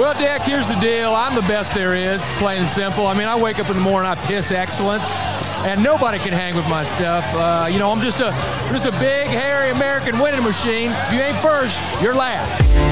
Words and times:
Well, 0.00 0.18
Dick, 0.18 0.40
here's 0.48 0.66
the 0.66 0.76
deal. 0.76 1.14
I'm 1.14 1.34
the 1.34 1.42
best 1.42 1.74
there 1.74 1.94
is, 1.94 2.22
plain 2.38 2.62
and 2.62 2.68
simple. 2.70 3.06
I 3.06 3.12
mean, 3.12 3.26
I 3.26 3.38
wake 3.38 3.58
up 3.58 3.68
in 3.68 3.76
the 3.76 3.82
morning, 3.82 4.10
I 4.10 4.14
piss 4.14 4.50
excellence, 4.50 5.04
and 5.66 5.84
nobody 5.84 6.18
can 6.18 6.32
hang 6.32 6.56
with 6.56 6.66
my 6.70 6.84
stuff. 6.84 7.22
Uh, 7.34 7.68
you 7.70 7.78
know, 7.78 7.92
I'm 7.92 8.00
just 8.00 8.18
a 8.20 8.30
just 8.72 8.86
a 8.86 8.92
big, 8.92 9.26
hairy 9.26 9.70
American 9.72 10.18
winning 10.18 10.42
machine. 10.42 10.90
If 10.90 11.12
you 11.12 11.20
ain't 11.20 11.36
first, 11.42 11.78
you're 12.00 12.14
last. 12.14 12.89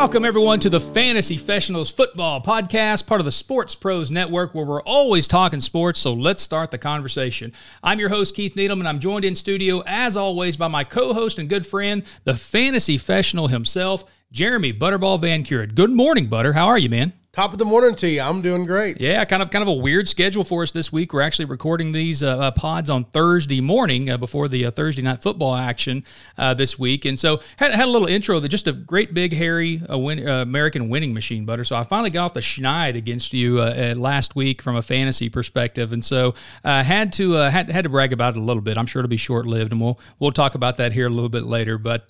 Welcome, 0.00 0.24
everyone, 0.24 0.60
to 0.60 0.70
the 0.70 0.78
Fantasy 0.78 1.36
Professionals 1.36 1.90
Football 1.90 2.40
Podcast, 2.40 3.04
part 3.08 3.20
of 3.20 3.24
the 3.24 3.32
Sports 3.32 3.74
Pros 3.74 4.12
Network, 4.12 4.54
where 4.54 4.64
we're 4.64 4.80
always 4.82 5.26
talking 5.26 5.60
sports. 5.60 5.98
So 5.98 6.14
let's 6.14 6.40
start 6.40 6.70
the 6.70 6.78
conversation. 6.78 7.52
I'm 7.82 7.98
your 7.98 8.08
host, 8.08 8.36
Keith 8.36 8.54
Needham, 8.54 8.78
and 8.78 8.88
I'm 8.88 9.00
joined 9.00 9.24
in 9.24 9.34
studio, 9.34 9.82
as 9.88 10.16
always, 10.16 10.56
by 10.56 10.68
my 10.68 10.84
co 10.84 11.14
host 11.14 11.40
and 11.40 11.48
good 11.48 11.66
friend, 11.66 12.04
the 12.22 12.34
Fantasy 12.34 12.96
Professional 12.96 13.48
himself, 13.48 14.04
Jeremy 14.30 14.72
Butterball 14.72 15.20
Van 15.20 15.42
Cured. 15.42 15.74
Good 15.74 15.90
morning, 15.90 16.28
Butter. 16.28 16.52
How 16.52 16.68
are 16.68 16.78
you, 16.78 16.88
man? 16.88 17.12
Top 17.34 17.52
of 17.52 17.58
the 17.58 17.64
morning 17.66 17.94
to 17.96 18.08
you. 18.08 18.22
I'm 18.22 18.40
doing 18.40 18.64
great. 18.64 18.98
Yeah, 19.02 19.22
kind 19.26 19.42
of 19.42 19.50
kind 19.50 19.60
of 19.60 19.68
a 19.68 19.74
weird 19.74 20.08
schedule 20.08 20.44
for 20.44 20.62
us 20.62 20.72
this 20.72 20.90
week. 20.90 21.12
We're 21.12 21.20
actually 21.20 21.44
recording 21.44 21.92
these 21.92 22.22
uh, 22.22 22.38
uh, 22.38 22.50
pods 22.52 22.88
on 22.88 23.04
Thursday 23.04 23.60
morning 23.60 24.08
uh, 24.08 24.16
before 24.16 24.48
the 24.48 24.64
uh, 24.64 24.70
Thursday 24.70 25.02
night 25.02 25.22
football 25.22 25.54
action 25.54 26.04
uh, 26.38 26.54
this 26.54 26.78
week, 26.78 27.04
and 27.04 27.18
so 27.18 27.40
had, 27.58 27.72
had 27.72 27.84
a 27.84 27.90
little 27.90 28.08
intro 28.08 28.40
that 28.40 28.48
just 28.48 28.66
a 28.66 28.72
great 28.72 29.12
big 29.12 29.34
hairy 29.34 29.82
uh, 29.88 29.98
win, 29.98 30.26
American 30.26 30.88
winning 30.88 31.12
machine 31.12 31.44
butter. 31.44 31.64
So 31.64 31.76
I 31.76 31.82
finally 31.82 32.08
got 32.08 32.24
off 32.24 32.32
the 32.32 32.40
schneid 32.40 32.96
against 32.96 33.34
you 33.34 33.58
last 33.58 34.34
week 34.34 34.62
from 34.62 34.76
a 34.76 34.82
fantasy 34.82 35.28
perspective, 35.28 35.92
and 35.92 36.02
so 36.02 36.34
had 36.64 37.12
to 37.12 37.32
had, 37.32 37.70
had 37.70 37.84
to 37.84 37.90
brag 37.90 38.14
about 38.14 38.36
it 38.36 38.38
a 38.38 38.42
little 38.42 38.62
bit. 38.62 38.78
I'm 38.78 38.86
sure 38.86 39.00
it'll 39.00 39.10
be 39.10 39.18
short 39.18 39.44
lived, 39.44 39.70
and 39.70 39.82
we'll 39.82 40.00
we'll 40.18 40.32
talk 40.32 40.54
about 40.54 40.78
that 40.78 40.92
here 40.92 41.06
a 41.06 41.10
little 41.10 41.28
bit 41.28 41.44
later. 41.44 41.76
But 41.76 42.08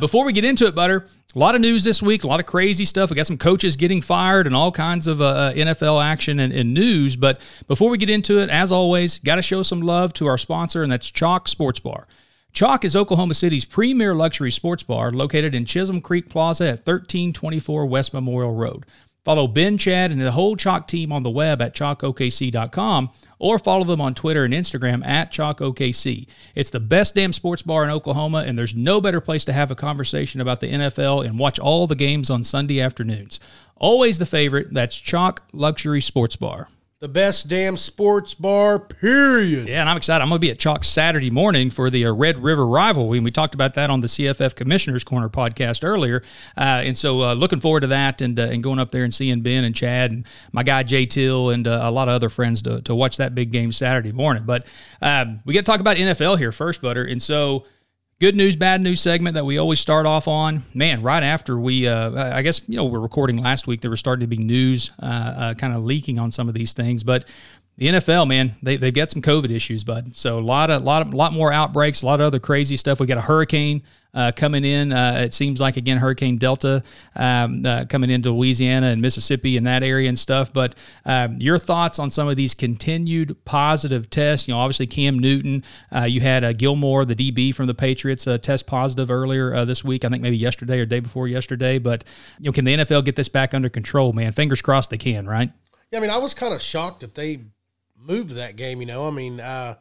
before 0.00 0.24
we 0.24 0.32
get 0.32 0.44
into 0.44 0.66
it, 0.66 0.74
butter. 0.74 1.06
A 1.34 1.38
lot 1.38 1.54
of 1.54 1.60
news 1.60 1.84
this 1.84 2.02
week, 2.02 2.24
a 2.24 2.26
lot 2.26 2.40
of 2.40 2.46
crazy 2.46 2.86
stuff. 2.86 3.10
We 3.10 3.16
got 3.16 3.26
some 3.26 3.36
coaches 3.36 3.76
getting 3.76 4.00
fired 4.00 4.46
and 4.46 4.56
all 4.56 4.72
kinds 4.72 5.06
of 5.06 5.20
uh, 5.20 5.26
uh 5.26 5.52
NFL 5.52 6.02
action 6.02 6.40
and, 6.40 6.54
and, 6.54 6.72
news. 6.72 7.16
But 7.16 7.42
before 7.66 7.90
we 7.90 7.98
get 7.98 8.08
into 8.08 8.40
it, 8.40 8.48
as 8.48 8.72
always, 8.72 9.18
got 9.18 9.36
to 9.36 9.42
show 9.42 9.62
some 9.62 9.82
love 9.82 10.14
to 10.14 10.26
our 10.26 10.38
sponsor, 10.38 10.82
and 10.82 10.90
that's 10.90 11.10
Chalk 11.10 11.46
Sports 11.46 11.80
Bar. 11.80 12.08
Chalk 12.54 12.82
is 12.82 12.96
Oklahoma 12.96 13.34
City's 13.34 13.66
premier 13.66 14.14
luxury 14.14 14.50
sports 14.50 14.82
bar 14.82 15.12
located 15.12 15.54
in 15.54 15.66
Chisholm 15.66 16.00
Creek 16.00 16.30
Plaza 16.30 16.64
at 16.64 16.86
1324 16.86 17.84
West 17.84 18.14
Memorial 18.14 18.54
Road. 18.54 18.86
Follow 19.22 19.46
Ben, 19.46 19.76
Chad, 19.76 20.10
and 20.10 20.22
the 20.22 20.32
whole 20.32 20.56
Chalk 20.56 20.88
team 20.88 21.12
on 21.12 21.24
the 21.24 21.30
web 21.30 21.60
at 21.60 21.74
chalkokc.com 21.74 23.10
or 23.38 23.58
follow 23.58 23.84
them 23.84 24.00
on 24.00 24.14
Twitter 24.14 24.44
and 24.44 24.54
Instagram 24.54 25.04
at 25.06 25.32
chalkokc. 25.32 26.26
It's 26.54 26.70
the 26.70 26.80
best 26.80 27.14
damn 27.14 27.32
sports 27.32 27.62
bar 27.62 27.84
in 27.84 27.90
Oklahoma, 27.90 28.44
and 28.46 28.58
there's 28.58 28.74
no 28.74 29.00
better 29.00 29.20
place 29.20 29.44
to 29.46 29.52
have 29.52 29.70
a 29.70 29.76
conversation 29.76 30.40
about 30.40 30.60
the 30.60 30.72
NFL 30.72 31.26
and 31.26 31.38
watch 31.38 31.58
all 31.58 31.86
the 31.86 31.94
games 31.94 32.30
on 32.30 32.44
Sunday 32.44 32.80
afternoons. 32.80 33.40
Always 33.76 34.18
the 34.18 34.26
favorite, 34.26 34.74
that's 34.74 34.96
Chalk 34.96 35.42
Luxury 35.52 36.00
Sports 36.00 36.36
Bar 36.36 36.68
the 37.00 37.08
best 37.08 37.46
damn 37.46 37.76
sports 37.76 38.34
bar, 38.34 38.80
period. 38.80 39.68
Yeah, 39.68 39.80
and 39.80 39.88
I'm 39.88 39.96
excited. 39.96 40.20
I'm 40.20 40.30
going 40.30 40.40
to 40.40 40.44
be 40.44 40.50
at 40.50 40.58
Chalk 40.58 40.82
Saturday 40.82 41.30
morning 41.30 41.70
for 41.70 41.90
the 41.90 42.04
uh, 42.06 42.12
Red 42.12 42.42
River 42.42 42.66
rivalry. 42.66 43.18
And 43.18 43.24
we 43.24 43.30
talked 43.30 43.54
about 43.54 43.74
that 43.74 43.88
on 43.88 44.00
the 44.00 44.08
CFF 44.08 44.56
Commissioners 44.56 45.04
Corner 45.04 45.28
podcast 45.28 45.84
earlier. 45.84 46.24
Uh, 46.56 46.82
and 46.84 46.98
so 46.98 47.22
uh, 47.22 47.34
looking 47.34 47.60
forward 47.60 47.80
to 47.80 47.86
that 47.86 48.20
and, 48.20 48.38
uh, 48.40 48.44
and 48.44 48.64
going 48.64 48.80
up 48.80 48.90
there 48.90 49.04
and 49.04 49.14
seeing 49.14 49.42
Ben 49.42 49.62
and 49.62 49.76
Chad 49.76 50.10
and 50.10 50.26
my 50.50 50.64
guy 50.64 50.82
Jay 50.82 51.06
Till 51.06 51.50
and 51.50 51.68
uh, 51.68 51.82
a 51.84 51.90
lot 51.92 52.08
of 52.08 52.14
other 52.14 52.28
friends 52.28 52.62
to, 52.62 52.80
to 52.82 52.96
watch 52.96 53.16
that 53.18 53.32
big 53.32 53.52
game 53.52 53.70
Saturday 53.70 54.10
morning. 54.10 54.42
But 54.44 54.66
um, 55.00 55.38
we 55.44 55.54
got 55.54 55.60
to 55.60 55.66
talk 55.66 55.80
about 55.80 55.98
NFL 55.98 56.38
here 56.38 56.50
first, 56.50 56.82
Butter. 56.82 57.04
And 57.04 57.22
so 57.22 57.64
good 58.20 58.34
news, 58.34 58.56
bad 58.56 58.80
news 58.80 59.00
segment 59.00 59.34
that 59.34 59.44
we 59.44 59.58
always 59.58 59.80
start 59.80 60.06
off 60.06 60.26
on. 60.26 60.64
Man, 60.74 61.02
right 61.02 61.22
after 61.22 61.58
we, 61.58 61.86
uh, 61.86 62.34
I 62.34 62.42
guess, 62.42 62.60
you 62.68 62.76
know, 62.76 62.84
we're 62.84 62.98
recording 62.98 63.38
last 63.38 63.66
week, 63.66 63.80
there 63.80 63.90
was 63.90 64.00
starting 64.00 64.20
to 64.20 64.26
be 64.26 64.42
news 64.42 64.90
uh, 65.00 65.06
uh, 65.06 65.54
kind 65.54 65.74
of 65.74 65.84
leaking 65.84 66.18
on 66.18 66.30
some 66.32 66.48
of 66.48 66.54
these 66.54 66.72
things. 66.72 67.04
But 67.04 67.26
the 67.76 67.86
NFL, 67.86 68.26
man, 68.26 68.56
they 68.62 68.76
they've 68.76 68.94
got 68.94 69.10
some 69.10 69.22
COVID 69.22 69.50
issues, 69.50 69.84
bud. 69.84 70.16
So 70.16 70.38
a 70.38 70.40
lot 70.40 70.70
of 70.70 70.82
lot 70.82 71.02
of 71.02 71.14
lot 71.14 71.32
more 71.32 71.52
outbreaks, 71.52 72.02
a 72.02 72.06
lot 72.06 72.20
of 72.20 72.26
other 72.26 72.40
crazy 72.40 72.76
stuff. 72.76 72.98
We 72.98 73.06
got 73.06 73.18
a 73.18 73.22
hurricane 73.22 73.82
uh, 74.14 74.32
coming 74.34 74.64
in. 74.64 74.92
Uh, 74.92 75.22
it 75.24 75.34
seems 75.34 75.60
like 75.60 75.76
again 75.76 75.98
Hurricane 75.98 76.38
Delta 76.38 76.82
um, 77.14 77.64
uh, 77.64 77.84
coming 77.86 78.10
into 78.10 78.30
Louisiana 78.30 78.86
and 78.86 79.02
Mississippi 79.02 79.56
and 79.56 79.66
that 79.66 79.82
area 79.82 80.08
and 80.08 80.18
stuff. 80.18 80.52
But 80.52 80.74
um, 81.04 81.36
your 81.38 81.58
thoughts 81.58 81.98
on 81.98 82.10
some 82.10 82.28
of 82.28 82.36
these 82.36 82.54
continued 82.54 83.36
positive 83.44 84.10
tests? 84.10 84.48
You 84.48 84.54
know, 84.54 84.60
obviously 84.60 84.86
Cam 84.86 85.18
Newton. 85.18 85.64
Uh, 85.94 86.04
you 86.04 86.20
had 86.20 86.44
uh, 86.44 86.52
Gilmore, 86.52 87.04
the 87.04 87.14
DB 87.14 87.54
from 87.54 87.66
the 87.66 87.74
Patriots, 87.74 88.26
uh, 88.26 88.38
test 88.38 88.66
positive 88.66 89.10
earlier 89.10 89.64
this 89.64 89.84
week. 89.84 90.04
I 90.04 90.08
think 90.08 90.22
maybe 90.22 90.36
yesterday 90.36 90.80
or 90.80 90.86
day 90.86 91.00
before 91.00 91.28
yesterday. 91.28 91.78
But 91.78 92.04
you 92.38 92.46
know, 92.46 92.52
can 92.52 92.64
the 92.64 92.76
NFL 92.76 93.04
get 93.04 93.16
this 93.16 93.28
back 93.28 93.54
under 93.54 93.68
control? 93.68 94.12
Man, 94.12 94.32
fingers 94.32 94.62
crossed 94.62 94.90
they 94.90 94.98
can. 94.98 95.26
Right? 95.26 95.50
Yeah, 95.90 95.98
I 95.98 96.02
mean, 96.02 96.10
I 96.10 96.18
was 96.18 96.34
kind 96.34 96.54
of 96.54 96.62
shocked 96.62 97.00
that 97.00 97.14
they 97.14 97.40
moved 97.96 98.34
that 98.34 98.56
game. 98.56 98.80
You 98.80 98.86
know, 98.86 99.06
I 99.06 99.10
mean, 99.10 99.40
I 99.40 99.76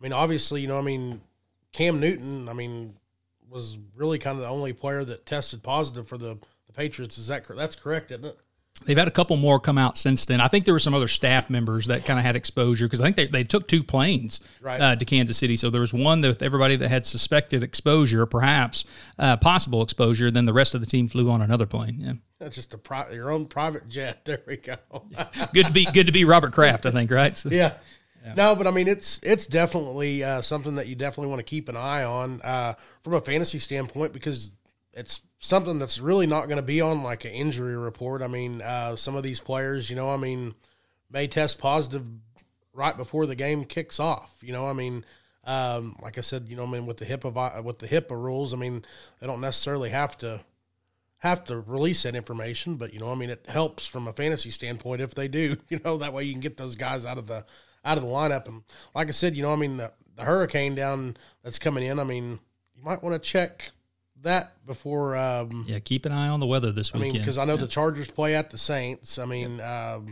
mean, 0.00 0.12
obviously, 0.12 0.60
you 0.60 0.68
know, 0.68 0.78
I 0.78 0.82
mean, 0.82 1.20
Cam 1.72 2.00
Newton, 2.00 2.48
I 2.48 2.52
mean, 2.52 2.94
was 3.52 3.78
really 3.94 4.18
kind 4.18 4.36
of 4.36 4.42
the 4.42 4.48
only 4.48 4.72
player 4.72 5.04
that 5.04 5.26
tested 5.26 5.62
positive 5.62 6.08
for 6.08 6.18
the, 6.18 6.38
the 6.66 6.72
Patriots. 6.72 7.18
Is 7.18 7.28
that 7.28 7.44
that's 7.56 7.76
correct, 7.76 8.10
isn't 8.10 8.24
it? 8.24 8.38
They've 8.84 8.98
had 8.98 9.06
a 9.06 9.12
couple 9.12 9.36
more 9.36 9.60
come 9.60 9.78
out 9.78 9.96
since 9.96 10.24
then. 10.24 10.40
I 10.40 10.48
think 10.48 10.64
there 10.64 10.74
were 10.74 10.80
some 10.80 10.94
other 10.94 11.06
staff 11.06 11.50
members 11.50 11.86
that 11.86 12.04
kind 12.04 12.18
of 12.18 12.24
had 12.24 12.34
exposure 12.34 12.86
because 12.86 13.00
I 13.00 13.04
think 13.04 13.16
they, 13.16 13.26
they 13.26 13.44
took 13.44 13.68
two 13.68 13.84
planes 13.84 14.40
right. 14.60 14.80
uh, 14.80 14.96
to 14.96 15.04
Kansas 15.04 15.36
City. 15.36 15.56
So 15.56 15.70
there 15.70 15.80
was 15.80 15.92
one 15.92 16.22
with 16.22 16.42
everybody 16.42 16.76
that 16.76 16.88
had 16.88 17.06
suspected 17.06 17.62
exposure, 17.62 18.26
perhaps 18.26 18.84
uh, 19.18 19.36
possible 19.36 19.82
exposure. 19.82 20.30
Then 20.30 20.46
the 20.46 20.52
rest 20.52 20.74
of 20.74 20.80
the 20.80 20.86
team 20.86 21.06
flew 21.06 21.30
on 21.30 21.42
another 21.42 21.66
plane. 21.66 21.96
Yeah. 22.00 22.12
That's 22.40 22.56
just 22.56 22.74
a 22.74 22.78
pri- 22.78 23.12
your 23.12 23.30
own 23.30 23.46
private 23.46 23.88
jet. 23.88 24.24
There 24.24 24.42
we 24.46 24.56
go. 24.56 24.76
good 25.52 25.66
to 25.66 25.72
be 25.72 25.84
good 25.84 26.06
to 26.06 26.12
be 26.12 26.24
Robert 26.24 26.52
Kraft, 26.52 26.86
I 26.86 26.90
think, 26.90 27.10
right? 27.10 27.36
So, 27.36 27.50
yeah. 27.50 27.74
Yeah. 28.24 28.34
No, 28.34 28.56
but 28.56 28.66
I 28.66 28.70
mean 28.70 28.88
it's 28.88 29.20
it's 29.22 29.46
definitely 29.46 30.22
uh, 30.22 30.42
something 30.42 30.76
that 30.76 30.86
you 30.86 30.94
definitely 30.94 31.30
want 31.30 31.40
to 31.40 31.44
keep 31.44 31.68
an 31.68 31.76
eye 31.76 32.04
on 32.04 32.40
uh, 32.42 32.74
from 33.02 33.14
a 33.14 33.20
fantasy 33.20 33.58
standpoint 33.58 34.12
because 34.12 34.52
it's 34.92 35.20
something 35.38 35.78
that's 35.78 35.98
really 35.98 36.26
not 36.26 36.46
going 36.46 36.56
to 36.56 36.62
be 36.62 36.80
on 36.80 37.02
like 37.02 37.24
an 37.24 37.32
injury 37.32 37.76
report. 37.76 38.22
I 38.22 38.28
mean, 38.28 38.62
uh, 38.62 38.96
some 38.96 39.16
of 39.16 39.22
these 39.22 39.40
players, 39.40 39.90
you 39.90 39.96
know, 39.96 40.10
I 40.10 40.16
mean, 40.16 40.54
may 41.10 41.26
test 41.26 41.58
positive 41.58 42.06
right 42.72 42.96
before 42.96 43.26
the 43.26 43.34
game 43.34 43.64
kicks 43.64 43.98
off. 43.98 44.36
You 44.40 44.52
know, 44.52 44.66
I 44.68 44.72
mean, 44.72 45.04
um, 45.44 45.96
like 46.00 46.18
I 46.18 46.20
said, 46.20 46.48
you 46.48 46.56
know, 46.56 46.64
I 46.64 46.70
mean, 46.70 46.86
with 46.86 46.98
the 46.98 47.06
HIPAA 47.06 47.64
with 47.64 47.80
the 47.80 47.88
HIPAA 47.88 48.10
rules, 48.10 48.52
I 48.52 48.56
mean, 48.56 48.84
they 49.20 49.26
don't 49.26 49.40
necessarily 49.40 49.90
have 49.90 50.16
to 50.18 50.40
have 51.18 51.44
to 51.44 51.60
release 51.60 52.02
that 52.02 52.16
information, 52.16 52.74
but 52.74 52.92
you 52.92 52.98
know, 52.98 53.10
I 53.10 53.14
mean, 53.14 53.30
it 53.30 53.46
helps 53.48 53.86
from 53.86 54.08
a 54.08 54.12
fantasy 54.12 54.50
standpoint 54.50 55.00
if 55.00 55.14
they 55.14 55.28
do. 55.28 55.56
You 55.68 55.80
know, 55.84 55.96
that 55.98 56.12
way 56.12 56.24
you 56.24 56.32
can 56.32 56.40
get 56.40 56.56
those 56.56 56.74
guys 56.74 57.06
out 57.06 57.18
of 57.18 57.26
the 57.26 57.44
out 57.84 57.98
of 57.98 58.04
the 58.04 58.10
lineup. 58.10 58.46
And 58.48 58.62
like 58.94 59.08
I 59.08 59.12
said, 59.12 59.36
you 59.36 59.42
know, 59.42 59.52
I 59.52 59.56
mean, 59.56 59.76
the, 59.76 59.92
the 60.16 60.22
hurricane 60.22 60.74
down 60.74 61.16
that's 61.42 61.58
coming 61.58 61.84
in. 61.84 61.98
I 61.98 62.04
mean, 62.04 62.38
you 62.74 62.82
might 62.82 63.02
want 63.02 63.20
to 63.20 63.28
check 63.28 63.70
that 64.22 64.64
before. 64.66 65.16
Um, 65.16 65.64
yeah, 65.68 65.78
keep 65.78 66.06
an 66.06 66.12
eye 66.12 66.28
on 66.28 66.40
the 66.40 66.46
weather 66.46 66.72
this 66.72 66.92
weekend. 66.92 67.10
I 67.10 67.12
mean, 67.12 67.22
because 67.22 67.38
I 67.38 67.44
know 67.44 67.54
yeah. 67.54 67.60
the 67.60 67.68
Chargers 67.68 68.10
play 68.10 68.34
at 68.34 68.50
the 68.50 68.58
Saints. 68.58 69.18
I 69.18 69.24
mean, 69.24 69.56
yeah. 69.56 69.94
um, 69.94 70.06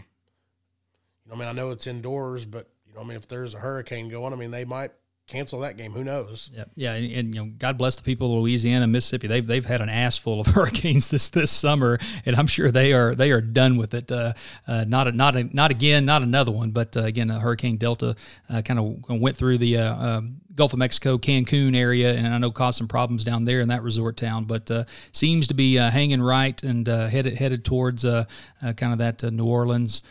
you 1.25 1.31
know, 1.31 1.37
I 1.37 1.39
mean, 1.39 1.49
I 1.49 1.53
know 1.53 1.71
it's 1.71 1.87
indoors, 1.87 2.45
but 2.45 2.69
you 2.87 2.95
know, 2.95 3.01
I 3.01 3.05
mean, 3.05 3.17
if 3.17 3.29
there's 3.29 3.55
a 3.55 3.59
hurricane 3.59 4.09
going, 4.09 4.33
I 4.33 4.37
mean, 4.37 4.51
they 4.51 4.65
might 4.65 4.93
cancel 5.31 5.61
that 5.61 5.77
game. 5.77 5.93
Who 5.93 6.05
knows? 6.05 6.51
Yeah, 6.53 6.65
yeah, 6.75 6.95
and, 6.95 7.13
and, 7.13 7.35
you 7.35 7.45
know, 7.45 7.53
God 7.57 7.79
bless 7.79 7.97
the 7.97 8.03
people 8.03 8.35
of 8.35 8.43
Louisiana, 8.43 8.87
Mississippi. 8.87 9.29
They've 9.29 9.47
they've 9.47 9.65
had 9.65 9.81
an 9.81 9.89
ass 9.89 10.19
full 10.19 10.41
of 10.41 10.47
hurricanes 10.55 11.09
this 11.09 11.29
this 11.29 11.51
summer, 11.51 11.99
and 12.27 12.37
I'm 12.37 12.47
sure 12.47 12.71
they 12.71 12.93
are 12.93 13.15
they 13.15 13.31
are 13.31 13.41
done 13.41 13.77
with 13.77 13.95
it. 13.95 14.11
Uh, 14.11 14.33
uh, 14.67 14.85
not 14.87 15.07
a, 15.07 15.13
not 15.13 15.37
a, 15.37 15.45
not 15.45 15.71
again, 15.71 16.05
not 16.05 16.23
another 16.23 16.53
one, 16.53 16.73
but 16.73 16.97
uh, 16.97 17.01
again, 17.01 17.29
Hurricane 17.29 17.77
Delta 17.77 18.17
uh, 18.49 18.63
kind 18.63 18.79
of 18.79 19.21
went 19.21 19.37
through 19.37 19.59
the 19.59 19.79
uh, 19.79 20.21
Gulf 20.61 20.73
of 20.73 20.79
Mexico, 20.79 21.17
Cancun 21.17 21.77
area, 21.77 22.13
and 22.15 22.27
I 22.27 22.39
know 22.39 22.51
caused 22.51 22.77
some 22.77 22.89
problems 22.89 23.25
down 23.25 23.45
there 23.45 23.61
in 23.61 23.69
that 23.69 23.83
resort 23.83 24.17
town, 24.17 24.45
but 24.45 24.71
uh, 24.71 24.85
seems 25.13 25.47
to 25.47 25.55
be 25.55 25.79
uh, 25.79 25.91
hanging 25.91 26.21
right 26.21 26.61
and 26.63 26.89
uh, 26.89 27.07
headed 27.07 27.37
headed 27.39 27.65
towards 27.65 28.05
uh, 28.05 28.25
uh, 28.63 28.73
kind 28.73 28.93
of 28.93 28.99
that 28.99 29.33
New 29.33 29.47
Orleans, 29.47 30.03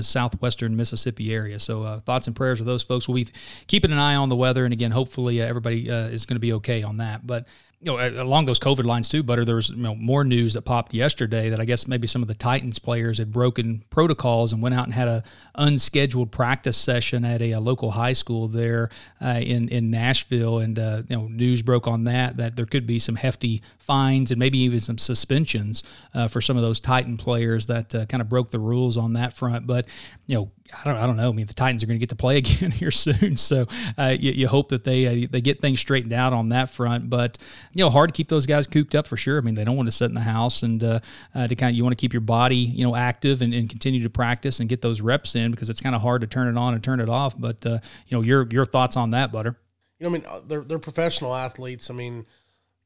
southwestern 0.00 0.76
Mississippi 0.76 1.32
area. 1.32 1.60
So 1.60 2.00
thoughts 2.04 2.26
and 2.26 2.34
prayers 2.34 2.60
with 2.60 2.66
those 2.66 2.82
folks. 2.82 3.08
We'll 3.08 3.16
be 3.24 3.28
keeping 3.66 3.92
an 3.92 3.98
eye 3.98 4.16
on 4.16 4.28
the 4.28 4.36
weather, 4.36 4.64
and 4.64 4.72
again, 4.72 4.90
hopefully 4.90 5.40
everybody 5.40 5.88
is 5.88 6.26
going 6.26 6.36
to 6.36 6.40
be 6.40 6.52
okay 6.54 6.82
on 6.82 6.98
that. 6.98 7.26
But 7.26 7.46
you 7.80 7.86
know, 7.86 8.22
along 8.22 8.46
those 8.46 8.58
COVID 8.58 8.84
lines 8.84 9.08
too, 9.08 9.22
Butter, 9.22 9.44
there 9.44 9.54
was 9.54 9.70
you 9.70 9.76
know, 9.76 9.94
more 9.94 10.24
news 10.24 10.54
that 10.54 10.62
popped 10.62 10.92
yesterday 10.92 11.48
that 11.50 11.60
I 11.60 11.64
guess 11.64 11.86
maybe 11.86 12.08
some 12.08 12.22
of 12.22 12.28
the 12.28 12.34
Titans 12.34 12.80
players 12.80 13.18
had 13.18 13.32
broken 13.32 13.84
protocols 13.88 14.52
and 14.52 14.60
went 14.60 14.74
out 14.74 14.84
and 14.86 14.94
had 14.94 15.06
a 15.06 15.22
unscheduled 15.54 16.32
practice 16.32 16.76
session 16.76 17.24
at 17.24 17.40
a, 17.40 17.52
a 17.52 17.60
local 17.60 17.92
high 17.92 18.14
school 18.14 18.48
there 18.48 18.90
uh, 19.22 19.38
in 19.40 19.68
in 19.68 19.92
Nashville, 19.92 20.58
and 20.58 20.76
uh, 20.76 21.02
you 21.08 21.16
know, 21.16 21.28
news 21.28 21.62
broke 21.62 21.86
on 21.86 22.04
that 22.04 22.36
that 22.38 22.56
there 22.56 22.66
could 22.66 22.86
be 22.86 22.98
some 22.98 23.14
hefty 23.14 23.62
fines 23.88 24.30
and 24.30 24.38
maybe 24.38 24.58
even 24.58 24.78
some 24.80 24.98
suspensions 24.98 25.82
uh, 26.12 26.28
for 26.28 26.42
some 26.42 26.56
of 26.56 26.62
those 26.62 26.78
Titan 26.78 27.16
players 27.16 27.66
that 27.66 27.94
uh, 27.94 28.04
kind 28.04 28.20
of 28.20 28.28
broke 28.28 28.50
the 28.50 28.58
rules 28.58 28.98
on 28.98 29.14
that 29.14 29.32
front. 29.32 29.66
But 29.66 29.88
you 30.26 30.34
know, 30.36 30.50
I 30.78 30.84
don't, 30.84 30.96
I 30.96 31.06
don't 31.06 31.16
know. 31.16 31.30
I 31.30 31.32
mean, 31.32 31.46
the 31.46 31.54
Titans 31.54 31.82
are 31.82 31.86
going 31.86 31.98
to 31.98 32.00
get 32.00 32.10
to 32.10 32.16
play 32.16 32.36
again 32.44 32.70
here 32.70 32.90
soon, 32.90 33.38
so 33.38 33.66
uh, 33.96 34.14
you, 34.20 34.32
you, 34.32 34.46
hope 34.46 34.68
that 34.68 34.84
they 34.84 35.24
uh, 35.24 35.26
they 35.30 35.40
get 35.40 35.62
things 35.62 35.80
straightened 35.80 36.12
out 36.12 36.34
on 36.34 36.50
that 36.50 36.68
front. 36.68 37.08
But 37.08 37.38
you 37.72 37.82
know, 37.82 37.88
hard 37.88 38.10
to 38.10 38.16
keep 38.16 38.28
those 38.28 38.44
guys 38.44 38.66
cooped 38.66 38.94
up 38.94 39.06
for 39.06 39.16
sure. 39.16 39.38
I 39.38 39.40
mean, 39.40 39.54
they 39.54 39.64
don't 39.64 39.76
want 39.76 39.86
to 39.86 39.92
sit 39.92 40.04
in 40.04 40.14
the 40.14 40.20
house 40.20 40.62
and 40.62 40.84
uh, 40.84 41.00
uh, 41.34 41.46
to 41.46 41.56
kind 41.56 41.70
of 41.70 41.76
you 41.76 41.82
want 41.82 41.96
to 41.96 42.00
keep 42.00 42.12
your 42.12 42.20
body 42.20 42.56
you 42.56 42.84
know 42.84 42.94
active 42.94 43.40
and, 43.40 43.54
and, 43.54 43.70
continue 43.70 44.02
to 44.02 44.10
practice 44.10 44.60
and 44.60 44.68
get 44.68 44.82
those 44.82 45.00
reps 45.00 45.34
in 45.34 45.50
because 45.50 45.70
it's 45.70 45.80
kind 45.80 45.94
of 45.94 46.02
hard 46.02 46.20
to 46.20 46.26
turn 46.26 46.48
it 46.48 46.58
on 46.58 46.74
and 46.74 46.84
turn 46.84 47.00
it 47.00 47.08
off. 47.08 47.38
But 47.38 47.64
you 47.64 47.80
know, 48.10 48.20
your 48.20 48.46
your 48.50 48.66
thoughts 48.66 48.98
on 48.98 49.12
that, 49.12 49.32
Butter? 49.32 49.56
You 49.98 50.08
know, 50.10 50.16
I 50.16 50.18
mean, 50.18 50.42
they're 50.46 50.62
they're 50.62 50.78
professional 50.78 51.34
athletes. 51.34 51.90
I 51.90 51.94
mean, 51.94 52.26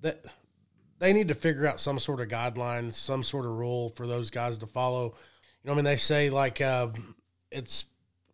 that 0.01 0.25
they 1.03 1.13
need 1.13 1.27
to 1.27 1.35
figure 1.35 1.67
out 1.67 1.81
some 1.81 1.99
sort 1.99 2.21
of 2.21 2.29
guidelines, 2.29 2.95
some 2.95 3.25
sort 3.25 3.45
of 3.45 3.51
rule 3.51 3.89
for 3.91 4.07
those 4.07 4.31
guys 4.31 4.57
to 4.59 4.69
follow. 4.69 5.07
You 5.63 5.67
know, 5.67 5.73
I 5.73 5.75
mean, 5.75 5.85
they 5.85 5.97
say 5.97 6.31
like 6.31 6.61
uh, 6.61 6.91
it's 7.51 7.87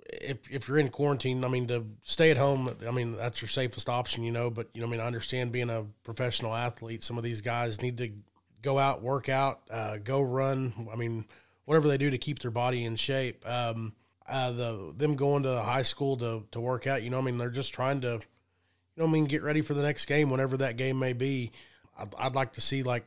if 0.04 0.36
if 0.50 0.68
you're 0.68 0.76
in 0.76 0.88
quarantine, 0.88 1.42
I 1.46 1.48
mean, 1.48 1.66
to 1.68 1.86
stay 2.02 2.30
at 2.30 2.36
home, 2.36 2.68
I 2.86 2.90
mean, 2.90 3.12
that's 3.12 3.40
your 3.40 3.48
safest 3.48 3.88
option, 3.88 4.22
you 4.22 4.32
know. 4.32 4.50
But 4.50 4.68
you 4.74 4.82
know, 4.82 4.86
I 4.86 4.90
mean, 4.90 5.00
I 5.00 5.06
understand 5.06 5.50
being 5.50 5.70
a 5.70 5.86
professional 6.04 6.54
athlete. 6.54 7.02
Some 7.02 7.16
of 7.16 7.24
these 7.24 7.40
guys 7.40 7.80
need 7.80 7.96
to 7.98 8.12
go 8.60 8.78
out, 8.78 9.00
work 9.00 9.30
out, 9.30 9.62
uh, 9.70 9.96
go 9.96 10.20
run. 10.20 10.88
I 10.92 10.96
mean, 10.96 11.24
whatever 11.64 11.88
they 11.88 11.96
do 11.96 12.10
to 12.10 12.18
keep 12.18 12.40
their 12.40 12.50
body 12.50 12.84
in 12.84 12.96
shape. 12.96 13.48
Um, 13.48 13.94
uh, 14.28 14.52
the 14.52 14.92
them 14.94 15.16
going 15.16 15.44
to 15.44 15.62
high 15.62 15.84
school 15.84 16.18
to 16.18 16.44
to 16.50 16.60
work 16.60 16.86
out, 16.86 17.02
you 17.02 17.08
know, 17.08 17.18
I 17.18 17.22
mean, 17.22 17.38
they're 17.38 17.48
just 17.48 17.72
trying 17.72 18.02
to 18.02 18.20
you 18.98 19.04
know, 19.04 19.06
I 19.06 19.10
mean, 19.10 19.24
get 19.24 19.42
ready 19.42 19.62
for 19.62 19.72
the 19.72 19.82
next 19.82 20.04
game, 20.04 20.28
whenever 20.28 20.58
that 20.58 20.76
game 20.76 20.98
may 20.98 21.14
be. 21.14 21.50
I'd, 21.98 22.14
I'd 22.18 22.34
like 22.34 22.52
to 22.54 22.60
see 22.60 22.82
like 22.82 23.04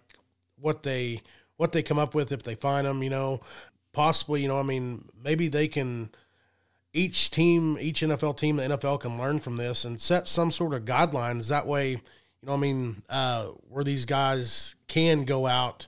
what 0.60 0.84
they 0.84 1.22
what 1.58 1.72
they 1.72 1.84
come 1.84 2.00
up 2.00 2.16
with 2.16 2.32
if 2.32 2.44
they 2.44 2.56
find 2.56 2.88
them. 2.88 3.04
You 3.04 3.10
know, 3.10 3.40
possibly, 3.94 4.42
you 4.42 4.48
know, 4.48 4.60
I 4.60 4.64
mean, 4.64 5.06
maybe 5.24 5.48
they 5.48 5.68
can 5.68 6.10
each 6.94 7.32
team, 7.32 7.78
each 7.80 8.02
NFL 8.02 8.38
team, 8.38 8.58
the 8.58 8.64
NFL 8.64 9.02
can 9.02 9.18
learn 9.18 9.40
from 9.40 9.58
this 9.58 9.86
and 9.86 10.02
set 10.02 10.28
some 10.28 10.52
sort 10.52 10.74
of 10.74 10.86
guidelines. 10.86 11.50
That 11.50 11.66
way, 11.66 11.92
you 11.92 12.00
know, 12.44 12.54
I 12.54 12.58
mean, 12.58 13.04
uh, 13.10 13.46
where 13.70 13.84
these 13.84 14.06
guys 14.06 14.76
can 14.88 15.24
go 15.24 15.48
out 15.48 15.88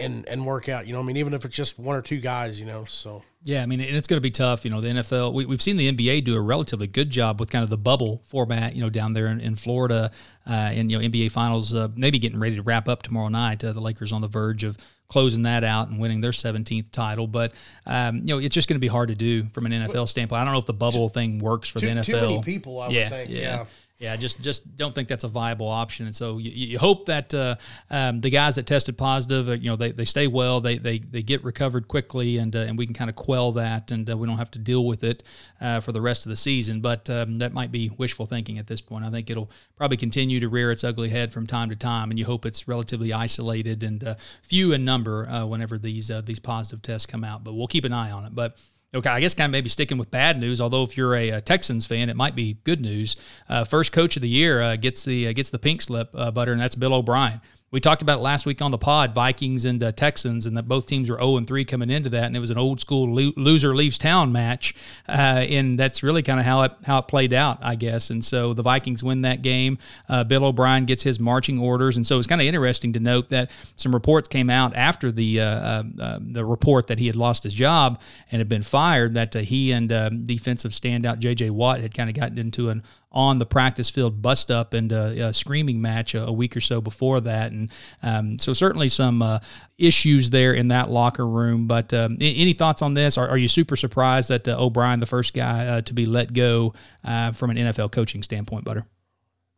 and 0.00 0.26
and 0.28 0.44
work 0.44 0.68
out. 0.68 0.86
You 0.86 0.94
know, 0.94 1.00
I 1.00 1.02
mean, 1.02 1.16
even 1.16 1.34
if 1.34 1.44
it's 1.44 1.54
just 1.54 1.78
one 1.78 1.96
or 1.96 2.02
two 2.02 2.18
guys, 2.18 2.58
you 2.58 2.66
know. 2.66 2.84
So 2.84 3.22
yeah, 3.42 3.62
I 3.62 3.66
mean, 3.66 3.80
and 3.80 3.96
it's 3.96 4.06
going 4.06 4.16
to 4.16 4.22
be 4.22 4.30
tough. 4.30 4.64
You 4.64 4.70
know, 4.70 4.80
the 4.80 4.88
NFL. 4.88 5.32
We, 5.32 5.46
have 5.46 5.62
seen 5.62 5.76
the 5.76 5.92
NBA 5.92 6.24
do 6.24 6.36
a 6.36 6.40
relatively 6.40 6.86
good 6.86 7.10
job 7.10 7.40
with 7.40 7.50
kind 7.50 7.62
of 7.62 7.70
the 7.70 7.78
bubble 7.78 8.22
format. 8.24 8.74
You 8.74 8.82
know, 8.82 8.90
down 8.90 9.12
there 9.12 9.26
in, 9.26 9.40
in 9.40 9.54
Florida, 9.54 10.10
uh, 10.48 10.52
and 10.52 10.90
you 10.90 10.98
know, 10.98 11.08
NBA 11.08 11.30
Finals 11.32 11.74
uh, 11.74 11.88
maybe 11.94 12.18
getting 12.18 12.40
ready 12.40 12.56
to 12.56 12.62
wrap 12.62 12.88
up 12.88 13.02
tomorrow 13.02 13.28
night. 13.28 13.62
Uh, 13.62 13.72
the 13.72 13.80
Lakers 13.80 14.12
on 14.12 14.20
the 14.20 14.28
verge 14.28 14.64
of 14.64 14.76
closing 15.08 15.42
that 15.42 15.64
out 15.64 15.88
and 15.88 15.98
winning 15.98 16.20
their 16.20 16.30
17th 16.30 16.92
title. 16.92 17.26
But 17.26 17.52
um, 17.86 18.18
you 18.18 18.34
know, 18.34 18.38
it's 18.38 18.54
just 18.54 18.68
going 18.68 18.76
to 18.76 18.80
be 18.80 18.88
hard 18.88 19.08
to 19.08 19.14
do 19.14 19.44
from 19.50 19.66
an 19.66 19.72
NFL 19.72 20.08
standpoint. 20.08 20.40
I 20.40 20.44
don't 20.44 20.52
know 20.52 20.60
if 20.60 20.66
the 20.66 20.72
bubble 20.72 21.08
thing 21.08 21.38
works 21.38 21.68
for 21.68 21.80
too, 21.80 21.86
the 21.86 21.92
NFL. 21.92 22.04
Too 22.06 22.12
many 22.12 22.42
people, 22.42 22.80
I 22.80 22.88
yeah, 22.88 23.02
would 23.04 23.10
think. 23.10 23.30
yeah. 23.30 23.40
yeah 23.40 23.64
yeah, 24.00 24.16
just 24.16 24.40
just 24.40 24.76
don't 24.78 24.94
think 24.94 25.08
that's 25.08 25.24
a 25.24 25.28
viable 25.28 25.68
option. 25.68 26.06
And 26.06 26.16
so 26.16 26.38
you, 26.38 26.50
you 26.50 26.78
hope 26.78 27.04
that 27.04 27.34
uh, 27.34 27.56
um, 27.90 28.22
the 28.22 28.30
guys 28.30 28.54
that 28.54 28.66
tested 28.66 28.96
positive, 28.96 29.50
uh, 29.50 29.52
you 29.52 29.68
know, 29.68 29.76
they, 29.76 29.92
they 29.92 30.06
stay 30.06 30.26
well, 30.26 30.62
they, 30.62 30.78
they 30.78 30.98
they 30.98 31.22
get 31.22 31.44
recovered 31.44 31.86
quickly, 31.86 32.38
and 32.38 32.56
uh, 32.56 32.60
and 32.60 32.78
we 32.78 32.86
can 32.86 32.94
kind 32.94 33.10
of 33.10 33.16
quell 33.16 33.52
that, 33.52 33.90
and 33.90 34.08
uh, 34.08 34.16
we 34.16 34.26
don't 34.26 34.38
have 34.38 34.50
to 34.52 34.58
deal 34.58 34.86
with 34.86 35.04
it 35.04 35.22
uh, 35.60 35.80
for 35.80 35.92
the 35.92 36.00
rest 36.00 36.24
of 36.24 36.30
the 36.30 36.36
season. 36.36 36.80
But 36.80 37.10
um, 37.10 37.38
that 37.38 37.52
might 37.52 37.70
be 37.70 37.90
wishful 37.98 38.24
thinking 38.24 38.58
at 38.58 38.66
this 38.66 38.80
point. 38.80 39.04
I 39.04 39.10
think 39.10 39.28
it'll 39.28 39.50
probably 39.76 39.98
continue 39.98 40.40
to 40.40 40.48
rear 40.48 40.72
its 40.72 40.82
ugly 40.82 41.10
head 41.10 41.30
from 41.30 41.46
time 41.46 41.68
to 41.68 41.76
time, 41.76 42.08
and 42.08 42.18
you 42.18 42.24
hope 42.24 42.46
it's 42.46 42.66
relatively 42.66 43.12
isolated 43.12 43.82
and 43.82 44.16
few 44.42 44.72
in 44.72 44.82
number 44.82 45.26
whenever 45.44 45.76
these 45.76 46.10
these 46.24 46.40
positive 46.40 46.80
tests 46.80 47.04
come 47.04 47.22
out. 47.22 47.44
But 47.44 47.52
we'll 47.52 47.66
keep 47.66 47.84
an 47.84 47.92
eye 47.92 48.10
on 48.10 48.24
it. 48.24 48.34
But 48.34 48.56
Okay, 48.92 49.08
I 49.08 49.20
guess 49.20 49.34
kind 49.34 49.48
of 49.48 49.52
maybe 49.52 49.68
sticking 49.68 49.98
with 49.98 50.10
bad 50.10 50.40
news. 50.40 50.60
Although 50.60 50.82
if 50.82 50.96
you're 50.96 51.14
a, 51.14 51.30
a 51.30 51.40
Texans 51.40 51.86
fan, 51.86 52.08
it 52.08 52.16
might 52.16 52.34
be 52.34 52.58
good 52.64 52.80
news. 52.80 53.14
Uh, 53.48 53.62
first 53.64 53.92
coach 53.92 54.16
of 54.16 54.22
the 54.22 54.28
year 54.28 54.60
uh, 54.60 54.76
gets 54.76 55.04
the 55.04 55.28
uh, 55.28 55.32
gets 55.32 55.50
the 55.50 55.60
pink 55.60 55.80
slip, 55.82 56.10
uh, 56.14 56.30
butter, 56.32 56.52
and 56.52 56.60
that's 56.60 56.74
Bill 56.74 56.94
O'Brien 56.94 57.40
we 57.72 57.78
talked 57.78 58.02
about 58.02 58.20
last 58.20 58.46
week 58.46 58.60
on 58.60 58.72
the 58.72 58.78
pod, 58.78 59.14
Vikings 59.14 59.64
and 59.64 59.80
uh, 59.80 59.92
Texans, 59.92 60.44
and 60.44 60.56
that 60.56 60.64
both 60.64 60.88
teams 60.88 61.08
were 61.08 61.16
0 61.16 61.36
and 61.36 61.46
3 61.46 61.64
coming 61.64 61.88
into 61.88 62.10
that, 62.10 62.24
and 62.24 62.36
it 62.36 62.40
was 62.40 62.50
an 62.50 62.58
old 62.58 62.80
school 62.80 63.14
lo- 63.14 63.32
loser 63.36 63.76
leaves 63.76 63.96
town 63.96 64.32
match, 64.32 64.74
uh, 65.08 65.12
and 65.12 65.78
that's 65.78 66.02
really 66.02 66.22
kind 66.22 66.40
of 66.40 66.46
how 66.46 66.62
it 66.62 66.72
how 66.84 66.98
it 66.98 67.06
played 67.06 67.32
out, 67.32 67.58
I 67.62 67.76
guess. 67.76 68.10
And 68.10 68.24
so 68.24 68.54
the 68.54 68.62
Vikings 68.62 69.04
win 69.04 69.22
that 69.22 69.42
game. 69.42 69.78
Uh, 70.08 70.24
Bill 70.24 70.44
O'Brien 70.44 70.84
gets 70.84 71.04
his 71.04 71.20
marching 71.20 71.60
orders, 71.60 71.96
and 71.96 72.04
so 72.04 72.18
it's 72.18 72.26
kind 72.26 72.40
of 72.40 72.46
interesting 72.46 72.92
to 72.94 73.00
note 73.00 73.28
that 73.28 73.50
some 73.76 73.94
reports 73.94 74.26
came 74.26 74.50
out 74.50 74.74
after 74.74 75.12
the 75.12 75.40
uh, 75.40 75.44
uh, 75.44 75.82
uh, 76.00 76.18
the 76.20 76.44
report 76.44 76.88
that 76.88 76.98
he 76.98 77.06
had 77.06 77.14
lost 77.14 77.44
his 77.44 77.54
job 77.54 78.00
and 78.32 78.40
had 78.40 78.48
been 78.48 78.62
fired 78.62 79.14
that 79.14 79.32
he 79.34 79.70
and 79.70 80.26
defensive 80.26 80.72
standout 80.72 81.20
J.J. 81.20 81.50
Watt 81.50 81.80
had 81.80 81.94
kind 81.94 82.10
of 82.10 82.16
gotten 82.16 82.36
into 82.36 82.68
an 82.68 82.82
on 83.12 83.38
the 83.38 83.46
practice 83.46 83.90
field 83.90 84.22
bust 84.22 84.50
up 84.50 84.72
and 84.72 84.92
a, 84.92 85.32
screaming 85.32 85.80
match 85.80 86.14
a, 86.14 86.26
a, 86.26 86.32
week 86.32 86.56
or 86.56 86.60
so 86.60 86.80
before 86.80 87.20
that. 87.20 87.50
And 87.50 87.70
um, 88.02 88.38
so 88.38 88.52
certainly 88.52 88.88
some 88.88 89.20
uh, 89.20 89.40
issues 89.78 90.30
there 90.30 90.54
in 90.54 90.68
that 90.68 90.90
locker 90.90 91.26
room. 91.26 91.66
But 91.66 91.92
um, 91.92 92.16
any 92.20 92.52
thoughts 92.52 92.82
on 92.82 92.94
this? 92.94 93.18
Are, 93.18 93.28
are, 93.28 93.38
you 93.38 93.48
super 93.48 93.74
surprised 93.74 94.28
that 94.30 94.46
uh, 94.46 94.62
O'Brien, 94.64 95.00
the 95.00 95.06
first 95.06 95.34
guy 95.34 95.66
uh, 95.66 95.80
to 95.82 95.94
be 95.94 96.06
let 96.06 96.32
go 96.32 96.74
uh, 97.04 97.32
from 97.32 97.50
an 97.50 97.56
NFL 97.56 97.90
coaching 97.90 98.22
standpoint, 98.22 98.64
Butter? 98.64 98.86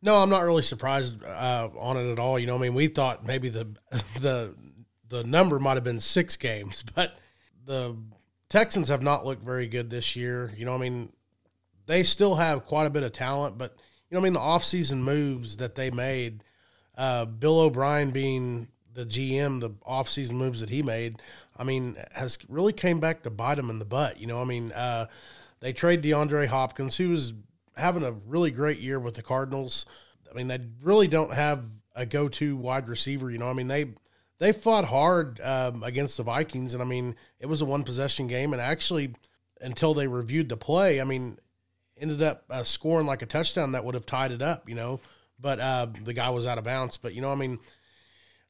No, 0.01 0.15
I'm 0.15 0.29
not 0.29 0.41
really 0.41 0.63
surprised 0.63 1.23
uh, 1.23 1.69
on 1.77 1.95
it 1.97 2.11
at 2.11 2.19
all. 2.19 2.37
You 2.37 2.47
know, 2.47 2.55
I 2.55 2.59
mean, 2.59 2.73
we 2.73 2.87
thought 2.87 3.25
maybe 3.25 3.49
the 3.49 3.67
the 4.19 4.55
the 5.09 5.23
number 5.23 5.59
might 5.59 5.75
have 5.75 5.83
been 5.83 5.99
six 5.99 6.35
games, 6.37 6.83
but 6.95 7.13
the 7.65 7.95
Texans 8.49 8.89
have 8.89 9.01
not 9.01 9.25
looked 9.25 9.43
very 9.43 9.67
good 9.67 9.89
this 9.89 10.15
year. 10.15 10.51
You 10.57 10.65
know, 10.65 10.75
I 10.75 10.77
mean, 10.77 11.13
they 11.85 12.03
still 12.03 12.35
have 12.35 12.65
quite 12.65 12.85
a 12.85 12.89
bit 12.89 13.03
of 13.03 13.11
talent, 13.11 13.57
but 13.57 13.75
you 14.09 14.15
know, 14.15 14.21
I 14.21 14.23
mean, 14.23 14.33
the 14.33 14.39
offseason 14.39 14.97
moves 14.97 15.57
that 15.57 15.75
they 15.75 15.89
made, 15.89 16.43
uh, 16.97 17.25
Bill 17.25 17.59
O'Brien 17.59 18.11
being 18.11 18.67
the 18.93 19.05
GM, 19.05 19.59
the 19.59 19.71
offseason 19.87 20.33
moves 20.33 20.59
that 20.59 20.69
he 20.69 20.83
made, 20.83 21.21
I 21.57 21.63
mean, 21.63 21.97
has 22.13 22.37
really 22.47 22.73
came 22.73 22.99
back 22.99 23.23
to 23.23 23.29
bite 23.29 23.59
him 23.59 23.69
in 23.69 23.79
the 23.79 23.85
butt. 23.85 24.19
You 24.19 24.27
know, 24.27 24.39
I 24.39 24.45
mean, 24.45 24.71
uh, 24.71 25.07
they 25.59 25.73
trade 25.73 26.03
DeAndre 26.03 26.47
Hopkins, 26.47 26.97
who 26.97 27.09
was 27.09 27.33
having 27.75 28.03
a 28.03 28.11
really 28.11 28.51
great 28.51 28.79
year 28.79 28.99
with 28.99 29.15
the 29.15 29.23
Cardinals. 29.23 29.85
I 30.29 30.35
mean, 30.35 30.47
they 30.47 30.59
really 30.81 31.07
don't 31.07 31.33
have 31.33 31.63
a 31.95 32.05
go-to 32.05 32.55
wide 32.55 32.87
receiver. 32.87 33.29
You 33.29 33.37
know, 33.37 33.49
I 33.49 33.53
mean, 33.53 33.67
they 33.67 33.93
they 34.39 34.51
fought 34.51 34.85
hard 34.85 35.39
um, 35.41 35.83
against 35.83 36.17
the 36.17 36.23
Vikings, 36.23 36.73
and 36.73 36.81
I 36.81 36.85
mean, 36.85 37.15
it 37.39 37.45
was 37.45 37.61
a 37.61 37.65
one 37.65 37.83
possession 37.83 38.27
game, 38.27 38.53
and 38.53 38.61
actually, 38.61 39.13
until 39.61 39.93
they 39.93 40.07
reviewed 40.07 40.49
the 40.49 40.57
play, 40.57 40.99
I 40.99 41.03
mean, 41.03 41.37
ended 41.97 42.21
up 42.21 42.43
uh, 42.49 42.63
scoring 42.63 43.07
like 43.07 43.21
a 43.21 43.25
touchdown 43.25 43.73
that 43.73 43.85
would 43.85 43.95
have 43.95 44.05
tied 44.05 44.31
it 44.31 44.41
up, 44.41 44.67
you 44.67 44.75
know. 44.75 44.99
But 45.39 45.59
uh, 45.59 45.87
the 46.03 46.13
guy 46.13 46.29
was 46.29 46.45
out 46.45 46.57
of 46.57 46.63
bounds. 46.63 46.97
But 46.97 47.13
you 47.13 47.21
know, 47.21 47.31
I 47.31 47.35
mean, 47.35 47.59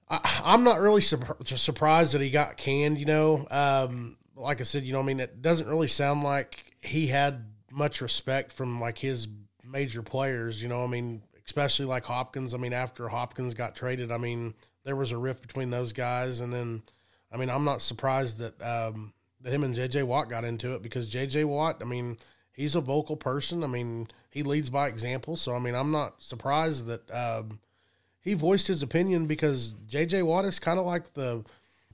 I, 0.10 0.42
am 0.46 0.64
not 0.64 0.80
really 0.80 1.02
sur- 1.02 1.38
surprised 1.44 2.14
that 2.14 2.22
he 2.22 2.30
got 2.30 2.58
canned. 2.58 2.98
You 2.98 3.06
know, 3.06 3.48
um, 3.50 4.18
like 4.36 4.60
I 4.60 4.64
said, 4.64 4.84
you 4.84 4.94
know, 4.94 5.00
I 5.00 5.04
mean, 5.04 5.20
it 5.20 5.42
doesn't 5.42 5.68
really 5.68 5.88
sound 5.88 6.24
like 6.24 6.76
he 6.82 7.08
had 7.08 7.46
much 7.72 8.02
respect 8.02 8.54
from 8.54 8.80
like 8.80 8.98
his 8.98 9.28
major 9.64 10.02
players. 10.02 10.62
You 10.62 10.70
know, 10.70 10.84
I 10.84 10.88
mean, 10.88 11.24
especially 11.46 11.86
like 11.86 12.06
Hopkins. 12.06 12.54
I 12.54 12.58
mean, 12.58 12.74
after 12.74 13.08
Hopkins 13.08 13.54
got 13.54 13.76
traded, 13.76 14.12
I 14.12 14.18
mean, 14.18 14.54
there 14.84 14.96
was 14.96 15.12
a 15.12 15.18
rift 15.18 15.42
between 15.42 15.70
those 15.70 15.94
guys, 15.94 16.40
and 16.42 16.54
then, 16.54 16.84
I 17.32 17.38
mean, 17.38 17.50
I'm 17.50 17.64
not 17.64 17.82
surprised 17.82 18.40
that 18.40 18.62
um, 18.62 19.14
that 19.42 19.54
him 19.54 19.64
and 19.64 19.76
J.J. 19.76 20.04
Watt 20.04 20.30
got 20.30 20.46
into 20.46 20.74
it 20.74 20.82
because 20.82 21.10
J.J. 21.10 21.46
Watt, 21.46 21.82
I 21.82 21.86
mean 21.86 22.18
he's 22.54 22.76
a 22.76 22.82
vocal 22.82 23.18
person. 23.18 23.64
I 23.64 23.68
mean, 23.68 24.08
he 24.30 24.44
leads 24.44 24.70
by 24.70 24.88
example. 24.88 25.36
So 25.36 25.56
I 25.56 25.60
mean, 25.60 25.76
I'm 25.76 25.92
not 25.92 26.24
surprised 26.24 26.88
that 26.88 27.12
um, 27.12 27.60
he 28.22 28.34
voiced 28.34 28.68
his 28.68 28.82
opinion 28.82 29.28
because 29.28 29.74
J.J. 29.88 30.24
Watt 30.24 30.46
is 30.46 30.60
kind 30.60 30.80
of 30.80 30.86
like 30.86 31.14
the 31.14 31.44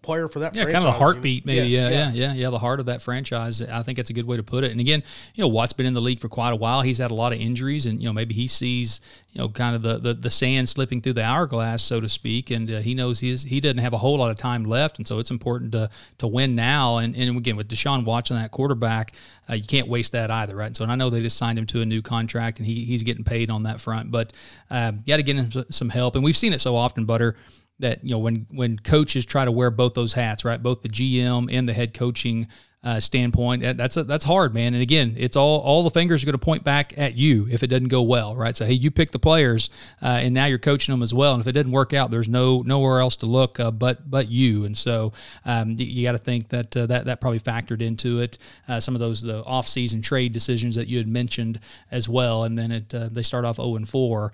player 0.02 0.28
for 0.28 0.40
that. 0.40 0.56
Yeah, 0.56 0.64
franchise. 0.64 0.84
kind 0.84 0.90
of 0.90 0.96
a 0.96 0.98
heartbeat, 0.98 1.46
maybe. 1.46 1.68
Yes, 1.68 1.92
yeah, 1.92 2.12
yeah, 2.12 2.12
yeah, 2.12 2.34
yeah, 2.34 2.50
the 2.50 2.60
heart 2.60 2.80
of 2.80 2.86
that 2.88 3.02
franchise. 3.02 3.62
I 3.62 3.84
think 3.84 3.98
that's 3.98 4.10
a 4.10 4.14
good 4.14 4.26
way 4.26 4.38
to 4.38 4.44
put 4.44 4.64
it. 4.64 4.72
And 4.72 4.80
again, 4.80 5.04
you 5.36 5.44
know, 5.44 5.48
Watt's 5.48 5.74
been 5.74 5.86
in 5.86 5.94
the 5.94 6.02
league 6.02 6.20
for 6.20 6.30
quite 6.30 6.52
a 6.52 6.56
while. 6.56 6.82
He's 6.82 6.98
had 6.98 7.12
a 7.12 7.14
lot 7.14 7.34
of 7.34 7.40
injuries, 7.40 7.86
and 7.86 8.02
you 8.02 8.08
know, 8.08 8.14
maybe 8.14 8.34
he 8.34 8.48
sees 8.48 9.02
you 9.32 9.40
know 9.40 9.50
kind 9.50 9.76
of 9.76 9.82
the 9.82 9.98
the, 9.98 10.14
the 10.14 10.30
sand 10.30 10.70
slipping 10.70 11.02
through 11.02 11.14
the 11.14 11.24
hourglass, 11.24 11.84
so 11.84 12.00
to 12.00 12.10
speak, 12.10 12.50
and 12.50 12.72
uh, 12.72 12.80
he 12.80 12.94
knows 12.94 13.20
he's 13.20 13.44
he 13.44 13.60
doesn't 13.60 13.78
have 13.78 13.94
a 13.94 13.98
whole 13.98 14.18
lot 14.18 14.32
of 14.32 14.38
time 14.38 14.64
left, 14.64 14.98
and 14.98 15.08
so 15.08 15.20
it's 15.20 15.32
important 15.32 15.72
to 15.74 15.90
to 16.18 16.28
win 16.28 16.56
now. 16.56 16.98
And 16.98 17.16
and 17.16 17.38
again, 17.38 17.56
with 17.56 17.68
Deshaun 17.68 18.06
Watson 18.06 18.38
that 18.38 18.52
quarterback, 18.52 19.14
uh, 19.50 19.56
you 19.56 19.64
can't 19.64 19.88
waste 19.88 20.12
that 20.14 20.32
either, 20.32 20.56
right? 20.56 20.68
And 20.68 20.78
so 20.78 20.84
and 20.84 20.92
I 20.92 20.96
know 20.96 21.10
they 21.10 21.22
just 21.22 21.38
signed 21.38 21.60
him 21.60 21.66
to 21.68 21.82
a 21.82 21.86
new 21.86 22.02
contract, 22.02 22.60
and 22.60 22.68
he 22.68 22.86
he's 22.86 23.04
getting 23.04 23.24
paid 23.24 23.50
on 23.50 23.64
that 23.64 23.80
front, 23.80 24.12
but 24.12 24.34
uh, 24.70 24.92
you 24.96 25.14
got 25.14 25.18
to 25.18 25.24
get 25.24 25.36
him 25.36 25.66
some 25.70 25.90
help. 25.90 26.16
And 26.16 26.24
we've 26.24 26.38
seen 26.38 26.54
it 26.54 26.62
so 26.62 26.76
often, 26.76 27.06
Butter 27.06 27.36
that 27.80 28.04
you 28.04 28.12
know 28.12 28.20
when 28.20 28.46
when 28.52 28.78
coaches 28.78 29.26
try 29.26 29.46
to 29.46 29.52
wear 29.52 29.72
both 29.72 29.94
those 29.94 30.14
hats, 30.14 30.46
right? 30.46 30.62
Both 30.62 30.82
the 30.82 30.90
GM 30.90 31.52
and 31.52 31.68
the 31.68 31.74
head 31.74 31.94
coaching 31.94 32.48
uh, 32.82 32.98
standpoint, 32.98 33.62
that's 33.62 33.98
a, 33.98 34.04
that's 34.06 34.24
hard, 34.24 34.54
man. 34.54 34.74
And 34.74 34.82
again, 34.82 35.14
it's 35.18 35.36
all 35.36 35.60
all 35.60 35.84
the 35.84 35.90
fingers 35.90 36.24
are 36.24 36.26
going 36.26 36.40
to 36.40 36.46
point 36.46 36.64
back 36.64 36.94
at 36.98 37.14
you 37.16 37.46
if 37.52 37.62
it 37.62 37.68
doesn't 37.68 37.90
go 37.90 38.02
well, 38.02 38.38
right? 38.38 38.56
So 38.56 38.66
hey, 38.66 38.74
you 38.74 38.90
pick 38.90 39.12
the 39.12 39.20
players, 39.20 39.70
uh, 40.02 40.20
and 40.22 40.34
now 40.34 40.46
you're 40.46 40.60
coaching 40.60 40.94
them 40.94 41.04
as 41.04 41.14
well. 41.14 41.34
And 41.34 41.42
if 41.42 41.48
it 41.48 41.52
didn't 41.52 41.74
work 41.74 41.94
out, 41.94 42.10
there's 42.10 42.30
no 42.30 42.62
nowhere 42.62 43.02
else 43.02 43.18
to 43.18 43.26
look 43.26 43.60
uh, 43.60 43.72
but 43.72 44.10
but 44.10 44.30
you. 44.30 44.64
And 44.64 44.78
so 44.78 45.12
um, 45.44 45.72
you, 45.72 45.86
you 45.88 46.04
got 46.04 46.14
to 46.14 46.20
think 46.20 46.50
that 46.50 46.76
uh, 46.78 46.86
that 46.86 47.04
that 47.04 47.20
probably 47.20 47.42
factored 47.42 47.82
into 47.82 48.22
it. 48.22 48.38
Uh, 48.66 48.80
some 48.80 48.96
of 48.96 49.02
those 49.02 49.22
the 49.22 49.44
off 49.44 49.68
season 49.68 50.02
trade 50.02 50.32
decisions 50.32 50.76
that 50.76 50.88
you 50.88 51.00
had 51.00 51.08
mentioned 51.08 51.60
as 51.92 52.08
well, 52.08 52.46
and 52.46 52.58
then 52.58 52.72
it 52.72 52.96
uh, 52.96 53.10
they 53.12 53.24
start 53.24 53.44
off 53.44 53.58
0 53.58 53.76
and 53.76 53.90
4, 53.90 54.32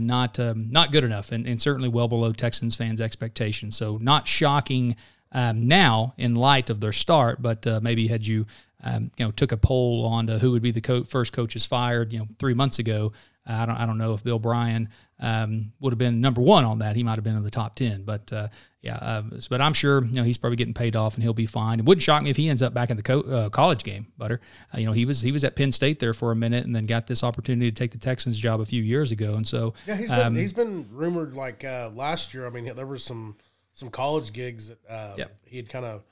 not 0.00 0.40
um, 0.40 0.68
not 0.68 0.90
good 0.90 1.04
enough, 1.04 1.30
and, 1.30 1.46
and 1.46 1.62
certainly 1.62 1.88
well 1.88 2.08
below 2.08 2.32
Texans 2.32 2.74
fans' 2.74 3.00
expectations. 3.00 3.76
So 3.76 3.98
not 4.00 4.26
shocking 4.26 4.96
um, 5.34 5.68
now 5.68 6.14
in 6.16 6.34
light 6.34 6.70
of 6.70 6.80
their 6.80 6.92
start, 6.92 7.42
but 7.42 7.66
uh, 7.66 7.80
maybe 7.82 8.06
had 8.06 8.26
you 8.26 8.46
um, 8.82 9.10
you 9.18 9.24
know 9.24 9.32
took 9.32 9.52
a 9.52 9.56
poll 9.56 10.06
on 10.06 10.28
who 10.28 10.52
would 10.52 10.62
be 10.62 10.70
the 10.70 10.80
co- 10.80 11.04
first 11.04 11.32
coaches 11.32 11.66
fired, 11.66 12.12
you 12.12 12.20
know, 12.20 12.28
three 12.38 12.54
months 12.54 12.78
ago. 12.78 13.12
Uh, 13.46 13.52
I 13.52 13.66
don't 13.66 13.76
I 13.76 13.86
don't 13.86 13.98
know 13.98 14.14
if 14.14 14.24
Bill 14.24 14.36
O'Brien 14.36 14.88
um, 15.20 15.72
would 15.80 15.92
have 15.92 15.98
been 15.98 16.20
number 16.20 16.40
one 16.40 16.64
on 16.64 16.78
that. 16.78 16.96
He 16.96 17.02
might 17.02 17.16
have 17.16 17.24
been 17.24 17.36
in 17.36 17.42
the 17.42 17.50
top 17.50 17.74
ten, 17.74 18.04
but 18.04 18.32
uh, 18.32 18.48
yeah. 18.80 18.96
Uh, 18.96 19.22
but 19.50 19.60
I'm 19.60 19.72
sure 19.72 20.04
you 20.04 20.12
know 20.12 20.22
he's 20.22 20.38
probably 20.38 20.56
getting 20.56 20.74
paid 20.74 20.94
off 20.96 21.14
and 21.14 21.22
he'll 21.22 21.34
be 21.34 21.46
fine. 21.46 21.80
It 21.80 21.84
wouldn't 21.84 22.02
shock 22.02 22.22
me 22.22 22.30
if 22.30 22.36
he 22.36 22.48
ends 22.48 22.62
up 22.62 22.72
back 22.72 22.90
in 22.90 22.96
the 22.96 23.02
co- 23.02 23.22
uh, 23.22 23.48
college 23.48 23.82
game. 23.82 24.06
Butter, 24.16 24.40
uh, 24.72 24.78
you 24.78 24.86
know, 24.86 24.92
he 24.92 25.04
was 25.04 25.20
he 25.20 25.32
was 25.32 25.42
at 25.44 25.56
Penn 25.56 25.72
State 25.72 25.98
there 25.98 26.14
for 26.14 26.30
a 26.30 26.36
minute 26.36 26.64
and 26.64 26.76
then 26.76 26.86
got 26.86 27.06
this 27.06 27.24
opportunity 27.24 27.70
to 27.70 27.74
take 27.74 27.90
the 27.90 27.98
Texans 27.98 28.38
job 28.38 28.60
a 28.60 28.66
few 28.66 28.82
years 28.82 29.10
ago. 29.10 29.34
And 29.34 29.46
so 29.46 29.74
yeah, 29.86 29.96
he's 29.96 30.10
been, 30.10 30.20
um, 30.20 30.36
he's 30.36 30.52
been 30.52 30.86
rumored 30.90 31.34
like 31.34 31.64
uh, 31.64 31.90
last 31.92 32.32
year. 32.32 32.46
I 32.46 32.50
mean, 32.50 32.74
there 32.74 32.86
was 32.86 33.04
some 33.04 33.36
some 33.74 33.90
college 33.90 34.32
gigs 34.32 34.68
that 34.68 34.78
uh, 34.88 35.14
yep. 35.18 35.36
he 35.44 35.56
had 35.56 35.68
kind 35.68 35.84
of 35.84 36.02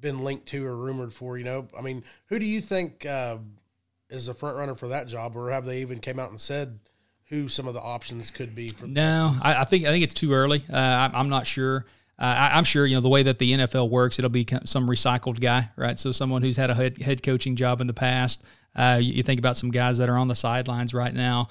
been 0.00 0.18
linked 0.18 0.46
to 0.46 0.64
or 0.66 0.76
rumored 0.76 1.14
for. 1.14 1.38
You 1.38 1.44
know, 1.44 1.68
I 1.76 1.80
mean, 1.80 2.04
who 2.26 2.38
do 2.38 2.44
you 2.44 2.60
think 2.60 3.06
uh, 3.06 3.38
is 4.10 4.26
the 4.26 4.34
front 4.34 4.58
runner 4.58 4.74
for 4.74 4.88
that 4.88 5.08
job, 5.08 5.36
or 5.36 5.50
have 5.50 5.64
they 5.64 5.80
even 5.80 6.00
came 6.00 6.18
out 6.18 6.30
and 6.30 6.40
said 6.40 6.78
who 7.28 7.48
some 7.48 7.66
of 7.66 7.74
the 7.74 7.80
options 7.80 8.30
could 8.30 8.54
be? 8.54 8.68
For 8.68 8.86
no, 8.86 9.34
I, 9.40 9.62
I, 9.62 9.64
think 9.64 9.86
I 9.86 9.88
think 9.88 10.04
it's 10.04 10.14
too 10.14 10.32
early. 10.32 10.64
Uh, 10.70 10.76
I, 10.76 11.18
am 11.18 11.30
not 11.30 11.46
sure. 11.46 11.86
Uh, 12.18 12.24
I, 12.52 12.58
am 12.58 12.64
sure 12.64 12.84
you 12.84 12.96
know 12.96 13.00
the 13.00 13.08
way 13.08 13.22
that 13.22 13.38
the 13.38 13.52
NFL 13.52 13.88
works. 13.88 14.18
It'll 14.18 14.28
be 14.28 14.46
some 14.64 14.88
recycled 14.88 15.40
guy, 15.40 15.70
right? 15.76 15.98
So 15.98 16.12
someone 16.12 16.42
who's 16.42 16.56
had 16.56 16.70
a 16.70 16.74
head, 16.74 16.98
head 17.00 17.22
coaching 17.22 17.56
job 17.56 17.80
in 17.80 17.86
the 17.86 17.94
past. 17.94 18.42
Uh, 18.74 18.98
you, 19.00 19.12
you, 19.12 19.22
think 19.22 19.38
about 19.38 19.54
some 19.58 19.70
guys 19.70 19.98
that 19.98 20.08
are 20.08 20.16
on 20.16 20.28
the 20.28 20.34
sidelines 20.34 20.94
right 20.94 21.12
now 21.12 21.46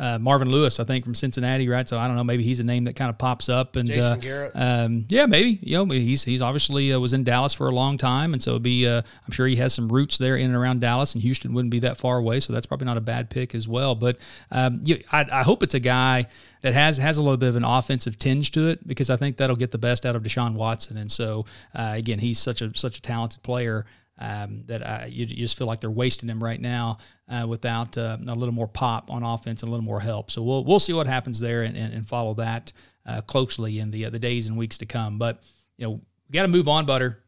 uh, 0.00 0.18
Marvin 0.18 0.48
Lewis, 0.48 0.80
I 0.80 0.84
think 0.84 1.04
from 1.04 1.14
Cincinnati, 1.14 1.68
right? 1.68 1.86
So 1.86 1.98
I 1.98 2.06
don't 2.06 2.16
know, 2.16 2.24
maybe 2.24 2.42
he's 2.42 2.58
a 2.58 2.64
name 2.64 2.84
that 2.84 2.96
kind 2.96 3.10
of 3.10 3.18
pops 3.18 3.50
up. 3.50 3.76
And 3.76 3.86
Jason 3.86 4.12
uh, 4.12 4.16
Garrett, 4.16 4.52
um, 4.54 5.04
yeah, 5.10 5.26
maybe 5.26 5.58
you 5.62 5.76
know 5.76 5.84
he's 5.84 6.24
he's 6.24 6.40
obviously 6.40 6.90
uh, 6.90 6.98
was 6.98 7.12
in 7.12 7.22
Dallas 7.22 7.52
for 7.52 7.68
a 7.68 7.74
long 7.74 7.98
time, 7.98 8.32
and 8.32 8.42
so 8.42 8.52
it'd 8.52 8.62
be 8.62 8.88
uh, 8.88 9.02
I'm 9.26 9.32
sure 9.32 9.46
he 9.46 9.56
has 9.56 9.74
some 9.74 9.92
roots 9.92 10.16
there 10.16 10.36
in 10.36 10.46
and 10.46 10.56
around 10.56 10.80
Dallas, 10.80 11.12
and 11.12 11.22
Houston 11.22 11.52
wouldn't 11.52 11.70
be 11.70 11.80
that 11.80 11.98
far 11.98 12.16
away, 12.16 12.40
so 12.40 12.50
that's 12.52 12.64
probably 12.64 12.86
not 12.86 12.96
a 12.96 13.02
bad 13.02 13.28
pick 13.28 13.54
as 13.54 13.68
well. 13.68 13.94
But 13.94 14.16
um, 14.50 14.80
you, 14.84 15.04
I, 15.12 15.26
I 15.30 15.42
hope 15.42 15.62
it's 15.62 15.74
a 15.74 15.80
guy 15.80 16.26
that 16.62 16.72
has 16.72 16.96
has 16.96 17.18
a 17.18 17.22
little 17.22 17.36
bit 17.36 17.50
of 17.50 17.56
an 17.56 17.64
offensive 17.64 18.18
tinge 18.18 18.52
to 18.52 18.68
it 18.68 18.86
because 18.86 19.10
I 19.10 19.16
think 19.16 19.36
that'll 19.36 19.56
get 19.56 19.70
the 19.70 19.78
best 19.78 20.06
out 20.06 20.16
of 20.16 20.22
Deshaun 20.22 20.54
Watson. 20.54 20.96
And 20.96 21.12
so 21.12 21.44
uh, 21.74 21.92
again, 21.94 22.20
he's 22.20 22.38
such 22.38 22.62
a 22.62 22.74
such 22.74 22.96
a 22.96 23.02
talented 23.02 23.42
player 23.42 23.84
um, 24.20 24.64
that 24.66 24.86
I, 24.86 25.06
you, 25.06 25.26
you, 25.26 25.36
just 25.36 25.56
feel 25.56 25.66
like 25.66 25.80
they're 25.80 25.90
wasting 25.90 26.26
them 26.26 26.42
right 26.44 26.60
now 26.60 26.98
uh, 27.28 27.46
without 27.48 27.96
uh, 27.96 28.18
a 28.26 28.34
little 28.34 28.54
more 28.54 28.68
pop 28.68 29.10
on 29.10 29.22
offense 29.22 29.62
and 29.62 29.68
a 29.68 29.72
little 29.72 29.84
more 29.84 30.00
help. 30.00 30.30
So 30.30 30.42
we'll 30.42 30.62
we'll 30.64 30.78
see 30.78 30.92
what 30.92 31.06
happens 31.06 31.40
there 31.40 31.62
and, 31.62 31.76
and, 31.76 31.92
and 31.94 32.06
follow 32.06 32.34
that 32.34 32.72
uh, 33.06 33.22
closely 33.22 33.78
in 33.78 33.90
the 33.90 34.04
uh, 34.06 34.10
the 34.10 34.18
days 34.18 34.46
and 34.46 34.56
weeks 34.56 34.78
to 34.78 34.86
come. 34.86 35.18
But 35.18 35.42
you 35.78 35.86
know, 35.86 35.92
we 35.92 36.34
got 36.34 36.42
to 36.42 36.48
move 36.48 36.68
on, 36.68 36.84
Butter, 36.84 37.22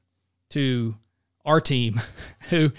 to 0.50 0.94
our 1.44 1.60
team, 1.60 2.00
who, 2.50 2.72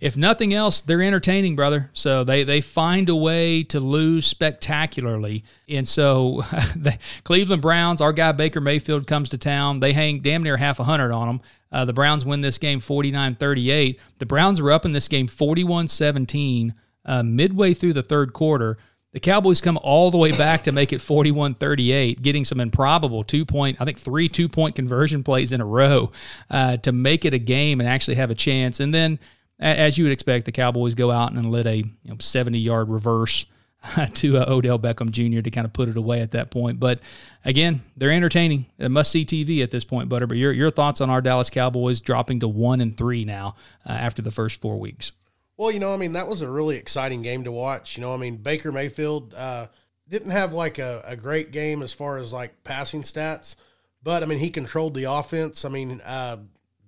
if 0.00 0.16
nothing 0.16 0.54
else, 0.54 0.80
they're 0.80 1.02
entertaining, 1.02 1.56
brother. 1.56 1.90
So 1.92 2.22
they 2.22 2.44
they 2.44 2.60
find 2.60 3.08
a 3.08 3.16
way 3.16 3.64
to 3.64 3.80
lose 3.80 4.26
spectacularly, 4.26 5.44
and 5.68 5.88
so 5.88 6.42
the 6.76 6.98
Cleveland 7.24 7.62
Browns, 7.62 8.00
our 8.00 8.12
guy 8.12 8.30
Baker 8.32 8.60
Mayfield 8.60 9.06
comes 9.06 9.30
to 9.30 9.38
town. 9.38 9.80
They 9.80 9.92
hang 9.92 10.20
damn 10.20 10.42
near 10.44 10.56
half 10.56 10.78
a 10.78 10.84
hundred 10.84 11.12
on 11.12 11.26
them. 11.26 11.40
Uh, 11.72 11.84
the 11.84 11.92
Browns 11.92 12.24
win 12.24 12.40
this 12.40 12.58
game 12.58 12.80
49 12.80 13.36
38. 13.36 14.00
The 14.18 14.26
Browns 14.26 14.60
were 14.60 14.72
up 14.72 14.84
in 14.84 14.92
this 14.92 15.08
game 15.08 15.26
41 15.26 15.88
17 15.88 16.74
uh, 17.04 17.22
midway 17.22 17.74
through 17.74 17.92
the 17.92 18.02
third 18.02 18.32
quarter. 18.32 18.78
The 19.12 19.20
Cowboys 19.20 19.62
come 19.62 19.78
all 19.82 20.10
the 20.10 20.18
way 20.18 20.32
back 20.32 20.64
to 20.64 20.72
make 20.72 20.92
it 20.92 21.00
41 21.00 21.54
38, 21.54 22.20
getting 22.20 22.44
some 22.44 22.60
improbable 22.60 23.24
two 23.24 23.46
point, 23.46 23.78
I 23.80 23.86
think 23.86 23.98
three 23.98 24.28
two 24.28 24.48
point 24.48 24.76
conversion 24.76 25.24
plays 25.24 25.52
in 25.52 25.60
a 25.60 25.66
row 25.66 26.12
uh, 26.50 26.76
to 26.78 26.92
make 26.92 27.24
it 27.24 27.32
a 27.32 27.38
game 27.38 27.80
and 27.80 27.88
actually 27.88 28.16
have 28.16 28.30
a 28.30 28.34
chance. 28.34 28.78
And 28.78 28.92
then, 28.92 29.18
as 29.58 29.96
you 29.96 30.04
would 30.04 30.12
expect, 30.12 30.44
the 30.44 30.52
Cowboys 30.52 30.94
go 30.94 31.10
out 31.10 31.32
and 31.32 31.46
lit 31.46 31.66
a 31.66 31.76
you 31.78 31.90
know, 32.04 32.16
70 32.18 32.58
yard 32.58 32.90
reverse 32.90 33.46
to 34.14 34.38
uh, 34.38 34.44
Odell 34.48 34.78
Beckham 34.78 35.10
Jr. 35.10 35.40
to 35.40 35.50
kind 35.50 35.64
of 35.64 35.72
put 35.72 35.88
it 35.88 35.96
away 35.96 36.20
at 36.20 36.32
that 36.32 36.50
point. 36.50 36.80
But 36.80 37.00
again, 37.44 37.82
they're 37.96 38.10
entertaining. 38.10 38.66
It 38.78 38.90
must 38.90 39.10
see 39.10 39.24
TV 39.24 39.62
at 39.62 39.70
this 39.70 39.84
point, 39.84 40.08
Butter. 40.08 40.26
But 40.26 40.36
your 40.36 40.52
your 40.52 40.70
thoughts 40.70 41.00
on 41.00 41.10
our 41.10 41.20
Dallas 41.20 41.50
Cowboys 41.50 42.00
dropping 42.00 42.40
to 42.40 42.48
one 42.48 42.80
and 42.80 42.96
three 42.96 43.24
now 43.24 43.56
uh, 43.86 43.92
after 43.92 44.22
the 44.22 44.30
first 44.30 44.60
four 44.60 44.78
weeks? 44.78 45.12
Well, 45.56 45.70
you 45.70 45.80
know, 45.80 45.92
I 45.92 45.96
mean, 45.96 46.12
that 46.12 46.28
was 46.28 46.42
a 46.42 46.50
really 46.50 46.76
exciting 46.76 47.22
game 47.22 47.44
to 47.44 47.52
watch. 47.52 47.96
You 47.96 48.02
know, 48.02 48.12
I 48.12 48.18
mean, 48.18 48.36
Baker 48.36 48.72
Mayfield 48.72 49.34
uh, 49.34 49.68
didn't 50.08 50.30
have 50.30 50.52
like 50.52 50.78
a, 50.78 51.02
a 51.06 51.16
great 51.16 51.50
game 51.50 51.82
as 51.82 51.92
far 51.92 52.18
as 52.18 52.32
like 52.32 52.62
passing 52.62 53.02
stats, 53.02 53.56
but 54.02 54.22
I 54.22 54.26
mean, 54.26 54.38
he 54.38 54.50
controlled 54.50 54.94
the 54.94 55.10
offense. 55.10 55.64
I 55.64 55.70
mean, 55.70 56.00
uh, 56.02 56.38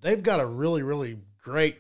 they've 0.01 0.23
got 0.23 0.41
a 0.41 0.47
really, 0.47 0.83
really 0.83 1.19
great 1.43 1.79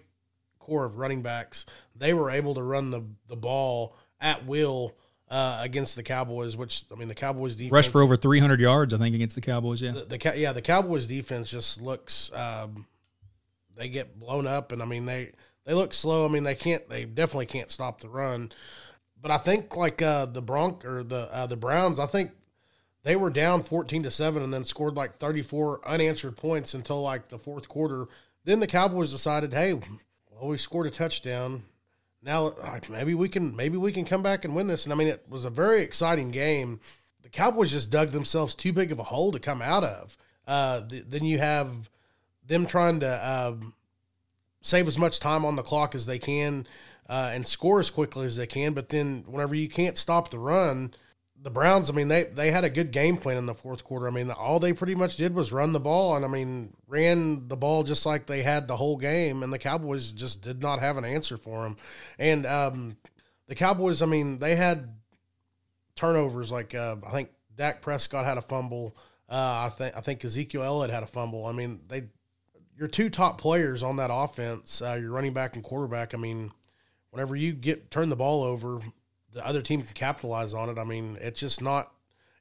core 0.58 0.84
of 0.84 0.98
running 0.98 1.22
backs. 1.22 1.66
They 1.94 2.14
were 2.14 2.30
able 2.30 2.54
to 2.54 2.62
run 2.62 2.90
the 2.90 3.02
the 3.26 3.36
ball 3.36 3.96
at 4.20 4.46
will 4.46 4.96
uh, 5.30 5.58
against 5.60 5.96
the 5.96 6.02
Cowboys, 6.02 6.56
which 6.56 6.84
I 6.92 6.94
mean 6.94 7.08
the 7.08 7.14
Cowboys 7.14 7.56
defense 7.56 7.72
rushed 7.72 7.92
for 7.92 8.02
over 8.02 8.16
300 8.16 8.60
yards, 8.60 8.94
I 8.94 8.98
think, 8.98 9.14
against 9.14 9.34
the 9.34 9.40
Cowboys. 9.40 9.80
Yeah, 9.80 9.92
the, 9.92 10.04
the 10.04 10.32
yeah 10.36 10.52
the 10.52 10.62
Cowboys 10.62 11.06
defense 11.06 11.50
just 11.50 11.80
looks 11.80 12.32
um, 12.34 12.86
they 13.76 13.88
get 13.88 14.18
blown 14.18 14.46
up, 14.46 14.72
and 14.72 14.82
I 14.82 14.86
mean 14.86 15.06
they 15.06 15.32
they 15.64 15.74
look 15.74 15.92
slow. 15.92 16.24
I 16.24 16.28
mean 16.28 16.44
they 16.44 16.54
can't 16.54 16.88
they 16.88 17.04
definitely 17.04 17.46
can't 17.46 17.70
stop 17.70 18.00
the 18.00 18.08
run, 18.08 18.52
but 19.20 19.30
I 19.30 19.38
think 19.38 19.76
like 19.76 20.00
uh, 20.00 20.26
the 20.26 20.42
Bronc 20.42 20.84
or 20.84 21.02
the 21.02 21.28
uh, 21.34 21.46
the 21.46 21.56
Browns, 21.56 21.98
I 21.98 22.06
think 22.06 22.32
they 23.04 23.16
were 23.16 23.30
down 23.30 23.62
14 23.62 24.02
to 24.04 24.10
seven 24.10 24.42
and 24.42 24.52
then 24.52 24.64
scored 24.64 24.96
like 24.96 25.18
34 25.18 25.86
unanswered 25.86 26.36
points 26.36 26.74
until 26.74 27.02
like 27.02 27.28
the 27.28 27.38
fourth 27.38 27.68
quarter. 27.68 28.06
Then 28.44 28.60
the 28.60 28.66
Cowboys 28.66 29.12
decided, 29.12 29.52
hey, 29.52 29.74
well 29.74 30.48
we 30.48 30.58
scored 30.58 30.86
a 30.86 30.90
touchdown 30.90 31.64
now 32.22 32.54
maybe 32.90 33.14
we 33.14 33.28
can 33.28 33.54
maybe 33.54 33.76
we 33.76 33.92
can 33.92 34.04
come 34.04 34.22
back 34.22 34.44
and 34.44 34.54
win 34.54 34.66
this. 34.66 34.84
And 34.84 34.92
I 34.92 34.96
mean, 34.96 35.08
it 35.08 35.24
was 35.28 35.44
a 35.44 35.50
very 35.50 35.82
exciting 35.82 36.30
game. 36.30 36.80
The 37.22 37.28
Cowboys 37.28 37.72
just 37.72 37.90
dug 37.90 38.10
themselves 38.10 38.54
too 38.54 38.72
big 38.72 38.92
of 38.92 38.98
a 38.98 39.04
hole 39.04 39.32
to 39.32 39.38
come 39.38 39.62
out 39.62 39.84
of. 39.84 40.16
Uh, 40.46 40.86
th- 40.88 41.04
then 41.08 41.24
you 41.24 41.38
have 41.38 41.90
them 42.46 42.66
trying 42.66 43.00
to 43.00 43.30
um, 43.30 43.74
save 44.62 44.88
as 44.88 44.98
much 44.98 45.20
time 45.20 45.44
on 45.44 45.56
the 45.56 45.62
clock 45.62 45.94
as 45.94 46.06
they 46.06 46.18
can 46.18 46.66
uh, 47.08 47.30
and 47.32 47.46
score 47.46 47.80
as 47.80 47.90
quickly 47.90 48.26
as 48.26 48.36
they 48.36 48.46
can. 48.46 48.72
But 48.72 48.88
then 48.88 49.24
whenever 49.26 49.54
you 49.54 49.68
can't 49.68 49.98
stop 49.98 50.30
the 50.30 50.38
run, 50.38 50.94
the 51.42 51.50
Browns, 51.50 51.88
I 51.88 51.92
mean, 51.92 52.08
they 52.08 52.24
they 52.24 52.50
had 52.50 52.64
a 52.64 52.70
good 52.70 52.90
game 52.90 53.16
plan 53.16 53.36
in 53.36 53.46
the 53.46 53.54
fourth 53.54 53.84
quarter. 53.84 54.08
I 54.08 54.10
mean, 54.10 54.30
all 54.30 54.58
they 54.58 54.72
pretty 54.72 54.94
much 54.94 55.16
did 55.16 55.34
was 55.34 55.52
run 55.52 55.72
the 55.72 55.80
ball, 55.80 56.16
and 56.16 56.24
I 56.24 56.28
mean, 56.28 56.74
ran 56.86 57.48
the 57.48 57.56
ball 57.56 57.84
just 57.84 58.04
like 58.04 58.26
they 58.26 58.42
had 58.42 58.66
the 58.66 58.76
whole 58.76 58.96
game. 58.96 59.42
And 59.42 59.52
the 59.52 59.58
Cowboys 59.58 60.10
just 60.10 60.42
did 60.42 60.62
not 60.62 60.80
have 60.80 60.96
an 60.96 61.04
answer 61.04 61.36
for 61.36 61.62
them. 61.62 61.76
And 62.18 62.44
um, 62.44 62.96
the 63.46 63.54
Cowboys, 63.54 64.02
I 64.02 64.06
mean, 64.06 64.38
they 64.38 64.56
had 64.56 64.96
turnovers. 65.94 66.50
Like 66.50 66.74
uh, 66.74 66.96
I 67.06 67.10
think 67.10 67.30
Dak 67.56 67.82
Prescott 67.82 68.24
had 68.24 68.38
a 68.38 68.42
fumble. 68.42 68.96
Uh, 69.28 69.66
I 69.66 69.68
think 69.68 69.96
I 69.96 70.00
think 70.00 70.24
Ezekiel 70.24 70.62
Elliott 70.62 70.90
had 70.90 71.02
a 71.02 71.06
fumble. 71.06 71.46
I 71.46 71.52
mean, 71.52 71.80
they 71.88 72.04
your 72.76 72.88
two 72.88 73.10
top 73.10 73.40
players 73.40 73.82
on 73.82 73.96
that 73.96 74.10
offense, 74.12 74.82
uh, 74.82 74.98
your 75.00 75.12
running 75.12 75.34
back 75.34 75.54
and 75.54 75.64
quarterback. 75.64 76.14
I 76.14 76.16
mean, 76.16 76.52
whenever 77.10 77.36
you 77.36 77.52
get 77.52 77.90
turn 77.90 78.08
the 78.08 78.16
ball 78.16 78.42
over, 78.42 78.80
the 79.32 79.46
other 79.46 79.62
team 79.62 79.82
can 79.82 79.94
capitalize 79.94 80.54
on 80.54 80.68
it. 80.68 80.78
I 80.78 80.84
mean, 80.84 81.18
it's 81.20 81.40
just 81.40 81.62
not 81.62 81.92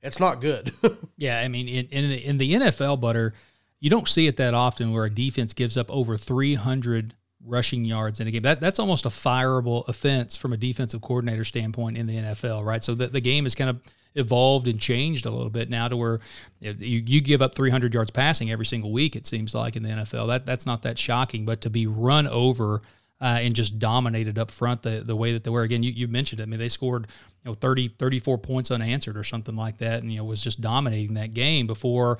it's 0.01 0.20
not 0.20 0.41
good. 0.41 0.74
yeah, 1.17 1.39
I 1.39 1.48
mean, 1.48 1.67
in 1.67 1.88
in 1.88 2.10
the, 2.10 2.25
in 2.25 2.38
the 2.38 2.53
NFL, 2.53 3.00
butter, 3.01 3.34
you 3.79 3.89
don't 3.89 4.08
see 4.08 4.27
it 4.27 4.38
that 4.38 4.53
often 4.53 4.91
where 4.91 5.06
a 5.06 5.10
defense 5.10 5.53
gives 5.53 5.77
up 5.77 5.89
over 5.89 6.17
300 6.17 7.15
rushing 7.46 7.86
yards 7.86 8.20
in 8.20 8.27
a 8.27 8.32
game. 8.32 8.41
That 8.44 8.60
that's 8.60 8.79
almost 8.79 9.06
a 9.06 9.10
fireable 9.10 9.88
offense 9.88 10.38
from 10.38 10.53
a 10.53 10.58
defensive 10.58 11.01
coordinator 11.01 11.44
standpoint 11.44 11.98
in 11.98 12.08
the 12.08 12.15
NFL, 12.15 12.65
right? 12.65 12.84
So 12.84 12.96
the, 12.96 13.08
the 13.08 13.22
game 13.22 13.46
has 13.46 13.56
kind 13.56 13.70
of 13.70 13.82
evolved 14.15 14.67
and 14.67 14.79
changed 14.79 15.25
a 15.25 15.29
little 15.29 15.50
bit 15.50 15.70
now 15.70 15.88
to 15.88 15.96
where 15.96 16.20
you, 16.60 17.03
you 17.06 17.22
give 17.22 17.41
up 17.41 17.53
300 17.53 17.94
yards 17.94 18.10
passing 18.10 18.50
every 18.50 18.65
single 18.65 18.91
week. 18.91 19.15
It 19.15 19.27
seems 19.27 19.53
like 19.53 19.75
in 19.75 19.84
the 19.84 19.89
NFL 19.89 20.27
that 20.27 20.46
that's 20.46 20.65
not 20.65 20.82
that 20.84 20.98
shocking, 20.98 21.46
but 21.46 21.62
to 21.62 21.70
be 21.70 21.86
run 21.86 22.27
over 22.27 22.82
uh, 23.19 23.39
and 23.41 23.55
just 23.55 23.79
dominated 23.79 24.38
up 24.38 24.51
front 24.51 24.83
the, 24.83 25.01
the 25.05 25.15
way 25.15 25.33
that 25.33 25.43
they 25.43 25.50
were. 25.50 25.63
Again, 25.63 25.83
you, 25.83 25.91
you 25.91 26.07
mentioned 26.07 26.39
it. 26.39 26.43
I 26.43 26.45
mean, 26.45 26.59
they 26.59 26.69
scored 26.69 27.07
you 27.43 27.51
know 27.51 27.53
30, 27.53 27.95
34 28.00 28.38
points 28.38 28.71
unanswered 28.71 29.17
or 29.17 29.24
something 29.24 29.55
like 29.55 29.77
that, 29.79 30.01
and 30.01 30.12
you 30.12 30.19
know 30.19 30.25
was 30.25 30.41
just 30.41 30.62
dominating 30.62 31.15
that 31.15 31.33
game 31.33 31.67
before 31.67 32.19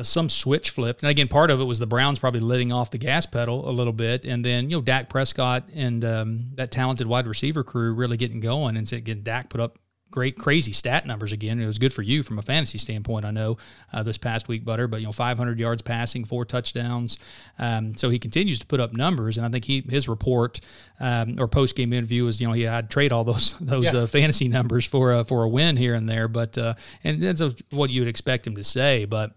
some 0.00 0.28
switch 0.28 0.70
flipped. 0.70 1.02
And 1.02 1.10
again, 1.10 1.28
part 1.28 1.50
of 1.50 1.60
it 1.60 1.64
was 1.64 1.78
the 1.78 1.86
Browns 1.86 2.18
probably 2.18 2.40
letting 2.40 2.72
off 2.72 2.90
the 2.90 2.98
gas 2.98 3.26
pedal 3.26 3.68
a 3.68 3.72
little 3.72 3.92
bit. 3.92 4.24
And 4.24 4.42
then, 4.42 4.70
you 4.70 4.78
know, 4.78 4.80
Dak 4.80 5.10
Prescott 5.10 5.68
and 5.74 6.02
um, 6.04 6.44
that 6.54 6.70
talented 6.70 7.06
wide 7.06 7.26
receiver 7.26 7.62
crew 7.62 7.92
really 7.92 8.16
getting 8.16 8.40
going. 8.40 8.76
And 8.76 8.88
so 8.88 8.96
again, 8.96 9.22
Dak 9.22 9.50
put 9.50 9.60
up 9.60 9.78
great, 10.12 10.38
crazy 10.38 10.70
stat 10.70 11.04
numbers 11.04 11.32
again. 11.32 11.60
It 11.60 11.66
was 11.66 11.78
good 11.78 11.92
for 11.92 12.02
you 12.02 12.22
from 12.22 12.38
a 12.38 12.42
fantasy 12.42 12.78
standpoint, 12.78 13.24
I 13.24 13.32
know, 13.32 13.56
uh, 13.92 14.04
this 14.04 14.18
past 14.18 14.46
week, 14.46 14.64
Butter. 14.64 14.86
But, 14.86 15.00
you 15.00 15.06
know, 15.06 15.12
500 15.12 15.58
yards 15.58 15.82
passing, 15.82 16.24
four 16.24 16.44
touchdowns. 16.44 17.18
Um, 17.58 17.96
so 17.96 18.10
he 18.10 18.20
continues 18.20 18.60
to 18.60 18.66
put 18.66 18.78
up 18.78 18.92
numbers. 18.92 19.36
And 19.36 19.44
I 19.44 19.48
think 19.48 19.64
he 19.64 19.80
his 19.88 20.08
report 20.08 20.60
um, 21.00 21.40
or 21.40 21.48
post 21.48 21.74
game 21.74 21.92
interview 21.92 22.24
was, 22.24 22.40
you 22.40 22.46
know, 22.46 22.54
yeah, 22.54 22.76
I'd 22.76 22.90
trade 22.90 23.10
all 23.10 23.24
those 23.24 23.56
those 23.60 23.92
yeah. 23.92 24.00
uh, 24.00 24.06
fantasy 24.06 24.46
numbers 24.46 24.86
for, 24.86 25.12
uh, 25.12 25.24
for 25.24 25.42
a 25.42 25.48
win 25.48 25.76
here 25.76 25.94
and 25.94 26.08
there. 26.08 26.28
But, 26.28 26.56
uh, 26.56 26.74
and 27.02 27.20
that's 27.20 27.42
what 27.70 27.90
you 27.90 28.02
would 28.02 28.08
expect 28.08 28.46
him 28.46 28.54
to 28.54 28.64
say. 28.64 29.06
But, 29.06 29.32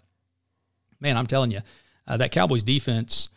man, 1.00 1.18
I'm 1.18 1.28
telling 1.28 1.50
you, 1.50 1.62
uh, 2.08 2.18
that 2.18 2.32
Cowboys 2.32 2.62
defense 2.62 3.30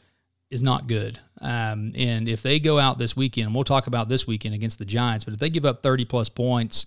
is 0.51 0.63
not 0.63 0.87
good. 0.87 1.21
Um, 1.41 1.93
and 1.95 2.29
if 2.29 2.43
they 2.43 2.59
go 2.59 2.79
out 2.79 2.99
this 2.99 3.17
weekend, 3.17 3.47
and 3.47 3.55
we'll 3.55 3.65
talk 3.65 3.87
about 3.87 4.09
this 4.09 4.27
weekend 4.27 4.55
against 4.55 4.79
the 4.79 4.85
Giants, 4.85 5.25
but 5.25 5.35
if 5.35 5.41
they 5.41 5.51
give 5.51 5.65
up 5.65 5.83
30 5.83 6.05
plus 6.05 6.29
points, 6.29 6.87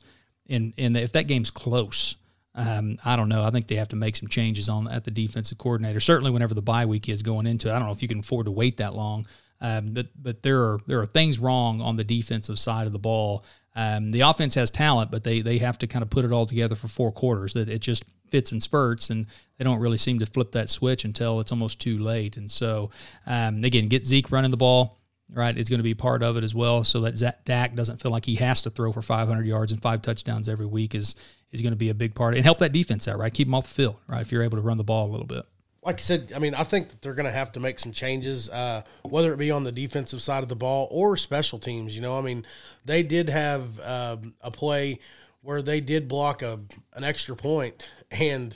and 0.52 0.74
and 0.78 0.98
if 0.98 1.14
that 1.14 1.28
game's 1.28 1.50
close, 1.52 2.16
um, 2.54 2.98
I 3.04 3.16
don't 3.16 3.30
know. 3.30 3.44
I 3.44 3.50
think 3.50 3.68
they 3.68 3.76
have 3.76 3.90
to 3.90 3.96
make 3.96 4.16
some 4.16 4.28
changes 4.28 4.70
on 4.70 4.88
at 4.88 5.04
the 5.04 5.12
defensive 5.12 5.58
coordinator. 5.58 6.00
Certainly, 6.00 6.32
whenever 6.32 6.54
the 6.54 6.62
bye 6.62 6.86
week 6.86 7.10
is 7.10 7.22
going 7.22 7.48
into 7.48 7.70
it, 7.70 7.72
I 7.72 7.80
don't 7.80 7.88
know 7.88 7.94
if 7.94 8.02
you 8.02 8.08
can 8.08 8.20
afford 8.20 8.46
to 8.46 8.52
wait 8.52 8.78
that 8.78 8.94
long. 8.94 9.26
Um, 9.62 9.94
but 9.94 10.08
but 10.22 10.42
there 10.44 10.62
are 10.62 10.80
there 10.88 11.00
are 11.00 11.06
things 11.06 11.40
wrong 11.40 11.82
on 11.82 11.96
the 11.96 12.04
defensive 12.04 12.60
side 12.60 12.88
of 12.88 12.94
the 12.94 13.00
ball. 13.00 13.46
Um, 13.76 14.12
the 14.12 14.22
offense 14.22 14.56
has 14.56 14.70
talent, 14.70 15.12
but 15.12 15.24
they 15.24 15.42
they 15.42 15.60
have 15.60 15.78
to 15.80 15.88
kind 15.88 16.04
of 16.04 16.10
put 16.10 16.26
it 16.26 16.32
all 16.32 16.46
together 16.46 16.76
for 16.76 16.88
four 16.88 17.12
quarters. 17.12 17.54
That 17.54 17.70
it 17.70 17.80
just 17.80 18.04
fits 18.30 18.52
in 18.52 18.60
spurts, 18.60 19.10
and 19.10 19.28
they 19.58 19.64
don't 19.64 19.80
really 19.80 19.98
seem 19.98 20.20
to 20.20 20.26
flip 20.26 20.52
that 20.54 20.70
switch 20.70 21.06
until 21.06 21.40
it's 21.40 21.52
almost 21.52 21.80
too 21.80 22.00
late. 22.00 22.38
And 22.38 22.52
so, 22.52 22.90
um, 23.28 23.64
again, 23.64 23.88
get 23.88 24.06
Zeke 24.06 24.32
running 24.32 24.52
the 24.52 24.58
ball, 24.58 24.98
right, 25.34 25.58
is 25.58 25.70
going 25.70 25.80
to 25.80 25.84
be 25.84 25.94
part 25.94 26.24
of 26.24 26.38
it 26.38 26.44
as 26.44 26.54
well. 26.54 26.84
So 26.84 27.02
that 27.02 27.18
Zach 27.18 27.46
Dak 27.46 27.76
doesn't 27.76 28.02
feel 28.02 28.12
like 28.12 28.26
he 28.26 28.36
has 28.36 28.62
to 28.64 28.70
throw 28.70 28.92
for 28.92 29.02
500 29.02 29.46
yards 29.46 29.72
and 29.72 29.82
five 29.82 30.02
touchdowns 30.02 30.50
every 30.50 30.66
week 30.66 30.96
is 30.96 31.16
is 31.52 31.62
going 31.62 31.74
to 31.74 31.78
be 31.78 31.90
a 31.90 31.94
big 31.94 32.16
part, 32.16 32.36
and 32.36 32.46
help 32.46 32.60
that 32.60 32.72
defense 32.72 33.08
out, 33.08 33.20
right? 33.20 33.34
Keep 33.34 33.48
them 33.48 33.56
off 33.56 33.68
the 33.68 33.74
field, 33.74 33.98
right? 34.08 34.22
If 34.22 34.32
you're 34.32 34.44
able 34.44 34.58
to 34.58 34.62
run 34.62 34.78
the 34.78 34.84
ball 34.84 35.10
a 35.10 35.12
little 35.12 35.28
bit 35.28 35.46
like 35.84 35.96
I 35.96 36.02
said, 36.02 36.34
I 36.36 36.40
mean, 36.40 36.54
I 36.54 36.64
think 36.64 36.90
that 36.90 37.02
they're 37.02 37.16
going 37.16 37.26
to 37.26 37.32
have 37.32 37.52
to 37.54 37.60
make 37.60 37.80
some 37.80 37.92
changes, 37.92 38.50
uh, 38.50 38.84
whether 39.04 39.34
it 39.34 39.38
be 39.38 39.50
on 39.50 39.64
the 39.64 39.72
defensive 39.72 40.22
side 40.22 40.44
of 40.44 40.50
the 40.50 40.56
ball 40.56 40.88
or 40.92 41.18
special 41.18 41.58
teams. 41.58 41.96
You 41.96 42.02
know, 42.02 42.18
I 42.18 42.22
mean, 42.22 42.46
they 42.86 43.02
did 43.04 43.30
have 43.30 43.80
uh, 43.80 44.18
a 44.42 44.52
play 44.52 45.00
where 45.42 45.62
they 45.62 45.82
did 45.82 46.08
block 46.08 46.44
a 46.44 46.60
an 46.94 47.04
extra 47.04 47.36
point 47.36 47.90
and 48.12 48.56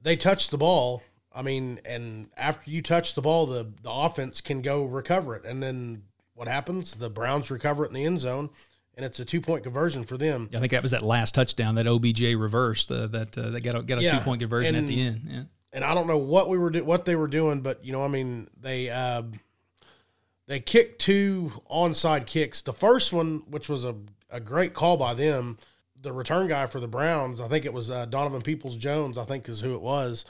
they 0.00 0.16
touched 0.16 0.50
the 0.50 0.58
ball. 0.58 1.02
I 1.34 1.42
mean, 1.42 1.80
and 1.84 2.28
after 2.36 2.70
you 2.70 2.82
touch 2.82 3.14
the 3.14 3.22
ball, 3.22 3.46
the 3.46 3.70
the 3.82 3.90
offense 3.90 4.40
can 4.40 4.62
go 4.62 4.84
recover 4.84 5.36
it, 5.36 5.44
and 5.44 5.62
then 5.62 6.02
what 6.34 6.48
happens? 6.48 6.94
The 6.94 7.10
Browns 7.10 7.50
recover 7.50 7.84
it 7.84 7.88
in 7.88 7.94
the 7.94 8.04
end 8.04 8.20
zone, 8.20 8.50
and 8.96 9.04
it's 9.04 9.20
a 9.20 9.24
two 9.24 9.40
point 9.40 9.62
conversion 9.64 10.04
for 10.04 10.16
them. 10.16 10.48
I 10.54 10.58
think 10.58 10.72
that 10.72 10.82
was 10.82 10.90
that 10.92 11.02
last 11.02 11.34
touchdown 11.34 11.74
that 11.76 11.86
OBJ 11.86 12.20
reversed 12.34 12.90
uh, 12.90 13.06
that 13.08 13.36
uh, 13.36 13.50
that 13.50 13.60
got 13.60 13.76
a, 13.76 13.82
got 13.82 13.98
a 13.98 14.02
yeah. 14.02 14.18
two 14.18 14.24
point 14.24 14.40
conversion 14.40 14.74
and, 14.74 14.86
at 14.86 14.88
the 14.88 15.00
end. 15.00 15.20
Yeah 15.26 15.42
and 15.72 15.84
I 15.84 15.94
don't 15.94 16.06
know 16.06 16.18
what 16.18 16.48
we 16.48 16.58
were 16.58 16.70
do- 16.70 16.84
what 16.84 17.04
they 17.04 17.16
were 17.16 17.28
doing, 17.28 17.60
but 17.60 17.84
you 17.84 17.92
know, 17.92 18.04
I 18.04 18.08
mean, 18.08 18.48
they 18.60 18.90
uh, 18.90 19.22
they 20.46 20.60
kicked 20.60 21.00
two 21.00 21.52
onside 21.70 22.26
kicks. 22.26 22.60
The 22.60 22.72
first 22.72 23.12
one, 23.12 23.42
which 23.48 23.68
was 23.68 23.84
a, 23.84 23.94
a 24.30 24.40
great 24.40 24.74
call 24.74 24.96
by 24.96 25.14
them, 25.14 25.58
the 26.00 26.12
return 26.12 26.48
guy 26.48 26.66
for 26.66 26.80
the 26.80 26.88
Browns, 26.88 27.40
I 27.40 27.48
think 27.48 27.64
it 27.64 27.72
was 27.72 27.90
uh, 27.90 28.06
Donovan 28.06 28.42
Peoples 28.42 28.76
Jones, 28.76 29.16
I 29.16 29.24
think 29.24 29.48
is 29.48 29.60
who 29.60 29.74
it 29.74 29.80
was. 29.80 30.24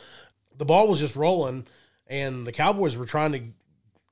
The 0.56 0.64
ball 0.64 0.88
was 0.88 1.00
just 1.00 1.16
rolling, 1.16 1.66
and 2.06 2.46
the 2.46 2.52
Cowboys 2.52 2.96
were 2.96 3.06
trying 3.06 3.32
to 3.32 3.42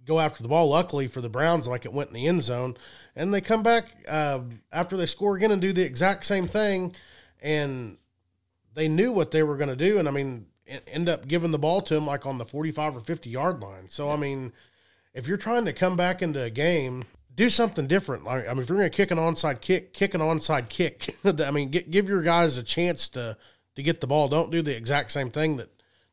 go 0.05 0.19
after 0.19 0.43
the 0.43 0.49
ball. 0.49 0.69
Luckily 0.69 1.07
for 1.07 1.21
the 1.21 1.29
Browns, 1.29 1.69
like 1.69 1.85
it 1.85 1.93
went 1.93 2.09
in 2.09 2.15
the 2.15 2.27
end 2.27 2.43
zone, 2.43 2.77
and 3.15 3.33
they 3.33 3.41
come 3.41 3.63
back 3.63 3.85
uh, 4.09 4.41
after 4.73 4.97
they 4.97 5.07
score 5.07 5.37
again 5.37 5.51
and 5.51 5.61
do 5.61 5.73
the 5.73 5.85
exact 5.85 6.27
same 6.27 6.49
thing, 6.49 6.95
and 7.43 7.99
they 8.75 8.89
knew 8.89 9.13
what 9.13 9.31
they 9.31 9.43
were 9.43 9.57
going 9.57 9.69
to 9.71 9.77
do. 9.77 9.99
And 9.99 10.09
I 10.09 10.11
mean, 10.11 10.47
end 10.87 11.09
up 11.09 11.27
giving 11.27 11.51
the 11.51 11.59
ball 11.59 11.81
to 11.83 11.97
him 11.97 12.07
like 12.07 12.27
on 12.27 12.39
the 12.39 12.45
45 12.45 12.97
or 12.97 13.01
50 13.01 13.31
yard 13.31 13.61
line. 13.61 13.89
So, 13.89 14.11
I 14.11 14.17
mean, 14.17 14.53
if 15.15 15.27
you're 15.27 15.37
trying 15.37 15.65
to 15.65 15.73
come 15.73 15.97
back 15.97 16.23
into 16.23 16.43
a 16.43 16.51
game, 16.51 17.05
do 17.35 17.51
something 17.51 17.87
different. 17.87 18.25
Like, 18.25 18.49
I 18.49 18.53
mean, 18.53 18.63
if 18.63 18.69
you're 18.69 18.79
going 18.79 18.91
to 18.91 18.97
kick 18.97 19.11
an 19.11 19.19
onside 19.19 19.61
kick, 19.61 19.93
kick 19.93 20.15
an 20.15 20.21
onside 20.21 20.69
kick. 20.69 21.17
I 21.25 21.51
mean, 21.51 21.71
get, 21.71 21.91
give 21.91 22.09
your 22.09 22.23
guys 22.23 22.57
a 22.57 22.63
chance 22.63 23.09
to, 23.11 23.37
to 23.77 23.83
get 23.83 24.01
the 24.01 24.07
ball. 24.07 24.29
Don't 24.29 24.51
do 24.51 24.63
the 24.63 24.77
exact 24.77 25.11
same 25.13 25.31
thing 25.31 25.57
that 25.57 25.71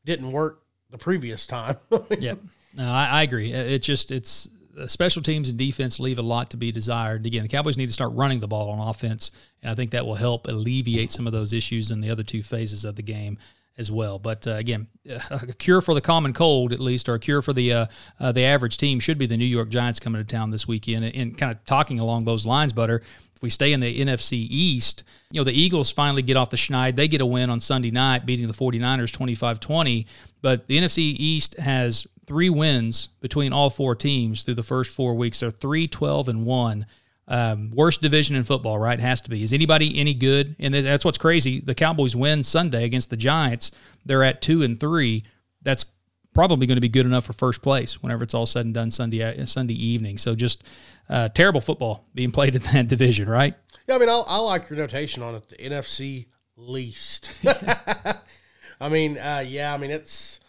didn't 0.08 0.32
work 0.32 0.64
the 0.90 0.98
previous 0.98 1.46
time. 1.46 1.76
yeah. 2.20 2.34
No, 2.76 2.90
I, 2.90 3.06
I 3.08 3.24
agree. 3.24 3.52
It 3.52 3.84
just, 3.84 4.12
it's, 4.12 4.50
uh, 4.80 4.88
special 4.88 5.22
teams 5.22 5.50
and 5.50 5.58
defense 5.58 6.00
leave 6.00 6.20
a 6.20 6.24
lot 6.24 6.52
to 6.52 6.58
be 6.58 6.72
desired. 6.72 7.26
Again, 7.26 7.44
the 7.44 7.50
Cowboys 7.50 7.78
need 7.78 7.88
to 7.88 7.94
start 7.94 8.14
running 8.14 8.40
the 8.40 8.48
ball 8.48 8.70
on 8.70 8.88
offense, 8.88 9.32
and 9.62 9.72
I 9.72 9.76
think 9.76 9.92
that 9.92 10.06
will 10.06 10.16
help 10.16 10.48
alleviate 10.48 11.12
some 11.12 11.26
of 11.26 11.34
those 11.34 11.52
issues 11.52 11.92
in 11.92 12.02
the 12.02 12.10
other 12.12 12.24
two 12.24 12.44
phases 12.44 12.86
of 12.86 12.96
the 12.96 13.02
game 13.02 13.38
as 13.78 13.92
well. 13.92 14.20
But 14.20 14.48
uh, 14.48 14.52
again, 14.52 14.88
a 15.30 15.54
cure 15.54 15.82
for 15.82 15.94
the 15.94 16.02
common 16.02 16.34
cold, 16.34 16.74
at 16.74 16.80
least, 16.80 17.08
or 17.08 17.16
a 17.16 17.20
cure 17.20 17.42
for 17.42 17.54
the 17.54 17.74
uh, 17.74 17.86
uh, 18.20 18.32
the 18.32 18.44
average 18.44 18.78
team 18.78 19.00
should 19.00 19.18
be 19.18 19.26
the 19.26 19.38
New 19.38 19.46
York 19.46 19.70
Giants 19.70 20.00
coming 20.00 20.24
to 20.24 20.28
town 20.28 20.52
this 20.52 20.68
weekend. 20.68 21.06
And, 21.06 21.16
and, 21.16 21.38
kind 21.38 21.54
of 21.54 21.64
talking 21.66 22.00
along 22.00 22.26
those 22.26 22.46
lines, 22.46 22.74
Butter. 22.74 23.02
If 23.36 23.44
we 23.44 23.52
stay 23.52 23.72
in 23.72 23.82
the 23.82 24.02
NFC 24.02 24.48
East, 24.50 25.04
you 25.30 25.40
know, 25.40 25.44
the 25.44 25.54
Eagles 25.54 25.92
finally 25.92 26.24
get 26.24 26.38
off 26.38 26.50
the 26.50 26.58
schneid. 26.58 26.96
They 26.96 27.08
get 27.08 27.22
a 27.22 27.26
win 27.26 27.52
on 27.52 27.62
Sunday 27.62 27.92
night, 27.92 28.26
beating 28.26 28.48
the 28.48 28.54
49ers 28.54 29.14
25 29.14 29.60
20. 29.60 30.08
But 30.42 30.68
the 30.68 30.80
NFC 30.80 30.98
East 30.98 31.56
has 31.60 32.08
three 32.26 32.50
wins 32.50 33.10
between 33.22 33.54
all 33.54 33.70
four 33.70 33.96
teams 33.96 34.42
through 34.42 34.56
the 34.56 34.64
first 34.64 34.96
four 34.96 35.14
weeks. 35.14 35.40
They're 35.40 35.52
3 35.52 35.88
12 35.88 36.30
and 36.30 36.46
1 36.46 36.86
um, 37.28 37.72
worst 37.72 38.02
division 38.02 38.36
in 38.36 38.44
football, 38.44 38.78
right? 38.78 39.00
Has 39.00 39.22
to 39.22 39.30
be. 39.30 39.44
Is 39.44 39.54
anybody 39.54 40.00
any 40.00 40.14
good? 40.14 40.56
And 40.60 40.74
that's 40.74 41.04
what's 41.04 41.18
crazy. 41.18 41.60
The 41.60 41.76
Cowboys 41.76 42.16
win 42.16 42.44
Sunday 42.44 42.86
against 42.86 43.10
the 43.10 43.18
Giants. 43.18 43.72
They're 44.06 44.24
at 44.24 44.42
two 44.42 44.64
and 44.64 44.80
three. 44.80 45.24
That's 45.62 45.86
probably 46.34 46.68
going 46.68 46.78
to 46.78 46.82
be 46.82 46.90
good 46.90 47.06
enough 47.06 47.26
for 47.26 47.34
first 47.34 47.62
place 47.62 48.02
whenever 48.02 48.24
it's 48.24 48.34
all 48.34 48.46
said 48.46 48.64
and 48.66 48.74
done 48.74 48.92
Sunday 48.92 49.24
uh, 49.24 49.46
Sunday 49.46 49.74
evening. 49.74 50.18
So 50.18 50.36
just 50.36 50.64
uh, 51.10 51.30
terrible 51.30 51.62
football 51.62 52.06
being 52.14 52.32
played 52.38 52.56
in 52.56 52.62
that 52.62 52.88
division, 52.88 53.28
right? 53.28 53.56
Yeah, 53.88 53.96
I 53.96 53.98
mean, 53.98 54.10
I, 54.10 54.24
I 54.28 54.38
like 54.38 54.70
your 54.70 54.78
notation 54.78 55.24
on 55.24 55.36
it. 55.36 55.50
The 55.50 55.56
NFC 55.58 56.28
least. 56.56 57.30
I 58.80 58.90
mean, 58.90 59.18
uh, 59.18 59.44
yeah, 59.46 59.74
I 59.74 59.78
mean 59.78 59.92
it's. 59.92 60.40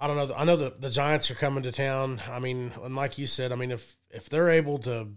I 0.00 0.06
don't 0.06 0.16
know. 0.16 0.34
I 0.36 0.44
know 0.44 0.56
the, 0.56 0.74
the 0.78 0.90
Giants 0.90 1.30
are 1.30 1.34
coming 1.34 1.64
to 1.64 1.72
town. 1.72 2.20
I 2.30 2.38
mean, 2.38 2.70
and 2.82 2.94
like 2.94 3.18
you 3.18 3.26
said, 3.26 3.50
I 3.50 3.54
mean, 3.56 3.70
if 3.70 3.96
if 4.10 4.28
they're 4.28 4.50
able 4.50 4.78
to 4.80 5.08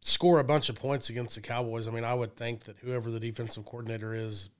score 0.00 0.38
a 0.38 0.44
bunch 0.44 0.68
of 0.68 0.76
points 0.76 1.10
against 1.10 1.34
the 1.34 1.40
Cowboys, 1.40 1.88
I 1.88 1.90
mean, 1.90 2.04
I 2.04 2.14
would 2.14 2.36
think 2.36 2.64
that 2.64 2.78
whoever 2.78 3.10
the 3.10 3.20
defensive 3.20 3.64
coordinator 3.64 4.14
is, 4.14 4.50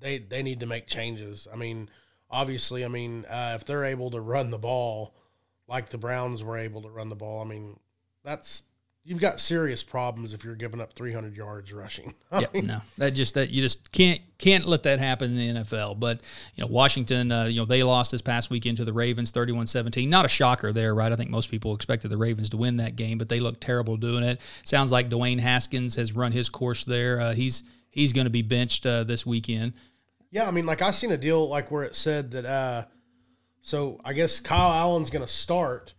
they 0.00 0.18
they 0.18 0.42
need 0.42 0.60
to 0.60 0.66
make 0.66 0.86
changes. 0.86 1.46
I 1.52 1.56
mean, 1.56 1.88
obviously, 2.30 2.84
I 2.84 2.88
mean, 2.88 3.24
uh, 3.26 3.56
if 3.60 3.64
they're 3.64 3.84
able 3.84 4.10
to 4.10 4.20
run 4.20 4.50
the 4.50 4.58
ball 4.58 5.14
like 5.68 5.90
the 5.90 5.98
Browns 5.98 6.42
were 6.42 6.56
able 6.56 6.82
to 6.82 6.90
run 6.90 7.08
the 7.08 7.16
ball, 7.16 7.42
I 7.42 7.44
mean, 7.44 7.78
that's 8.24 8.62
you've 9.10 9.18
got 9.18 9.40
serious 9.40 9.82
problems 9.82 10.32
if 10.32 10.44
you're 10.44 10.54
giving 10.54 10.80
up 10.80 10.92
300 10.92 11.36
yards 11.36 11.72
rushing. 11.72 12.14
yeah, 12.32 12.46
no, 12.54 12.80
that 12.96 13.10
just 13.10 13.34
that 13.34 13.50
you 13.50 13.60
just 13.60 13.90
can't 13.90 14.20
can't 14.38 14.66
let 14.66 14.84
that 14.84 15.00
happen 15.00 15.36
in 15.36 15.56
the 15.56 15.60
NFL. 15.60 15.98
But 15.98 16.22
you 16.54 16.62
know, 16.62 16.68
Washington, 16.68 17.32
uh, 17.32 17.46
you 17.46 17.60
know, 17.60 17.66
they 17.66 17.82
lost 17.82 18.12
this 18.12 18.22
past 18.22 18.50
weekend 18.50 18.76
to 18.76 18.84
the 18.84 18.92
Ravens, 18.92 19.32
31-17. 19.32 20.08
Not 20.08 20.26
a 20.26 20.28
shocker 20.28 20.72
there, 20.72 20.94
right? 20.94 21.10
I 21.10 21.16
think 21.16 21.28
most 21.28 21.50
people 21.50 21.74
expected 21.74 22.08
the 22.08 22.16
Ravens 22.16 22.50
to 22.50 22.56
win 22.56 22.76
that 22.76 22.94
game, 22.94 23.18
but 23.18 23.28
they 23.28 23.40
look 23.40 23.58
terrible 23.58 23.96
doing 23.96 24.22
it. 24.22 24.40
Sounds 24.62 24.92
like 24.92 25.10
Dwayne 25.10 25.40
Haskins 25.40 25.96
has 25.96 26.14
run 26.14 26.30
his 26.30 26.48
course 26.48 26.84
there. 26.84 27.20
Uh, 27.20 27.34
he's 27.34 27.64
he's 27.90 28.12
going 28.12 28.26
to 28.26 28.30
be 28.30 28.42
benched 28.42 28.86
uh, 28.86 29.02
this 29.02 29.26
weekend. 29.26 29.72
Yeah, 30.30 30.46
I 30.46 30.52
mean, 30.52 30.66
like 30.66 30.82
I 30.82 30.92
seen 30.92 31.10
a 31.10 31.16
deal 31.16 31.48
like 31.48 31.72
where 31.72 31.82
it 31.82 31.96
said 31.96 32.30
that. 32.30 32.44
uh 32.44 32.84
So 33.60 34.00
I 34.04 34.12
guess 34.12 34.38
Kyle 34.38 34.70
Allen's 34.70 35.10
going 35.10 35.26
to 35.26 35.32
start 35.32 35.94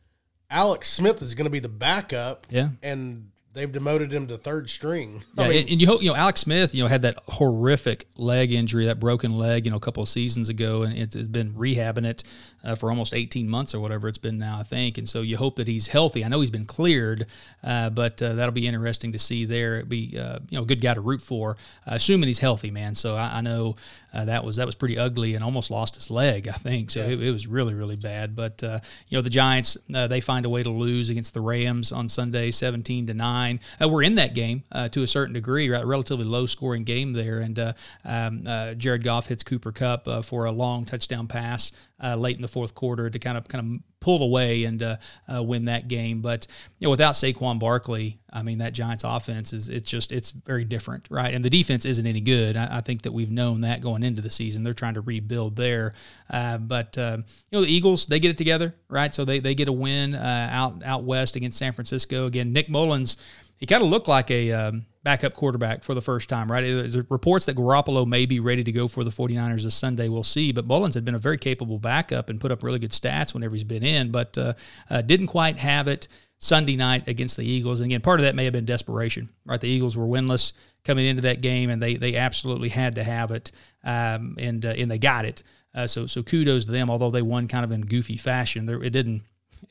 Alex 0.52 0.90
Smith 0.90 1.22
is 1.22 1.34
going 1.34 1.46
to 1.46 1.52
be 1.52 1.60
the 1.60 1.70
backup. 1.70 2.46
Yeah. 2.50 2.70
And 2.84 3.32
they've 3.54 3.72
demoted 3.72 4.14
him 4.14 4.28
to 4.28 4.38
third 4.38 4.70
string. 4.70 5.24
Yeah, 5.38 5.46
I 5.46 5.50
mean, 5.50 5.68
and 5.70 5.82
you 5.82 5.88
hope 5.88 6.02
you 6.02 6.10
know 6.10 6.16
Alex 6.16 6.42
Smith, 6.42 6.76
you 6.76 6.84
know, 6.84 6.88
had 6.88 7.02
that 7.02 7.18
horrific 7.28 8.06
leg 8.18 8.52
injury, 8.52 8.86
that 8.86 9.00
broken 9.00 9.38
leg, 9.38 9.66
you 9.66 9.72
know, 9.72 9.78
a 9.78 9.82
couple 9.82 10.04
of 10.04 10.10
seasons 10.10 10.50
ago, 10.50 10.84
and 10.84 10.98
it's 10.98 11.16
been 11.16 11.54
rehabbing 11.54 12.06
it 12.06 12.24
uh, 12.64 12.76
for 12.76 12.90
almost 12.90 13.14
18 13.14 13.48
months 13.48 13.76
or 13.76 13.80
whatever 13.80 14.08
it's 14.08 14.18
been 14.18 14.38
now, 14.38 14.60
I 14.60 14.64
think. 14.64 14.98
And 14.98 15.08
so 15.08 15.22
you 15.22 15.38
hope 15.38 15.58
that 15.58 15.68
he's 15.68 15.88
healthy. 15.88 16.26
I 16.26 16.28
know 16.28 16.42
he's 16.42 16.50
been 16.50 16.66
cleared, 16.66 17.28
uh, 17.64 17.90
but 17.92 18.22
uh, 18.22 18.34
that'll 18.34 18.52
be 18.52 18.68
interesting 18.68 19.12
to 19.12 19.20
see 19.20 19.46
there. 19.46 19.78
It'd 19.78 19.90
be 19.90 20.18
uh, 20.18 20.40
you 20.50 20.58
know 20.58 20.64
a 20.64 20.68
good 20.68 20.82
guy 20.82 20.94
to 20.94 21.02
root 21.02 21.22
for, 21.22 21.58
uh, 21.88 21.96
assuming 21.96 22.28
he's 22.28 22.40
healthy, 22.40 22.72
man. 22.72 22.96
So 22.96 23.16
I, 23.16 23.38
I 23.38 23.42
know 23.42 23.76
uh, 24.14 24.26
that 24.26 24.44
was 24.44 24.56
that 24.56 24.66
was 24.66 24.76
pretty 24.76 24.98
ugly 24.98 25.36
and 25.36 25.44
almost 25.44 25.70
lost 25.70 25.96
his 25.96 26.10
leg, 26.10 26.48
I 26.48 26.54
think. 26.54 26.92
So 26.92 27.02
yeah. 27.02 27.14
it, 27.14 27.24
it, 27.24 27.32
was 27.32 27.48
really 27.48 27.74
really 27.74 27.96
bad. 27.96 28.36
But 28.36 28.62
you 28.62 29.18
know 29.18 29.22
the 29.22 29.30
Giants, 29.30 29.78
they 29.88 30.22
find 30.22 30.46
a 30.46 30.50
way 30.50 30.64
to 30.64 30.70
lose 30.70 31.10
against 31.10 31.34
the 31.34 31.42
Rams 31.42 31.92
on 31.92 32.10
Sunday, 32.10 32.52
17 32.52 33.08
to 33.08 33.14
nine 33.14 33.60
we're 33.92 34.04
in 34.04 34.16
that 34.16 34.34
game 34.34 34.64
uh, 34.72 34.90
to 34.90 35.04
a 35.04 35.08
certain 35.08 35.34
degree, 35.34 35.70
right? 35.70 35.86
Relatively 35.86 36.26
low 36.26 36.46
scoring 36.46 36.84
game 36.84 37.14
there, 37.14 37.40
and 37.40 37.60
uh, 37.60 37.74
um, 38.06 38.46
uh, 38.48 38.74
Jared 38.74 39.04
Goff 39.04 39.28
hits 39.28 39.44
Cooper 39.44 39.72
Kupp 39.72 40.08
uh, 40.08 40.22
for 40.22 40.46
a 40.46 40.52
long 40.52 40.86
touchdown 40.86 41.28
pass 41.28 41.72
Uh, 42.04 42.16
late 42.16 42.36
in 42.36 42.42
the 42.42 42.48
fourth 42.48 42.74
quarter 42.74 43.10
to 43.10 43.20
kind 43.20 43.38
of 43.38 43.48
kind 43.48 43.76
of 43.76 44.00
pull 44.00 44.24
away 44.24 44.64
and 44.64 44.82
uh, 44.82 44.98
uh, 45.32 45.44
win 45.44 45.66
that 45.66 45.88
game. 45.88 46.22
But 46.22 46.48
you 46.80 46.86
know, 46.88 46.90
without 46.90 47.14
Saquon 47.14 47.60
Barkley, 47.60 48.20
I 48.34 48.42
mean 48.42 48.58
that 48.58 48.74
Giants 48.74 49.04
offense 49.04 49.54
is 49.54 49.70
it's 49.70 49.90
just 49.90 50.12
it's 50.12 50.32
very 50.32 50.66
different, 50.66 51.08
right? 51.12 51.34
And 51.34 51.46
the 51.46 51.50
defense 51.50 51.86
isn't 51.86 52.08
any 52.08 52.22
good. 52.22 52.58
I, 52.58 52.78
I 52.78 52.82
think 52.82 53.04
that 53.04 53.12
we've 53.12 53.30
known 53.30 53.62
that 53.62 53.82
going 53.82 54.02
into 54.02 54.22
the 54.22 54.32
season. 54.32 54.64
They're 54.64 54.74
trying 54.74 54.96
to 54.96 55.02
rebuild 55.02 55.56
there, 55.56 55.94
but 56.30 56.98
you 56.98 57.24
know 57.52 57.62
the 57.62 57.72
Eagles 57.72 58.08
they 58.08 58.20
get 58.20 58.32
it 58.32 58.38
together, 58.38 58.74
right? 58.90 59.14
So 59.14 59.24
they 59.24 59.40
they 59.40 59.54
get 59.54 59.68
a 59.68 59.74
win 59.74 60.16
out 60.16 60.82
out 60.84 61.04
west 61.04 61.36
against 61.36 61.60
San 61.60 61.74
Francisco 61.74 62.26
again. 62.26 62.52
Nick 62.52 62.68
Mullens, 62.68 63.18
he 63.58 63.68
kind 63.68 63.84
of 63.84 63.90
looked 63.90 64.08
like 64.08 64.32
a 64.32 64.52
um, 64.52 64.86
backup 65.04 65.34
quarterback 65.34 65.84
for 65.84 65.94
the 65.96 66.02
first 66.02 66.30
time, 66.30 66.52
right? 66.52 66.62
There's 66.62 66.96
reports 67.10 67.46
that 67.46 67.56
Garoppolo 67.56 68.06
may 68.06 68.26
be 68.26 68.40
ready 68.40 68.64
to 68.64 68.72
go 68.72 68.88
for 68.88 69.04
the 69.04 69.10
49ers 69.10 69.64
this 69.64 69.76
Sunday. 69.76 70.10
We'll 70.10 70.24
see. 70.24 70.52
But 70.52 70.68
Mullens 70.68 70.94
had 70.94 71.04
been 71.04 71.16
a 71.16 71.20
very 71.20 71.38
capable 71.38 71.80
backup 71.80 72.30
and 72.30 72.40
put 72.40 72.52
up 72.52 72.64
really 72.64 72.80
good 72.80 72.92
stats 72.92 73.34
whenever 73.34 73.56
he's 73.56 73.64
been 73.64 73.84
in, 73.84 74.12
but 74.12 74.38
uh, 74.38 74.54
uh, 74.90 75.02
didn't 75.02 75.28
quite 75.28 75.58
have 75.58 75.88
it 75.88 76.08
Sunday 76.38 76.76
night 76.76 77.08
against 77.08 77.38
the 77.38 77.44
Eagles. 77.44 77.80
And 77.80 77.90
again, 77.90 78.02
part 78.02 78.20
of 78.20 78.26
that 78.26 78.36
may 78.36 78.44
have 78.46 78.54
been 78.54 78.66
desperation, 78.66 79.30
right? 79.46 79.60
The 79.60 79.70
Eagles 79.70 79.98
were 79.98 80.06
winless 80.06 80.54
coming 80.84 81.06
into 81.06 81.24
that 81.24 81.42
game, 81.42 81.70
and 81.70 81.82
they 81.82 81.96
they 81.96 82.16
absolutely 82.16 82.70
had 82.70 82.96
to 82.96 83.04
have 83.04 83.32
it, 83.32 83.52
um, 83.84 84.36
and 84.40 84.66
uh, 84.66 84.74
and 84.78 84.90
they 84.90 84.98
got 84.98 85.26
it. 85.26 85.44
Uh, 85.74 85.88
so 85.88 86.08
so 86.08 86.24
kudos 86.24 86.66
to 86.66 86.72
them. 86.72 86.90
Although 86.90 87.12
they 87.12 87.22
won 87.22 87.48
kind 87.48 87.64
of 87.64 87.72
in 87.72 87.82
goofy 87.82 88.18
fashion, 88.18 88.66
there, 88.66 88.84
it 88.84 88.90
didn't 88.90 89.22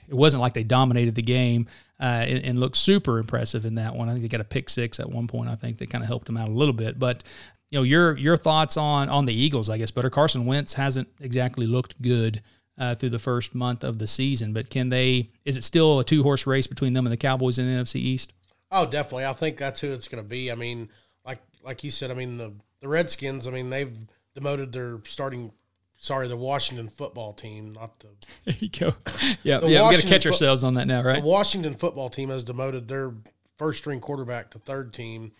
it 0.08 0.14
wasn't 0.14 0.40
like 0.40 0.54
they 0.54 0.64
dominated 0.64 1.14
the 1.14 1.22
game 1.22 1.66
uh, 2.00 2.24
and, 2.26 2.44
and, 2.44 2.60
looked 2.60 2.78
super 2.78 3.18
impressive 3.18 3.66
in 3.66 3.74
that 3.74 3.94
one. 3.94 4.08
I 4.08 4.12
think 4.12 4.22
they 4.22 4.28
got 4.28 4.40
a 4.40 4.44
pick 4.44 4.70
six 4.70 4.98
at 4.98 5.10
one 5.10 5.26
point. 5.26 5.50
I 5.50 5.54
think 5.54 5.78
that 5.78 5.90
kind 5.90 6.02
of 6.02 6.08
helped 6.08 6.26
them 6.26 6.36
out 6.38 6.48
a 6.48 6.52
little 6.52 6.72
bit. 6.72 6.98
But 6.98 7.22
you 7.70 7.78
know, 7.78 7.82
your 7.82 8.16
your 8.16 8.36
thoughts 8.36 8.76
on 8.76 9.08
on 9.08 9.26
the 9.26 9.34
Eagles, 9.34 9.68
I 9.68 9.78
guess. 9.78 9.90
But 9.90 10.10
Carson 10.10 10.46
Wentz 10.46 10.74
hasn't 10.74 11.08
exactly 11.20 11.66
looked 11.66 12.00
good 12.00 12.42
uh, 12.78 12.94
through 12.94 13.10
the 13.10 13.18
first 13.18 13.54
month 13.54 13.84
of 13.84 13.98
the 13.98 14.06
season. 14.06 14.52
But 14.52 14.70
can 14.70 14.88
they? 14.88 15.30
Is 15.44 15.56
it 15.56 15.64
still 15.64 16.00
a 16.00 16.04
two 16.04 16.22
horse 16.22 16.46
race 16.46 16.66
between 16.66 16.94
them 16.94 17.06
and 17.06 17.12
the 17.12 17.18
Cowboys 17.18 17.58
in 17.58 17.66
the 17.66 17.82
NFC 17.82 17.96
East? 17.96 18.32
Oh, 18.72 18.86
definitely. 18.86 19.26
I 19.26 19.32
think 19.34 19.58
that's 19.58 19.80
who 19.80 19.92
it's 19.92 20.08
going 20.08 20.22
to 20.22 20.28
be. 20.28 20.50
I 20.50 20.54
mean, 20.54 20.88
like 21.24 21.40
like 21.62 21.84
you 21.84 21.90
said, 21.90 22.10
I 22.10 22.14
mean 22.14 22.38
the 22.38 22.52
the 22.80 22.88
Redskins. 22.88 23.46
I 23.46 23.50
mean 23.50 23.70
they've 23.70 23.96
demoted 24.34 24.72
their 24.72 25.00
starting 25.04 25.52
sorry, 26.00 26.26
the 26.26 26.36
Washington 26.36 26.88
football 26.88 27.32
team, 27.32 27.72
not 27.72 28.00
the. 28.00 28.08
There 28.44 28.56
you 28.58 28.68
go. 28.68 28.94
Yeah, 29.42 29.60
yeah. 29.64 29.88
We 29.88 29.94
got 29.94 30.00
to 30.00 30.06
catch 30.06 30.26
ourselves 30.26 30.64
on 30.64 30.74
that 30.74 30.86
now, 30.86 31.02
right? 31.02 31.22
The 31.22 31.28
Washington 31.28 31.74
football 31.74 32.10
team 32.10 32.30
has 32.30 32.42
demoted 32.42 32.88
their 32.88 33.12
first 33.58 33.78
string 33.78 34.00
quarterback 34.00 34.50
to 34.50 34.58
third 34.58 34.92
team, 34.92 35.32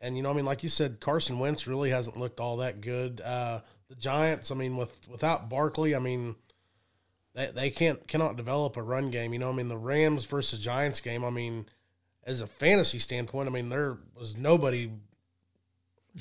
and 0.00 0.16
you 0.16 0.22
know, 0.22 0.30
I 0.30 0.32
mean, 0.32 0.46
like 0.46 0.62
you 0.62 0.68
said, 0.70 1.00
Carson 1.00 1.38
Wentz 1.38 1.66
really 1.66 1.90
hasn't 1.90 2.16
looked 2.16 2.40
all 2.40 2.56
that 2.58 2.80
good. 2.80 3.20
Uh, 3.20 3.60
the 3.88 3.96
Giants, 3.96 4.50
I 4.50 4.54
mean, 4.54 4.76
with 4.76 4.96
without 5.10 5.50
Barkley, 5.50 5.94
I 5.94 5.98
mean. 5.98 6.36
They, 7.34 7.50
they 7.54 7.70
can't 7.70 8.08
cannot 8.08 8.36
develop 8.36 8.76
a 8.76 8.82
run 8.82 9.10
game. 9.10 9.32
You 9.32 9.38
know, 9.38 9.50
I 9.50 9.52
mean 9.52 9.68
the 9.68 9.76
Rams 9.76 10.24
versus 10.24 10.58
Giants 10.58 11.00
game. 11.00 11.24
I 11.24 11.30
mean, 11.30 11.66
as 12.24 12.40
a 12.40 12.48
fantasy 12.48 12.98
standpoint, 12.98 13.48
I 13.48 13.52
mean 13.52 13.68
there 13.68 13.98
was 14.18 14.36
nobody 14.36 14.90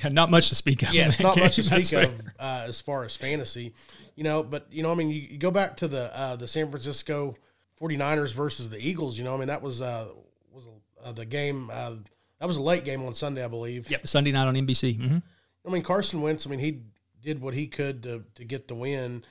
yeah, 0.01 0.09
not 0.11 0.31
much 0.31 0.49
to 0.49 0.55
speak 0.55 0.83
of. 0.83 0.93
Yeah, 0.93 1.07
it's 1.07 1.19
not 1.19 1.35
game. 1.35 1.43
much 1.45 1.55
to 1.55 1.63
speak 1.63 1.91
of 1.93 2.11
uh, 2.39 2.65
as 2.67 2.81
far 2.81 3.03
as 3.03 3.15
fantasy, 3.15 3.73
you 4.15 4.23
know. 4.23 4.43
But 4.43 4.67
you 4.71 4.83
know, 4.83 4.91
I 4.91 4.95
mean, 4.95 5.09
you, 5.09 5.21
you 5.21 5.37
go 5.37 5.51
back 5.51 5.77
to 5.77 5.87
the 5.87 6.15
uh, 6.17 6.35
the 6.35 6.47
San 6.47 6.69
Francisco 6.69 7.35
49ers 7.81 8.33
versus 8.33 8.69
the 8.69 8.79
Eagles. 8.79 9.17
You 9.17 9.23
know, 9.23 9.35
I 9.35 9.37
mean, 9.37 9.47
that 9.47 9.61
was 9.61 9.81
uh, 9.81 10.09
was 10.51 10.67
uh, 11.03 11.11
the 11.11 11.25
game. 11.25 11.69
Uh, 11.71 11.95
that 12.39 12.47
was 12.47 12.57
a 12.57 12.61
late 12.61 12.85
game 12.85 13.03
on 13.03 13.13
Sunday, 13.13 13.43
I 13.43 13.47
believe. 13.47 13.89
Yep, 13.89 14.07
Sunday 14.07 14.31
night 14.31 14.47
on 14.47 14.55
NBC. 14.55 14.99
Mm-hmm. 14.99 15.17
I 15.65 15.71
mean, 15.71 15.83
Carson 15.83 16.21
Wentz. 16.21 16.45
I 16.45 16.49
mean, 16.49 16.59
he 16.59 16.81
did 17.21 17.41
what 17.41 17.53
he 17.53 17.67
could 17.67 18.03
to 18.03 18.23
to 18.35 18.45
get 18.45 18.67
the 18.67 18.75
win. 18.75 19.23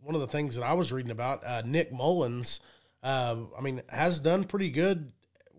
One 0.00 0.14
of 0.14 0.20
the 0.20 0.26
things 0.26 0.54
that 0.56 0.62
I 0.62 0.74
was 0.74 0.92
reading 0.92 1.10
about, 1.10 1.44
uh, 1.44 1.62
Nick 1.64 1.92
Mullens. 1.92 2.60
I 3.02 3.36
mean, 3.62 3.82
has 3.88 4.18
done 4.18 4.44
pretty 4.44 4.70
good 4.70 5.12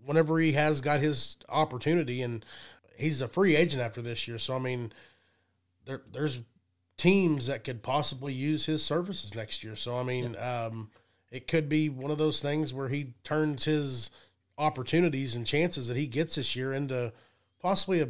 whenever 0.08 0.39
he 0.39 0.54
has 0.54 0.82
got 0.82 1.00
his 1.00 1.36
opportunity 1.50 2.22
and 2.22 2.43
he's 2.98 3.22
a 3.22 3.28
free 3.28 3.56
agent 3.56 3.82
after 3.82 4.02
this 4.02 4.28
year. 4.28 4.38
So 4.38 4.56
I 4.56 4.60
mean, 4.60 4.92
there 5.86 6.02
there's 6.12 6.40
teams 6.98 7.48
that 7.48 7.64
could 7.64 7.84
possibly 7.84 8.34
use 8.34 8.66
his 8.66 8.84
services 8.84 9.36
next 9.36 9.64
year. 9.64 9.76
So 9.76 9.98
I 9.98 10.04
mean, 10.04 10.34
yeah. 10.34 10.66
um, 10.66 10.90
it 11.32 11.48
could 11.48 11.70
be 11.70 11.90
one 11.90 12.12
of 12.12 12.18
those 12.18 12.42
things 12.42 12.74
where 12.74 12.90
he 12.90 13.14
turns 13.24 13.66
his 13.66 14.12
opportunities 14.58 15.36
and 15.36 15.46
chances 15.46 15.88
that 15.88 15.98
he 15.98 16.08
gets 16.08 16.36
this 16.36 16.56
year 16.56 16.74
into 16.74 17.14
possibly 17.62 18.02
a 18.02 18.10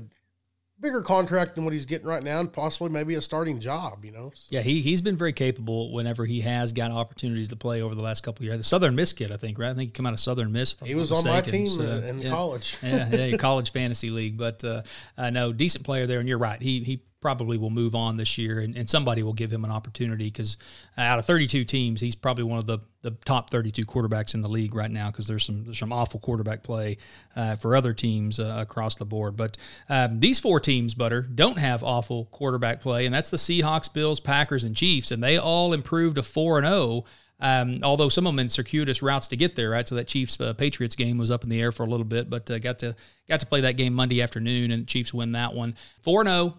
bigger 0.79 1.01
contract 1.01 1.55
than 1.55 1.63
what 1.63 1.73
he's 1.73 1.85
getting 1.85 2.07
right 2.07 2.23
now 2.23 2.39
and 2.39 2.51
possibly 2.51 2.89
maybe 2.89 3.15
a 3.15 3.21
starting 3.21 3.59
job, 3.59 4.05
you 4.05 4.11
know? 4.11 4.31
Yeah, 4.49 4.61
he, 4.61 4.81
he's 4.81 5.01
been 5.01 5.17
very 5.17 5.33
capable 5.33 5.91
whenever 5.91 6.25
he 6.25 6.41
has 6.41 6.73
got 6.73 6.91
opportunities 6.91 7.49
to 7.49 7.55
play 7.55 7.81
over 7.81 7.95
the 7.95 8.03
last 8.03 8.21
couple 8.21 8.45
years. 8.45 8.57
The 8.57 8.63
Southern 8.63 8.95
Miss 8.95 9.13
kid, 9.13 9.31
I 9.31 9.37
think, 9.37 9.57
right? 9.57 9.71
I 9.71 9.73
think 9.73 9.89
he 9.89 9.91
came 9.91 10.05
out 10.05 10.13
of 10.13 10.19
Southern 10.19 10.51
Miss. 10.51 10.75
He 10.83 10.95
was 10.95 11.11
on 11.11 11.25
my 11.25 11.41
team 11.41 11.67
so, 11.67 11.81
in 11.81 12.21
yeah, 12.21 12.29
college. 12.29 12.77
yeah, 12.83 13.09
yeah, 13.09 13.37
college 13.37 13.71
fantasy 13.71 14.09
league. 14.09 14.37
But 14.37 14.63
uh, 14.63 14.83
I 15.17 15.29
know, 15.29 15.51
decent 15.51 15.83
player 15.83 16.05
there. 16.05 16.19
And 16.19 16.29
you're 16.29 16.37
right. 16.37 16.61
He, 16.61 16.81
he 16.81 17.01
probably 17.27 17.57
will 17.57 17.69
move 17.69 17.93
on 17.93 18.15
this 18.15 18.37
year, 18.37 18.59
and, 18.59 18.77
and 18.77 18.89
somebody 18.89 19.21
will 19.21 19.33
give 19.33 19.51
him 19.51 19.65
an 19.65 19.69
opportunity 19.69 20.27
because 20.27 20.57
out 20.97 21.19
of 21.19 21.25
32 21.25 21.65
teams, 21.65 21.99
he's 21.99 22.15
probably 22.15 22.45
one 22.45 22.57
of 22.57 22.65
the, 22.67 22.79
the 23.01 23.11
top 23.25 23.49
32 23.49 23.81
quarterbacks 23.81 24.33
in 24.33 24.41
the 24.41 24.47
league 24.47 24.73
right 24.73 24.89
now 24.89 25.11
because 25.11 25.27
there's 25.27 25.43
some 25.43 25.65
there's 25.65 25.77
some 25.77 25.91
awful 25.91 26.21
quarterback 26.21 26.63
play 26.63 26.95
uh, 27.35 27.57
for 27.57 27.75
other 27.75 27.93
teams 27.93 28.39
uh, 28.39 28.55
across 28.59 28.95
the 28.95 29.03
board. 29.03 29.35
But 29.35 29.57
um, 29.89 30.21
these 30.21 30.39
four 30.39 30.61
teams, 30.61 30.93
Butter, 30.93 31.21
don't 31.21 31.57
have 31.57 31.83
awful 31.83 32.27
quarterback 32.27 32.79
play, 32.79 33.05
and 33.05 33.13
that's 33.13 33.29
the 33.29 33.35
Seahawks, 33.35 33.91
Bills, 33.91 34.21
Packers, 34.21 34.63
and 34.63 34.73
Chiefs, 34.73 35.11
and 35.11 35.21
they 35.21 35.37
all 35.37 35.73
improved 35.73 36.15
to 36.15 36.23
four 36.23 36.57
and 36.59 36.65
zero. 36.65 36.77
Oh, 36.77 37.05
um, 37.41 37.81
although 37.83 38.07
some 38.07 38.25
of 38.25 38.31
them 38.31 38.39
in 38.39 38.47
circuitous 38.47 39.01
routes 39.01 39.27
to 39.27 39.35
get 39.35 39.57
there, 39.57 39.71
right? 39.71 39.85
So 39.85 39.95
that 39.95 40.07
Chiefs 40.07 40.39
uh, 40.39 40.53
Patriots 40.53 40.95
game 40.95 41.17
was 41.17 41.29
up 41.29 41.43
in 41.43 41.49
the 41.49 41.61
air 41.61 41.73
for 41.73 41.83
a 41.83 41.89
little 41.89 42.05
bit, 42.05 42.29
but 42.29 42.49
uh, 42.49 42.57
got 42.59 42.79
to 42.79 42.95
got 43.27 43.41
to 43.41 43.45
play 43.45 43.59
that 43.61 43.75
game 43.75 43.93
Monday 43.93 44.21
afternoon, 44.21 44.71
and 44.71 44.87
Chiefs 44.87 45.13
win 45.13 45.33
that 45.33 45.53
one 45.53 45.75
four 45.99 46.23
zero. 46.23 46.57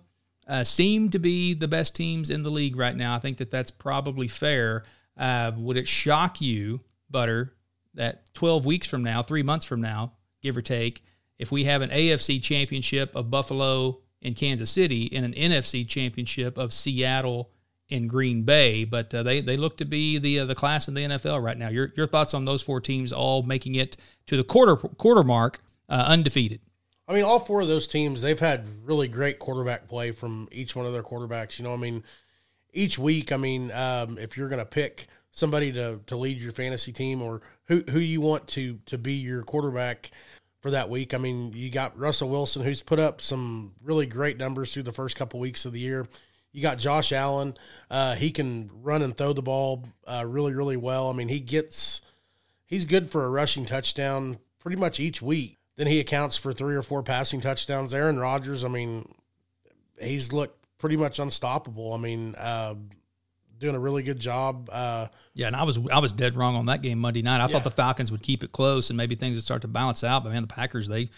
Uh, 0.49 0.65
seem 0.65 1.11
to 1.11 1.19
be 1.19 1.53
the 1.53 1.69
best 1.69 1.95
teams 1.95 2.31
in 2.31 2.43
the 2.43 2.51
league 2.51 2.75
right 2.75 2.97
now. 2.97 3.15
I 3.15 3.19
think 3.19 3.37
that 3.37 3.51
that's 3.51 3.71
probably 3.71 4.29
fair. 4.29 4.85
Uh, 5.17 5.53
would 5.57 5.77
it 5.77 5.87
shock 5.87 6.41
you, 6.41 6.81
Butter, 7.11 7.53
that 7.95 8.33
12 8.35 8.65
weeks 8.65 8.87
from 8.87 9.03
now, 9.03 9.23
three 9.23 9.43
months 9.43 9.67
from 9.67 9.83
now, 9.83 10.15
give 10.41 10.57
or 10.57 10.63
take, 10.63 11.05
if 11.39 11.53
we 11.53 11.65
have 11.65 11.83
an 11.83 11.91
AFC 11.91 12.43
championship 12.43 13.15
of 13.15 13.31
Buffalo 13.31 14.01
and 14.23 14.35
Kansas 14.35 14.71
City 14.71 15.11
and 15.13 15.25
an 15.25 15.33
NFC 15.35 15.87
championship 15.87 16.57
of 16.57 16.73
Seattle 16.73 17.51
and 17.91 18.09
Green 18.09 18.43
Bay, 18.43 18.85
but 18.85 19.15
uh, 19.15 19.23
they 19.23 19.41
they 19.41 19.57
look 19.57 19.79
to 19.79 19.85
be 19.85 20.19
the 20.19 20.41
uh, 20.41 20.45
the 20.45 20.55
class 20.55 20.89
in 20.89 20.95
the 20.95 21.03
NFL 21.03 21.43
right 21.43 21.57
now. 21.57 21.69
Your 21.69 21.93
your 21.97 22.07
thoughts 22.07 22.35
on 22.35 22.45
those 22.45 22.63
four 22.63 22.81
teams 22.81 23.13
all 23.13 23.43
making 23.43 23.77
it 23.77 23.97
to 24.27 24.37
the 24.37 24.45
quarter 24.45 24.77
quarter 24.77 25.25
mark 25.25 25.61
uh, 25.89 26.05
undefeated? 26.07 26.61
I 27.09 27.15
mean, 27.15 27.25
all 27.25 27.39
four 27.39 27.63
of 27.63 27.69
those 27.69 27.89
teams, 27.89 28.21
they've 28.21 28.39
had 28.39 28.67
really 28.85 29.09
great 29.09 29.39
quarterback 29.39 29.89
play 29.89 30.13
from 30.13 30.47
each 30.53 30.77
one 30.77 30.85
of 30.85 30.93
their 30.93 31.03
quarterbacks. 31.03 31.59
You 31.59 31.65
know, 31.65 31.73
I 31.73 31.79
mean, 31.79 32.05
each 32.75 32.99
week, 32.99 33.33
I 33.33 33.39
mean, 33.39 33.73
um, 33.73 34.19
if 34.19 34.37
you're 34.37 34.51
going 34.51 34.59
to 34.59 34.67
pick 34.67 35.07
somebody 35.31 35.73
to, 35.73 36.01
to 36.07 36.17
lead 36.17 36.39
your 36.39 36.53
fantasy 36.53 36.93
team 36.93 37.23
or 37.23 37.41
who, 37.65 37.83
who 37.91 37.99
you 37.99 38.21
want 38.21 38.47
to, 38.49 38.79
to 38.87 38.99
be 38.99 39.15
your 39.15 39.43
quarterback 39.43 40.11
for 40.61 40.71
that 40.73 40.91
week, 40.91 41.15
I 41.15 41.19
mean, 41.19 41.55
you 41.55 41.71
got 41.71 41.99
Russell 41.99 42.29
Wilson, 42.29 42.63
who's 42.63 42.83
put 42.83 42.99
up 42.99 43.23
some 43.23 43.73
really 43.83 44.05
great 44.05 44.37
numbers 44.37 44.75
through 44.75 44.83
the 44.83 44.93
first 44.93 45.17
couple 45.17 45.41
weeks 45.41 45.65
of 45.65 45.73
the 45.73 45.81
year. 45.81 46.07
You 46.53 46.61
got 46.61 46.79
Josh 46.79 47.13
Allen. 47.13 47.57
Uh, 47.91 48.17
he 48.17 48.31
can 48.31 48.71
run 48.83 49.01
and 49.01 49.17
throw 49.17 49.33
the 49.33 49.43
ball 49.43 49.83
uh, 50.07 50.25
really, 50.27 50.53
really 50.53 50.77
well. 50.77 51.09
I 51.09 51.15
mean, 51.15 51.29
he 51.29 51.41
gets, 51.41 52.03
he's 52.67 52.85
good 52.85 53.11
for 53.11 53.25
a 53.25 53.31
rushing 53.31 53.65
touchdown 53.65 54.39
pretty 54.59 54.77
much 54.77 55.01
each 55.01 55.23
week 55.23 55.58
then 55.79 55.87
he 55.87 56.01
accounts 56.01 56.37
for 56.37 56.53
three 56.53 56.75
or 56.75 56.83
four 56.83 57.05
passing 57.05 57.41
touchdowns. 57.41 57.95
Aaron 57.95 58.19
Rodgers, 58.19 58.65
I 58.65 58.69
mean, 58.69 59.15
he's 59.99 60.33
looked 60.33 60.67
pretty 60.77 60.97
much 60.97 61.21
unstoppable. 61.21 61.93
I 61.93 61.99
mean, 61.99 62.35
uh, 62.35 62.75
doing 63.59 63.77
a 63.77 63.79
really 63.79 64.03
good 64.03 64.19
job. 64.19 64.69
Uh, 64.73 65.07
yeah, 65.35 65.47
and 65.47 65.55
I 65.55 65.63
was 65.63 65.79
I 65.93 66.01
was 66.01 66.13
dead 66.13 66.37
wrong 66.37 66.57
on 66.57 66.67
that 66.67 66.83
game 66.83 66.99
Monday 66.99 67.23
night. 67.23 67.37
I 67.37 67.43
yeah. 67.43 67.47
thought 67.47 67.65
the 67.65 67.71
Falcons 67.71 68.11
would 68.11 68.23
keep 68.23 68.43
it 68.43 68.51
close 68.51 68.91
and 68.91 68.97
maybe 68.97 69.15
things 69.15 69.37
would 69.37 69.45
start 69.45 69.63
to 69.63 69.69
balance 69.69 70.03
out. 70.03 70.25
But 70.25 70.33
man, 70.33 70.43
the 70.43 70.49
Packers 70.49 70.89
they 70.89 71.11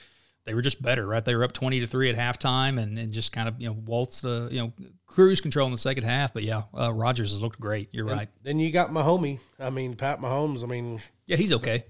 they 0.44 0.52
were 0.52 0.60
just 0.60 0.82
better, 0.82 1.06
right? 1.06 1.24
They 1.24 1.34
were 1.34 1.44
up 1.44 1.52
twenty 1.52 1.80
to 1.80 1.86
three 1.86 2.10
at 2.10 2.16
halftime 2.16 2.78
and, 2.78 2.98
and 2.98 3.12
just 3.12 3.32
kind 3.32 3.48
of 3.48 3.58
you 3.58 3.66
know 3.66 3.72
waltz 3.86 4.20
the 4.20 4.50
you 4.52 4.60
know 4.60 4.72
cruise 5.06 5.40
control 5.40 5.68
in 5.68 5.72
the 5.72 5.78
second 5.78 6.04
half. 6.04 6.34
But 6.34 6.42
yeah, 6.42 6.64
uh, 6.78 6.92
Rodgers 6.92 7.30
has 7.30 7.40
looked 7.40 7.60
great. 7.60 7.88
You're 7.92 8.08
and 8.08 8.18
right. 8.18 8.28
Then 8.42 8.58
you 8.58 8.70
got 8.70 8.90
Mahomey. 8.90 9.38
I 9.58 9.70
mean, 9.70 9.96
Pat 9.96 10.18
Mahomes. 10.18 10.62
I 10.62 10.66
mean, 10.66 11.00
yeah, 11.24 11.38
he's 11.38 11.54
okay. 11.54 11.84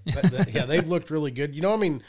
yeah, 0.53 0.65
they've 0.65 0.87
looked 0.87 1.09
really 1.09 1.31
good. 1.31 1.53
You 1.53 1.61
know, 1.61 1.73
I 1.73 1.77
mean 1.77 2.01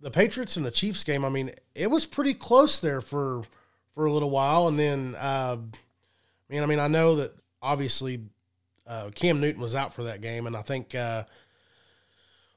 the 0.00 0.10
Patriots 0.10 0.56
and 0.56 0.64
the 0.64 0.70
Chiefs 0.70 1.04
game, 1.04 1.24
I 1.24 1.28
mean, 1.28 1.52
it 1.74 1.90
was 1.90 2.06
pretty 2.06 2.34
close 2.34 2.78
there 2.78 3.00
for 3.00 3.42
for 3.94 4.06
a 4.06 4.12
little 4.12 4.30
while, 4.30 4.68
and 4.68 4.78
then, 4.78 5.16
uh, 5.16 5.56
I 5.58 6.52
mean, 6.52 6.62
I 6.62 6.66
mean, 6.66 6.78
I 6.78 6.86
know 6.86 7.16
that 7.16 7.34
obviously 7.60 8.20
uh, 8.86 9.10
Cam 9.14 9.40
Newton 9.40 9.60
was 9.60 9.74
out 9.74 9.92
for 9.92 10.04
that 10.04 10.20
game, 10.20 10.46
and 10.46 10.56
I 10.56 10.62
think 10.62 10.94
uh, 10.94 11.24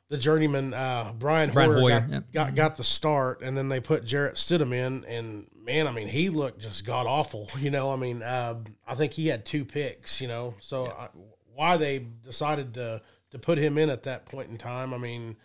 the 0.09 0.17
journeyman 0.17 0.73
uh, 0.73 1.13
Brian, 1.17 1.49
Brian 1.51 1.71
Hoyer, 1.71 1.79
Hoyer, 1.79 1.99
got, 2.01 2.09
yep. 2.11 2.31
got 2.31 2.55
got 2.55 2.77
the 2.77 2.83
start, 2.83 3.41
and 3.41 3.57
then 3.57 3.69
they 3.69 3.79
put 3.79 4.05
Jarrett 4.05 4.35
Stidham 4.35 4.71
in, 4.73 5.03
and 5.05 5.47
man, 5.55 5.87
I 5.87 5.91
mean, 5.91 6.07
he 6.07 6.29
looked 6.29 6.59
just 6.59 6.85
god 6.85 7.07
awful. 7.07 7.49
You 7.57 7.71
know, 7.71 7.91
I 7.91 7.95
mean, 7.95 8.21
uh, 8.21 8.59
I 8.87 8.95
think 8.95 9.13
he 9.13 9.27
had 9.27 9.45
two 9.45 9.65
picks. 9.65 10.21
You 10.21 10.27
know, 10.27 10.53
so 10.59 10.87
I, 10.87 11.09
why 11.55 11.77
they 11.77 12.05
decided 12.23 12.75
to 12.75 13.01
to 13.31 13.39
put 13.39 13.57
him 13.57 13.77
in 13.77 13.89
at 13.89 14.03
that 14.03 14.25
point 14.25 14.49
in 14.49 14.57
time, 14.57 14.93
I 14.93 14.97
mean, 14.97 15.37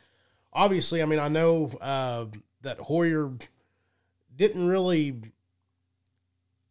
obviously, 0.56 1.02
I 1.02 1.04
mean, 1.04 1.20
I 1.20 1.28
know 1.28 1.70
uh, 1.80 2.24
that 2.62 2.78
Hoyer 2.78 3.30
didn't 4.34 4.66
really 4.66 5.14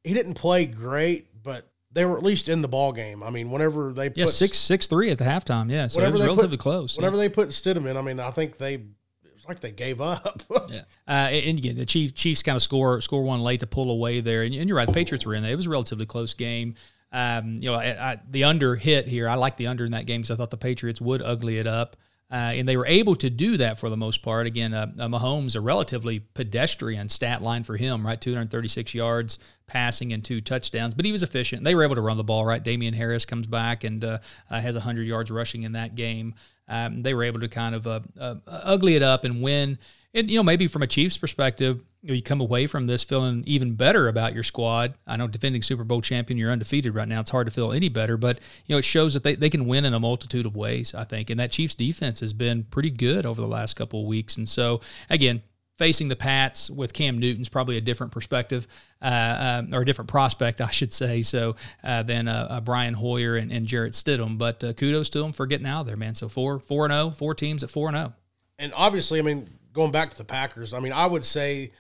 he 0.04 0.14
didn't 0.14 0.34
play 0.34 0.66
great, 0.66 1.28
but 1.44 1.68
they 1.92 2.06
were 2.06 2.18
at 2.18 2.24
least 2.24 2.50
in 2.50 2.62
the 2.62 2.68
ball 2.68 2.92
game. 2.92 3.24
I 3.24 3.30
mean, 3.30 3.50
whenever 3.50 3.94
they 3.94 4.10
put 4.10 4.18
Yeah, 4.18 4.26
six 4.26 4.58
six 4.58 4.88
three 4.88 5.12
at 5.12 5.18
the 5.18 5.24
halftime. 5.24 5.72
Yeah, 5.72 5.88
so 5.88 6.02
it 6.02 6.12
was 6.12 6.22
relatively 6.22 6.58
put- 6.58 6.64
close. 6.64 6.98
whenever 6.98 7.16
they 7.18 7.30
put 7.30 7.50
Stidham 7.50 7.86
in, 7.86 7.96
I 7.96 8.02
mean, 8.02 8.20
I 8.20 8.32
think 8.32 8.58
they 8.58 8.74
it 8.74 9.34
was 9.34 9.48
like 9.48 9.62
they 9.62 9.72
gave 9.72 10.02
up. 10.02 10.44
Yeah, 10.70 10.82
uh, 11.08 11.30
and 11.30 11.60
again, 11.60 11.76
the 11.76 11.86
Chief, 11.86 12.16
Chiefs 12.16 12.42
kind 12.42 12.56
of 12.56 12.62
score 12.62 13.00
score 13.02 13.24
one 13.24 13.42
late 13.42 13.60
to 13.62 13.68
pull 13.68 13.92
away 13.92 14.20
there, 14.20 14.44
and, 14.44 14.54
and 14.56 14.68
you're 14.68 14.78
right. 14.78 14.88
The 14.88 14.94
Patriots 14.94 15.26
were 15.26 15.36
in 15.36 15.44
there. 15.44 15.52
It 15.52 15.56
was 15.56 15.68
a 15.68 15.70
relatively 15.70 16.06
close 16.08 16.34
game. 16.34 16.76
Um, 17.12 17.60
you 17.62 17.70
know, 17.70 17.76
I, 17.76 18.12
I, 18.12 18.20
the 18.30 18.44
under 18.46 18.76
hit 18.76 19.08
here. 19.08 19.30
I 19.30 19.36
like 19.36 19.56
the 19.58 19.68
under 19.68 19.86
in 19.86 19.92
that 19.92 20.06
game 20.06 20.22
because 20.22 20.32
I 20.32 20.36
thought 20.36 20.50
the 20.52 20.58
Patriots 20.58 21.00
would 21.00 21.22
ugly 21.22 21.60
it 21.60 21.68
up, 21.68 21.96
uh, 22.36 22.52
and 22.52 22.68
they 22.68 22.76
were 22.76 22.86
able 22.86 23.16
to 23.16 23.30
do 23.30 23.56
that 23.56 23.80
for 23.80 23.90
the 23.90 23.96
most 23.96 24.22
part. 24.22 24.46
Again, 24.46 24.74
uh, 24.74 24.92
uh, 25.00 25.08
Mahomes 25.08 25.56
a 25.56 25.62
relatively 25.62 26.20
pedestrian 26.20 27.08
stat 27.08 27.42
line 27.42 27.64
for 27.64 27.78
him, 27.78 28.06
right? 28.06 28.20
236 28.20 28.94
yards 28.94 29.40
passing 29.68 30.12
and 30.12 30.22
two 30.22 30.42
touchdowns, 30.42 30.94
but 30.94 31.06
he 31.06 31.14
was 31.14 31.24
efficient. 31.24 31.64
They 31.64 31.74
were 31.74 31.84
able 31.84 31.96
to 31.96 32.02
run 32.02 32.18
the 32.18 32.26
ball, 32.26 32.44
right? 32.44 32.62
Damien 32.62 32.94
Harris 32.94 33.26
comes 33.26 33.48
back 33.48 33.86
and 33.86 34.04
uh, 34.04 34.18
uh, 34.50 34.60
has 34.60 34.76
100 34.76 35.04
yards 35.04 35.32
rushing 35.32 35.64
in 35.64 35.72
that 35.72 35.96
game. 35.96 36.36
Um, 36.68 37.04
they 37.04 37.14
were 37.14 37.24
able 37.24 37.40
to 37.40 37.48
kind 37.48 37.74
of 37.74 37.88
uh, 37.88 38.02
uh, 38.20 38.36
ugly 38.46 38.98
it 38.98 39.04
up 39.04 39.24
and 39.24 39.42
win. 39.42 39.80
And 40.16 40.32
you 40.32 40.38
know, 40.38 40.44
maybe 40.44 40.68
from 40.68 40.82
a 40.82 40.88
Chiefs 40.88 41.18
perspective, 41.18 41.84
you, 42.02 42.08
know, 42.08 42.14
you 42.14 42.22
come 42.22 42.40
away 42.40 42.68
from 42.68 42.88
this 42.88 43.04
feeling 43.04 43.44
even 43.46 43.76
better 43.76 44.08
about 44.08 44.34
your 44.34 44.44
squad. 44.44 44.94
I 45.06 45.18
know 45.18 45.28
defending 45.28 45.62
Super 45.62 45.84
Bowl 45.84 46.02
champion, 46.02 46.38
you're 46.38 46.52
undefeated 46.52 46.96
right 46.96 47.08
now. 47.08 47.20
It's 47.20 47.32
hard 47.32 47.48
to 47.48 47.52
feel 47.52 47.74
any 47.74 47.90
better, 47.90 48.16
but 48.16 48.40
you 48.66 48.74
know, 48.74 48.80
it 48.80 48.86
shows 48.86 49.14
that 49.14 49.24
they, 49.24 49.36
they 49.36 49.50
can 49.50 49.66
win 49.66 49.84
in 49.84 49.94
a 49.94 50.00
multitude 50.00 50.46
of 50.46 50.56
ways. 50.56 50.96
I 50.96 51.04
think, 51.04 51.30
and 51.30 51.40
that 51.42 51.52
Chiefs 51.52 51.76
defense 51.76 52.22
has 52.22 52.32
been 52.32 52.64
pretty 52.64 52.92
good 52.92 53.26
over 53.26 53.42
the 53.42 53.48
last 53.48 53.76
couple 53.76 54.02
of 54.02 54.08
weeks. 54.08 54.38
And 54.38 54.48
so, 54.48 54.80
again, 55.10 55.44
facing 55.78 56.08
the 56.08 56.16
Pats 56.16 56.70
with 56.70 56.94
Cam 56.94 57.20
Newton's 57.20 57.50
probably 57.50 57.76
a 57.76 57.82
different 57.82 58.14
perspective 58.14 58.68
uh, 59.02 59.64
um, 59.66 59.74
or 59.74 59.82
a 59.82 59.86
different 59.86 60.10
prospect, 60.10 60.62
I 60.62 60.70
should 60.70 60.94
say. 60.94 61.24
So 61.24 61.58
uh, 61.84 62.04
than 62.04 62.30
uh, 62.30 62.48
uh, 62.50 62.62
Brian 62.62 62.94
Hoyer 62.94 63.36
and, 63.36 63.52
and 63.52 63.68
Jarrett 63.68 63.92
Stidham. 63.92 64.38
But 64.38 64.64
uh, 64.64 64.72
kudos 64.72 65.10
to 65.10 65.20
them 65.20 65.34
for 65.34 65.46
getting 65.46 65.68
out 65.68 65.86
there, 65.86 65.98
man. 65.98 66.16
So 66.16 66.30
four 66.30 66.60
four 66.60 66.86
and 66.86 66.94
zero, 66.94 67.12
four 67.12 67.36
teams 67.36 67.64
at 67.64 67.70
four 67.70 67.90
and 67.90 67.98
oh. 67.98 68.00
zero. 68.00 68.14
and 68.60 68.74
obviously, 68.74 69.20
I 69.20 69.22
mean, 69.22 69.50
going 69.76 69.92
back 69.92 70.10
to 70.10 70.18
the 70.18 70.24
Packers, 70.24 70.74
I 70.74 70.80
mean, 70.80 70.94
I 70.94 71.06
would 71.06 71.26
say 71.26 71.72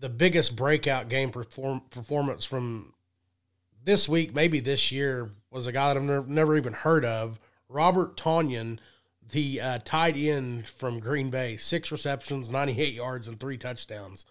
the 0.00 0.08
biggest 0.08 0.56
breakout 0.56 1.08
game 1.08 1.30
perform, 1.30 1.80
performance 1.90 2.44
from 2.44 2.92
this 3.84 4.08
week, 4.08 4.34
maybe 4.34 4.60
this 4.60 4.92
year, 4.92 5.30
was 5.50 5.66
a 5.66 5.72
guy 5.72 5.88
that 5.88 5.96
I've 5.96 6.02
never, 6.02 6.26
never 6.26 6.56
even 6.56 6.74
heard 6.74 7.04
of, 7.04 7.40
Robert 7.68 8.16
Tonyan, 8.16 8.78
the 9.30 9.60
uh, 9.60 9.78
tight 9.84 10.16
end 10.16 10.66
from 10.66 10.98
Green 10.98 11.30
Bay, 11.30 11.56
six 11.56 11.90
receptions, 11.92 12.50
98 12.50 12.94
yards, 12.94 13.28
and 13.28 13.38
three 13.38 13.56
touchdowns. 13.56 14.26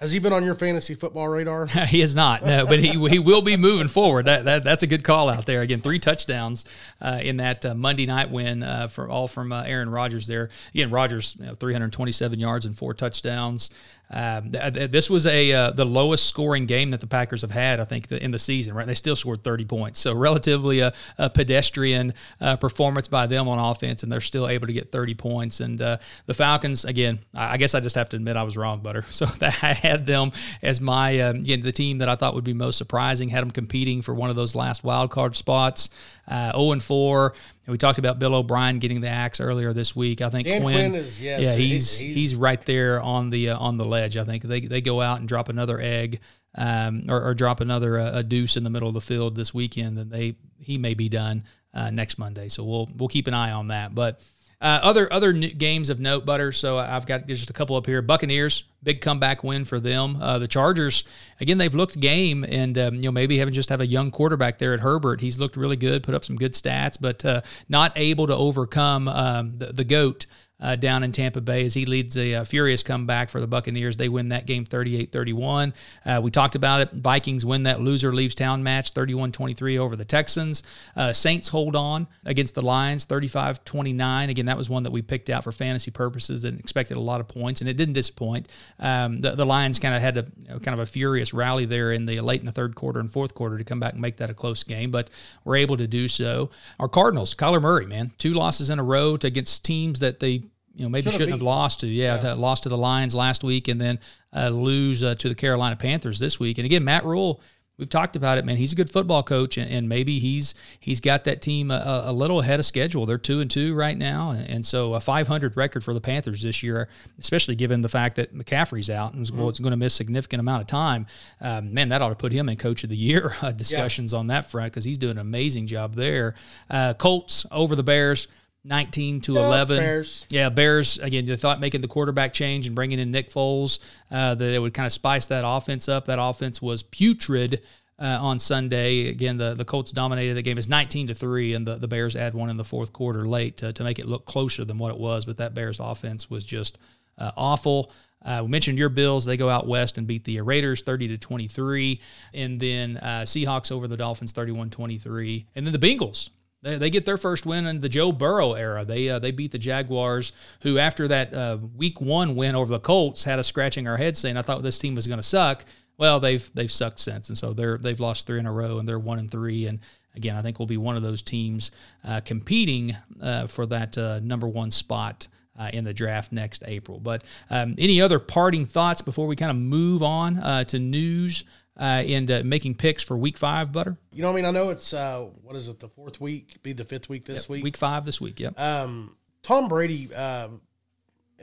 Has 0.00 0.12
he 0.12 0.18
been 0.18 0.32
on 0.32 0.42
your 0.42 0.54
fantasy 0.54 0.94
football 0.94 1.28
radar? 1.28 1.66
he 1.88 2.00
is 2.00 2.14
not, 2.14 2.42
no, 2.42 2.64
but 2.64 2.78
he, 2.78 2.88
he 3.10 3.18
will 3.18 3.42
be 3.42 3.58
moving 3.58 3.88
forward. 3.88 4.24
That, 4.24 4.46
that 4.46 4.64
that's 4.64 4.82
a 4.82 4.86
good 4.86 5.04
call 5.04 5.28
out 5.28 5.44
there. 5.44 5.60
Again, 5.60 5.82
three 5.82 5.98
touchdowns 5.98 6.64
uh, 7.02 7.20
in 7.22 7.36
that 7.36 7.66
uh, 7.66 7.74
Monday 7.74 8.06
night 8.06 8.30
win 8.30 8.62
uh, 8.62 8.88
for 8.88 9.10
all 9.10 9.28
from 9.28 9.52
uh, 9.52 9.62
Aaron 9.64 9.90
Rodgers. 9.90 10.26
There 10.26 10.48
again, 10.72 10.90
Rodgers 10.90 11.36
you 11.38 11.44
know, 11.44 11.54
327 11.54 12.40
yards 12.40 12.64
and 12.64 12.74
four 12.74 12.94
touchdowns. 12.94 13.68
Um, 14.10 14.50
th- 14.50 14.74
th- 14.74 14.90
this 14.90 15.08
was 15.08 15.26
a 15.26 15.52
uh, 15.52 15.70
the 15.70 15.84
lowest 15.84 16.26
scoring 16.26 16.66
game 16.66 16.90
that 16.90 17.00
the 17.00 17.06
Packers 17.06 17.42
have 17.42 17.52
had, 17.52 17.78
I 17.78 17.84
think, 17.84 18.08
the, 18.08 18.22
in 18.22 18.32
the 18.32 18.38
season. 18.38 18.74
Right, 18.74 18.86
they 18.86 18.94
still 18.94 19.16
scored 19.16 19.44
30 19.44 19.64
points, 19.66 20.00
so 20.00 20.12
relatively 20.12 20.80
a, 20.80 20.92
a 21.18 21.30
pedestrian 21.30 22.14
uh, 22.40 22.56
performance 22.56 23.06
by 23.06 23.26
them 23.26 23.46
on 23.46 23.58
offense, 23.58 24.02
and 24.02 24.10
they're 24.10 24.20
still 24.20 24.48
able 24.48 24.66
to 24.66 24.72
get 24.72 24.90
30 24.90 25.14
points. 25.14 25.60
And 25.60 25.80
uh, 25.80 25.98
the 26.26 26.34
Falcons, 26.34 26.84
again, 26.84 27.20
I 27.34 27.50
I 27.54 27.56
guess 27.56 27.74
I 27.74 27.80
just 27.80 27.96
have 27.96 28.08
to 28.10 28.16
admit 28.16 28.36
I 28.36 28.42
was 28.42 28.56
wrong, 28.56 28.80
Butter. 28.80 29.04
So 29.20 29.26
that 29.40 29.62
I 29.62 29.74
had 29.74 30.06
them 30.06 30.32
as 30.62 30.80
my 30.80 31.20
um, 31.20 31.42
you 31.44 31.56
know, 31.56 31.62
the 31.62 31.72
team 31.72 31.98
that 31.98 32.08
I 32.08 32.16
thought 32.16 32.34
would 32.34 32.44
be 32.44 32.54
most 32.54 32.78
surprising. 32.78 33.28
Had 33.28 33.42
them 33.42 33.50
competing 33.50 34.00
for 34.00 34.14
one 34.14 34.30
of 34.30 34.36
those 34.36 34.54
last 34.54 34.82
wild 34.82 35.10
card 35.10 35.36
spots. 35.36 35.90
Uh, 36.26 36.52
0 36.52 36.72
and 36.72 36.82
4. 36.82 37.34
And 37.70 37.74
we 37.74 37.78
talked 37.78 38.00
about 38.00 38.18
Bill 38.18 38.34
O'Brien 38.34 38.80
getting 38.80 39.00
the 39.00 39.06
axe 39.08 39.38
earlier 39.38 39.72
this 39.72 39.94
week. 39.94 40.20
I 40.22 40.28
think 40.28 40.48
Dan 40.48 40.60
Quinn, 40.62 40.90
Quinn 40.90 41.04
is- 41.04 41.22
yes, 41.22 41.40
yeah, 41.40 41.54
he's, 41.54 41.98
he's- 42.00 42.14
he's 42.16 42.34
right 42.34 42.60
there 42.66 43.00
on 43.00 43.30
the 43.30 43.50
uh, 43.50 43.58
on 43.58 43.76
the 43.76 43.84
ledge. 43.84 44.16
I 44.16 44.24
think 44.24 44.42
they 44.42 44.58
they 44.62 44.80
go 44.80 45.00
out 45.00 45.20
and 45.20 45.28
drop 45.28 45.48
another 45.48 45.80
egg, 45.80 46.18
um, 46.56 47.04
or, 47.08 47.22
or 47.28 47.32
drop 47.32 47.60
another 47.60 47.96
uh, 47.96 48.10
a 48.18 48.22
deuce 48.24 48.56
in 48.56 48.64
the 48.64 48.70
middle 48.70 48.88
of 48.88 48.94
the 48.94 49.00
field 49.00 49.36
this 49.36 49.54
weekend. 49.54 49.96
Then 49.96 50.08
they 50.08 50.34
he 50.58 50.78
may 50.78 50.94
be 50.94 51.08
done 51.08 51.44
uh, 51.72 51.90
next 51.90 52.18
Monday. 52.18 52.48
So 52.48 52.64
we'll 52.64 52.88
we'll 52.96 53.08
keep 53.08 53.28
an 53.28 53.34
eye 53.34 53.52
on 53.52 53.68
that. 53.68 53.94
But 53.94 54.20
uh, 54.60 54.80
other 54.82 55.10
other 55.12 55.32
games 55.32 55.88
of 55.88 56.00
note, 56.00 56.26
Butter. 56.26 56.52
So 56.52 56.78
I've 56.78 57.06
got 57.06 57.26
just 57.26 57.48
a 57.48 57.52
couple 57.52 57.76
up 57.76 57.86
here. 57.86 58.02
Buccaneers, 58.02 58.64
big 58.82 59.00
comeback 59.00 59.42
win 59.42 59.64
for 59.64 59.80
them. 59.80 60.20
Uh, 60.20 60.38
the 60.38 60.48
Chargers, 60.48 61.04
again, 61.40 61.56
they've 61.58 61.74
looked 61.74 61.98
game, 61.98 62.44
and 62.44 62.76
um, 62.76 62.94
you 62.96 63.02
know 63.02 63.12
maybe 63.12 63.38
having 63.38 63.54
just 63.54 63.70
have 63.70 63.80
a 63.80 63.86
young 63.86 64.10
quarterback 64.10 64.58
there 64.58 64.74
at 64.74 64.80
Herbert. 64.80 65.20
He's 65.20 65.38
looked 65.38 65.56
really 65.56 65.76
good, 65.76 66.02
put 66.02 66.14
up 66.14 66.24
some 66.24 66.36
good 66.36 66.52
stats, 66.52 66.98
but 67.00 67.24
uh, 67.24 67.40
not 67.68 67.92
able 67.96 68.26
to 68.26 68.36
overcome 68.36 69.08
um, 69.08 69.58
the, 69.58 69.72
the 69.72 69.84
goat. 69.84 70.26
Uh, 70.60 70.76
down 70.76 71.02
in 71.02 71.10
Tampa 71.10 71.40
Bay 71.40 71.64
as 71.64 71.74
he 71.74 71.86
leads 71.86 72.16
a, 72.16 72.34
uh 72.34 72.44
furious 72.44 72.82
comeback 72.82 73.30
for 73.30 73.40
the 73.40 73.46
Buccaneers. 73.46 73.96
They 73.96 74.08
win 74.08 74.28
that 74.28 74.46
game 74.46 74.64
38 74.64 75.10
31. 75.10 75.74
Uh, 76.04 76.20
we 76.22 76.30
talked 76.30 76.54
about 76.54 76.80
it. 76.82 76.92
Vikings 76.92 77.46
win 77.46 77.64
that 77.64 77.80
loser 77.80 78.14
leaves 78.14 78.34
town 78.34 78.62
match 78.62 78.90
31 78.90 79.32
23 79.32 79.78
over 79.78 79.96
the 79.96 80.04
Texans. 80.04 80.62
Uh, 80.94 81.12
Saints 81.12 81.48
hold 81.48 81.74
on 81.74 82.06
against 82.24 82.54
the 82.54 82.62
Lions 82.62 83.06
35 83.06 83.64
29. 83.64 84.30
Again, 84.30 84.46
that 84.46 84.58
was 84.58 84.68
one 84.68 84.82
that 84.82 84.90
we 84.90 85.02
picked 85.02 85.30
out 85.30 85.44
for 85.44 85.52
fantasy 85.52 85.90
purposes 85.90 86.44
and 86.44 86.60
expected 86.60 86.96
a 86.96 87.00
lot 87.00 87.20
of 87.20 87.28
points, 87.28 87.60
and 87.62 87.70
it 87.70 87.78
didn't 87.78 87.94
disappoint. 87.94 88.48
Um, 88.78 89.20
the, 89.20 89.32
the 89.32 89.46
Lions 89.46 89.78
kind 89.78 89.94
of 89.94 90.02
had 90.02 90.18
a 90.18 90.26
you 90.42 90.48
know, 90.48 90.58
kind 90.58 90.74
of 90.74 90.80
a 90.80 90.86
furious 90.86 91.32
rally 91.32 91.64
there 91.64 91.92
in 91.92 92.04
the 92.04 92.20
late 92.20 92.40
in 92.40 92.46
the 92.46 92.52
third 92.52 92.74
quarter 92.74 93.00
and 93.00 93.10
fourth 93.10 93.34
quarter 93.34 93.56
to 93.56 93.64
come 93.64 93.80
back 93.80 93.94
and 93.94 94.02
make 94.02 94.18
that 94.18 94.30
a 94.30 94.34
close 94.34 94.62
game, 94.62 94.90
but 94.90 95.08
were 95.44 95.56
able 95.56 95.76
to 95.78 95.86
do 95.86 96.08
so. 96.08 96.50
Our 96.78 96.88
Cardinals, 96.88 97.34
Kyler 97.34 97.62
Murray, 97.62 97.86
man, 97.86 98.12
two 98.18 98.34
losses 98.34 98.68
in 98.68 98.78
a 98.78 98.84
row 98.84 99.16
to 99.16 99.30
against 99.30 99.64
teams 99.64 100.00
that 100.00 100.20
they 100.20 100.42
you 100.74 100.84
know 100.84 100.88
maybe 100.88 101.04
Should've 101.04 101.14
shouldn't 101.14 101.32
have 101.32 101.42
lost 101.42 101.80
to. 101.80 101.86
Yeah, 101.86 102.18
to- 102.18 102.34
lost 102.34 102.64
to 102.64 102.68
the 102.68 102.78
Lions 102.78 103.14
last 103.14 103.42
week, 103.42 103.68
and 103.68 103.80
then 103.80 103.98
uh, 104.34 104.48
lose 104.48 105.02
uh, 105.02 105.14
to 105.16 105.28
the 105.28 105.34
Carolina 105.34 105.76
Panthers 105.76 106.18
this 106.18 106.38
week. 106.38 106.58
And 106.58 106.64
again, 106.64 106.84
Matt 106.84 107.04
Rhule, 107.04 107.40
we've 107.80 107.88
talked 107.88 108.14
about 108.14 108.38
it, 108.38 108.44
man. 108.44 108.56
He's 108.56 108.72
a 108.72 108.76
good 108.76 108.90
football 108.90 109.22
coach, 109.22 109.56
and, 109.56 109.68
and 109.68 109.88
maybe 109.88 110.20
he's 110.20 110.54
he's 110.78 111.00
got 111.00 111.24
that 111.24 111.42
team 111.42 111.70
a, 111.70 112.02
a 112.06 112.12
little 112.12 112.40
ahead 112.40 112.60
of 112.60 112.66
schedule. 112.66 113.06
They're 113.06 113.18
two 113.18 113.40
and 113.40 113.50
two 113.50 113.74
right 113.74 113.98
now, 113.98 114.30
and, 114.30 114.48
and 114.48 114.66
so 114.66 114.94
a 114.94 115.00
500 115.00 115.56
record 115.56 115.82
for 115.82 115.92
the 115.92 116.00
Panthers 116.00 116.42
this 116.42 116.62
year, 116.62 116.88
especially 117.18 117.56
given 117.56 117.80
the 117.80 117.88
fact 117.88 118.16
that 118.16 118.34
McCaffrey's 118.34 118.90
out 118.90 119.14
and 119.14 119.22
is 119.22 119.32
well, 119.32 119.50
going 119.50 119.72
to 119.72 119.76
miss 119.76 119.94
a 119.94 119.96
significant 119.96 120.40
amount 120.40 120.60
of 120.60 120.68
time. 120.68 121.06
Um, 121.40 121.74
man, 121.74 121.88
that 121.88 122.02
ought 122.02 122.10
to 122.10 122.14
put 122.14 122.32
him 122.32 122.48
in 122.48 122.56
Coach 122.56 122.84
of 122.84 122.90
the 122.90 122.96
Year 122.96 123.34
uh, 123.42 123.50
discussions 123.50 124.14
on 124.14 124.28
that 124.28 124.50
front 124.50 124.72
because 124.72 124.84
he's 124.84 124.98
doing 124.98 125.12
an 125.12 125.18
amazing 125.18 125.66
job 125.66 125.94
there. 125.94 126.34
Uh, 126.68 126.94
Colts 126.94 127.44
over 127.50 127.74
the 127.74 127.82
Bears. 127.82 128.28
19 128.64 129.20
to 129.22 129.34
Yeah, 129.34 129.46
11. 129.46 129.78
Bears. 129.78 130.26
Yeah, 130.28 130.48
Bears 130.50 130.98
again. 130.98 131.26
They 131.26 131.36
thought 131.36 131.60
making 131.60 131.80
the 131.80 131.88
quarterback 131.88 132.32
change 132.32 132.66
and 132.66 132.74
bringing 132.74 132.98
in 132.98 133.10
Nick 133.10 133.30
Foles 133.30 133.78
uh, 134.10 134.34
that 134.34 134.52
it 134.54 134.58
would 134.58 134.74
kind 134.74 134.86
of 134.86 134.92
spice 134.92 135.26
that 135.26 135.44
offense 135.46 135.88
up. 135.88 136.06
That 136.06 136.18
offense 136.20 136.60
was 136.60 136.82
putrid 136.82 137.62
uh, 137.98 138.18
on 138.20 138.38
Sunday. 138.38 139.08
Again, 139.08 139.36
the, 139.36 139.54
the 139.54 139.64
Colts 139.64 139.92
dominated 139.92 140.34
the 140.34 140.42
game. 140.42 140.58
It's 140.58 140.68
19 140.68 141.08
to 141.08 141.14
three, 141.14 141.54
and 141.54 141.66
the, 141.66 141.76
the 141.76 141.88
Bears 141.88 142.16
add 142.16 142.34
one 142.34 142.50
in 142.50 142.56
the 142.56 142.64
fourth 142.64 142.92
quarter 142.92 143.26
late 143.26 143.58
to, 143.58 143.72
to 143.72 143.84
make 143.84 143.98
it 143.98 144.06
look 144.06 144.24
closer 144.24 144.64
than 144.64 144.78
what 144.78 144.90
it 144.90 144.98
was. 144.98 145.24
But 145.24 145.38
that 145.38 145.54
Bears 145.54 145.80
offense 145.80 146.28
was 146.30 146.44
just 146.44 146.78
uh, 147.18 147.30
awful. 147.36 147.92
Uh, 148.22 148.40
we 148.42 148.48
mentioned 148.48 148.78
your 148.78 148.90
Bills; 148.90 149.24
they 149.24 149.38
go 149.38 149.48
out 149.48 149.66
west 149.66 149.96
and 149.96 150.06
beat 150.06 150.24
the 150.24 150.38
Raiders, 150.42 150.82
thirty 150.82 151.08
to 151.08 151.16
twenty-three, 151.16 152.00
and 152.34 152.60
then 152.60 152.98
uh, 152.98 153.22
Seahawks 153.24 153.72
over 153.72 153.88
the 153.88 153.96
Dolphins, 153.96 154.34
31-23, 154.34 155.46
and 155.54 155.66
then 155.66 155.72
the 155.72 155.78
Bengals. 155.78 156.28
They, 156.62 156.76
they 156.76 156.90
get 156.90 157.04
their 157.04 157.16
first 157.16 157.46
win 157.46 157.66
in 157.66 157.80
the 157.80 157.88
Joe 157.88 158.12
Burrow 158.12 158.52
era. 158.52 158.84
They 158.84 159.08
uh, 159.08 159.18
they 159.18 159.30
beat 159.30 159.52
the 159.52 159.58
Jaguars, 159.58 160.32
who 160.62 160.78
after 160.78 161.08
that 161.08 161.32
uh, 161.32 161.58
Week 161.76 162.00
One 162.00 162.36
win 162.36 162.54
over 162.54 162.70
the 162.70 162.80
Colts 162.80 163.24
had 163.24 163.38
us 163.38 163.46
scratching 163.46 163.88
our 163.88 163.96
heads 163.96 164.18
saying, 164.18 164.36
"I 164.36 164.42
thought 164.42 164.62
this 164.62 164.78
team 164.78 164.94
was 164.94 165.06
going 165.06 165.18
to 165.18 165.22
suck." 165.26 165.64
Well, 165.96 166.20
they've 166.20 166.50
they've 166.54 166.70
sucked 166.70 167.00
since, 167.00 167.28
and 167.28 167.36
so 167.36 167.52
they're 167.52 167.78
they've 167.78 168.00
lost 168.00 168.26
three 168.26 168.38
in 168.38 168.46
a 168.46 168.52
row, 168.52 168.78
and 168.78 168.88
they're 168.88 168.98
one 168.98 169.18
and 169.18 169.30
three. 169.30 169.66
And 169.66 169.80
again, 170.14 170.36
I 170.36 170.42
think 170.42 170.58
we'll 170.58 170.66
be 170.66 170.76
one 170.76 170.96
of 170.96 171.02
those 171.02 171.22
teams 171.22 171.70
uh, 172.04 172.20
competing 172.20 172.96
uh, 173.20 173.46
for 173.46 173.66
that 173.66 173.96
uh, 173.96 174.20
number 174.20 174.48
one 174.48 174.70
spot 174.70 175.28
uh, 175.58 175.70
in 175.72 175.84
the 175.84 175.92
draft 175.92 176.32
next 176.32 176.62
April. 176.66 176.98
But 176.98 177.24
um, 177.50 177.74
any 177.78 178.00
other 178.00 178.18
parting 178.18 178.66
thoughts 178.66 179.02
before 179.02 179.26
we 179.26 179.36
kind 179.36 179.50
of 179.50 179.56
move 179.56 180.02
on 180.02 180.38
uh, 180.38 180.64
to 180.64 180.78
news 180.78 181.44
uh, 181.80 182.04
and 182.06 182.30
uh, 182.30 182.42
making 182.44 182.74
picks 182.74 183.02
for 183.02 183.16
Week 183.16 183.38
Five, 183.38 183.72
Butter? 183.72 183.96
You 184.12 184.22
know, 184.22 184.28
what 184.28 184.34
I 184.34 184.36
mean, 184.36 184.44
I 184.44 184.50
know 184.50 184.68
it's 184.68 184.92
uh, 184.92 185.26
what 185.42 185.56
is 185.56 185.66
it, 185.66 185.80
the 185.80 185.88
fourth 185.88 186.20
week, 186.20 186.62
be 186.62 186.74
the 186.74 186.84
fifth 186.84 187.08
week 187.08 187.24
this 187.24 187.48
week. 187.48 187.64
Week 187.64 187.76
Five 187.76 188.04
this 188.04 188.20
week. 188.20 188.38
Yep. 188.38 188.60
Um, 188.60 189.16
Tom 189.42 189.68
Brady 189.68 190.10
uh, 190.14 190.48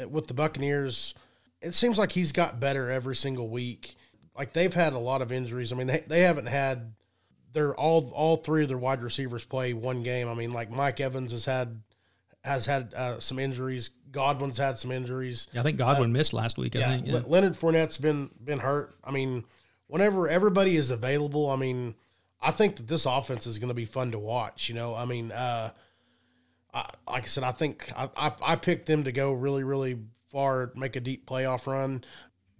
with 0.07 0.27
the 0.27 0.35
Buccaneers, 0.35 1.15
it 1.61 1.73
seems 1.73 1.97
like 1.97 2.11
he's 2.11 2.31
got 2.31 2.59
better 2.59 2.91
every 2.91 3.15
single 3.15 3.49
week. 3.49 3.95
Like 4.37 4.53
they've 4.53 4.73
had 4.73 4.93
a 4.93 4.99
lot 4.99 5.23
of 5.23 5.31
injuries. 5.31 5.73
I 5.73 5.75
mean, 5.75 5.87
they, 5.87 6.03
they 6.07 6.21
haven't 6.21 6.45
had 6.45 6.93
they're 7.53 7.75
all 7.75 8.11
all 8.13 8.37
three 8.37 8.61
of 8.61 8.69
their 8.69 8.77
wide 8.77 9.01
receivers 9.01 9.43
play 9.43 9.73
one 9.73 10.03
game. 10.03 10.29
I 10.29 10.35
mean, 10.35 10.53
like 10.53 10.69
Mike 10.69 10.99
Evans 10.99 11.31
has 11.31 11.45
had 11.45 11.81
has 12.43 12.67
had 12.67 12.93
uh, 12.93 13.19
some 13.19 13.39
injuries. 13.39 13.89
Godwin's 14.11 14.57
had 14.57 14.77
some 14.77 14.91
injuries. 14.91 15.47
Yeah, 15.51 15.61
I 15.61 15.63
think 15.63 15.77
Godwin 15.77 16.11
uh, 16.11 16.13
missed 16.13 16.33
last 16.33 16.59
week. 16.59 16.75
I 16.75 16.79
yeah, 16.79 16.89
think 16.95 17.07
yeah. 17.07 17.21
Leonard 17.25 17.53
Fournette's 17.53 17.97
been 17.97 18.29
been 18.43 18.59
hurt. 18.59 18.95
I 19.03 19.09
mean, 19.09 19.43
whenever 19.87 20.27
everybody 20.27 20.75
is 20.75 20.89
available, 20.89 21.49
I 21.49 21.55
mean, 21.55 21.95
I 22.41 22.51
think 22.51 22.75
that 22.77 22.87
this 22.87 23.05
offense 23.05 23.47
is 23.47 23.59
going 23.59 23.69
to 23.69 23.73
be 23.73 23.85
fun 23.85 24.11
to 24.11 24.19
watch. 24.19 24.69
You 24.69 24.75
know, 24.75 24.95
I 24.95 25.05
mean, 25.05 25.31
uh, 25.31 25.71
I, 26.73 26.89
like 27.07 27.23
I 27.23 27.27
said, 27.27 27.43
I 27.43 27.51
think 27.51 27.91
I, 27.95 28.09
I, 28.15 28.31
I 28.41 28.55
picked 28.55 28.85
them 28.85 29.03
to 29.05 29.11
go 29.11 29.31
really 29.31 29.63
really 29.63 29.97
far, 30.29 30.71
make 30.75 30.95
a 30.95 30.99
deep 30.99 31.25
playoff 31.27 31.67
run. 31.67 32.03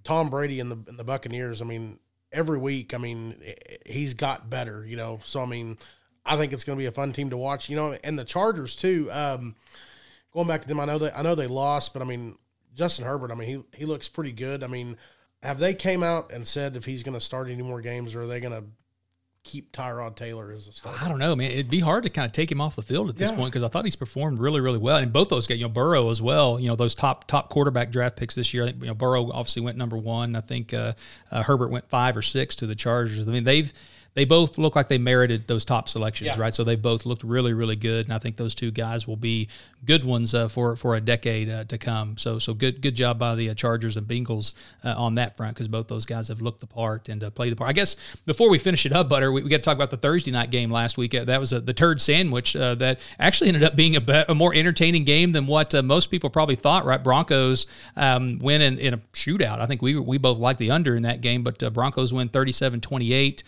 Tom 0.04 0.30
Brady 0.30 0.60
and 0.60 0.72
the 0.72 0.80
and 0.88 0.98
the 0.98 1.04
Buccaneers. 1.04 1.62
I 1.62 1.66
mean, 1.66 2.00
every 2.32 2.58
week, 2.58 2.94
I 2.94 2.98
mean, 2.98 3.42
he's 3.86 4.14
got 4.14 4.50
better. 4.50 4.86
You 4.86 4.98
know, 4.98 5.20
so 5.26 5.42
I 5.42 5.46
mean, 5.46 5.78
I 6.26 6.38
think 6.38 6.54
it's 6.54 6.64
going 6.64 6.78
to 6.78 6.82
be 6.82 6.88
a 6.88 6.92
fun 6.92 7.14
team 7.14 7.30
to 7.30 7.38
watch. 7.38 7.70
You 7.70 7.76
know, 7.76 7.96
and 8.04 8.18
the 8.18 8.26
Chargers 8.26 8.76
too. 8.76 9.10
Um, 9.12 9.56
going 10.34 10.48
back 10.48 10.62
to 10.62 10.68
them, 10.68 10.80
I 10.80 10.86
know 10.86 10.98
they 10.98 11.12
I 11.12 11.22
know 11.22 11.36
they 11.36 11.48
lost, 11.48 11.94
but 11.94 12.02
I 12.02 12.06
mean, 12.06 12.38
Justin 12.74 13.06
Herbert. 13.06 13.32
I 13.32 13.36
mean, 13.36 13.48
he 13.48 13.80
he 13.80 13.86
looks 13.86 14.08
pretty 14.08 14.32
good. 14.32 14.64
I 14.64 14.68
mean, 14.68 14.98
have 15.48 15.60
they 15.60 15.74
came 15.74 16.04
out 16.04 16.34
and 16.34 16.46
said 16.46 16.76
if 16.76 16.84
he's 16.84 17.04
going 17.04 17.18
to 17.18 17.24
start 17.24 17.50
any 17.50 17.64
more 17.64 17.80
games, 17.80 18.14
or 18.14 18.24
are 18.24 18.28
they 18.28 18.42
going 18.42 18.52
to 18.52 18.66
keep 19.44 19.72
Tyrod 19.72 20.18
Taylor 20.18 20.52
as 20.52 20.68
a 20.68 20.74
starter? 20.74 21.00
I 21.02 21.08
don't 21.08 21.20
know, 21.20 21.38
man. 21.38 21.52
It'd 21.52 21.70
be 21.70 21.80
hard 21.80 22.04
to 22.04 22.10
kind 22.10 22.26
of 22.26 22.34
take 22.34 22.52
him 22.52 22.60
off 22.60 22.76
the 22.76 22.82
field 22.82 23.08
at 23.08 23.16
this 23.16 23.30
yeah. 23.32 23.38
point 23.38 23.54
because 23.54 23.64
I 23.64 23.70
thought 23.70 23.86
he's 23.86 23.96
performed 23.96 24.40
really, 24.40 24.60
really 24.60 24.78
well. 24.78 24.98
And 24.98 25.14
both 25.14 25.30
those 25.30 25.48
guys, 25.48 25.58
you 25.58 25.64
know, 25.64 25.70
Burrow 25.70 26.10
as 26.10 26.22
well. 26.22 26.60
You 26.60 26.68
know, 26.68 26.76
those 26.76 26.94
top 26.94 27.28
top 27.28 27.48
quarterback 27.48 27.92
draft 27.92 28.18
picks 28.18 28.36
this 28.36 28.54
year. 28.54 28.64
I 28.64 28.66
think 28.68 28.82
you 28.82 28.88
know 28.88 28.94
Burrow 28.94 29.32
obviously 29.32 29.62
went 29.62 29.78
number 29.78 29.98
one. 29.98 30.36
I 30.36 30.42
think 30.42 30.74
uh, 30.74 30.94
uh, 31.32 31.44
Herbert 31.44 31.70
went 31.70 31.88
five 31.88 32.18
or 32.18 32.22
six 32.22 32.54
to 32.58 32.68
the 32.68 32.76
Chargers. 32.76 33.26
I 33.26 33.32
mean, 33.32 33.46
they've 33.46 33.72
they 34.18 34.26
both 34.26 34.58
look 34.58 34.76
like 34.76 34.88
they 34.88 34.98
merited 34.98 35.48
those 35.48 35.64
top 35.64 35.88
selections, 35.88 36.32
yeah. 36.34 36.42
right? 36.42 36.52
So 36.52 36.64
they 36.64 36.76
both 36.76 37.06
looked 37.06 37.24
really, 37.24 37.54
really 37.54 37.76
good, 37.76 38.08
and 38.08 38.14
I 38.16 38.18
think 38.18 38.36
those 38.36 38.56
two 38.56 38.72
guys 38.72 39.08
will 39.08 39.16
be 39.16 39.48
good 39.86 40.04
ones 40.04 40.34
uh, 40.34 40.48
for 40.48 40.76
for 40.76 40.96
a 40.96 41.02
decade 41.02 41.48
uh, 41.50 41.66
to 41.66 41.78
come. 41.78 42.18
So 42.18 42.40
so 42.40 42.56
good 42.56 42.82
good 42.82 42.96
job 42.96 43.20
by 43.20 43.36
the 43.36 43.52
uh, 43.52 43.54
Chargers 43.54 43.96
and 43.96 44.08
Bengals 44.08 44.54
uh, 44.84 44.96
on 44.98 45.16
that 45.16 45.38
front 45.38 45.54
because 45.54 45.68
both 45.68 45.88
those 45.88 46.08
guys 46.08 46.30
have 46.30 46.42
looked 46.42 46.62
the 46.62 46.68
part 46.68 47.10
and 47.10 47.24
uh, 47.24 47.30
played 47.30 47.52
the 47.52 47.56
part. 47.56 47.70
I 47.70 47.74
guess 47.74 47.96
before 48.26 48.50
we 48.50 48.58
finish 48.58 48.88
it 48.88 48.92
up, 48.92 49.08
Butter, 49.08 49.32
we, 49.32 49.44
we 49.44 49.50
got 49.52 49.58
to 49.58 49.62
talk 49.62 49.76
about 49.76 49.92
the 49.92 49.98
Thursday 49.98 50.32
night 50.32 50.50
game 50.50 50.72
last 50.72 50.98
week. 50.98 51.14
Uh, 51.14 51.24
that 51.26 51.40
was 51.40 51.54
a, 51.54 51.60
the 51.60 51.74
turd 51.74 52.02
sandwich 52.02 52.54
that 52.54 53.00
actually 53.20 53.50
ended 53.50 53.64
up 53.64 53.76
being 53.76 53.96
a, 53.96 54.02
be- 54.02 54.24
a 54.28 54.34
more 54.34 54.52
entertaining 54.52 55.04
game 55.04 55.32
than 55.32 55.46
what 55.46 55.76
most 55.86 56.10
people 56.10 56.32
probably 56.32 56.56
thought. 56.56 56.86
Right, 56.86 57.04
Broncos 57.04 57.68
um, 57.96 58.40
win 58.40 58.62
in, 58.64 58.80
in, 58.80 58.96
a 58.96 58.98
shootout. 59.14 59.60
I 59.60 59.68
think 59.68 59.84
we 59.84 60.00
we 60.00 60.18
both 60.18 60.40
liked 60.40 60.58
the 60.58 60.72
under 60.72 60.96
in 60.96 61.04
that 61.04 61.22
game, 61.22 61.44
but 61.44 61.60
Broncos 61.72 62.12
win 62.12 62.30
37-28. 62.30 63.44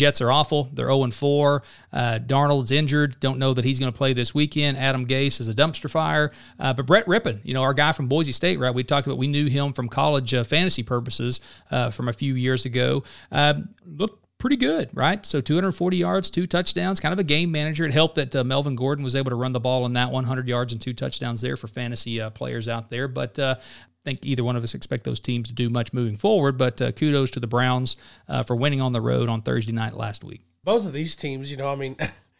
Jets 0.00 0.22
are 0.22 0.32
awful. 0.32 0.70
They're 0.72 0.86
0 0.86 1.10
4. 1.10 1.62
Uh, 1.92 2.18
Darnold's 2.24 2.70
injured. 2.70 3.20
Don't 3.20 3.38
know 3.38 3.52
that 3.52 3.66
he's 3.66 3.78
going 3.78 3.92
to 3.92 3.96
play 3.96 4.14
this 4.14 4.34
weekend. 4.34 4.78
Adam 4.78 5.06
Gase 5.06 5.40
is 5.40 5.48
a 5.48 5.52
dumpster 5.52 5.90
fire. 5.90 6.32
Uh, 6.58 6.72
but 6.72 6.86
Brett 6.86 7.04
Rypien, 7.04 7.40
you 7.44 7.52
know, 7.52 7.62
our 7.62 7.74
guy 7.74 7.92
from 7.92 8.08
Boise 8.08 8.32
State, 8.32 8.58
right? 8.58 8.74
We 8.74 8.82
talked 8.82 9.06
about, 9.06 9.18
we 9.18 9.26
knew 9.26 9.46
him 9.48 9.74
from 9.74 9.90
college 9.90 10.32
uh, 10.32 10.42
fantasy 10.42 10.82
purposes 10.82 11.40
uh, 11.70 11.90
from 11.90 12.08
a 12.08 12.14
few 12.14 12.34
years 12.34 12.64
ago. 12.64 13.04
Um, 13.30 13.68
looked 13.86 14.24
pretty 14.38 14.56
good, 14.56 14.88
right? 14.94 15.24
So 15.24 15.40
240 15.40 15.96
yards, 15.98 16.30
two 16.30 16.46
touchdowns, 16.46 16.98
kind 16.98 17.12
of 17.12 17.18
a 17.18 17.24
game 17.24 17.52
manager. 17.52 17.84
It 17.84 17.92
helped 17.92 18.14
that 18.16 18.34
uh, 18.34 18.42
Melvin 18.42 18.74
Gordon 18.74 19.04
was 19.04 19.14
able 19.14 19.30
to 19.30 19.36
run 19.36 19.52
the 19.52 19.60
ball 19.60 19.84
in 19.86 19.92
that 19.92 20.10
100 20.10 20.48
yards 20.48 20.72
and 20.72 20.80
two 20.80 20.94
touchdowns 20.94 21.42
there 21.42 21.56
for 21.56 21.68
fantasy 21.68 22.20
uh, 22.20 22.30
players 22.30 22.66
out 22.66 22.90
there. 22.90 23.06
But 23.06 23.38
uh, 23.38 23.56
think 24.04 24.24
either 24.24 24.44
one 24.44 24.56
of 24.56 24.62
us 24.62 24.74
expect 24.74 25.04
those 25.04 25.20
teams 25.20 25.48
to 25.48 25.54
do 25.54 25.68
much 25.68 25.92
moving 25.92 26.16
forward, 26.16 26.56
but 26.56 26.80
uh, 26.80 26.92
kudos 26.92 27.30
to 27.32 27.40
the 27.40 27.46
Browns 27.46 27.96
uh, 28.28 28.42
for 28.42 28.56
winning 28.56 28.80
on 28.80 28.92
the 28.92 29.00
road 29.00 29.28
on 29.28 29.42
Thursday 29.42 29.72
night 29.72 29.94
last 29.94 30.24
week. 30.24 30.42
Both 30.64 30.86
of 30.86 30.92
these 30.92 31.16
teams, 31.16 31.50
you 31.50 31.56
know, 31.56 31.70
I 31.70 31.74
mean, 31.74 31.96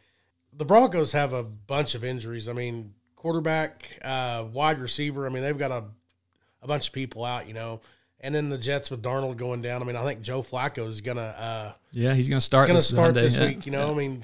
the 0.53 0.65
Broncos 0.65 1.13
have 1.13 1.33
a 1.33 1.43
bunch 1.43 1.95
of 1.95 2.05
injuries. 2.05 2.49
I 2.49 2.53
mean, 2.53 2.95
quarterback, 3.17 3.99
uh, 4.03 4.45
wide 4.53 4.79
receiver. 4.79 5.27
I 5.27 5.31
mean, 5.31 5.43
they've 5.43 5.59
got 5.59 5.71
a 5.71 5.85
a 6.63 6.67
bunch 6.67 6.89
of 6.89 6.93
people 6.93 7.25
out, 7.25 7.49
you 7.49 7.55
know. 7.55 7.81
And 8.23 8.35
then 8.35 8.51
the 8.51 8.59
Jets 8.59 8.91
with 8.91 9.03
Darnold 9.03 9.39
going 9.39 9.63
down. 9.63 9.81
I 9.81 9.87
mean, 9.87 9.97
I 9.97 10.05
think 10.05 10.21
Joe 10.21 10.43
Flacco 10.43 10.89
is 10.89 11.01
gonna. 11.01 11.21
Uh, 11.23 11.73
yeah, 11.93 12.13
he's 12.13 12.29
gonna 12.29 12.41
start. 12.41 12.69
Gonna 12.69 12.83
start 12.83 13.09
Sunday. 13.09 13.23
this 13.23 13.39
yeah. 13.39 13.47
week. 13.47 13.65
You 13.65 13.73
know, 13.73 13.87
yeah. 13.87 13.93
I 13.93 13.95
mean, 13.95 14.23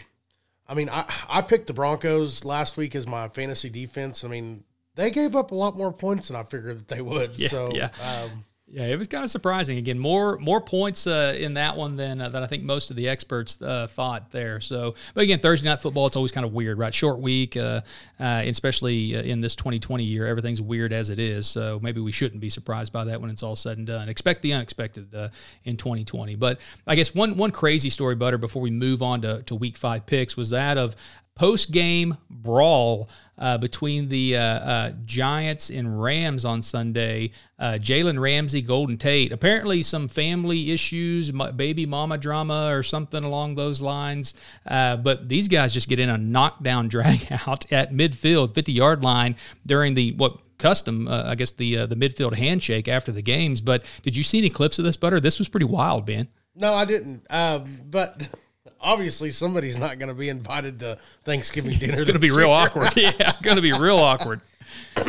I 0.68 0.75
mean, 0.75 0.90
I 0.90 1.11
I 1.29 1.40
picked 1.40 1.66
the 1.66 1.72
Broncos 1.72 2.44
last 2.44 2.77
week 2.77 2.94
as 2.94 3.07
my 3.07 3.29
fantasy 3.29 3.70
defense. 3.70 4.22
I 4.22 4.29
mean, 4.29 4.64
they 4.97 5.11
gave 5.11 5.37
up 5.37 5.53
a 5.53 5.55
lot 5.55 5.77
more 5.77 5.93
points 5.93 6.29
than 6.29 6.37
I 6.37 6.43
figured 6.43 6.79
that 6.79 6.89
they 6.89 7.01
would. 7.01 7.39
Yeah, 7.39 7.49
so 7.49 7.73
yeah. 7.73 7.91
Um, 8.03 8.45
yeah, 8.69 8.87
it 8.87 8.99
was 8.99 9.07
kind 9.07 9.23
of 9.23 9.31
surprising. 9.31 9.79
Again, 9.79 9.97
more 9.97 10.39
more 10.39 10.61
points 10.61 11.07
uh, 11.07 11.37
in 11.39 11.55
that 11.55 11.77
one 11.77 11.95
than 11.95 12.21
uh, 12.21 12.31
than 12.31 12.43
I 12.43 12.49
think 12.49 12.65
most 12.65 12.91
of 12.91 12.97
the 12.97 13.09
experts 13.09 13.63
uh, 13.63 13.87
thought 13.87 14.33
there. 14.33 14.61
So, 14.61 14.97
but 15.15 15.23
again, 15.23 15.39
Thursday 15.39 15.69
night 15.69 15.81
football 15.81 16.09
it's 16.09 16.17
always 16.17 16.33
kind 16.33 16.45
of 16.45 16.53
weird, 16.53 16.77
right? 16.77 16.93
Short 16.93 17.21
week, 17.21 17.57
uh, 17.57 17.83
uh, 18.19 18.43
especially 18.45 19.17
uh, 19.17 19.23
in 19.23 19.41
this 19.41 19.55
2020 19.55 20.03
year, 20.03 20.27
everything's 20.27 20.61
weird 20.61 20.93
as 20.93 21.11
it 21.11 21.21
is. 21.21 21.47
So 21.47 21.79
maybe 21.81 22.01
we 22.01 22.11
shouldn't 22.11 22.41
be 22.41 22.49
surprised 22.51 22.93
by 22.93 23.05
that 23.05 23.21
when 23.21 23.31
it's 23.31 23.45
all 23.45 23.55
said 23.55 23.79
and 23.79 23.87
done. 23.87 24.09
Expect 24.09 24.43
the 24.43 24.53
unexpected 24.53 25.15
in 25.63 25.77
2020. 25.77 26.35
But 26.35 26.59
I 26.89 26.97
guess 26.97 27.15
one 27.15 27.37
one 27.37 27.53
crazy 27.53 27.91
story, 27.91 28.17
Butter, 28.17 28.39
before 28.39 28.63
we 28.63 28.73
move 28.73 29.01
on 29.01 29.23
to, 29.23 29.45
to 29.45 29.55
Week 29.55 29.77
Five 29.77 30.07
picks 30.07 30.37
was 30.37 30.51
that 30.51 30.77
of 30.77 30.97
post 31.37 31.70
game 31.70 32.16
brawl 32.29 33.09
uh, 33.38 33.59
between 33.59 34.09
the 34.09 34.37
uh, 34.37 34.40
uh, 34.40 34.92
Giants 35.05 35.70
and 35.70 36.01
Rams 36.03 36.44
on 36.44 36.62
Sunday. 36.62 37.31
Uh, 37.59 37.72
Jalen 37.72 38.18
Ramsey, 38.18 38.62
Golden 38.62 38.96
Tate. 38.96 39.33
Apparently, 39.33 39.83
some 39.83 40.09
family 40.09 40.72
issues, 40.72 41.31
baby 41.31 41.87
mama 41.87 42.18
drama, 42.18 42.70
or 42.72 42.83
something 42.83 43.22
along 43.22 43.55
those 43.55 43.81
lines. 43.81 44.35
Uh, 44.66 44.96
but 44.96 45.29
these 45.29 45.49
guys 45.49 45.72
just 45.72 45.88
get 45.88 46.01
in 46.01 46.09
a 46.09 46.18
knockdown 46.18 46.88
drag 46.96 47.31
out 47.46 47.70
at 47.72 47.92
midfield, 47.92 48.55
50 48.55 48.72
yard 48.72 49.05
line 49.05 49.37
during 49.64 49.94
the 49.94 50.12
what 50.12 50.38
custom, 50.59 51.07
uh, 51.07 51.25
I 51.27 51.35
guess 51.35 51.53
the 51.53 51.87
the 51.87 51.96
midfield 51.96 52.35
handshake 52.35 52.88
after 52.88 53.12
the 53.12 53.22
games. 53.22 53.61
But 53.61 53.85
did 54.03 54.16
you 54.16 54.22
see 54.22 54.38
any 54.38 54.51
clips 54.51 54.79
of 54.79 54.85
this, 54.85 54.96
Butter? 54.96 55.20
This 55.20 55.38
was 55.38 55.49
pretty 55.49 55.66
wild, 55.66 56.07
Ben. 56.07 56.29
No, 56.55 56.72
I 56.72 56.87
didn't. 56.87 57.27
Um, 57.29 57.83
but 57.90 58.27
obviously 58.87 59.31
somebody's 59.33 59.79
not 59.79 59.99
going 59.99 60.09
to 60.09 60.14
be 60.14 60.29
invited 60.29 60.81
to 60.81 60.99
Thanksgiving 61.25 61.72
dinner. 61.79 61.92
It's 61.96 62.01
going 62.01 62.14
to 62.14 62.18
be 62.18 62.31
real 62.31 62.51
awkward. 62.51 62.96
Yeah, 62.96 63.33
going 63.42 63.57
to 63.57 63.62
be 63.62 63.72
real 63.72 63.99
awkward. 63.99 64.40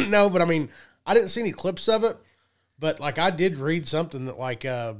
no, 0.10 0.30
but 0.30 0.42
I 0.42 0.46
mean, 0.46 0.70
I 1.06 1.14
didn't 1.14 1.30
see 1.30 1.42
any 1.42 1.52
clips 1.52 1.88
of 1.88 2.04
it, 2.04 2.18
but 2.80 3.00
like 3.00 3.20
I 3.20 3.30
did 3.30 3.58
read 3.58 3.88
something 3.88 4.26
that 4.26 4.40
like 4.40 4.66
uh, 4.66 4.96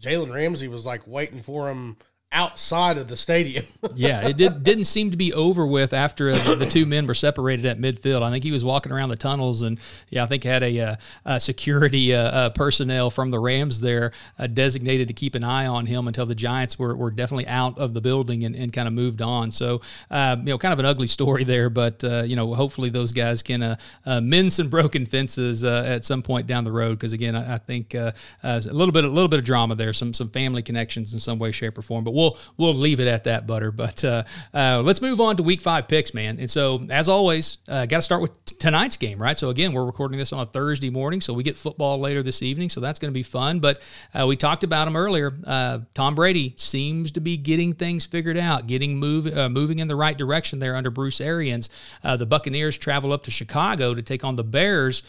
Jalen 0.00 0.32
Ramsey 0.34 0.68
was 0.68 0.84
like 0.86 1.06
waiting 1.06 1.40
for 1.40 1.70
him 1.70 1.96
outside 2.32 2.98
of 2.98 3.08
the 3.08 3.16
stadium. 3.16 3.66
yeah, 3.94 4.26
it 4.26 4.36
did, 4.36 4.64
didn't 4.64 4.84
seem 4.84 5.10
to 5.10 5.16
be 5.16 5.32
over 5.32 5.66
with 5.66 5.92
after 5.92 6.30
uh, 6.30 6.54
the 6.54 6.66
two 6.66 6.86
men 6.86 7.06
were 7.06 7.14
separated 7.14 7.66
at 7.66 7.78
midfield. 7.78 8.22
I 8.22 8.30
think 8.30 8.44
he 8.44 8.52
was 8.52 8.64
walking 8.64 8.92
around 8.92 9.10
the 9.10 9.16
tunnels, 9.16 9.62
and 9.62 9.78
yeah, 10.08 10.24
I 10.24 10.26
think 10.26 10.44
had 10.44 10.62
a, 10.62 10.80
uh, 10.80 10.96
a 11.24 11.40
security 11.40 12.14
uh, 12.14 12.18
uh, 12.18 12.50
personnel 12.50 13.10
from 13.10 13.30
the 13.30 13.38
Rams 13.38 13.80
there 13.80 14.12
uh, 14.38 14.46
designated 14.46 15.08
to 15.08 15.14
keep 15.14 15.34
an 15.34 15.44
eye 15.44 15.66
on 15.66 15.86
him 15.86 16.08
until 16.08 16.26
the 16.26 16.34
Giants 16.34 16.78
were, 16.78 16.96
were 16.96 17.10
definitely 17.10 17.46
out 17.46 17.78
of 17.78 17.94
the 17.94 18.00
building 18.00 18.44
and, 18.44 18.56
and 18.56 18.72
kind 18.72 18.88
of 18.88 18.94
moved 18.94 19.20
on. 19.20 19.50
So, 19.50 19.82
um, 20.10 20.40
you 20.40 20.52
know, 20.52 20.58
kind 20.58 20.72
of 20.72 20.78
an 20.78 20.86
ugly 20.86 21.06
story 21.06 21.44
there, 21.44 21.68
but 21.70 22.02
you 22.02 22.36
know, 22.36 22.54
hopefully 22.54 22.88
those 22.88 23.12
guys 23.12 23.42
can 23.42 23.76
mend 24.06 24.52
some 24.52 24.68
broken 24.72 25.06
fences 25.06 25.64
at 25.64 26.04
some 26.04 26.22
point 26.22 26.46
down 26.46 26.64
the 26.64 26.72
road. 26.72 26.98
Because 26.98 27.12
again, 27.12 27.36
I, 27.36 27.54
I 27.54 27.58
think 27.58 27.94
a 27.94 28.14
little 28.42 28.92
bit, 28.92 29.04
a 29.04 29.08
little 29.08 29.28
bit 29.28 29.38
of 29.38 29.44
drama 29.44 29.74
there, 29.74 29.92
some 29.92 30.14
some 30.14 30.28
family 30.28 30.62
connections 30.62 31.12
in 31.12 31.18
some 31.18 31.38
way, 31.38 31.52
shape, 31.52 31.76
or 31.76 31.82
form. 31.82 32.04
But 32.04 32.12
we'll 32.12 32.21
we'll 32.22 32.38
we'll 32.56 32.74
leave 32.74 33.00
it 33.00 33.08
at 33.08 33.24
that, 33.24 33.46
Butter. 33.46 33.72
But 33.72 34.04
uh, 34.04 34.24
uh, 34.54 34.82
let's 34.84 35.00
move 35.00 35.20
on 35.20 35.36
to 35.36 35.42
Week 35.42 35.60
Five 35.60 35.88
picks, 35.88 36.14
man. 36.14 36.38
And 36.38 36.50
so, 36.50 36.86
as 36.90 37.08
always, 37.08 37.58
uh, 37.68 37.86
got 37.86 37.98
to 37.98 38.02
start 38.02 38.22
with 38.22 38.44
t- 38.44 38.56
tonight's 38.58 38.96
game, 38.96 39.20
right? 39.20 39.38
So 39.38 39.50
again, 39.50 39.72
we're 39.72 39.84
recording 39.84 40.18
this 40.18 40.32
on 40.32 40.40
a 40.40 40.46
Thursday 40.46 40.90
morning, 40.90 41.20
so 41.20 41.32
we 41.32 41.42
get 41.42 41.58
football 41.58 41.98
later 41.98 42.22
this 42.22 42.42
evening, 42.42 42.68
so 42.68 42.80
that's 42.80 42.98
going 42.98 43.10
to 43.10 43.14
be 43.14 43.22
fun. 43.22 43.60
But 43.60 43.82
uh, 44.14 44.26
we 44.26 44.36
talked 44.36 44.64
about 44.64 44.88
him 44.88 44.96
earlier. 44.96 45.32
Uh, 45.44 45.80
Tom 45.94 46.14
Brady 46.14 46.54
seems 46.56 47.10
to 47.12 47.20
be 47.20 47.36
getting 47.36 47.72
things 47.72 48.06
figured 48.06 48.38
out, 48.38 48.66
getting 48.66 48.96
move, 48.96 49.24
moving 49.50 49.78
in 49.78 49.88
the 49.88 49.96
right 49.96 50.16
direction 50.16 50.58
there 50.58 50.76
under 50.76 50.90
Bruce 50.90 51.20
Arians. 51.20 51.70
the 52.02 52.26
Buccaneers 52.26 52.78
travel 52.78 53.12
up 53.12 53.24
to 53.24 53.30
Chicago 53.30 53.94
to 53.94 54.02
take 54.02 54.24
on 54.24 54.36
the 54.36 54.44
Bears 54.44 55.02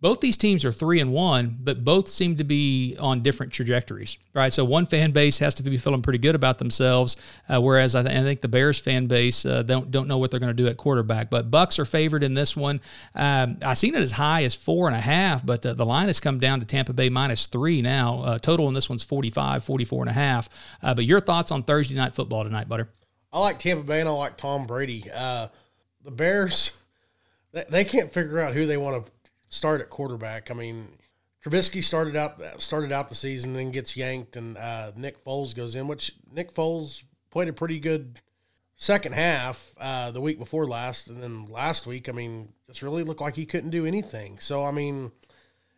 both 0.00 0.20
these 0.20 0.36
teams 0.36 0.64
are 0.64 0.72
three 0.72 0.98
and 0.98 1.12
one, 1.12 1.58
but 1.60 1.84
both 1.84 2.08
seem 2.08 2.36
to 2.36 2.44
be 2.44 2.96
on 2.98 3.22
different 3.22 3.52
trajectories, 3.52 4.16
right? 4.32 4.52
So 4.52 4.64
one 4.64 4.86
fan 4.86 5.10
base 5.12 5.38
has 5.40 5.54
to 5.54 5.62
be 5.62 5.76
feeling 5.76 6.00
pretty 6.00 6.18
good 6.18 6.34
about 6.34 6.58
themselves, 6.58 7.18
uh, 7.48 7.60
whereas 7.60 7.94
I, 7.94 8.02
th- 8.02 8.16
I, 8.16 8.22
think 8.22 8.40
the 8.40 8.48
Bears 8.48 8.78
fan 8.78 9.08
base 9.08 9.44
uh, 9.44 9.62
don't 9.62 9.90
don't 9.90 10.08
know 10.08 10.16
what 10.16 10.30
they're 10.30 10.40
going 10.40 10.56
to 10.56 10.62
do 10.62 10.68
at 10.68 10.78
quarterback. 10.78 11.28
But 11.28 11.50
Bucks 11.50 11.78
are 11.78 11.84
favored 11.84 12.22
in 12.22 12.32
this 12.32 12.56
one. 12.56 12.80
Um, 13.14 13.58
I 13.62 13.74
seen 13.74 13.94
it 13.94 14.00
as 14.00 14.12
high 14.12 14.44
as 14.44 14.54
four 14.54 14.86
and 14.88 14.96
a 14.96 15.00
half, 15.00 15.44
but 15.44 15.62
the, 15.62 15.74
the 15.74 15.86
line 15.86 16.06
has 16.06 16.18
come 16.18 16.38
down 16.38 16.60
to 16.60 16.66
Tampa 16.66 16.94
Bay 16.94 17.10
minus 17.10 17.46
three 17.46 17.82
now. 17.82 18.22
Uh, 18.22 18.38
total 18.38 18.68
in 18.68 18.74
this 18.74 18.88
one's 18.88 19.02
45, 19.02 19.64
44 19.64 20.02
and 20.04 20.10
a 20.10 20.14
half. 20.14 20.48
Uh, 20.82 20.94
but 20.94 21.04
your 21.04 21.20
thoughts 21.20 21.52
on 21.52 21.62
Thursday 21.62 21.94
night 21.94 22.14
football 22.14 22.44
tonight, 22.44 22.68
Butter? 22.68 22.88
I 23.32 23.40
like 23.40 23.58
Tampa 23.58 23.82
Bay 23.82 24.00
and 24.00 24.08
I 24.08 24.12
like 24.12 24.38
Tom 24.38 24.66
Brady. 24.66 25.10
Uh, 25.12 25.48
the 26.02 26.10
Bears 26.10 26.72
they, 27.52 27.64
they 27.68 27.84
can't 27.84 28.12
figure 28.12 28.38
out 28.38 28.54
who 28.54 28.66
they 28.66 28.76
want 28.76 29.04
to 29.04 29.12
start 29.50 29.82
at 29.82 29.90
quarterback. 29.90 30.50
I 30.50 30.54
mean, 30.54 30.88
Trubisky 31.44 31.84
started 31.84 32.16
out 32.16 32.40
started 32.62 32.92
out 32.92 33.08
the 33.08 33.14
season, 33.14 33.52
then 33.52 33.70
gets 33.70 33.96
yanked, 33.96 34.36
and 34.36 34.56
uh, 34.56 34.92
Nick 34.96 35.22
Foles 35.24 35.54
goes 35.54 35.74
in, 35.74 35.86
which 35.86 36.12
Nick 36.32 36.54
Foles 36.54 37.02
played 37.30 37.48
a 37.48 37.52
pretty 37.52 37.78
good 37.78 38.20
second 38.76 39.12
half 39.12 39.74
uh, 39.78 40.10
the 40.10 40.20
week 40.20 40.38
before 40.38 40.66
last, 40.66 41.08
and 41.08 41.22
then 41.22 41.44
last 41.46 41.86
week, 41.86 42.08
I 42.08 42.12
mean, 42.12 42.52
just 42.66 42.82
really 42.82 43.02
looked 43.02 43.20
like 43.20 43.36
he 43.36 43.44
couldn't 43.44 43.70
do 43.70 43.84
anything. 43.84 44.38
So, 44.40 44.64
I 44.64 44.70
mean, 44.70 45.12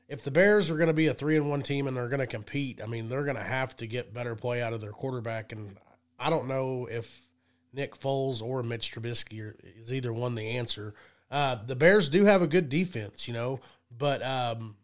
if 0.08 0.22
the 0.22 0.30
Bears 0.30 0.70
are 0.70 0.76
going 0.76 0.88
to 0.88 0.94
be 0.94 1.08
a 1.08 1.14
three 1.14 1.36
and 1.36 1.50
one 1.50 1.62
team 1.62 1.86
and 1.86 1.96
they're 1.96 2.08
going 2.08 2.20
to 2.20 2.26
compete, 2.26 2.80
I 2.82 2.86
mean, 2.86 3.08
they're 3.08 3.24
going 3.24 3.36
to 3.36 3.42
have 3.42 3.76
to 3.78 3.86
get 3.86 4.14
better 4.14 4.36
play 4.36 4.62
out 4.62 4.72
of 4.72 4.80
their 4.80 4.92
quarterback, 4.92 5.52
and 5.52 5.76
I 6.18 6.30
don't 6.30 6.48
know 6.48 6.88
if 6.90 7.26
Nick 7.72 7.98
Foles 7.98 8.42
or 8.42 8.62
Mitch 8.62 8.92
Trubisky 8.92 9.52
is 9.80 9.92
either 9.92 10.12
one 10.12 10.34
the 10.34 10.56
answer. 10.56 10.94
Uh, 11.32 11.56
the 11.66 11.74
Bears 11.74 12.10
do 12.10 12.26
have 12.26 12.42
a 12.42 12.46
good 12.46 12.68
defense, 12.68 13.26
you 13.26 13.32
know, 13.32 13.58
but 13.96 14.22
um, 14.22 14.76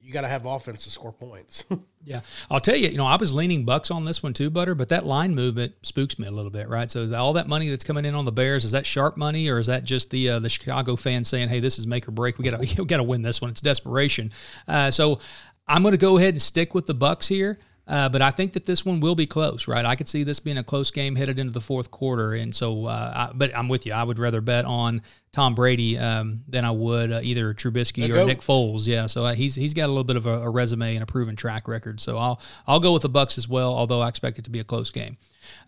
you 0.00 0.14
got 0.14 0.22
to 0.22 0.28
have 0.28 0.46
offense 0.46 0.84
to 0.84 0.90
score 0.90 1.12
points. 1.12 1.64
yeah, 2.04 2.20
I'll 2.50 2.60
tell 2.60 2.74
you, 2.74 2.88
you 2.88 2.96
know, 2.96 3.04
I 3.04 3.16
was 3.16 3.34
leaning 3.34 3.66
Bucks 3.66 3.90
on 3.90 4.06
this 4.06 4.22
one 4.22 4.32
too, 4.32 4.48
Butter, 4.48 4.74
but 4.74 4.88
that 4.88 5.04
line 5.04 5.34
movement 5.34 5.74
spooks 5.82 6.18
me 6.18 6.26
a 6.26 6.30
little 6.30 6.50
bit, 6.50 6.70
right? 6.70 6.90
So 6.90 7.14
all 7.14 7.34
that 7.34 7.48
money 7.48 7.68
that's 7.68 7.84
coming 7.84 8.06
in 8.06 8.14
on 8.14 8.24
the 8.24 8.32
Bears 8.32 8.64
is 8.64 8.72
that 8.72 8.86
sharp 8.86 9.18
money, 9.18 9.50
or 9.50 9.58
is 9.58 9.66
that 9.66 9.84
just 9.84 10.10
the 10.10 10.30
uh, 10.30 10.38
the 10.38 10.48
Chicago 10.48 10.96
fans 10.96 11.28
saying, 11.28 11.50
"Hey, 11.50 11.60
this 11.60 11.78
is 11.78 11.86
make 11.86 12.08
or 12.08 12.12
break. 12.12 12.38
We 12.38 12.48
got 12.48 12.58
to 12.58 12.58
we 12.82 12.86
got 12.86 12.96
to 12.96 13.02
win 13.02 13.20
this 13.20 13.42
one. 13.42 13.50
It's 13.50 13.60
desperation." 13.60 14.32
Uh, 14.66 14.90
so 14.90 15.20
I'm 15.66 15.82
going 15.82 15.92
to 15.92 15.98
go 15.98 16.16
ahead 16.16 16.32
and 16.32 16.40
stick 16.40 16.74
with 16.74 16.86
the 16.86 16.94
Bucks 16.94 17.28
here. 17.28 17.58
Uh, 17.88 18.08
but 18.08 18.20
I 18.20 18.30
think 18.30 18.52
that 18.52 18.66
this 18.66 18.84
one 18.84 19.00
will 19.00 19.14
be 19.14 19.26
close, 19.26 19.66
right? 19.66 19.84
I 19.84 19.96
could 19.96 20.08
see 20.08 20.22
this 20.22 20.40
being 20.40 20.58
a 20.58 20.62
close 20.62 20.90
game 20.90 21.16
headed 21.16 21.38
into 21.38 21.52
the 21.52 21.60
fourth 21.60 21.90
quarter, 21.90 22.34
and 22.34 22.54
so. 22.54 22.86
Uh, 22.86 23.28
I, 23.30 23.32
but 23.34 23.56
I'm 23.56 23.68
with 23.68 23.86
you. 23.86 23.94
I 23.94 24.02
would 24.02 24.18
rather 24.18 24.42
bet 24.42 24.66
on 24.66 25.00
Tom 25.32 25.54
Brady 25.54 25.98
um, 25.98 26.42
than 26.48 26.64
I 26.64 26.70
would 26.70 27.12
uh, 27.12 27.20
either 27.22 27.54
Trubisky 27.54 28.08
or 28.10 28.24
Nick 28.26 28.40
Foles. 28.40 28.86
Yeah, 28.86 29.06
so 29.06 29.24
uh, 29.24 29.34
he's 29.34 29.54
he's 29.54 29.74
got 29.74 29.86
a 29.86 29.88
little 29.88 30.04
bit 30.04 30.16
of 30.16 30.26
a, 30.26 30.42
a, 30.42 30.50
resume 30.50 30.94
and 30.94 31.02
a 31.02 31.06
proven 31.06 31.36
track 31.36 31.68
record. 31.68 32.00
So 32.00 32.18
I'll 32.18 32.40
I'll 32.66 32.80
go 32.80 32.92
with 32.92 33.02
the 33.02 33.08
Bucks 33.08 33.38
as 33.38 33.48
well, 33.48 33.74
although 33.74 34.00
I 34.00 34.08
expect 34.08 34.38
it 34.38 34.44
to 34.44 34.50
be 34.50 34.58
a 34.60 34.64
close 34.64 34.90
game. 34.90 35.16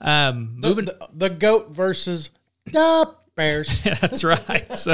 Um, 0.00 0.56
moving 0.56 0.86
the, 0.86 0.96
the, 1.12 1.28
the 1.28 1.34
goat 1.34 1.70
versus 1.70 2.30
the 2.66 3.14
Bears. 3.36 3.82
That's 4.00 4.24
right. 4.24 4.66
So 4.76 4.92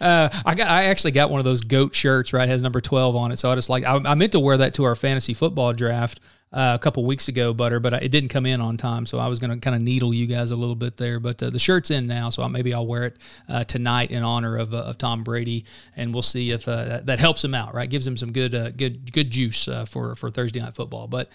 uh, 0.00 0.28
I 0.44 0.54
got 0.54 0.68
I 0.68 0.84
actually 0.84 1.12
got 1.12 1.30
one 1.30 1.40
of 1.40 1.44
those 1.44 1.62
goat 1.62 1.94
shirts. 1.94 2.32
Right, 2.32 2.48
it 2.48 2.52
has 2.52 2.62
number 2.62 2.80
twelve 2.80 3.16
on 3.16 3.32
it. 3.32 3.38
So 3.38 3.50
I 3.50 3.54
just 3.54 3.68
like 3.68 3.84
I, 3.84 3.96
I 3.96 4.14
meant 4.14 4.32
to 4.32 4.40
wear 4.40 4.56
that 4.58 4.74
to 4.74 4.84
our 4.84 4.94
fantasy 4.94 5.34
football 5.34 5.72
draft 5.72 6.20
uh, 6.52 6.72
a 6.74 6.82
couple 6.82 7.04
weeks 7.04 7.28
ago, 7.28 7.54
Butter, 7.54 7.78
but 7.78 7.92
it 8.02 8.08
didn't 8.08 8.30
come 8.30 8.44
in 8.44 8.60
on 8.60 8.76
time. 8.76 9.06
So 9.06 9.18
I 9.18 9.28
was 9.28 9.38
going 9.38 9.50
to 9.50 9.58
kind 9.58 9.76
of 9.76 9.82
needle 9.82 10.12
you 10.12 10.26
guys 10.26 10.50
a 10.50 10.56
little 10.56 10.74
bit 10.74 10.96
there. 10.96 11.20
But 11.20 11.40
uh, 11.42 11.50
the 11.50 11.60
shirt's 11.60 11.90
in 11.90 12.06
now, 12.06 12.30
so 12.30 12.48
maybe 12.48 12.74
I'll 12.74 12.86
wear 12.86 13.04
it 13.04 13.18
uh, 13.48 13.64
tonight 13.64 14.10
in 14.10 14.22
honor 14.22 14.56
of, 14.56 14.74
uh, 14.74 14.78
of 14.78 14.98
Tom 14.98 15.22
Brady, 15.22 15.64
and 15.96 16.12
we'll 16.12 16.22
see 16.22 16.50
if 16.50 16.66
uh, 16.66 16.84
that, 16.84 17.06
that, 17.06 17.20
helps 17.20 17.44
him 17.44 17.54
out. 17.54 17.74
Right, 17.74 17.88
gives 17.88 18.06
him 18.06 18.16
some 18.16 18.32
good 18.32 18.54
uh, 18.54 18.70
good 18.70 19.12
good 19.12 19.30
juice 19.30 19.68
for 19.86 20.14
for 20.16 20.30
Thursday 20.30 20.60
night 20.60 20.74
football. 20.74 21.06
But 21.06 21.30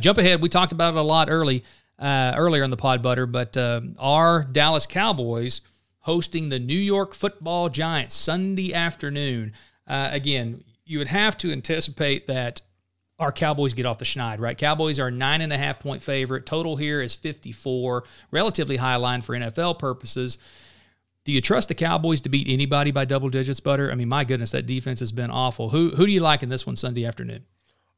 jump 0.00 0.18
ahead, 0.18 0.42
we 0.42 0.48
talked 0.48 0.72
about 0.72 0.94
it 0.94 0.98
a 0.98 1.02
lot 1.02 1.30
early 1.30 1.62
earlier 2.00 2.64
in 2.64 2.70
the 2.70 2.76
pod, 2.76 3.02
Butter. 3.02 3.26
But 3.26 3.56
our 3.98 4.42
Dallas 4.44 4.86
Cowboys 4.86 5.60
hosting 6.00 6.48
the 6.48 6.58
New 6.58 6.74
York 6.74 7.14
Football 7.14 7.68
Giants 7.68 8.14
Sunday 8.14 8.74
afternoon. 8.74 9.52
again, 9.86 10.64
you 10.84 10.98
would 10.98 11.08
have 11.08 11.36
to 11.38 11.52
anticipate 11.52 12.26
that 12.26 12.62
our 13.18 13.32
Cowboys 13.32 13.74
get 13.74 13.86
off 13.86 13.98
the 13.98 14.04
schneid, 14.04 14.40
right? 14.40 14.56
Cowboys 14.56 14.98
are 14.98 15.10
nine 15.10 15.40
and 15.40 15.52
a 15.52 15.58
half 15.58 15.80
point 15.80 16.02
favorite. 16.02 16.44
Total 16.44 16.76
here 16.76 17.00
is 17.00 17.14
54, 17.14 18.04
relatively 18.30 18.76
high 18.76 18.96
line 18.96 19.22
for 19.22 19.34
NFL 19.34 19.78
purposes. 19.78 20.38
Do 21.24 21.32
you 21.32 21.40
trust 21.40 21.68
the 21.68 21.74
Cowboys 21.74 22.20
to 22.20 22.28
beat 22.28 22.46
anybody 22.48 22.90
by 22.92 23.04
double 23.04 23.30
digits, 23.30 23.58
Butter? 23.58 23.90
I 23.90 23.94
mean, 23.94 24.08
my 24.08 24.24
goodness, 24.24 24.52
that 24.52 24.66
defense 24.66 25.00
has 25.00 25.12
been 25.12 25.30
awful. 25.30 25.70
Who 25.70 25.90
who 25.90 26.06
do 26.06 26.12
you 26.12 26.20
like 26.20 26.42
in 26.42 26.50
this 26.50 26.66
one 26.66 26.76
Sunday 26.76 27.04
afternoon? 27.04 27.44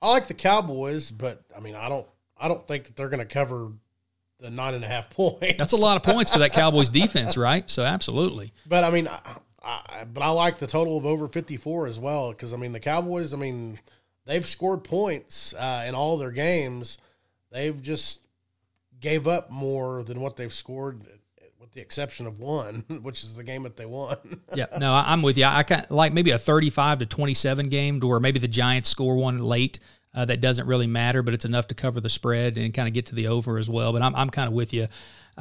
I 0.01 0.11
like 0.11 0.29
the 0.29 0.35
Cowboys, 0.35 1.11
but 1.11 1.43
I 1.55 1.61
mean, 1.61 1.75
I 1.75 1.89
don't 1.89 2.07
I 2.39 2.49
don't 2.49 2.66
think 2.66 2.85
that 2.85 2.97
they're 2.97 3.09
going 3.09 3.19
to 3.19 3.27
cover 3.27 3.73
the 4.39 4.51
nine 4.51 4.75
and 4.75 4.85
a 4.85 4.89
half 4.89 5.11
points. 5.14 5.57
That's 5.59 5.73
a 5.73 5.77
lot 5.77 5.97
of 5.97 6.03
points 6.05 6.31
for 6.31 6.39
that 6.39 6.53
Cowboys 6.53 6.89
defense, 6.89 7.37
right? 7.37 7.69
So 7.69 7.83
absolutely. 7.83 8.53
But 8.66 8.85
I 8.85 8.91
mean, 8.91 9.09
I, 9.09 9.19
I, 9.62 10.05
but 10.05 10.23
I 10.23 10.31
like 10.31 10.59
the 10.59 10.66
total 10.66 10.97
of 10.97 11.05
over 11.05 11.29
54 11.29 11.89
as 11.89 11.99
well 11.99 12.31
because 12.31 12.53
I 12.53 12.57
mean 12.57 12.73
the 12.73 12.81
Cowboys. 12.81 13.35
I 13.35 13.37
mean 13.37 13.79
they've 14.29 14.47
scored 14.47 14.85
points 14.85 15.55
uh, 15.55 15.85
in 15.89 15.97
all 15.97 16.16
their 16.18 16.31
games. 16.31 16.99
They've 17.51 17.83
just 17.83 18.20
gave 19.01 19.26
up 19.26 19.51
more 19.51 20.05
than 20.05 20.20
what 20.20 20.37
they've 20.37 20.53
scored, 20.53 21.03
with 21.59 21.72
the 21.72 21.81
exception 21.81 22.26
of 22.26 22.39
one, 22.39 22.85
which 23.03 23.24
is 23.24 23.35
the 23.35 23.43
game 23.43 23.64
that 23.64 23.76
they 23.76 23.87
won. 23.87 24.18
yeah, 24.55 24.66
no, 24.79 24.95
I'm 24.95 25.22
with 25.22 25.37
you. 25.37 25.47
I 25.47 25.64
kind 25.64 25.87
like 25.91 26.12
maybe 26.12 26.31
a 26.31 26.39
35 26.39 27.01
to 27.01 27.07
27 27.07 27.68
game, 27.70 28.01
to 28.01 28.07
where 28.07 28.20
maybe 28.20 28.39
the 28.39 28.47
Giants 28.47 28.89
score 28.89 29.16
one 29.16 29.39
late. 29.39 29.81
Uh, 30.14 30.24
that 30.24 30.41
doesn't 30.41 30.66
really 30.66 30.87
matter, 30.87 31.22
but 31.22 31.35
it's 31.35 31.45
enough 31.45 31.68
to 31.68 31.74
cover 31.74 32.01
the 32.01 32.09
spread 32.09 32.57
and 32.57 32.72
kind 32.72 32.89
of 32.89 32.95
get 32.95 33.07
to 33.07 33.14
the 33.14 33.29
over 33.29 33.59
as 33.59 33.68
well. 33.68 33.93
But 33.93 34.01
I'm, 34.01 34.14
I'm 34.16 34.31
kind 34.31 34.49
of 34.49 34.55
with 34.55 34.72
you 34.72 34.89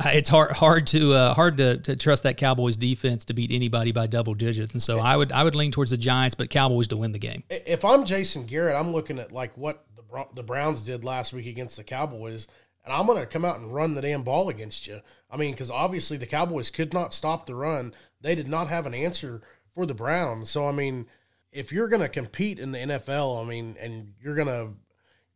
it's 0.05 0.29
hard 0.29 0.51
hard 0.51 0.87
to 0.87 1.13
uh, 1.13 1.33
hard 1.33 1.57
to, 1.57 1.77
to 1.79 1.95
trust 1.95 2.23
that 2.23 2.37
Cowboys 2.37 2.77
defense 2.77 3.25
to 3.25 3.33
beat 3.33 3.51
anybody 3.51 3.91
by 3.91 4.07
double 4.07 4.33
digits, 4.33 4.73
and 4.73 4.81
so 4.81 4.99
I 4.99 5.15
would 5.15 5.31
I 5.31 5.43
would 5.43 5.55
lean 5.55 5.71
towards 5.71 5.91
the 5.91 5.97
Giants, 5.97 6.35
but 6.35 6.49
Cowboys 6.49 6.87
to 6.87 6.97
win 6.97 7.11
the 7.11 7.19
game. 7.19 7.43
If 7.49 7.83
I'm 7.83 8.05
Jason 8.05 8.45
Garrett, 8.45 8.75
I'm 8.75 8.91
looking 8.91 9.19
at 9.19 9.31
like 9.31 9.57
what 9.57 9.85
the 9.95 10.25
the 10.33 10.43
Browns 10.43 10.85
did 10.85 11.03
last 11.03 11.33
week 11.33 11.47
against 11.47 11.77
the 11.77 11.83
Cowboys, 11.83 12.47
and 12.85 12.93
I'm 12.93 13.07
going 13.07 13.19
to 13.19 13.25
come 13.25 13.45
out 13.45 13.59
and 13.59 13.73
run 13.73 13.95
the 13.95 14.01
damn 14.01 14.23
ball 14.23 14.49
against 14.49 14.87
you. 14.87 15.01
I 15.31 15.37
mean, 15.37 15.51
because 15.51 15.71
obviously 15.71 16.17
the 16.17 16.27
Cowboys 16.27 16.69
could 16.69 16.93
not 16.93 17.13
stop 17.13 17.45
the 17.45 17.55
run; 17.55 17.93
they 18.21 18.35
did 18.35 18.47
not 18.47 18.67
have 18.67 18.85
an 18.85 18.93
answer 18.93 19.41
for 19.73 19.85
the 19.85 19.95
Browns. 19.95 20.49
So 20.49 20.67
I 20.67 20.71
mean, 20.71 21.07
if 21.51 21.71
you're 21.71 21.87
going 21.87 22.01
to 22.01 22.09
compete 22.09 22.59
in 22.59 22.71
the 22.71 22.79
NFL, 22.79 23.43
I 23.43 23.47
mean, 23.47 23.75
and 23.79 24.13
you're 24.21 24.35
going 24.35 24.47
to 24.47 24.69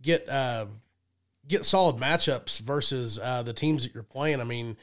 get 0.02 0.30
uh, 0.30 0.66
get 1.52 1.66
solid 1.66 1.98
matchups 1.98 2.60
versus 2.60 3.20
uh, 3.20 3.44
the 3.44 3.54
teams 3.54 3.84
that 3.84 3.94
you're 3.94 4.04
playing. 4.04 4.42
I 4.42 4.46
mean, 4.46 4.78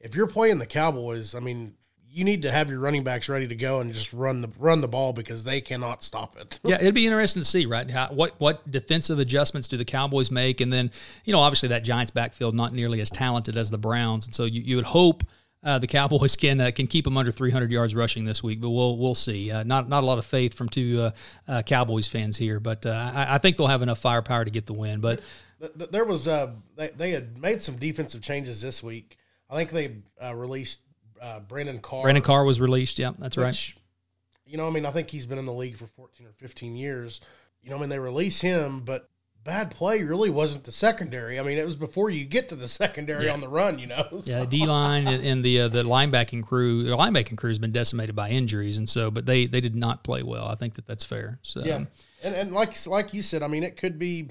if 0.00 0.14
you're 0.14 0.26
playing 0.26 0.58
the 0.58 0.66
Cowboys, 0.66 1.34
I 1.34 1.40
mean, 1.40 1.74
you 2.14 2.22
need 2.22 2.42
to 2.42 2.50
have 2.52 2.70
your 2.70 2.78
running 2.78 3.02
backs 3.02 3.28
ready 3.28 3.48
to 3.48 3.56
go 3.56 3.80
and 3.80 3.92
just 3.92 4.12
run 4.12 4.40
the 4.40 4.48
run 4.56 4.80
the 4.80 4.86
ball 4.88 5.12
because 5.12 5.42
they 5.42 5.60
cannot 5.60 6.04
stop 6.04 6.36
it. 6.38 6.60
yeah, 6.64 6.76
it'd 6.76 6.94
be 6.94 7.06
interesting 7.06 7.42
to 7.42 7.48
see, 7.48 7.66
right? 7.66 7.90
How, 7.90 8.08
what 8.08 8.34
what 8.38 8.70
defensive 8.70 9.18
adjustments 9.18 9.66
do 9.66 9.76
the 9.76 9.84
Cowboys 9.84 10.30
make, 10.30 10.60
and 10.60 10.72
then 10.72 10.92
you 11.24 11.32
know, 11.32 11.40
obviously 11.40 11.70
that 11.70 11.82
Giants 11.82 12.12
backfield 12.12 12.54
not 12.54 12.72
nearly 12.72 13.00
as 13.00 13.10
talented 13.10 13.56
as 13.56 13.70
the 13.70 13.78
Browns, 13.78 14.26
and 14.26 14.34
so 14.34 14.44
you, 14.44 14.62
you 14.62 14.76
would 14.76 14.86
hope. 14.86 15.24
Uh, 15.64 15.78
the 15.78 15.86
Cowboys 15.86 16.36
can 16.40 16.60
uh, 16.60 16.70
can 16.70 16.86
keep 16.86 17.04
them 17.04 17.16
under 17.16 17.32
300 17.32 17.72
yards 17.72 17.94
rushing 17.94 18.26
this 18.26 18.42
week, 18.42 18.60
but 18.60 18.70
we'll 18.70 18.98
we'll 18.98 19.14
see. 19.14 19.50
Uh, 19.50 19.62
not 19.64 19.88
not 19.88 20.04
a 20.04 20.06
lot 20.06 20.18
of 20.18 20.26
faith 20.26 20.54
from 20.54 20.68
two 20.68 21.00
uh, 21.00 21.10
uh, 21.48 21.62
Cowboys 21.62 22.06
fans 22.06 22.36
here, 22.36 22.60
but 22.60 22.84
uh, 22.84 23.12
I, 23.14 23.36
I, 23.36 23.38
think 23.38 23.56
they'll 23.56 23.66
have 23.66 23.80
enough 23.80 23.98
firepower 23.98 24.44
to 24.44 24.50
get 24.50 24.66
the 24.66 24.74
win. 24.74 25.00
But 25.00 25.20
there 25.58 26.04
was 26.04 26.28
uh, 26.28 26.52
they, 26.76 26.88
they 26.88 27.10
had 27.10 27.38
made 27.38 27.62
some 27.62 27.76
defensive 27.76 28.22
changes 28.22 28.60
this 28.60 28.82
week. 28.82 29.16
I 29.48 29.56
think 29.56 29.70
they 29.70 29.96
uh, 30.24 30.34
released 30.34 30.80
uh, 31.20 31.40
Brandon 31.40 31.78
Carr. 31.78 32.02
Brandon 32.02 32.22
Carr 32.22 32.44
was 32.44 32.60
released. 32.60 32.98
Yeah, 32.98 33.12
that's 33.18 33.36
which, 33.36 33.44
right. 33.44 33.74
You 34.46 34.58
know, 34.58 34.66
I 34.66 34.70
mean, 34.70 34.86
I 34.86 34.90
think 34.90 35.10
he's 35.10 35.26
been 35.26 35.38
in 35.38 35.46
the 35.46 35.52
league 35.52 35.76
for 35.76 35.86
14 35.86 36.26
or 36.26 36.32
15 36.32 36.76
years. 36.76 37.20
You 37.62 37.70
know, 37.70 37.76
I 37.76 37.80
mean, 37.80 37.88
they 37.88 37.98
release 37.98 38.40
him, 38.40 38.80
but 38.80 39.08
bad 39.44 39.70
play 39.70 40.02
really 40.02 40.30
wasn't 40.30 40.64
the 40.64 40.72
secondary. 40.72 41.38
I 41.38 41.42
mean, 41.42 41.58
it 41.58 41.64
was 41.64 41.76
before 41.76 42.10
you 42.10 42.24
get 42.24 42.48
to 42.48 42.56
the 42.56 42.68
secondary 42.68 43.26
yeah. 43.26 43.32
on 43.32 43.40
the 43.40 43.48
run. 43.48 43.78
You 43.78 43.86
know, 43.88 44.06
so. 44.10 44.22
yeah, 44.24 44.44
D 44.44 44.66
line 44.66 45.06
and 45.08 45.44
the 45.44 45.62
uh, 45.62 45.68
the 45.68 45.84
linebacking 45.84 46.42
crew. 46.44 46.82
The 46.82 46.96
linebacking 46.96 47.36
crew 47.36 47.50
has 47.50 47.58
been 47.58 47.72
decimated 47.72 48.16
by 48.16 48.30
injuries, 48.30 48.78
and 48.78 48.88
so, 48.88 49.10
but 49.10 49.26
they 49.26 49.46
they 49.46 49.60
did 49.60 49.76
not 49.76 50.02
play 50.02 50.22
well. 50.22 50.46
I 50.46 50.56
think 50.56 50.74
that 50.74 50.86
that's 50.86 51.04
fair. 51.04 51.38
So 51.42 51.62
yeah, 51.64 51.84
and 52.22 52.34
and 52.34 52.52
like 52.52 52.86
like 52.86 53.14
you 53.14 53.22
said, 53.22 53.42
I 53.42 53.46
mean, 53.46 53.62
it 53.62 53.76
could 53.76 53.98
be 53.98 54.30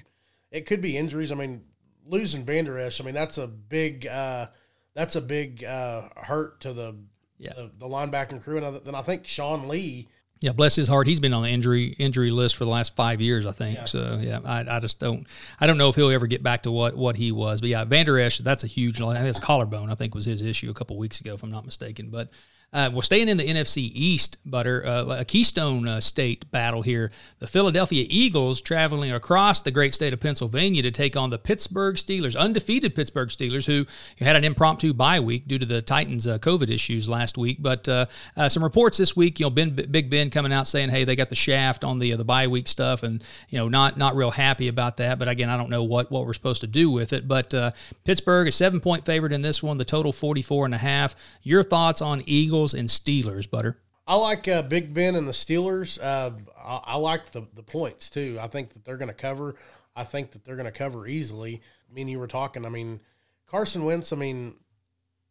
it 0.54 0.66
could 0.66 0.80
be 0.80 0.96
injuries. 0.96 1.32
I 1.32 1.34
mean, 1.34 1.64
losing 2.06 2.44
Vander 2.44 2.78
Esch, 2.78 3.00
I 3.00 3.04
mean, 3.04 3.14
that's 3.14 3.38
a 3.38 3.46
big 3.46 4.06
uh, 4.06 4.46
that's 4.94 5.16
a 5.16 5.20
big 5.20 5.64
uh, 5.64 6.02
hurt 6.16 6.60
to 6.60 6.72
the, 6.72 6.96
yeah. 7.38 7.52
the 7.54 7.70
the 7.76 7.86
linebacking 7.86 8.42
crew. 8.42 8.58
And 8.58 8.80
then 8.84 8.94
I 8.94 9.02
think 9.02 9.26
Sean 9.26 9.68
Lee. 9.68 10.08
Yeah, 10.40 10.52
bless 10.52 10.76
his 10.76 10.88
heart. 10.88 11.06
He's 11.06 11.20
been 11.20 11.32
on 11.32 11.42
the 11.42 11.48
injury 11.48 11.96
injury 11.98 12.30
list 12.30 12.56
for 12.56 12.64
the 12.64 12.70
last 12.70 12.94
five 12.94 13.20
years, 13.20 13.46
I 13.46 13.52
think. 13.52 13.78
Yeah. 13.78 13.84
So 13.84 14.20
yeah, 14.22 14.40
I, 14.44 14.76
I 14.76 14.78
just 14.78 15.00
don't 15.00 15.26
I 15.58 15.66
don't 15.66 15.78
know 15.78 15.88
if 15.88 15.96
he'll 15.96 16.10
ever 16.10 16.26
get 16.26 16.42
back 16.42 16.62
to 16.62 16.70
what 16.70 16.96
what 16.96 17.16
he 17.16 17.32
was. 17.32 17.60
But 17.60 17.70
yeah, 17.70 17.84
Vander 17.84 18.18
Esch, 18.18 18.38
that's 18.38 18.62
a 18.62 18.68
huge. 18.68 19.00
I 19.00 19.12
think 19.14 19.26
his 19.26 19.40
collarbone, 19.40 19.90
I 19.90 19.96
think, 19.96 20.14
was 20.14 20.24
his 20.24 20.40
issue 20.40 20.70
a 20.70 20.74
couple 20.74 20.96
weeks 20.98 21.20
ago, 21.20 21.34
if 21.34 21.42
I'm 21.42 21.50
not 21.50 21.64
mistaken. 21.64 22.10
But 22.10 22.30
uh, 22.74 22.90
we're 22.92 23.02
staying 23.02 23.28
in 23.28 23.36
the 23.36 23.44
NFC 23.44 23.92
East, 23.94 24.36
Butter, 24.44 24.84
uh, 24.84 25.20
a 25.20 25.24
Keystone 25.24 25.86
uh, 25.86 26.00
State 26.00 26.50
battle 26.50 26.82
here. 26.82 27.12
The 27.38 27.46
Philadelphia 27.46 28.04
Eagles 28.10 28.60
traveling 28.60 29.12
across 29.12 29.60
the 29.60 29.70
great 29.70 29.94
state 29.94 30.12
of 30.12 30.18
Pennsylvania 30.18 30.82
to 30.82 30.90
take 30.90 31.16
on 31.16 31.30
the 31.30 31.38
Pittsburgh 31.38 31.94
Steelers, 31.94 32.36
undefeated 32.36 32.96
Pittsburgh 32.96 33.28
Steelers, 33.28 33.66
who 33.66 33.86
had 34.22 34.34
an 34.34 34.42
impromptu 34.42 34.92
bye 34.92 35.20
week 35.20 35.46
due 35.46 35.56
to 35.56 35.64
the 35.64 35.82
Titans' 35.82 36.26
uh, 36.26 36.38
COVID 36.38 36.68
issues 36.68 37.08
last 37.08 37.38
week. 37.38 37.58
But 37.60 37.88
uh, 37.88 38.06
uh, 38.36 38.48
some 38.48 38.64
reports 38.64 38.98
this 38.98 39.14
week, 39.14 39.38
you 39.38 39.46
know, 39.46 39.50
Ben, 39.50 39.70
Big 39.70 40.10
Ben 40.10 40.30
coming 40.30 40.52
out 40.52 40.66
saying, 40.66 40.88
"Hey, 40.88 41.04
they 41.04 41.14
got 41.14 41.30
the 41.30 41.36
shaft 41.36 41.84
on 41.84 42.00
the 42.00 42.16
the 42.16 42.24
bye 42.24 42.48
week 42.48 42.66
stuff," 42.66 43.04
and 43.04 43.22
you 43.50 43.58
know, 43.58 43.68
not 43.68 43.96
not 43.96 44.16
real 44.16 44.32
happy 44.32 44.66
about 44.66 44.96
that. 44.96 45.20
But 45.20 45.28
again, 45.28 45.48
I 45.48 45.56
don't 45.56 45.70
know 45.70 45.84
what 45.84 46.10
what 46.10 46.26
we're 46.26 46.32
supposed 46.32 46.62
to 46.62 46.66
do 46.66 46.90
with 46.90 47.12
it. 47.12 47.28
But 47.28 47.54
Pittsburgh 48.02 48.48
is 48.48 48.56
seven 48.56 48.80
point 48.80 49.04
favorite 49.04 49.32
in 49.32 49.42
this 49.42 49.62
one. 49.62 49.78
The 49.78 49.84
total 49.84 50.10
44 50.10 50.64
and 50.64 50.74
a 50.74 50.78
half. 50.78 51.14
Your 51.44 51.62
thoughts 51.62 52.02
on 52.02 52.24
Eagles? 52.26 52.63
Eagles 52.64 52.74
and 52.74 52.88
Steelers, 52.88 53.50
Butter? 53.50 53.78
I 54.06 54.14
like 54.16 54.48
uh, 54.48 54.62
Big 54.62 54.94
Ben 54.94 55.16
and 55.16 55.28
the 55.28 55.32
Steelers. 55.32 56.02
Uh, 56.02 56.30
I, 56.58 56.94
I, 56.94 56.96
like 56.96 57.32
the 57.32 57.46
the 57.54 57.62
points 57.62 58.08
too. 58.08 58.38
I 58.40 58.48
think 58.48 58.72
that 58.72 58.84
they're 58.84 58.96
going 58.96 59.08
to 59.08 59.14
cover. 59.14 59.56
I 59.94 60.04
think 60.04 60.32
that 60.32 60.44
they're 60.44 60.56
going 60.56 60.70
to 60.70 60.72
cover 60.72 61.06
easily. 61.06 61.60
I 61.90 61.94
mean, 61.94 62.08
you 62.08 62.18
were 62.18 62.26
talking. 62.26 62.64
I 62.64 62.70
mean, 62.70 63.00
Carson 63.46 63.84
Wentz. 63.84 64.12
I 64.12 64.16
mean, 64.16 64.56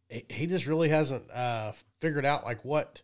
he, 0.08 0.24
he 0.28 0.46
just 0.46 0.66
really 0.66 0.88
hasn't 0.88 1.28
uh, 1.32 1.72
figured 2.00 2.24
out 2.24 2.44
like 2.44 2.64
what 2.64 3.02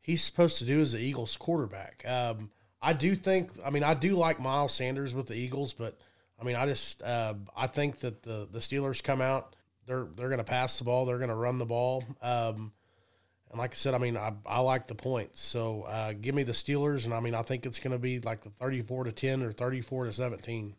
he's 0.00 0.22
supposed 0.22 0.58
to 0.58 0.64
do 0.64 0.80
as 0.80 0.92
the 0.92 0.98
Eagles 0.98 1.36
quarterback. 1.36 2.02
Um, 2.06 2.50
I 2.80 2.94
do 2.94 3.14
think. 3.14 3.50
I 3.64 3.68
mean, 3.70 3.84
I 3.84 3.92
do 3.92 4.16
like 4.16 4.40
Miles 4.40 4.72
Sanders 4.72 5.14
with 5.14 5.26
the 5.26 5.36
Eagles, 5.36 5.74
but 5.74 5.98
I 6.40 6.44
mean, 6.44 6.56
I 6.56 6.66
just 6.66 7.02
uh, 7.02 7.34
I 7.54 7.66
think 7.66 8.00
that 8.00 8.22
the 8.22 8.48
the 8.50 8.60
Steelers 8.60 9.02
come 9.02 9.20
out. 9.20 9.54
They're 9.86 10.06
they're 10.16 10.28
going 10.28 10.38
to 10.38 10.44
pass 10.44 10.78
the 10.78 10.84
ball. 10.84 11.04
They're 11.04 11.18
going 11.18 11.30
to 11.30 11.34
run 11.34 11.58
the 11.58 11.66
ball. 11.66 12.04
Um, 12.22 12.72
and 13.50 13.58
like 13.58 13.72
I 13.72 13.74
said, 13.74 13.94
I 13.94 13.98
mean, 13.98 14.16
I, 14.16 14.32
I 14.46 14.60
like 14.60 14.86
the 14.86 14.94
points. 14.94 15.40
So 15.40 15.82
uh, 15.82 16.12
give 16.12 16.34
me 16.34 16.44
the 16.44 16.52
Steelers, 16.52 17.04
and 17.04 17.12
I 17.12 17.20
mean, 17.20 17.34
I 17.34 17.42
think 17.42 17.66
it's 17.66 17.80
going 17.80 17.92
to 17.92 17.98
be 17.98 18.20
like 18.20 18.42
the 18.42 18.50
thirty-four 18.50 19.04
to 19.04 19.12
ten 19.12 19.42
or 19.42 19.52
thirty-four 19.52 20.06
to 20.06 20.12
seventeen. 20.12 20.76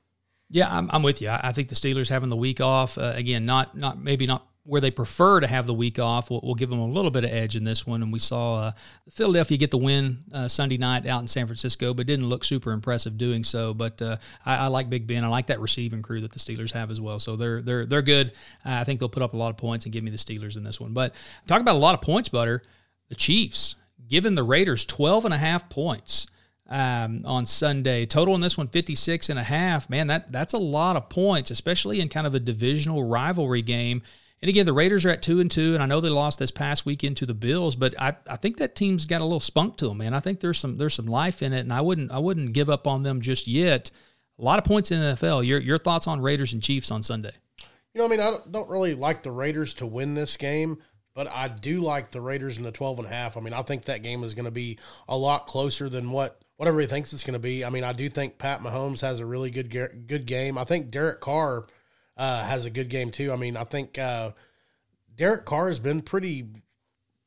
Yeah, 0.49 0.76
I'm, 0.76 0.89
I'm 0.91 1.03
with 1.03 1.22
you. 1.22 1.30
I, 1.30 1.39
I 1.49 1.51
think 1.53 1.69
the 1.69 1.76
Steelers 1.76 2.09
having 2.09 2.30
the 2.30 2.36
week 2.36 2.61
off 2.61 2.97
uh, 2.97 3.13
again, 3.15 3.45
not 3.45 3.78
not 3.78 3.97
maybe 3.99 4.26
not 4.26 4.47
where 4.64 4.80
they 4.80 4.91
prefer 4.91 5.39
to 5.39 5.47
have 5.47 5.66
the 5.66 5.74
week 5.74 5.97
off. 5.97 6.30
We'll, 6.30 6.39
we'll, 6.43 6.55
give 6.55 6.70
them 6.70 6.80
a 6.80 6.86
little 6.86 7.09
bit 7.09 7.24
of 7.24 7.32
edge 7.32 7.55
in 7.55 7.64
this 7.64 7.88
one. 7.88 8.03
And 8.03 8.14
we 8.14 8.20
saw 8.20 8.57
uh, 8.57 8.72
Philadelphia 9.09 9.57
get 9.57 9.72
the 9.72 9.78
win 9.78 10.24
uh, 10.32 10.47
Sunday 10.47 10.78
night 10.78 11.07
out 11.07 11.22
in 11.22 11.28
San 11.28 11.47
Francisco, 11.47 11.93
but 11.93 12.05
didn't 12.05 12.30
look 12.30 12.43
super 12.43 12.72
impressive 12.72 13.18
doing 13.18 13.43
so. 13.43 13.74
But 13.74 14.01
uh, 14.01 14.18
I, 14.45 14.57
I, 14.57 14.68
like 14.68 14.89
Big 14.89 15.07
Ben. 15.07 15.24
I 15.24 15.28
like 15.28 15.47
that 15.47 15.59
receiving 15.59 16.03
crew 16.03 16.22
that 16.22 16.32
the 16.32 16.39
Steelers 16.39 16.72
have 16.72 16.91
as 16.91 17.01
well. 17.01 17.20
So 17.20 17.36
they're 17.36 17.62
they're 17.62 17.86
they're 17.86 18.01
good. 18.03 18.34
I 18.64 18.84
think 18.84 18.99
they'll 18.99 19.09
put 19.09 19.24
up 19.24 19.34
a 19.34 19.38
lot 19.38 19.49
of 19.49 19.57
points 19.57 19.86
and 19.86 19.93
give 19.93 20.03
me 20.03 20.12
the 20.12 20.18
Steelers 20.18 20.55
in 20.55 20.64
this 20.64 20.80
one. 20.80 20.93
But 20.93 21.16
talk 21.47 21.62
about 21.62 21.76
a 21.76 21.80
lot 21.80 21.95
of 21.95 22.01
points, 22.01 22.30
Butter. 22.30 22.62
The 23.09 23.16
Chiefs 23.16 23.76
giving 24.07 24.36
the 24.36 24.43
Raiders 24.43 24.86
12 24.86 25.26
and 25.26 25.34
a 25.34 25.38
half 25.38 25.70
points. 25.70 26.28
Um, 26.70 27.24
on 27.26 27.45
Sunday. 27.45 28.05
Total 28.05 28.34
in 28.34 28.39
this 28.39 28.57
one, 28.57 28.70
56 28.70 29.28
and 29.28 29.38
a 29.38 29.43
half. 29.43 29.89
Man, 29.89 30.07
that 30.07 30.32
that's 30.32 30.53
a 30.53 30.57
lot 30.57 30.95
of 30.95 31.09
points, 31.09 31.51
especially 31.51 31.99
in 31.99 32.07
kind 32.07 32.26
of 32.26 32.34
a 32.34 32.39
divisional 32.39 33.03
rivalry 33.03 33.62
game. 33.62 34.03
And 34.42 34.50
again, 34.50 34.66
the 34.66 34.74
Raiders 34.74 35.06
are 35.06 35.10
at 35.10 35.22
two 35.22 35.39
and 35.39 35.52
two, 35.52 35.76
and 35.76 35.84
I 35.84 35.86
know 35.86 36.02
they 36.02 36.10
lost 36.10 36.39
this 36.39 36.50
past 36.50 36.84
weekend 36.84 37.18
to 37.18 37.28
the 37.28 37.36
Bills, 37.36 37.76
but 37.76 37.94
I, 38.02 38.16
I 38.28 38.38
think 38.38 38.58
that 38.58 38.76
team's 38.76 39.06
got 39.06 39.22
a 39.22 39.24
little 39.24 39.39
spunk 39.39 39.78
to 39.78 39.88
them, 39.88 40.00
man. 40.00 40.16
I 40.16 40.20
think 40.20 40.39
there's 40.39 40.58
some 40.58 40.78
there's 40.78 40.96
some 40.96 41.06
life 41.06 41.44
in 41.44 41.54
it, 41.54 41.60
and 41.60 41.72
I 41.72 41.82
wouldn't 41.82 42.12
I 42.12 42.18
wouldn't 42.18 42.54
give 42.54 42.70
up 42.70 42.88
on 42.88 43.04
them 43.04 43.22
just 43.22 43.48
yet. 43.48 43.92
A 44.39 44.44
lot 44.44 44.58
of 44.58 44.66
points 44.66 44.89
in 44.89 45.00
the 45.00 45.14
NFL. 45.14 45.46
Your 45.46 45.60
your 45.60 45.78
thoughts 45.78 46.08
on 46.08 46.22
Raiders 46.22 46.54
and 46.54 46.64
Chiefs 46.64 46.89
on 46.89 47.04
Sunday? 47.04 47.34
You 47.94 48.00
know, 48.00 48.06
I 48.06 48.08
mean, 48.08 48.20
I 48.20 48.39
don't 48.50 48.70
really 48.70 48.96
like 48.96 49.22
the 49.22 49.32
Raiders 49.32 49.76
to 49.76 49.86
win 49.86 50.16
this 50.16 50.38
game, 50.38 50.82
but 51.14 51.28
I 51.28 51.48
do 51.48 51.82
like 51.82 52.10
the 52.10 52.22
Raiders 52.22 52.58
in 52.58 52.64
the 52.64 52.72
12 52.72 53.00
and 53.00 53.08
a 53.08 53.12
half. 53.12 53.38
I 53.38 53.42
mean, 53.42 53.54
I 53.54 53.62
think 53.62 53.86
that 53.86 54.02
game 54.02 54.24
is 54.24 54.34
going 54.34 54.46
to 54.46 54.52
be 54.52 54.80
a 55.08 55.18
lot 55.18 55.46
closer 55.46 55.88
than 55.88 56.10
what 56.10 56.42
what 56.58 56.68
everybody 56.68 56.89
thinks 56.89 57.14
it's 57.14 57.24
going 57.24 57.34
to 57.34 57.39
be. 57.39 57.64
I 57.64 57.70
mean, 57.70 57.84
I 57.84 57.94
do 57.94 58.10
think 58.10 58.39
Pat 58.39 58.62
Mahomes 58.62 59.02
has 59.02 59.20
a 59.20 59.26
really 59.26 59.52
good 59.52 59.70
good 59.70 60.26
game. 60.26 60.58
I 60.58 60.64
think 60.64 60.89
Derek 60.89 61.22
Carr 61.22 61.68
uh, 62.22 62.43
has 62.43 62.65
a 62.65 62.69
good 62.69 62.88
game 62.88 63.09
too. 63.09 63.34
I 63.34 63.36
mean, 63.36 63.57
I 63.57 63.63
think 63.63 63.97
uh, 63.97 64.32
Derek 65.15 65.43
Carr 65.43 65.69
has 65.69 65.80
been 65.80 66.03
pretty 66.03 66.45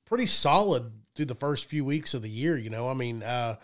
pretty 0.05 0.27
solid 0.27 0.93
through 1.17 1.25
the 1.25 1.35
first 1.35 1.65
few 1.65 1.85
weeks 1.85 2.15
of 2.15 2.23
the 2.23 2.31
year. 2.31 2.57
You 2.57 2.71
know, 2.71 2.89
I 2.89 2.95
mean, 2.95 3.21
uh, 3.25 3.57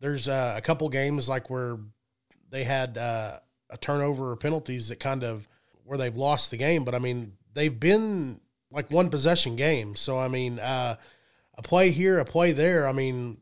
there's 0.00 0.28
uh, 0.28 0.52
a 0.54 0.60
couple 0.60 0.86
games 0.90 1.30
like 1.30 1.48
where 1.48 1.78
they 2.50 2.64
had 2.64 2.98
uh, 2.98 3.38
a 3.70 3.78
turnover 3.78 4.32
or 4.32 4.36
penalties 4.36 4.88
that 4.88 5.00
kind 5.00 5.24
of 5.24 5.48
where 5.84 5.96
they've 5.96 6.14
lost 6.14 6.50
the 6.50 6.58
game, 6.58 6.84
but 6.84 6.94
I 6.94 6.98
mean, 6.98 7.38
they've 7.54 7.80
been 7.80 8.38
like 8.70 8.92
one 8.92 9.08
possession 9.08 9.56
games. 9.56 9.98
So 10.00 10.18
I 10.18 10.28
mean, 10.28 10.58
uh, 10.58 10.96
a 11.54 11.62
play 11.62 11.90
here, 11.90 12.18
a 12.18 12.26
play 12.26 12.52
there. 12.52 12.86
I 12.86 12.92
mean, 12.92 13.38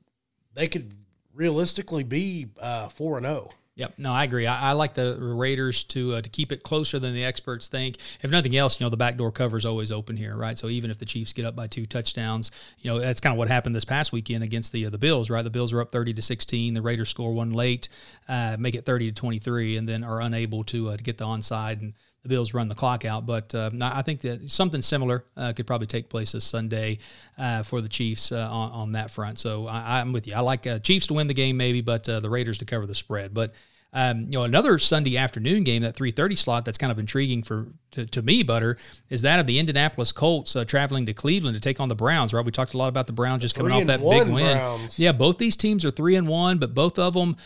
they 0.55 0.69
could 0.69 0.95
realistically 1.35 2.05
be 2.05 2.47
four 2.91 3.17
and 3.17 3.27
zero. 3.27 3.51
Yep. 3.77 3.95
No, 3.99 4.13
I 4.13 4.23
agree. 4.23 4.47
I, 4.47 4.71
I 4.71 4.73
like 4.73 4.95
the 4.95 5.17
Raiders 5.19 5.83
to 5.85 6.15
uh, 6.15 6.21
to 6.23 6.29
keep 6.29 6.53
it 6.53 6.63
closer 6.63 7.01
than 7.01 7.13
the 7.13 7.25
experts 7.25 7.67
think. 7.67 7.97
If 8.23 8.31
nothing 8.31 8.57
else, 8.57 8.79
you 8.79 8.87
know, 8.87 8.91
the 8.91 8.97
backdoor 8.97 9.33
cover 9.33 9.57
is 9.57 9.67
always 9.67 9.91
open 9.91 10.17
here, 10.17 10.37
right? 10.37 10.57
So 10.57 10.69
even 10.69 10.93
if 10.93 10.99
the 10.99 11.05
Chiefs 11.05 11.33
get 11.33 11.45
up 11.45 11.57
by 11.57 11.67
two 11.67 11.85
touchdowns, 11.85 12.53
you 12.79 12.91
know, 12.91 13.01
that's 13.01 13.21
kind 13.21 13.33
of 13.33 13.39
what 13.39 13.49
happened 13.49 13.75
this 13.75 13.85
past 13.85 14.13
weekend 14.13 14.45
against 14.45 14.71
the 14.71 14.87
uh, 14.87 14.91
the 14.91 14.99
Bills, 14.99 15.29
right? 15.29 15.43
The 15.43 15.51
Bills 15.51 15.73
are 15.73 15.81
up 15.81 15.91
thirty 15.91 16.15
to 16.15 16.23
sixteen. 16.23 16.75
The 16.75 16.83
Raiders 16.83 17.09
score 17.09 17.33
one 17.33 17.53
late, 17.53 17.89
uh, 18.29 18.57
make 18.61 18.77
it 18.77 18.85
thirty 18.85 19.11
to 19.11 19.13
twenty 19.13 19.41
three, 19.41 19.77
and 19.77 19.89
then 19.89 20.05
are 20.05 20.21
unable 20.21 20.63
to 20.65 20.91
uh, 20.91 20.97
to 20.97 21.03
get 21.03 21.19
the 21.19 21.25
onside 21.25 21.81
and 21.81 21.95
the 22.25 22.29
Bills 22.31 22.55
run 22.55 22.69
the 22.69 22.75
clock 22.75 23.05
out. 23.05 23.27
But 23.27 23.55
uh, 23.55 23.71
I 23.81 24.03
think 24.03 24.23
that 24.23 24.51
something 24.51 24.83
similar 24.83 25.25
uh, 25.37 25.53
could 25.53 25.67
probably 25.67 25.87
take 25.87 26.09
place 26.09 26.33
this 26.33 26.45
Sunday 26.45 26.99
uh, 27.39 27.63
for 27.63 27.81
the 27.81 27.89
Chiefs 27.89 28.33
uh, 28.33 28.49
on, 28.51 28.73
on, 28.73 28.93
that 28.93 29.11
front. 29.11 29.39
So 29.39 29.67
I, 29.69 30.01
am 30.01 30.13
with 30.13 30.27
you. 30.27 30.35
I 30.35 30.41
like 30.41 30.67
uh, 30.67 30.79
Chiefs 30.81 31.07
to 31.09 31.15
win 31.15 31.29
the 31.29 31.35
game, 31.35 31.57
maybe, 31.57 31.83
but 31.83 32.09
uh, 32.09 32.21
the 32.21 32.31
Raiders 32.31 32.59
to 32.59 32.65
cover 32.65 32.87
the 32.87 32.95
spread. 32.95 33.35
But 33.35 33.53
um, 33.93 34.23
you 34.23 34.33
know, 34.33 34.43
another 34.43 34.79
Sunday 34.81 35.17
afternoon 35.17 35.63
game, 35.63 35.83
that 35.83 35.95
3:30 35.95 36.37
slot, 36.37 36.65
that's 36.65 36.79
kind 36.79 36.91
of 36.91 36.99
intriguing 36.99 37.45
for 37.45 37.69
to, 37.93 38.07
to 38.07 38.23
me, 38.23 38.43
Butter, 38.43 38.77
is 39.09 39.23
that 39.23 39.39
of 39.39 39.47
the 39.47 39.59
Indianapolis 39.61 40.11
Colts 40.11 40.57
traveling 40.67 41.07
to 41.07 41.15
Cleveland 41.15 41.55
to 41.55 41.61
take 41.61 41.79
on 41.79 41.89
the 41.89 41.95
Browns. 41.95 42.33
Right? 42.33 42.45
We 42.45 42.51
talked 42.51 42.75
a 42.75 42.79
lot 42.79 42.89
about 42.89 43.07
the 43.07 43.13
Browns 43.13 43.43
just 43.43 43.55
coming 43.55 43.71
off 43.71 43.85
that 43.85 44.01
big 44.01 44.33
win. 44.33 44.57
Browns. 44.57 44.99
Yeah, 44.99 45.13
both 45.13 45.39
these 45.39 45.57
teams 45.57 45.85
are 45.85 45.93
three 45.93 46.17
and 46.17 46.27
one, 46.27 46.59
but 46.59 46.75
both 46.75 46.99
of 46.99 47.15
them 47.15 47.37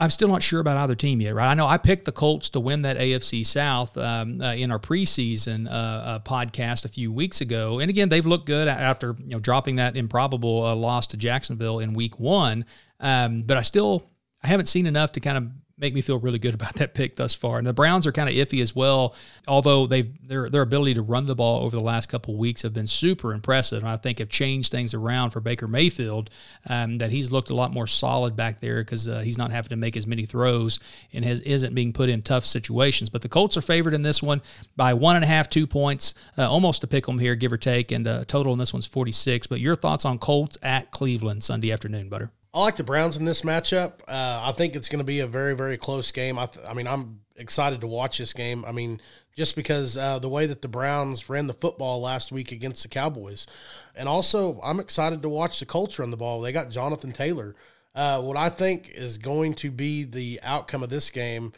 I'm 0.00 0.10
still 0.10 0.28
not 0.28 0.42
sure 0.42 0.58
about 0.60 0.76
either 0.76 0.96
team 0.96 1.20
yet, 1.20 1.34
right? 1.34 1.48
I 1.48 1.54
know 1.54 1.68
I 1.68 1.78
picked 1.78 2.04
the 2.04 2.12
Colts 2.12 2.48
to 2.50 2.60
win 2.60 2.82
that 2.82 2.96
AFC 2.96 3.46
South 3.46 3.96
um, 3.96 4.40
uh, 4.40 4.52
in 4.54 4.72
our 4.72 4.78
preseason 4.80 5.68
uh, 5.68 5.70
uh, 5.70 6.18
podcast 6.18 6.84
a 6.84 6.88
few 6.88 7.12
weeks 7.12 7.40
ago, 7.40 7.78
and 7.78 7.88
again, 7.88 8.08
they've 8.08 8.26
looked 8.26 8.46
good 8.46 8.66
after 8.66 9.16
you 9.20 9.34
know 9.34 9.38
dropping 9.38 9.76
that 9.76 9.96
improbable 9.96 10.64
uh, 10.64 10.74
loss 10.74 11.06
to 11.08 11.16
Jacksonville 11.16 11.78
in 11.78 11.94
Week 11.94 12.18
One. 12.18 12.64
Um, 12.98 13.42
but 13.42 13.56
I 13.56 13.62
still 13.62 14.10
I 14.42 14.48
haven't 14.48 14.66
seen 14.66 14.86
enough 14.86 15.12
to 15.12 15.20
kind 15.20 15.38
of 15.38 15.48
make 15.76 15.92
me 15.92 16.00
feel 16.00 16.18
really 16.18 16.38
good 16.38 16.54
about 16.60 16.74
that 16.74 16.94
pick 16.94 17.16
thus 17.16 17.34
far. 17.34 17.58
And 17.58 17.66
the 17.66 17.72
Browns 17.72 18.06
are 18.06 18.12
kind 18.12 18.28
of 18.28 18.34
iffy 18.34 18.62
as 18.62 18.74
well, 18.74 19.14
although 19.46 19.86
they've 19.86 20.10
their 20.26 20.48
their 20.48 20.62
ability 20.62 20.94
to 20.94 21.02
run 21.02 21.26
the 21.26 21.34
ball 21.34 21.64
over 21.64 21.76
the 21.76 21.82
last 21.82 22.08
couple 22.08 22.36
weeks 22.36 22.62
have 22.62 22.72
been 22.72 22.86
super 22.86 23.32
impressive. 23.32 23.82
And 23.82 23.88
I 23.88 23.96
think 23.96 24.18
have 24.18 24.28
changed 24.28 24.70
things 24.70 24.94
around 24.94 25.30
for 25.30 25.40
Baker 25.40 25.68
Mayfield. 25.68 26.30
Um, 26.68 26.98
that 26.98 27.10
he's 27.10 27.30
looked 27.30 27.50
a 27.50 27.54
lot 27.54 27.72
more 27.72 27.86
solid 27.86 28.36
back 28.36 28.60
there 28.60 28.78
because 28.78 29.08
uh, 29.08 29.20
he's 29.20 29.38
not 29.38 29.50
having 29.50 29.70
to 29.70 29.76
make 29.76 29.96
as 29.96 30.06
many 30.06 30.26
throws 30.26 30.80
and 31.12 31.24
has 31.24 31.40
isn't 31.40 31.74
being 31.74 31.92
put 31.92 32.08
in 32.08 32.22
tough 32.22 32.44
situations. 32.44 33.10
But 33.10 33.22
the 33.22 33.28
Colts 33.28 33.56
are 33.56 33.62
favored 33.62 33.94
in 33.94 34.02
this 34.02 34.22
one 34.22 34.42
by 34.76 34.94
one 34.94 35.16
and 35.16 35.24
a 35.24 35.28
half, 35.28 35.48
two 35.48 35.66
points, 35.66 36.14
uh, 36.38 36.48
almost 36.48 36.80
to 36.82 36.86
pick 36.86 37.06
them 37.06 37.18
here, 37.18 37.34
give 37.34 37.52
or 37.52 37.58
take. 37.58 37.90
And 37.92 38.06
uh, 38.06 38.24
total 38.26 38.52
in 38.52 38.58
this 38.58 38.72
one's 38.72 38.86
forty 38.86 39.12
six. 39.12 39.46
But 39.46 39.60
your 39.60 39.76
thoughts 39.76 40.04
on 40.04 40.18
Colts 40.18 40.58
at 40.62 40.90
Cleveland 40.90 41.42
Sunday 41.44 41.72
afternoon, 41.72 42.08
Butter? 42.08 42.30
I 42.54 42.60
like 42.60 42.76
the 42.76 42.84
Browns 42.84 43.16
in 43.16 43.24
this 43.24 43.42
matchup. 43.42 44.00
Uh, 44.06 44.40
I 44.44 44.52
think 44.56 44.76
it's 44.76 44.88
going 44.88 45.00
to 45.00 45.04
be 45.04 45.18
a 45.18 45.26
very, 45.26 45.56
very 45.56 45.76
close 45.76 46.12
game. 46.12 46.38
I, 46.38 46.46
th- 46.46 46.64
I, 46.64 46.72
mean, 46.72 46.86
I'm 46.86 47.18
excited 47.34 47.80
to 47.80 47.88
watch 47.88 48.18
this 48.18 48.32
game. 48.32 48.64
I 48.64 48.70
mean, 48.70 49.00
just 49.36 49.56
because 49.56 49.96
uh, 49.96 50.20
the 50.20 50.28
way 50.28 50.46
that 50.46 50.62
the 50.62 50.68
Browns 50.68 51.28
ran 51.28 51.48
the 51.48 51.52
football 51.52 52.00
last 52.00 52.30
week 52.30 52.52
against 52.52 52.84
the 52.84 52.88
Cowboys, 52.88 53.48
and 53.96 54.08
also 54.08 54.60
I'm 54.62 54.78
excited 54.78 55.20
to 55.22 55.28
watch 55.28 55.58
the 55.58 55.66
culture 55.66 56.04
on 56.04 56.12
the 56.12 56.16
ball. 56.16 56.40
They 56.40 56.52
got 56.52 56.70
Jonathan 56.70 57.10
Taylor. 57.10 57.56
Uh, 57.92 58.20
what 58.20 58.36
I 58.36 58.50
think 58.50 58.88
is 58.88 59.18
going 59.18 59.54
to 59.54 59.72
be 59.72 60.04
the 60.04 60.38
outcome 60.44 60.84
of 60.84 60.90
this 60.90 61.10
game, 61.10 61.52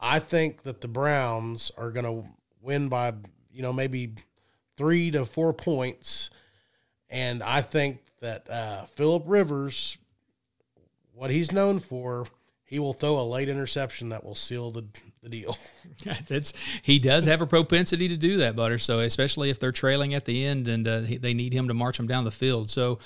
I 0.00 0.20
think 0.20 0.62
that 0.62 0.80
the 0.80 0.88
Browns 0.88 1.70
are 1.76 1.90
going 1.90 2.06
to 2.06 2.26
win 2.62 2.88
by 2.88 3.12
you 3.52 3.60
know 3.60 3.74
maybe 3.74 4.14
three 4.78 5.10
to 5.10 5.26
four 5.26 5.52
points, 5.52 6.30
and 7.10 7.42
I 7.42 7.60
think 7.60 8.00
that 8.20 8.48
uh, 8.48 8.86
Philip 8.86 9.24
Rivers 9.26 9.98
what 11.20 11.30
he's 11.30 11.52
known 11.52 11.80
for, 11.80 12.26
he 12.64 12.78
will 12.78 12.94
throw 12.94 13.20
a 13.20 13.22
late 13.22 13.50
interception 13.50 14.08
that 14.08 14.24
will 14.24 14.34
seal 14.34 14.70
the, 14.70 14.86
the 15.22 15.28
deal. 15.28 15.58
That's 16.28 16.54
he 16.80 16.98
does 16.98 17.26
have 17.26 17.42
a 17.42 17.46
propensity 17.46 18.08
to 18.08 18.16
do 18.16 18.38
that, 18.38 18.56
Butter. 18.56 18.78
So 18.78 19.00
especially 19.00 19.50
if 19.50 19.60
they're 19.60 19.70
trailing 19.70 20.14
at 20.14 20.24
the 20.24 20.46
end 20.46 20.66
and 20.66 20.88
uh, 20.88 21.02
they 21.20 21.34
need 21.34 21.52
him 21.52 21.68
to 21.68 21.74
march 21.74 21.98
them 21.98 22.06
down 22.06 22.24
the 22.24 22.30
field. 22.30 22.70
So 22.70 23.00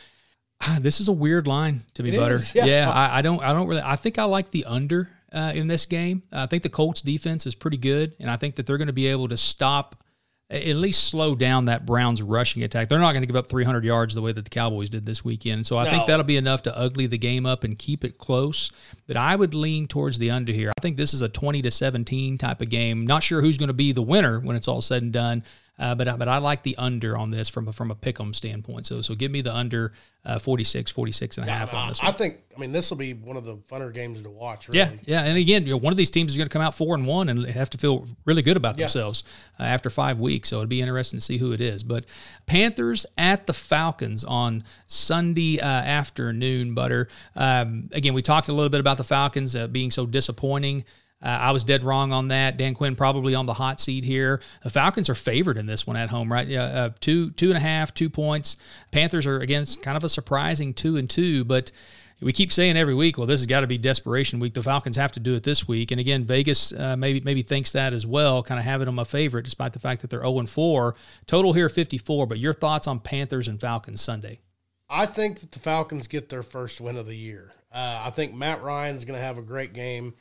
uh, 0.61 0.79
this 0.81 1.01
is 1.01 1.09
a 1.09 1.13
weird 1.13 1.49
line 1.49 1.83
to 1.95 2.05
me, 2.05 2.15
it 2.15 2.17
Butter. 2.17 2.37
Is, 2.37 2.55
yeah, 2.55 2.67
yeah 2.67 2.91
I, 2.91 3.19
I, 3.19 3.23
don't 3.23 3.43
I 3.43 3.53
don't 3.53 3.67
really 3.67 3.83
I 3.85 3.97
think 3.97 4.17
I 4.21 4.25
like 4.25 4.53
the 4.53 4.65
under 4.65 5.11
uh, 5.33 5.51
in 5.53 5.67
this 5.67 5.85
game. 5.85 6.23
I 6.31 6.47
think 6.47 6.63
the 6.63 6.69
Colts 6.69 7.03
defense 7.03 7.47
is 7.47 7.57
pretty 7.57 7.79
good, 7.79 8.15
and 8.21 8.31
I 8.31 8.37
think 8.37 8.55
that 8.55 8.67
they're 8.67 8.79
going 8.79 8.87
to 8.87 8.93
be 8.93 9.09
able 9.09 9.27
to 9.27 9.37
stop 9.37 10.04
at 10.51 10.77
least 10.77 11.05
slow 11.05 11.35
down 11.35 11.65
that 11.65 11.87
Browns 11.87 12.23
rushing 12.23 12.63
attack. 12.63 12.89
They're 12.89 12.99
not 12.99 13.13
going 13.13 13.23
to 13.23 13.27
give 13.27 13.37
up 13.37 13.49
300 13.49 13.85
yards 13.85 14.15
the 14.15 14.21
way 14.21 14.33
that 14.33 14.45
the 14.45 14.51
Cowboys 14.51 14.91
did 14.91 15.07
this 15.07 15.25
weekend. 15.25 15.67
So 15.67 15.79
I 15.79 15.85
no. 15.85 15.91
think 15.91 16.07
that'll 16.07 16.25
be 16.25 16.37
enough 16.37 16.63
to 16.63 16.77
ugly 16.77 17.07
the 17.07 17.19
game 17.19 17.47
up 17.47 17.65
and 17.65 17.79
keep 17.79 18.05
it 18.05 18.19
close. 18.19 18.71
But 19.07 19.17
I 19.17 19.37
would 19.37 19.55
lean 19.55 19.89
towards 19.89 20.19
the 20.19 20.31
under 20.31 20.53
here. 20.53 20.71
I 20.77 20.81
think 20.83 20.97
this 20.97 21.15
is 21.15 21.23
a 21.23 21.29
20 21.29 21.63
to 21.63 21.71
17 21.71 22.37
type 22.39 22.61
of 22.61 22.69
game. 22.69 23.07
Not 23.07 23.23
sure 23.23 23.41
who's 23.41 23.59
going 23.59 23.69
to 23.69 23.73
be 23.75 23.93
the 23.93 24.03
winner 24.03 24.39
when 24.39 24.55
it's 24.55 24.69
all 24.69 24.83
said 24.83 25.03
and 25.03 25.13
done. 25.13 25.45
Uh, 25.79 25.95
but 25.95 26.19
but 26.19 26.29
I 26.29 26.39
like 26.39 26.63
the 26.63 26.77
under 26.77 27.17
on 27.17 27.31
this 27.31 27.49
from 27.49 27.69
a, 27.69 27.73
from 27.73 27.91
a 27.91 27.95
pick'em 27.95 28.35
standpoint. 28.35 28.87
So 28.87 29.01
so 29.01 29.15
give 29.15 29.31
me 29.31 29.41
the 29.41 29.55
under 29.55 29.93
uh, 30.25 30.39
46, 30.39 30.91
46 30.91 31.39
and 31.39 31.49
a 31.49 31.51
half 31.51 31.75
on 31.75 31.89
this. 31.89 32.01
One. 32.01 32.13
I 32.13 32.17
think 32.17 32.39
I 32.57 32.61
mean 32.61 32.71
this 32.71 32.91
will 32.91 32.97
be 32.97 33.13
one 33.13 33.37
of 33.37 33.45
the 33.45 33.57
funner 33.57 33.93
games 33.93 34.23
to 34.23 34.31
watch. 34.31 34.69
Really. 34.69 34.79
Yeah, 34.79 34.93
yeah, 35.05 35.25
and 35.25 35.37
again, 35.37 35.65
you 35.65 35.71
know, 35.71 35.77
one 35.77 35.93
of 35.93 35.97
these 35.97 36.11
teams 36.11 36.33
is 36.33 36.39
going 36.39 36.49
to 36.49 36.53
come 36.53 36.63
out 36.63 36.75
four 36.75 36.95
and 36.95 37.07
one 37.07 37.29
and 37.29 37.45
have 37.47 37.71
to 37.71 37.79
feel 37.79 38.07
really 38.25 38.43
good 38.43 38.57
about 38.57 38.79
yeah. 38.79 38.85
themselves 38.85 39.25
uh, 39.59 39.65
after 39.65 39.91
five 39.91 40.21
weeks. 40.21 40.49
So 40.49 40.59
it'd 40.59 40.69
be 40.69 40.81
interesting 40.81 41.19
to 41.19 41.25
see 41.25 41.39
who 41.39 41.53
it 41.53 41.61
is. 41.61 41.83
But 41.83 42.07
Panthers 42.47 43.05
at 43.19 43.47
the 43.47 43.53
Falcons 43.53 44.23
on 44.23 44.63
Sunday 44.87 45.61
uh, 45.61 45.67
afternoon. 45.67 46.75
Butter. 46.75 47.09
Um, 47.35 47.89
again, 47.93 48.15
we 48.15 48.23
talked 48.23 48.49
a 48.49 48.53
little 48.53 48.71
bit 48.71 48.81
about 48.81 48.97
the 48.97 49.05
Falcons 49.05 49.57
uh, 49.57 49.67
being 49.67 49.91
so 49.91 50.07
disappointing. 50.07 50.85
Uh, 51.25 51.29
I 51.29 51.53
was 51.53 51.65
dead 51.65 51.83
wrong 51.83 52.13
on 52.13 52.29
that. 52.29 52.59
Dan 52.59 52.75
Quinn 52.75 52.95
probably 52.95 53.35
on 53.35 53.47
the 53.47 53.55
hot 53.55 53.81
seat 53.81 54.05
here. 54.05 54.41
The 54.63 54.71
Falcons 54.71 55.09
are 55.09 55.15
favored 55.15 55.57
in 55.57 55.67
this 55.67 55.87
one 55.87 55.97
at 55.97 56.11
home, 56.11 56.31
right? 56.31 56.51
Uh, 56.53 56.91
two, 57.01 57.31
two 57.31 57.49
and 57.49 57.57
a 57.57 57.61
half, 57.61 57.95
two 57.95 58.11
points. 58.11 58.57
Panthers 58.91 59.27
are 59.27 59.39
against 59.39 59.83
kind 59.83 59.97
of 59.97 60.05
a 60.05 60.09
surprising 60.09 60.75
two 60.75 60.97
and 60.97 61.09
two, 61.09 61.45
but 61.45 61.73
we 62.21 62.33
keep 62.33 62.53
saying 62.53 62.77
every 62.77 62.95
week, 62.95 63.19
well, 63.19 63.27
this 63.27 63.41
has 63.41 63.47
got 63.47 63.63
to 63.63 63.67
be 63.67 63.79
desperation 63.79 64.39
week. 64.39 64.55
The 64.55 64.63
Falcons 64.63 64.97
have 64.97 65.13
to 65.13 65.21
do 65.21 65.35
it 65.35 65.43
this 65.43 65.67
week, 65.67 65.91
and 65.91 66.01
again, 66.01 66.25
Vegas 66.25 66.73
uh, 66.73 66.97
maybe 66.97 67.21
maybe 67.21 67.43
thinks 67.43 67.73
that 67.73 67.93
as 67.93 68.07
well, 68.07 68.43
kind 68.43 68.59
of 68.59 68.65
having 68.65 68.87
them 68.87 68.99
a 68.99 69.05
favorite, 69.05 69.45
despite 69.45 69.73
the 69.73 69.79
fact 69.79 70.01
that 70.03 70.11
they're 70.11 70.21
zero 70.21 70.39
and 70.39 70.49
four. 70.49 70.95
Total 71.27 71.53
here 71.53 71.69
fifty 71.69 71.99
four. 71.99 72.27
But 72.27 72.39
your 72.39 72.53
thoughts 72.53 72.87
on 72.87 73.01
Panthers 73.01 73.49
and 73.49 73.61
Falcons 73.61 74.01
Sunday? 74.01 74.41
I 74.89 75.07
think 75.07 75.41
that 75.41 75.53
the 75.53 75.59
Falcons 75.59 76.07
get 76.07 76.29
their 76.29 76.43
first 76.43 76.81
win 76.81 76.97
of 76.97 77.07
the 77.07 77.17
year. 77.17 77.53
Uh, 77.73 78.03
I 78.05 78.11
think 78.11 78.35
Matt 78.35 78.63
Ryan's 78.63 79.05
going 79.05 79.19
to 79.19 79.25
have 79.25 79.39
a 79.39 79.43
great 79.43 79.73
game 79.73 80.15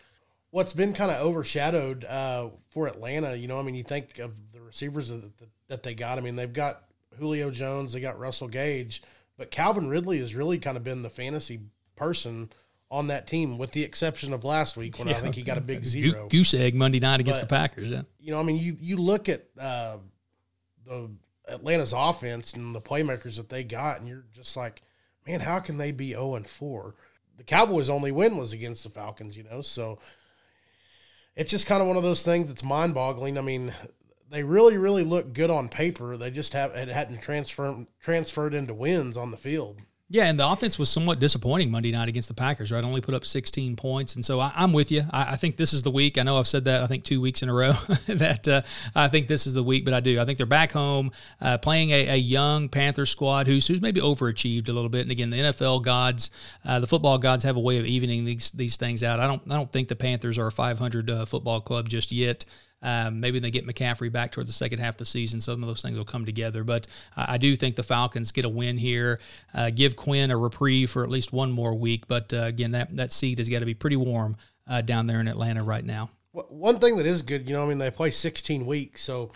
what's 0.54 0.72
been 0.72 0.94
kind 0.94 1.10
of 1.10 1.20
overshadowed 1.20 2.06
uh, 2.06 2.50
for 2.70 2.86
Atlanta, 2.86 3.36
you 3.36 3.48
know, 3.48 3.60
I 3.60 3.64
mean, 3.64 3.74
you 3.74 3.84
think 3.84 4.20
of 4.20 4.36
the 4.54 4.62
receivers 4.62 5.10
that, 5.10 5.32
that 5.68 5.82
they 5.82 5.96
got. 5.96 6.20
I 6.20 6.22
mean, 6.22 6.36
they've 6.36 6.54
got 6.54 6.84
Julio 7.18 7.50
Jones, 7.50 7.92
they 7.92 8.00
got 8.00 8.20
Russell 8.20 8.48
Gage, 8.48 9.02
but 9.36 9.50
Calvin 9.50 9.90
Ridley 9.90 10.20
has 10.20 10.36
really 10.36 10.60
kind 10.60 10.78
of 10.78 10.84
been 10.84 11.02
the 11.02 11.10
fantasy 11.10 11.60
person 11.96 12.52
on 12.92 13.08
that 13.08 13.26
team, 13.26 13.58
with 13.58 13.72
the 13.72 13.82
exception 13.82 14.32
of 14.32 14.44
last 14.44 14.78
week 14.78 15.00
when 15.00 15.08
yeah. 15.08 15.18
I 15.18 15.22
think 15.22 15.34
he 15.34 15.42
got 15.42 15.58
a 15.58 15.62
big 15.62 15.84
zero 15.84 16.28
goose 16.30 16.54
egg 16.54 16.76
Monday 16.76 17.00
night 17.00 17.20
against 17.20 17.42
but, 17.42 17.50
the 17.50 17.56
Packers. 17.56 17.90
Yeah, 17.90 18.04
you 18.20 18.32
know, 18.32 18.40
I 18.40 18.44
mean, 18.44 18.62
you 18.62 18.78
you 18.80 18.98
look 18.98 19.30
at 19.30 19.46
uh, 19.60 19.98
the 20.86 21.10
Atlanta's 21.48 21.96
offense 21.98 22.54
and 22.54 22.76
the 22.76 22.82
playmakers 22.82 23.38
that 23.38 23.50
they 23.50 23.64
got, 23.64 24.00
and 24.00 24.08
you're 24.08 24.26
just 24.36 24.56
like, 24.56 24.84
man, 25.26 25.40
how 25.40 25.60
can 25.60 25.80
they 25.80 25.92
be 25.92 26.10
zero 26.10 26.36
and 26.36 26.46
four? 26.46 26.94
The 27.38 27.44
Cowboys' 27.44 27.90
only 27.90 28.12
win 28.12 28.38
was 28.38 28.54
against 28.54 28.84
the 28.84 28.92
Falcons, 28.92 29.36
you 29.36 29.44
know, 29.46 29.64
so 29.64 29.98
it's 31.36 31.52
just 31.52 31.66
kind 31.66 31.82
of 31.82 31.88
one 31.88 31.98
of 31.98 32.04
those 32.04 32.24
things 32.24 32.48
that's 32.48 32.64
mind 32.64 32.94
boggling. 32.94 33.38
I 33.38 33.42
mean, 33.42 33.74
they 34.30 34.44
really, 34.44 34.78
really 34.78 35.04
look 35.04 35.34
good 35.34 35.50
on 35.50 35.70
paper. 35.70 36.18
They 36.18 36.32
just 36.32 36.54
have 36.54 36.72
it 36.72 36.90
hadn't 36.90 37.22
transferred 37.22 37.88
transferred 38.00 38.54
into 38.54 38.74
wins 38.74 39.18
on 39.18 39.32
the 39.32 39.38
field. 39.38 39.82
Yeah, 40.14 40.26
and 40.26 40.40
the 40.40 40.48
offense 40.48 40.78
was 40.78 40.90
somewhat 40.90 41.18
disappointing 41.18 41.72
Monday 41.72 41.92
night 41.92 42.08
against 42.08 42.28
the 42.28 42.36
Packers, 42.36 42.72
right? 42.72 42.84
Only 42.84 43.02
put 43.02 43.16
up 43.16 43.26
16 43.26 43.76
points. 43.76 44.14
And 44.14 44.24
so 44.24 44.40
I, 44.40 44.52
am 44.56 44.72
with 44.72 44.92
you. 44.92 45.06
I, 45.10 45.32
I, 45.32 45.36
think 45.38 45.58
this 45.58 45.74
is 45.74 45.82
the 45.82 45.90
week. 45.90 46.20
I 46.20 46.22
know 46.22 46.38
I've 46.38 46.48
said 46.48 46.66
that, 46.66 46.84
I 46.84 46.86
think, 46.86 47.04
two 47.04 47.20
weeks 47.20 47.42
in 47.42 47.50
a 47.50 47.54
row, 47.54 47.72
that 48.06 48.48
uh, 48.48 48.62
I 48.94 49.08
think 49.08 49.28
this 49.28 49.48
is 49.48 49.54
the 49.56 49.64
week, 49.64 49.86
but 49.86 49.94
I 49.96 50.02
do. 50.02 50.22
I 50.22 50.26
think 50.26 50.38
they're 50.38 50.46
back 50.46 50.72
home 50.72 51.12
uh, 51.42 51.58
playing 51.58 51.90
a, 51.90 52.10
a, 52.10 52.16
young 52.16 52.70
Panther 52.70 53.08
squad 53.08 53.48
who's, 53.48 53.66
who's 53.66 53.82
maybe 53.82 54.02
overachieved 54.02 54.70
a 54.70 54.72
little 54.72 54.88
bit. 54.88 55.02
And 55.02 55.10
again, 55.10 55.32
the 55.32 55.38
NFL 55.38 55.82
gods, 55.82 56.30
uh, 56.64 56.80
the 56.80 56.86
football 56.86 57.18
gods 57.18 57.44
have 57.44 57.56
a 57.56 57.60
way 57.60 57.80
of 57.80 57.86
evening 57.88 58.24
these, 58.24 58.52
these 58.52 58.78
things 58.78 59.02
out. 59.02 59.20
I 59.20 59.26
don't, 59.26 59.42
I 59.50 59.56
don't 59.56 59.72
think 59.72 59.88
the 59.88 59.96
Panthers 59.96 60.38
are 60.38 60.46
a 60.46 60.52
500 60.52 61.10
uh, 61.10 61.26
football 61.26 61.60
club 61.60 61.90
just 61.90 62.12
yet. 62.12 62.46
Um, 62.84 63.20
maybe 63.20 63.40
they 63.40 63.50
get 63.50 63.66
McCaffrey 63.66 64.12
back 64.12 64.32
towards 64.32 64.50
the 64.50 64.54
second 64.54 64.80
half 64.80 64.96
of 64.96 64.98
the 64.98 65.06
season. 65.06 65.40
Some 65.40 65.64
of 65.64 65.68
those 65.68 65.82
things 65.82 65.98
will 65.98 66.06
come 66.06 66.26
together. 66.26 66.64
But 66.64 66.86
I 67.16 67.38
do 67.38 67.56
think 67.56 67.76
the 67.76 67.84
Falcons 67.84 68.32
get 68.32 68.46
a 68.46 68.50
win 68.50 68.78
here, 68.78 69.20
uh, 69.54 69.72
give 69.72 69.96
Quinn 69.96 70.30
a 70.30 70.38
reprieve 70.38 70.92
for 70.92 71.04
at 71.04 71.10
least 71.10 71.34
one 71.34 71.52
more 71.52 71.74
week. 71.74 72.08
But 72.08 72.34
uh, 72.34 72.44
again, 72.44 72.72
that, 72.72 72.96
that 72.98 73.12
seat 73.12 73.38
has 73.40 73.50
got 73.50 73.60
to 73.60 73.66
be 73.66 73.74
pretty 73.74 73.96
warm 73.96 74.38
uh, 74.68 74.82
down 74.82 75.08
there 75.08 75.20
in 75.20 75.28
Atlanta 75.28 75.64
right 75.64 75.86
now. 75.86 76.10
One 76.32 76.80
thing 76.80 76.98
that 76.98 77.06
is 77.06 77.22
good, 77.22 77.48
you 77.48 77.56
know, 77.56 77.64
I 77.64 77.68
mean, 77.68 77.78
they 77.78 77.92
play 77.92 78.12
16 78.12 78.66
weeks. 78.66 79.04
So 79.04 79.32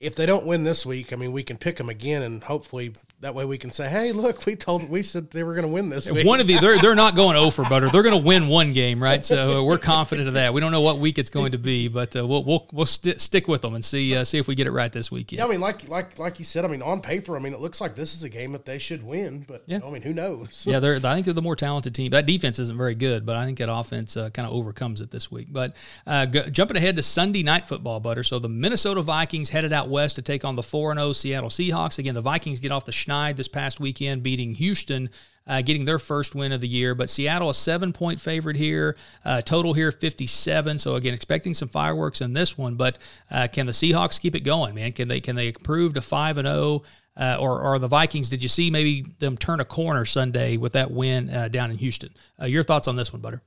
if 0.00 0.14
they 0.14 0.24
don't 0.24 0.46
win 0.46 0.64
this 0.64 0.86
week, 0.86 1.12
I 1.12 1.16
mean, 1.16 1.30
we 1.30 1.42
can 1.42 1.58
pick 1.58 1.76
them 1.76 1.90
again, 1.90 2.22
and 2.22 2.42
hopefully 2.42 2.94
that 3.20 3.34
way 3.34 3.44
we 3.44 3.58
can 3.58 3.70
say, 3.70 3.86
"Hey, 3.86 4.12
look, 4.12 4.46
we 4.46 4.56
told 4.56 4.88
we 4.88 5.02
said 5.02 5.30
they 5.30 5.44
were 5.44 5.52
going 5.52 5.66
to 5.66 5.72
win 5.72 5.90
this 5.90 6.10
week." 6.10 6.26
One 6.26 6.40
of 6.40 6.46
the 6.46 6.58
they're 6.58 6.80
they're 6.80 6.94
not 6.94 7.14
going 7.14 7.36
over 7.36 7.64
butter. 7.64 7.90
They're 7.90 8.02
going 8.02 8.18
to 8.18 8.26
win 8.26 8.48
one 8.48 8.72
game, 8.72 9.02
right? 9.02 9.22
So 9.22 9.60
uh, 9.60 9.62
we're 9.62 9.76
confident 9.76 10.26
of 10.26 10.34
that. 10.34 10.54
We 10.54 10.62
don't 10.62 10.72
know 10.72 10.80
what 10.80 10.98
week 10.98 11.18
it's 11.18 11.28
going 11.28 11.52
to 11.52 11.58
be, 11.58 11.88
but 11.88 12.16
uh, 12.16 12.26
we'll 12.26 12.42
we'll 12.44 12.66
we'll 12.72 12.86
st- 12.86 13.20
stick 13.20 13.46
with 13.46 13.60
them 13.60 13.74
and 13.74 13.84
see 13.84 14.16
uh, 14.16 14.24
see 14.24 14.38
if 14.38 14.48
we 14.48 14.54
get 14.54 14.66
it 14.66 14.70
right 14.70 14.90
this 14.90 15.12
weekend. 15.12 15.38
Yeah, 15.38 15.44
I 15.44 15.48
mean, 15.48 15.60
like 15.60 15.86
like 15.86 16.18
like 16.18 16.38
you 16.38 16.46
said, 16.46 16.64
I 16.64 16.68
mean, 16.68 16.80
on 16.80 17.02
paper, 17.02 17.36
I 17.36 17.38
mean, 17.38 17.52
it 17.52 17.60
looks 17.60 17.78
like 17.78 17.94
this 17.94 18.14
is 18.14 18.22
a 18.22 18.30
game 18.30 18.52
that 18.52 18.64
they 18.64 18.78
should 18.78 19.02
win, 19.02 19.44
but 19.46 19.64
yeah. 19.66 19.76
You 19.76 19.80
know, 19.82 19.88
I 19.88 19.90
mean, 19.92 20.02
who 20.02 20.14
knows? 20.14 20.64
yeah, 20.66 20.80
they're 20.80 20.96
I 20.96 21.14
think 21.14 21.26
they're 21.26 21.34
the 21.34 21.42
more 21.42 21.56
talented 21.56 21.94
team. 21.94 22.12
That 22.12 22.24
defense 22.24 22.58
isn't 22.58 22.78
very 22.78 22.94
good, 22.94 23.26
but 23.26 23.36
I 23.36 23.44
think 23.44 23.58
that 23.58 23.70
offense 23.70 24.16
uh, 24.16 24.30
kind 24.30 24.48
of 24.48 24.54
overcomes 24.54 25.02
it 25.02 25.10
this 25.10 25.30
week. 25.30 25.48
But 25.50 25.76
uh, 26.06 26.24
go, 26.24 26.48
jumping 26.48 26.78
ahead 26.78 26.96
to 26.96 27.02
Sunday 27.02 27.42
night 27.42 27.66
football, 27.66 28.00
butter. 28.00 28.24
So 28.24 28.38
the 28.38 28.48
Minnesota 28.48 29.02
Vikings 29.02 29.50
headed 29.50 29.74
out 29.74 29.89
west 29.90 30.16
to 30.16 30.22
take 30.22 30.44
on 30.44 30.56
the 30.56 30.62
4 30.62 30.94
0 30.94 31.12
Seattle 31.12 31.50
Seahawks. 31.50 31.98
Again, 31.98 32.14
the 32.14 32.20
Vikings 32.20 32.60
get 32.60 32.72
off 32.72 32.84
the 32.84 32.92
schneid 32.92 33.36
this 33.36 33.48
past 33.48 33.80
weekend, 33.80 34.22
beating 34.22 34.54
Houston. 34.54 35.10
Uh, 35.46 35.62
getting 35.62 35.84
their 35.84 35.98
first 35.98 36.36
win 36.36 36.52
of 36.52 36.60
the 36.60 36.68
year. 36.68 36.94
But 36.94 37.10
Seattle, 37.10 37.50
a 37.50 37.54
seven 37.54 37.92
point 37.92 38.20
favorite 38.20 38.56
here. 38.56 38.96
Uh, 39.24 39.40
total 39.40 39.72
here, 39.72 39.90
57. 39.90 40.78
So 40.78 40.94
again, 40.94 41.12
expecting 41.12 41.54
some 41.54 41.66
fireworks 41.66 42.20
in 42.20 42.34
this 42.34 42.56
one. 42.56 42.76
But 42.76 42.98
uh, 43.32 43.48
can 43.50 43.66
the 43.66 43.72
Seahawks 43.72 44.20
keep 44.20 44.36
it 44.36 44.40
going, 44.40 44.76
man? 44.76 44.92
Can 44.92 45.08
they 45.08 45.18
can 45.18 45.34
they 45.34 45.48
improve 45.48 45.94
to 45.94 46.02
5 46.02 46.38
and 46.38 46.46
0? 46.46 46.82
Uh, 47.16 47.36
or, 47.40 47.60
or 47.60 47.78
the 47.78 47.88
Vikings, 47.88 48.30
did 48.30 48.42
you 48.42 48.48
see 48.48 48.70
maybe 48.70 49.04
them 49.18 49.36
turn 49.36 49.60
a 49.60 49.64
corner 49.64 50.04
Sunday 50.04 50.56
with 50.56 50.72
that 50.72 50.90
win 50.90 51.28
uh, 51.28 51.48
down 51.48 51.70
in 51.70 51.76
Houston? 51.78 52.14
Uh, 52.40 52.46
your 52.46 52.62
thoughts 52.62 52.86
on 52.86 52.96
this 52.96 53.12
one, 53.12 53.20
Butter? 53.20 53.42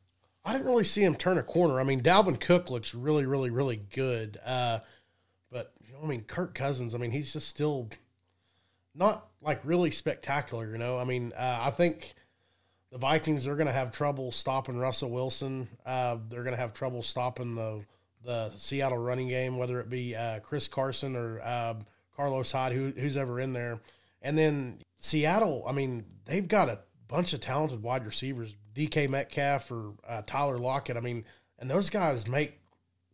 I 0.45 0.51
didn't 0.51 0.67
really 0.67 0.83
see 0.83 1.03
him 1.03 1.15
turn 1.15 1.37
a 1.37 1.43
corner. 1.43 1.79
I 1.79 1.83
mean, 1.83 2.01
Dalvin 2.01 2.39
Cook 2.39 2.69
looks 2.69 2.93
really, 2.93 3.25
really, 3.25 3.49
really 3.49 3.77
good. 3.77 4.37
I 6.03 6.07
mean, 6.07 6.23
Kirk 6.23 6.53
Cousins. 6.53 6.93
I 6.93 6.97
mean, 6.97 7.11
he's 7.11 7.31
just 7.31 7.47
still 7.47 7.89
not 8.93 9.27
like 9.41 9.61
really 9.63 9.91
spectacular. 9.91 10.69
You 10.69 10.77
know, 10.77 10.97
I 10.97 11.05
mean, 11.05 11.31
uh, 11.37 11.59
I 11.61 11.71
think 11.71 12.13
the 12.91 12.97
Vikings 12.97 13.47
are 13.47 13.55
going 13.55 13.67
to 13.67 13.73
have 13.73 13.91
trouble 13.91 14.31
stopping 14.31 14.77
Russell 14.77 15.09
Wilson. 15.09 15.67
Uh, 15.85 16.17
they're 16.29 16.43
going 16.43 16.55
to 16.55 16.61
have 16.61 16.73
trouble 16.73 17.03
stopping 17.03 17.55
the 17.55 17.83
the 18.23 18.51
Seattle 18.57 18.97
running 18.97 19.27
game, 19.27 19.57
whether 19.57 19.79
it 19.79 19.89
be 19.89 20.15
uh, 20.15 20.39
Chris 20.39 20.67
Carson 20.67 21.15
or 21.15 21.41
uh, 21.41 21.75
Carlos 22.15 22.51
Hyde, 22.51 22.71
who, 22.71 22.93
who's 22.95 23.17
ever 23.17 23.39
in 23.39 23.51
there. 23.51 23.81
And 24.21 24.37
then 24.37 24.79
Seattle, 24.97 25.65
I 25.67 25.73
mean, 25.73 26.05
they've 26.25 26.47
got 26.47 26.69
a 26.69 26.79
bunch 27.09 27.33
of 27.33 27.41
talented 27.41 27.83
wide 27.83 28.05
receivers, 28.05 28.55
DK 28.73 29.09
Metcalf 29.09 29.69
or 29.71 29.91
uh, 30.07 30.21
Tyler 30.25 30.57
Lockett. 30.57 30.95
I 30.95 31.01
mean, 31.01 31.25
and 31.59 31.69
those 31.69 31.89
guys 31.89 32.29
make 32.29 32.61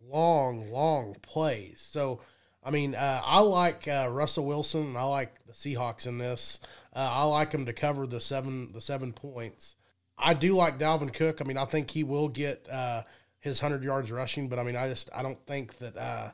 long, 0.07 0.69
long 0.69 1.15
plays. 1.23 1.81
So 1.89 2.21
I 2.69 2.71
mean, 2.71 2.93
uh, 2.93 3.19
I 3.25 3.39
like 3.39 3.87
uh, 3.87 4.09
Russell 4.11 4.45
Wilson. 4.45 4.95
I 4.95 5.01
like 5.01 5.33
the 5.47 5.53
Seahawks 5.53 6.05
in 6.05 6.19
this. 6.19 6.59
Uh, 6.95 6.99
I 6.99 7.23
like 7.23 7.49
them 7.49 7.65
to 7.65 7.73
cover 7.73 8.05
the 8.05 8.21
seven 8.21 8.71
the 8.73 8.79
seven 8.79 9.11
points. 9.11 9.75
I 10.19 10.35
do 10.35 10.55
like 10.55 10.77
Dalvin 10.77 11.11
Cook. 11.11 11.41
I 11.41 11.45
mean, 11.45 11.57
I 11.57 11.65
think 11.65 11.89
he 11.89 12.03
will 12.03 12.27
get 12.27 12.69
uh, 12.69 13.01
his 13.39 13.59
hundred 13.59 13.83
yards 13.83 14.11
rushing, 14.11 14.49
but 14.49 14.59
I 14.59 14.63
mean, 14.63 14.75
I 14.75 14.87
just 14.87 15.09
I 15.15 15.23
don't 15.23 15.43
think 15.47 15.79
that 15.79 15.97
uh, 15.97 16.29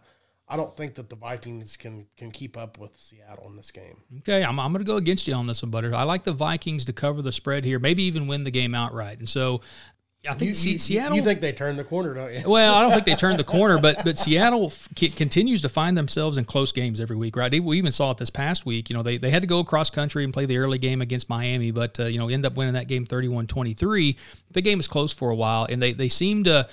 I 0.50 0.58
don't 0.58 0.76
think 0.76 0.96
that 0.96 1.10
the 1.10 1.16
Vikings 1.16 1.78
can 1.78 2.06
can 2.18 2.32
keep 2.32 2.58
up 2.58 2.80
with 2.80 3.00
Seattle 3.00 3.48
in 3.48 3.56
this 3.56 3.72
game. 3.72 4.02
Okay, 4.18 4.44
I'm, 4.44 4.60
I'm 4.60 4.74
going 4.74 4.84
to 4.84 4.92
go 4.92 4.98
against 4.98 5.30
you 5.30 5.36
on 5.36 5.48
this 5.48 5.64
one, 5.64 5.72
Butter. 5.72 5.96
I 5.96 6.04
like 6.04 6.26
the 6.26 6.34
Vikings 6.34 6.84
to 6.86 6.92
cover 6.92 7.22
the 7.22 7.32
spread 7.32 7.64
here, 7.64 7.80
maybe 7.80 8.04
even 8.04 8.28
win 8.28 8.44
the 8.44 8.52
game 8.52 8.76
outright. 8.76 9.20
And 9.20 9.30
so 9.30 9.62
I 10.28 10.34
think 10.34 10.64
you, 10.64 10.72
you, 10.72 10.80
Seattle. 10.80 11.16
You 11.16 11.24
think 11.24 11.42
they 11.42 11.52
turned 11.52 11.78
the 11.78 11.84
corner, 11.84 12.14
don't 12.14 12.34
you? 12.34 12.50
well, 12.50 12.74
I 12.74 12.82
don't 12.82 12.92
think 12.92 13.06
they 13.06 13.16
turned 13.16 13.40
the 13.40 13.44
corner, 13.56 13.80
but 13.80 14.04
but 14.04 14.18
Seattle 14.18 14.68
f- 14.68 14.90
continues 15.16 15.62
to 15.62 15.70
find 15.70 15.98
themselves 15.98 16.38
in 16.38 16.46
close 16.46 16.72
games 16.72 17.00
every 17.00 17.16
week. 17.16 17.36
Right? 17.36 17.64
We 17.64 17.78
even 17.78 17.92
saw 17.92 18.12
it 18.12 18.18
this 18.18 18.30
past 18.30 18.66
week. 18.66 18.90
You 18.90 18.96
know, 18.96 19.04
they, 19.04 19.18
they 19.18 19.30
had 19.30 19.42
to 19.42 19.48
go 19.48 19.60
across 19.60 19.90
country 19.90 20.24
and 20.24 20.34
play 20.34 20.46
the 20.46 20.58
early 20.58 20.78
game 20.78 21.02
against 21.02 21.30
Miami, 21.30 21.72
but 21.72 22.00
uh, 22.00 22.06
you 22.06 22.18
know, 22.18 22.30
end 22.30 22.46
up 22.46 22.56
winning 22.56 22.74
that 22.74 22.88
game 22.88 23.06
31-23. 23.06 24.16
The 24.54 24.62
game 24.62 24.78
was 24.78 24.88
close 24.88 25.12
for 25.12 25.30
a 25.30 25.36
while, 25.36 25.66
and 25.70 25.82
they 25.82 25.94
they 25.94 26.10
seem 26.10 26.44
to 26.46 26.68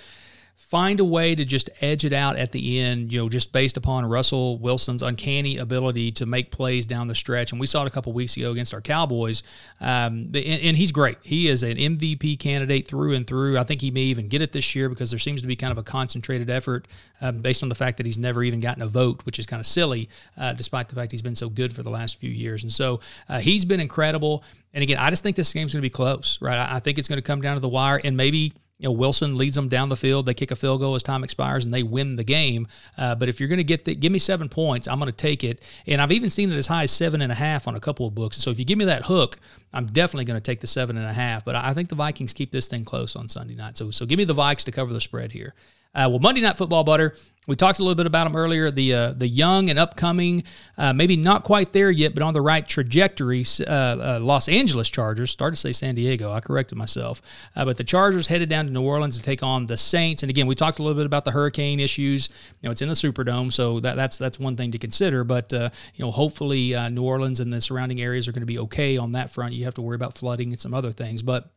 find 0.72 1.00
a 1.00 1.04
way 1.04 1.34
to 1.34 1.44
just 1.44 1.68
edge 1.82 2.02
it 2.02 2.14
out 2.14 2.36
at 2.36 2.52
the 2.52 2.80
end, 2.80 3.12
you 3.12 3.18
know, 3.18 3.28
just 3.28 3.52
based 3.52 3.76
upon 3.76 4.06
Russell 4.06 4.56
Wilson's 4.56 5.02
uncanny 5.02 5.58
ability 5.58 6.10
to 6.12 6.24
make 6.24 6.50
plays 6.50 6.86
down 6.86 7.08
the 7.08 7.14
stretch. 7.14 7.52
And 7.52 7.60
we 7.60 7.66
saw 7.66 7.82
it 7.82 7.88
a 7.88 7.90
couple 7.90 8.10
weeks 8.14 8.38
ago 8.38 8.52
against 8.52 8.72
our 8.72 8.80
Cowboys. 8.80 9.42
Um, 9.82 10.30
and, 10.32 10.36
and, 10.36 10.74
he's 10.74 10.90
great. 10.90 11.18
He 11.22 11.48
is 11.48 11.62
an 11.62 11.76
MVP 11.76 12.38
candidate 12.38 12.88
through 12.88 13.12
and 13.12 13.26
through. 13.26 13.58
I 13.58 13.64
think 13.64 13.82
he 13.82 13.90
may 13.90 14.00
even 14.00 14.28
get 14.28 14.40
it 14.40 14.52
this 14.52 14.74
year 14.74 14.88
because 14.88 15.10
there 15.10 15.18
seems 15.18 15.42
to 15.42 15.46
be 15.46 15.56
kind 15.56 15.72
of 15.72 15.76
a 15.76 15.82
concentrated 15.82 16.48
effort 16.48 16.88
um, 17.20 17.42
based 17.42 17.62
on 17.62 17.68
the 17.68 17.74
fact 17.74 17.98
that 17.98 18.06
he's 18.06 18.16
never 18.16 18.42
even 18.42 18.60
gotten 18.60 18.82
a 18.82 18.88
vote, 18.88 19.20
which 19.26 19.38
is 19.38 19.44
kind 19.44 19.60
of 19.60 19.66
silly, 19.66 20.08
uh, 20.38 20.54
despite 20.54 20.88
the 20.88 20.94
fact 20.94 21.12
he's 21.12 21.20
been 21.20 21.34
so 21.34 21.50
good 21.50 21.74
for 21.74 21.82
the 21.82 21.90
last 21.90 22.18
few 22.18 22.30
years. 22.30 22.62
And 22.62 22.72
so 22.72 23.00
uh, 23.28 23.40
he's 23.40 23.66
been 23.66 23.80
incredible. 23.80 24.42
And 24.72 24.82
again, 24.82 24.96
I 24.96 25.10
just 25.10 25.22
think 25.22 25.36
this 25.36 25.52
game's 25.52 25.74
going 25.74 25.82
to 25.82 25.86
be 25.86 25.90
close, 25.90 26.38
right? 26.40 26.58
I 26.58 26.78
think 26.78 26.98
it's 26.98 27.08
going 27.08 27.18
to 27.18 27.22
come 27.22 27.42
down 27.42 27.56
to 27.56 27.60
the 27.60 27.68
wire, 27.68 28.00
and 28.02 28.16
maybe 28.16 28.54
you 28.82 28.88
know 28.88 28.92
Wilson 28.92 29.38
leads 29.38 29.54
them 29.54 29.68
down 29.68 29.88
the 29.88 29.96
field. 29.96 30.26
They 30.26 30.34
kick 30.34 30.50
a 30.50 30.56
field 30.56 30.80
goal 30.80 30.94
as 30.96 31.02
time 31.02 31.22
expires, 31.22 31.64
and 31.64 31.72
they 31.72 31.82
win 31.82 32.16
the 32.16 32.24
game. 32.24 32.66
Uh, 32.98 33.14
but 33.14 33.28
if 33.28 33.38
you're 33.38 33.48
going 33.48 33.58
to 33.58 33.64
get 33.64 33.84
the, 33.84 33.94
give 33.94 34.10
me 34.10 34.18
seven 34.18 34.48
points, 34.48 34.88
I'm 34.88 34.98
going 34.98 35.10
to 35.10 35.16
take 35.16 35.44
it. 35.44 35.64
And 35.86 36.02
I've 36.02 36.12
even 36.12 36.30
seen 36.30 36.50
it 36.50 36.56
as 36.56 36.66
high 36.66 36.82
as 36.82 36.90
seven 36.90 37.22
and 37.22 37.30
a 37.30 37.36
half 37.36 37.68
on 37.68 37.76
a 37.76 37.80
couple 37.80 38.06
of 38.06 38.14
books. 38.14 38.38
So 38.38 38.50
if 38.50 38.58
you 38.58 38.64
give 38.64 38.78
me 38.78 38.84
that 38.86 39.04
hook, 39.04 39.38
I'm 39.72 39.86
definitely 39.86 40.24
going 40.24 40.38
to 40.38 40.42
take 40.42 40.60
the 40.60 40.66
seven 40.66 40.96
and 40.96 41.06
a 41.06 41.12
half. 41.12 41.44
But 41.44 41.54
I 41.54 41.72
think 41.72 41.88
the 41.88 41.94
Vikings 41.94 42.32
keep 42.32 42.50
this 42.50 42.68
thing 42.68 42.84
close 42.84 43.14
on 43.14 43.28
Sunday 43.28 43.54
night. 43.54 43.76
So 43.76 43.90
so 43.92 44.04
give 44.04 44.18
me 44.18 44.24
the 44.24 44.34
Vikes 44.34 44.64
to 44.64 44.72
cover 44.72 44.92
the 44.92 45.00
spread 45.00 45.32
here. 45.32 45.54
Uh, 45.94 46.08
well, 46.08 46.18
Monday 46.18 46.40
Night 46.40 46.56
Football, 46.56 46.84
Butter. 46.84 47.14
We 47.48 47.56
talked 47.56 47.80
a 47.80 47.82
little 47.82 47.96
bit 47.96 48.06
about 48.06 48.24
them 48.24 48.36
earlier. 48.36 48.70
The 48.70 48.94
uh, 48.94 49.12
the 49.14 49.26
young 49.26 49.68
and 49.68 49.76
upcoming, 49.76 50.44
uh, 50.78 50.92
maybe 50.92 51.16
not 51.16 51.42
quite 51.42 51.72
there 51.72 51.90
yet, 51.90 52.14
but 52.14 52.22
on 52.22 52.34
the 52.34 52.40
right 52.40 52.66
trajectory. 52.66 53.44
Uh, 53.60 53.64
uh, 53.72 54.18
Los 54.22 54.48
Angeles 54.48 54.88
Chargers. 54.88 55.32
Started 55.32 55.56
to 55.56 55.60
say 55.60 55.72
San 55.72 55.96
Diego. 55.96 56.30
I 56.30 56.38
corrected 56.38 56.78
myself. 56.78 57.20
Uh, 57.56 57.64
but 57.64 57.78
the 57.78 57.84
Chargers 57.84 58.28
headed 58.28 58.48
down 58.48 58.66
to 58.66 58.70
New 58.70 58.82
Orleans 58.82 59.16
to 59.16 59.22
take 59.22 59.42
on 59.42 59.66
the 59.66 59.76
Saints. 59.76 60.22
And 60.22 60.30
again, 60.30 60.46
we 60.46 60.54
talked 60.54 60.78
a 60.78 60.84
little 60.84 60.96
bit 60.96 61.04
about 61.04 61.24
the 61.24 61.32
hurricane 61.32 61.80
issues. 61.80 62.28
You 62.60 62.68
know, 62.68 62.70
it's 62.70 62.80
in 62.80 62.88
the 62.88 62.94
Superdome, 62.94 63.52
so 63.52 63.80
that, 63.80 63.96
that's 63.96 64.16
that's 64.18 64.38
one 64.38 64.56
thing 64.56 64.70
to 64.70 64.78
consider. 64.78 65.24
But 65.24 65.52
you 65.52 65.70
know, 65.98 66.12
hopefully 66.12 66.76
New 66.90 67.02
Orleans 67.02 67.40
and 67.40 67.52
the 67.52 67.60
surrounding 67.60 68.00
areas 68.00 68.28
are 68.28 68.32
going 68.32 68.42
to 68.42 68.46
be 68.46 68.60
okay 68.60 68.96
on 68.96 69.12
that 69.12 69.30
front. 69.30 69.52
You 69.52 69.64
have 69.64 69.74
to 69.74 69.82
worry 69.82 69.96
about 69.96 70.14
flooding 70.14 70.50
and 70.52 70.60
some 70.60 70.74
other 70.74 70.92
things, 70.92 71.22
but. 71.22 71.50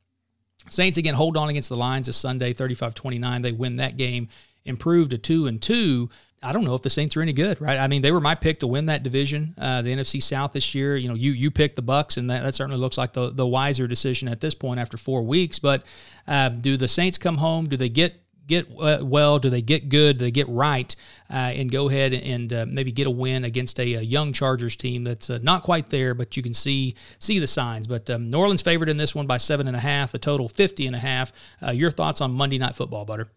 Saints 0.69 0.97
again 0.97 1.13
hold 1.13 1.37
on 1.37 1.49
against 1.49 1.69
the 1.69 1.77
Lions 1.77 2.07
this 2.07 2.17
Sunday, 2.17 2.53
35-29. 2.53 3.41
They 3.41 3.51
win 3.51 3.77
that 3.77 3.97
game, 3.97 4.29
improve 4.65 5.09
to 5.09 5.17
two 5.17 5.47
and 5.47 5.61
two. 5.61 6.09
I 6.43 6.53
don't 6.53 6.63
know 6.63 6.75
if 6.75 6.83
the 6.83 6.89
Saints 6.89 7.17
are 7.17 7.21
any 7.21 7.33
good, 7.33 7.59
right? 7.59 7.79
I 7.79 7.87
mean, 7.87 8.03
they 8.03 8.11
were 8.11 8.21
my 8.21 8.35
pick 8.35 8.59
to 8.59 8.67
win 8.67 8.85
that 8.85 9.01
division, 9.01 9.55
uh, 9.57 9.81
the 9.81 9.95
NFC 9.95 10.21
South 10.21 10.53
this 10.53 10.75
year. 10.75 10.95
You 10.95 11.09
know, 11.09 11.15
you 11.15 11.31
you 11.31 11.49
picked 11.49 11.75
the 11.75 11.81
Bucks, 11.81 12.17
and 12.17 12.29
that, 12.29 12.43
that 12.43 12.53
certainly 12.53 12.79
looks 12.79 12.97
like 12.97 13.13
the 13.13 13.31
the 13.31 13.47
wiser 13.47 13.87
decision 13.87 14.27
at 14.27 14.41
this 14.41 14.53
point 14.53 14.79
after 14.79 14.95
four 14.95 15.23
weeks. 15.23 15.57
But 15.57 15.83
uh, 16.27 16.49
do 16.49 16.77
the 16.77 16.87
Saints 16.87 17.17
come 17.17 17.37
home? 17.37 17.67
Do 17.67 17.77
they 17.77 17.89
get 17.89 18.21
get 18.47 18.67
uh, 18.79 18.99
well? 19.03 19.39
Do 19.39 19.49
they 19.49 19.61
get 19.61 19.89
good? 19.89 20.17
Do 20.17 20.25
they 20.25 20.31
get 20.31 20.47
right 20.49 20.95
uh, 21.29 21.33
and 21.53 21.71
go 21.71 21.89
ahead 21.89 22.13
and 22.13 22.51
uh, 22.51 22.65
maybe 22.67 22.91
get 22.91 23.07
a 23.07 23.11
win 23.11 23.43
against 23.43 23.79
a, 23.79 23.95
a 23.95 24.01
young 24.01 24.33
Chargers 24.33 24.75
team 24.75 25.03
that's 25.03 25.29
uh, 25.29 25.39
not 25.41 25.63
quite 25.63 25.89
there, 25.89 26.13
but 26.13 26.35
you 26.37 26.43
can 26.43 26.53
see 26.53 26.95
see 27.19 27.39
the 27.39 27.47
signs. 27.47 27.87
But 27.87 28.09
um, 28.09 28.29
New 28.29 28.39
Orleans 28.39 28.61
favored 28.61 28.89
in 28.89 28.97
this 28.97 29.15
one 29.15 29.27
by 29.27 29.37
seven 29.37 29.67
and 29.67 29.75
a 29.75 29.79
half, 29.79 30.11
the 30.11 30.19
total 30.19 30.47
50 30.47 30.87
and 30.87 30.95
a 30.95 30.99
half. 30.99 31.31
Uh, 31.65 31.71
your 31.71 31.91
thoughts 31.91 32.21
on 32.21 32.31
Monday 32.31 32.57
Night 32.57 32.75
Football, 32.75 33.05
Butter? 33.05 33.29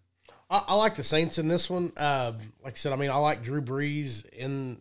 I, 0.50 0.64
I 0.68 0.74
like 0.74 0.96
the 0.96 1.04
Saints 1.04 1.38
in 1.38 1.48
this 1.48 1.68
one. 1.68 1.92
Um, 1.96 2.38
like 2.62 2.74
I 2.74 2.76
said, 2.76 2.92
I 2.92 2.96
mean, 2.96 3.10
I 3.10 3.16
like 3.16 3.42
Drew 3.42 3.62
Brees 3.62 4.26
in 4.30 4.80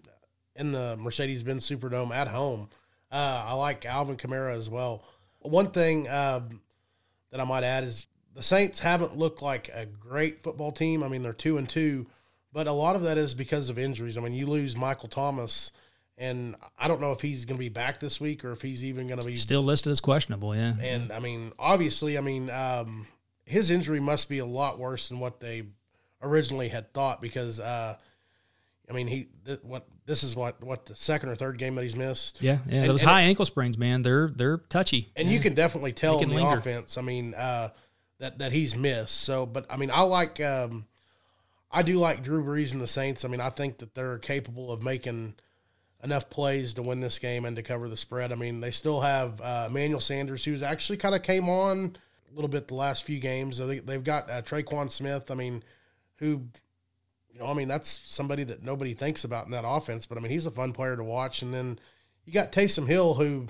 in 0.55 0.71
the 0.71 0.97
Mercedes-Benz 0.97 1.69
Superdome 1.69 2.11
at 2.11 2.27
home. 2.27 2.69
Uh, 3.11 3.43
I 3.45 3.53
like 3.53 3.85
Alvin 3.85 4.17
Kamara 4.17 4.57
as 4.57 4.69
well. 4.69 5.03
One 5.39 5.69
thing 5.69 6.09
um, 6.09 6.61
that 7.31 7.39
I 7.39 7.43
might 7.43 7.63
add 7.63 7.83
is 7.83 8.07
the 8.37 8.43
Saints 8.43 8.79
haven't 8.79 9.17
looked 9.17 9.41
like 9.41 9.69
a 9.73 9.87
great 9.87 10.43
football 10.43 10.71
team. 10.71 11.01
I 11.01 11.07
mean, 11.07 11.23
they're 11.23 11.33
two 11.33 11.57
and 11.57 11.67
two, 11.67 12.05
but 12.53 12.67
a 12.67 12.71
lot 12.71 12.95
of 12.95 13.01
that 13.01 13.17
is 13.17 13.33
because 13.33 13.69
of 13.69 13.79
injuries. 13.79 14.15
I 14.15 14.21
mean, 14.21 14.33
you 14.33 14.45
lose 14.45 14.77
Michael 14.77 15.09
Thomas, 15.09 15.71
and 16.19 16.55
I 16.77 16.87
don't 16.87 17.01
know 17.01 17.11
if 17.11 17.21
he's 17.21 17.45
going 17.45 17.57
to 17.57 17.59
be 17.59 17.69
back 17.69 17.99
this 17.99 18.21
week 18.21 18.45
or 18.45 18.51
if 18.51 18.61
he's 18.61 18.83
even 18.83 19.07
going 19.07 19.19
to 19.19 19.25
be 19.25 19.35
still 19.35 19.63
listed 19.63 19.89
as 19.89 19.99
questionable. 19.99 20.55
Yeah, 20.55 20.75
and 20.79 21.11
I 21.11 21.17
mean, 21.17 21.51
obviously, 21.57 22.15
I 22.15 22.21
mean, 22.21 22.51
um, 22.51 23.07
his 23.43 23.71
injury 23.71 23.99
must 23.99 24.29
be 24.29 24.37
a 24.37 24.45
lot 24.45 24.77
worse 24.77 25.09
than 25.09 25.19
what 25.19 25.39
they 25.39 25.63
originally 26.21 26.69
had 26.69 26.93
thought 26.93 27.21
because. 27.21 27.59
Uh, 27.59 27.97
I 28.89 28.93
mean, 28.93 29.07
he 29.07 29.27
th- 29.45 29.59
what 29.63 29.85
this 30.05 30.23
is 30.23 30.33
what 30.33 30.63
what 30.63 30.85
the 30.85 30.95
second 30.95 31.27
or 31.27 31.35
third 31.35 31.57
game 31.57 31.75
that 31.75 31.83
he's 31.83 31.97
missed. 31.97 32.41
Yeah, 32.41 32.59
yeah. 32.69 32.83
And, 32.83 32.89
those 32.89 33.01
high 33.01 33.23
it, 33.23 33.25
ankle 33.25 33.43
sprains, 33.43 33.77
man, 33.77 34.01
they're 34.01 34.29
they're 34.33 34.59
touchy. 34.59 35.11
And 35.17 35.27
yeah. 35.27 35.33
you 35.33 35.41
can 35.41 35.55
definitely 35.55 35.91
tell 35.91 36.21
in 36.21 36.29
the 36.29 36.35
linger. 36.35 36.57
offense. 36.57 36.97
I 36.97 37.01
mean, 37.01 37.33
uh, 37.33 37.71
that 38.19 38.39
that 38.39 38.51
he's 38.51 38.75
missed. 38.75 39.21
So, 39.21 39.45
but 39.45 39.65
I 39.69 39.77
mean, 39.77 39.91
I 39.91 40.01
like 40.01 40.39
um, 40.41 40.85
I 41.71 41.81
do 41.81 41.99
like 41.99 42.23
Drew 42.23 42.43
Brees 42.43 42.71
and 42.73 42.81
the 42.81 42.87
Saints. 42.87 43.25
I 43.25 43.27
mean, 43.27 43.41
I 43.41 43.49
think 43.49 43.79
that 43.79 43.95
they're 43.95 44.17
capable 44.19 44.71
of 44.71 44.83
making 44.83 45.35
enough 46.03 46.29
plays 46.29 46.73
to 46.75 46.81
win 46.81 46.99
this 46.99 47.19
game 47.19 47.45
and 47.45 47.55
to 47.55 47.63
cover 47.63 47.89
the 47.89 47.97
spread. 47.97 48.31
I 48.31 48.35
mean, 48.35 48.61
they 48.61 48.71
still 48.71 49.01
have 49.01 49.41
uh, 49.41 49.67
Emmanuel 49.69 49.99
Sanders, 49.99 50.43
who's 50.43 50.63
actually 50.63 50.97
kind 50.97 51.15
of 51.15 51.23
came 51.23 51.49
on 51.49 51.97
a 52.31 52.35
little 52.35 52.49
bit 52.49 52.67
the 52.67 52.75
last 52.75 53.03
few 53.03 53.19
games. 53.19 53.57
They, 53.57 53.79
they've 53.79 54.03
got 54.03 54.29
uh, 54.29 54.41
Tre'Quan 54.41 54.91
Smith. 54.91 55.31
I 55.31 55.35
mean, 55.35 55.63
who 56.17 56.43
you 57.37 57.43
know, 57.43 57.51
I 57.51 57.53
mean, 57.53 57.67
that's 57.67 57.87
somebody 58.05 58.43
that 58.45 58.63
nobody 58.63 58.95
thinks 58.95 59.23
about 59.23 59.45
in 59.45 59.51
that 59.51 59.63
offense. 59.65 60.07
But 60.07 60.17
I 60.17 60.21
mean, 60.21 60.31
he's 60.31 60.47
a 60.47 60.51
fun 60.51 60.71
player 60.71 60.95
to 60.95 61.03
watch. 61.03 61.43
And 61.43 61.53
then 61.53 61.77
you 62.25 62.33
got 62.33 62.51
Taysom 62.51 62.87
Hill, 62.87 63.13
who 63.13 63.45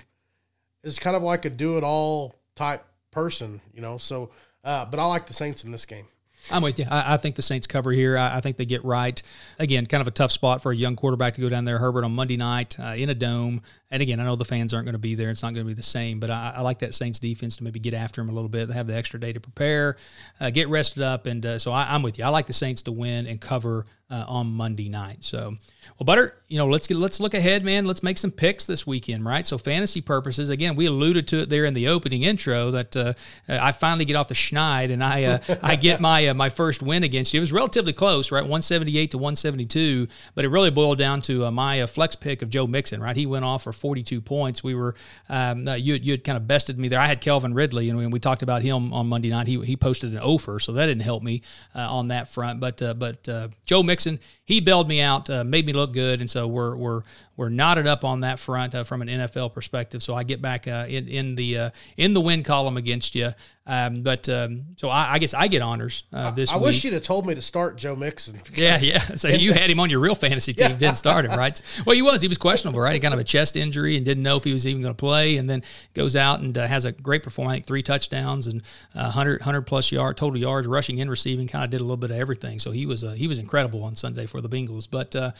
is 0.82 0.98
kind 0.98 1.16
of 1.16 1.22
like 1.22 1.46
a 1.46 1.50
do 1.50 1.78
it 1.78 1.84
all 1.84 2.34
type 2.54 2.84
person, 3.10 3.62
you 3.72 3.80
know. 3.80 3.96
So 3.96 4.30
uh, 4.68 4.84
but 4.84 5.00
I 5.00 5.06
like 5.06 5.26
the 5.26 5.34
Saints 5.34 5.64
in 5.64 5.72
this 5.72 5.86
game. 5.86 6.06
I'm 6.50 6.62
with 6.62 6.78
you. 6.78 6.86
I, 6.90 7.14
I, 7.14 7.16
think 7.16 7.36
the 7.36 7.42
Saints 7.42 7.66
cover 7.66 7.90
here. 7.90 8.16
I, 8.16 8.36
I, 8.36 8.40
think 8.40 8.56
they 8.56 8.64
get 8.64 8.84
right. 8.84 9.20
Again, 9.58 9.86
kind 9.86 10.00
of 10.00 10.06
a 10.06 10.12
tough 10.12 10.30
spot 10.30 10.62
for 10.62 10.72
a 10.72 10.76
young 10.76 10.94
quarterback 10.94 11.34
to 11.34 11.40
go 11.40 11.48
down 11.48 11.64
there. 11.64 11.78
Herbert 11.78 12.04
on 12.04 12.12
Monday 12.12 12.36
night 12.36 12.78
uh, 12.78 12.94
in 12.96 13.10
a 13.10 13.14
dome. 13.14 13.62
And 13.90 14.02
again, 14.02 14.20
I 14.20 14.24
know 14.24 14.36
the 14.36 14.44
fans 14.44 14.72
aren't 14.72 14.86
going 14.86 14.94
to 14.94 14.98
be 14.98 15.14
there. 15.14 15.30
It's 15.30 15.42
not 15.42 15.52
going 15.54 15.66
to 15.66 15.68
be 15.68 15.74
the 15.74 15.82
same. 15.82 16.20
But 16.20 16.30
I, 16.30 16.54
I, 16.56 16.60
like 16.60 16.78
that 16.80 16.94
Saints 16.94 17.18
defense 17.18 17.56
to 17.56 17.64
maybe 17.64 17.80
get 17.80 17.94
after 17.94 18.20
him 18.20 18.28
a 18.28 18.32
little 18.32 18.48
bit. 18.48 18.68
They 18.68 18.74
have 18.74 18.86
the 18.86 18.94
extra 18.94 19.18
day 19.18 19.32
to 19.32 19.40
prepare, 19.40 19.96
uh, 20.40 20.50
get 20.50 20.68
rested 20.68 21.02
up. 21.02 21.26
And 21.26 21.44
uh, 21.44 21.58
so 21.58 21.72
I, 21.72 21.94
am 21.94 22.02
with 22.02 22.18
you. 22.18 22.24
I 22.24 22.28
like 22.28 22.46
the 22.46 22.52
Saints 22.52 22.82
to 22.82 22.92
win 22.92 23.26
and 23.26 23.40
cover 23.40 23.86
uh, 24.10 24.24
on 24.26 24.46
Monday 24.46 24.88
night. 24.88 25.18
So, 25.20 25.54
well, 25.98 26.04
Butter, 26.04 26.34
you 26.48 26.56
know, 26.56 26.66
let's 26.66 26.86
get 26.86 26.96
let's 26.96 27.20
look 27.20 27.34
ahead, 27.34 27.62
man. 27.62 27.84
Let's 27.84 28.02
make 28.02 28.16
some 28.16 28.30
picks 28.30 28.66
this 28.66 28.86
weekend, 28.86 29.24
right? 29.24 29.46
So, 29.46 29.58
fantasy 29.58 30.00
purposes, 30.00 30.48
again, 30.48 30.76
we 30.76 30.86
alluded 30.86 31.28
to 31.28 31.42
it 31.42 31.50
there 31.50 31.66
in 31.66 31.74
the 31.74 31.88
opening 31.88 32.22
intro 32.22 32.70
that 32.70 32.96
uh, 32.96 33.12
I 33.48 33.72
finally 33.72 34.06
get 34.06 34.16
off 34.16 34.28
the 34.28 34.34
schneid 34.34 34.90
and 34.90 35.04
I 35.04 35.24
uh, 35.24 35.38
I 35.62 35.76
get 35.76 36.00
my 36.00 36.28
uh, 36.28 36.34
my 36.34 36.48
first 36.48 36.82
win 36.82 37.04
against 37.04 37.34
you. 37.34 37.38
It 37.38 37.42
was 37.42 37.52
relatively 37.52 37.92
close, 37.92 38.32
right? 38.32 38.40
178 38.40 39.10
to 39.10 39.18
172, 39.18 40.08
but 40.34 40.44
it 40.44 40.48
really 40.48 40.70
boiled 40.70 40.98
down 40.98 41.20
to 41.22 41.44
uh, 41.44 41.50
my 41.50 41.82
uh, 41.82 41.86
flex 41.86 42.16
pick 42.16 42.40
of 42.40 42.48
Joe 42.48 42.66
Mixon, 42.66 43.02
right? 43.02 43.16
He 43.16 43.26
went 43.26 43.44
off 43.44 43.64
for 43.64 43.72
42 43.72 44.22
points. 44.22 44.64
We 44.64 44.74
were 44.74 44.94
um, 45.28 45.68
you 45.68 45.94
you 45.94 46.12
had 46.12 46.24
kind 46.24 46.36
of 46.36 46.46
bested 46.46 46.78
me 46.78 46.88
there. 46.88 47.00
I 47.00 47.08
had 47.08 47.20
Calvin 47.20 47.52
Ridley, 47.52 47.90
and 47.90 47.98
we, 47.98 48.06
we 48.06 48.20
talked 48.20 48.42
about 48.42 48.62
him 48.62 48.94
on 48.94 49.06
Monday 49.06 49.28
night. 49.28 49.48
He 49.48 49.60
he 49.66 49.76
posted 49.76 50.12
an 50.12 50.18
offer, 50.18 50.58
so 50.58 50.72
that 50.72 50.86
didn't 50.86 51.02
help 51.02 51.22
me 51.22 51.42
on 51.74 52.08
that 52.08 52.28
front. 52.28 52.60
But 52.60 52.78
but 52.98 53.28
Joe 53.66 53.82
Mixon 53.82 53.97
Mixon, 53.98 54.20
he 54.44 54.60
bailed 54.60 54.86
me 54.86 55.00
out, 55.00 55.28
uh, 55.28 55.42
made 55.42 55.66
me 55.66 55.72
look 55.72 55.92
good, 55.92 56.20
and 56.20 56.30
so 56.30 56.46
we're 56.46 56.76
we're 56.76 57.02
we're 57.38 57.48
knotted 57.48 57.86
up 57.86 58.04
on 58.04 58.20
that 58.22 58.40
front 58.40 58.74
uh, 58.74 58.82
from 58.82 59.00
an 59.00 59.06
NFL 59.06 59.54
perspective. 59.54 60.02
So 60.02 60.12
I 60.12 60.24
get 60.24 60.42
back 60.42 60.66
uh, 60.66 60.86
in 60.88 61.06
in 61.06 61.34
the 61.36 61.58
uh, 61.58 61.70
in 61.96 62.12
the 62.12 62.20
win 62.20 62.42
column 62.42 62.76
against 62.76 63.14
you. 63.14 63.30
Um, 63.64 64.02
but 64.02 64.28
um, 64.28 64.64
so 64.76 64.88
I, 64.88 65.12
I, 65.12 65.18
guess 65.18 65.34
I 65.34 65.46
get 65.46 65.60
honors 65.60 66.04
uh, 66.10 66.30
this 66.30 66.50
I, 66.50 66.54
I 66.54 66.58
wish 66.58 66.82
you'd 66.84 66.94
have 66.94 67.02
told 67.02 67.26
me 67.26 67.34
to 67.34 67.42
start 67.42 67.76
Joe 67.76 67.94
Mixon. 67.94 68.40
Yeah, 68.54 68.78
yeah. 68.80 68.98
So 68.98 69.28
you 69.28 69.52
had 69.52 69.70
him 69.70 69.78
on 69.78 69.88
your 69.88 70.00
real 70.00 70.14
fantasy 70.16 70.52
team, 70.54 70.70
yeah. 70.70 70.76
didn't 70.76 70.96
start 70.96 71.26
him, 71.26 71.38
right? 71.38 71.60
Well, 71.86 71.94
he 71.94 72.02
was. 72.02 72.22
He 72.22 72.28
was 72.28 72.38
questionable, 72.38 72.80
right? 72.80 72.94
He 72.94 72.98
kind 72.98 73.14
of 73.14 73.20
a 73.20 73.24
chest 73.24 73.56
injury 73.56 73.96
and 73.96 74.04
didn't 74.04 74.24
know 74.24 74.36
if 74.36 74.44
he 74.44 74.52
was 74.52 74.66
even 74.66 74.82
going 74.82 74.94
to 74.94 74.98
play, 74.98 75.36
and 75.36 75.48
then 75.48 75.62
goes 75.94 76.16
out 76.16 76.40
and 76.40 76.58
uh, 76.58 76.66
has 76.66 76.86
a 76.86 76.92
great 76.92 77.22
performance. 77.22 77.52
I 77.52 77.56
think 77.56 77.66
three 77.66 77.82
touchdowns 77.82 78.48
and 78.48 78.62
100, 78.94 79.40
100 79.40 79.62
plus 79.62 79.92
yard 79.92 80.16
total 80.16 80.40
yards, 80.40 80.66
rushing 80.66 81.00
and 81.00 81.08
receiving. 81.08 81.46
Kind 81.46 81.64
of 81.64 81.70
did 81.70 81.80
a 81.80 81.84
little 81.84 81.98
bit 81.98 82.10
of 82.10 82.16
everything. 82.16 82.58
So 82.58 82.72
he 82.72 82.84
was 82.84 83.04
uh, 83.04 83.12
he 83.12 83.28
was 83.28 83.38
incredible 83.38 83.84
on 83.84 83.94
Sunday 83.94 84.26
for 84.26 84.40
the 84.40 84.48
Bengals. 84.48 84.88
But 84.90 85.14
uh, 85.14 85.32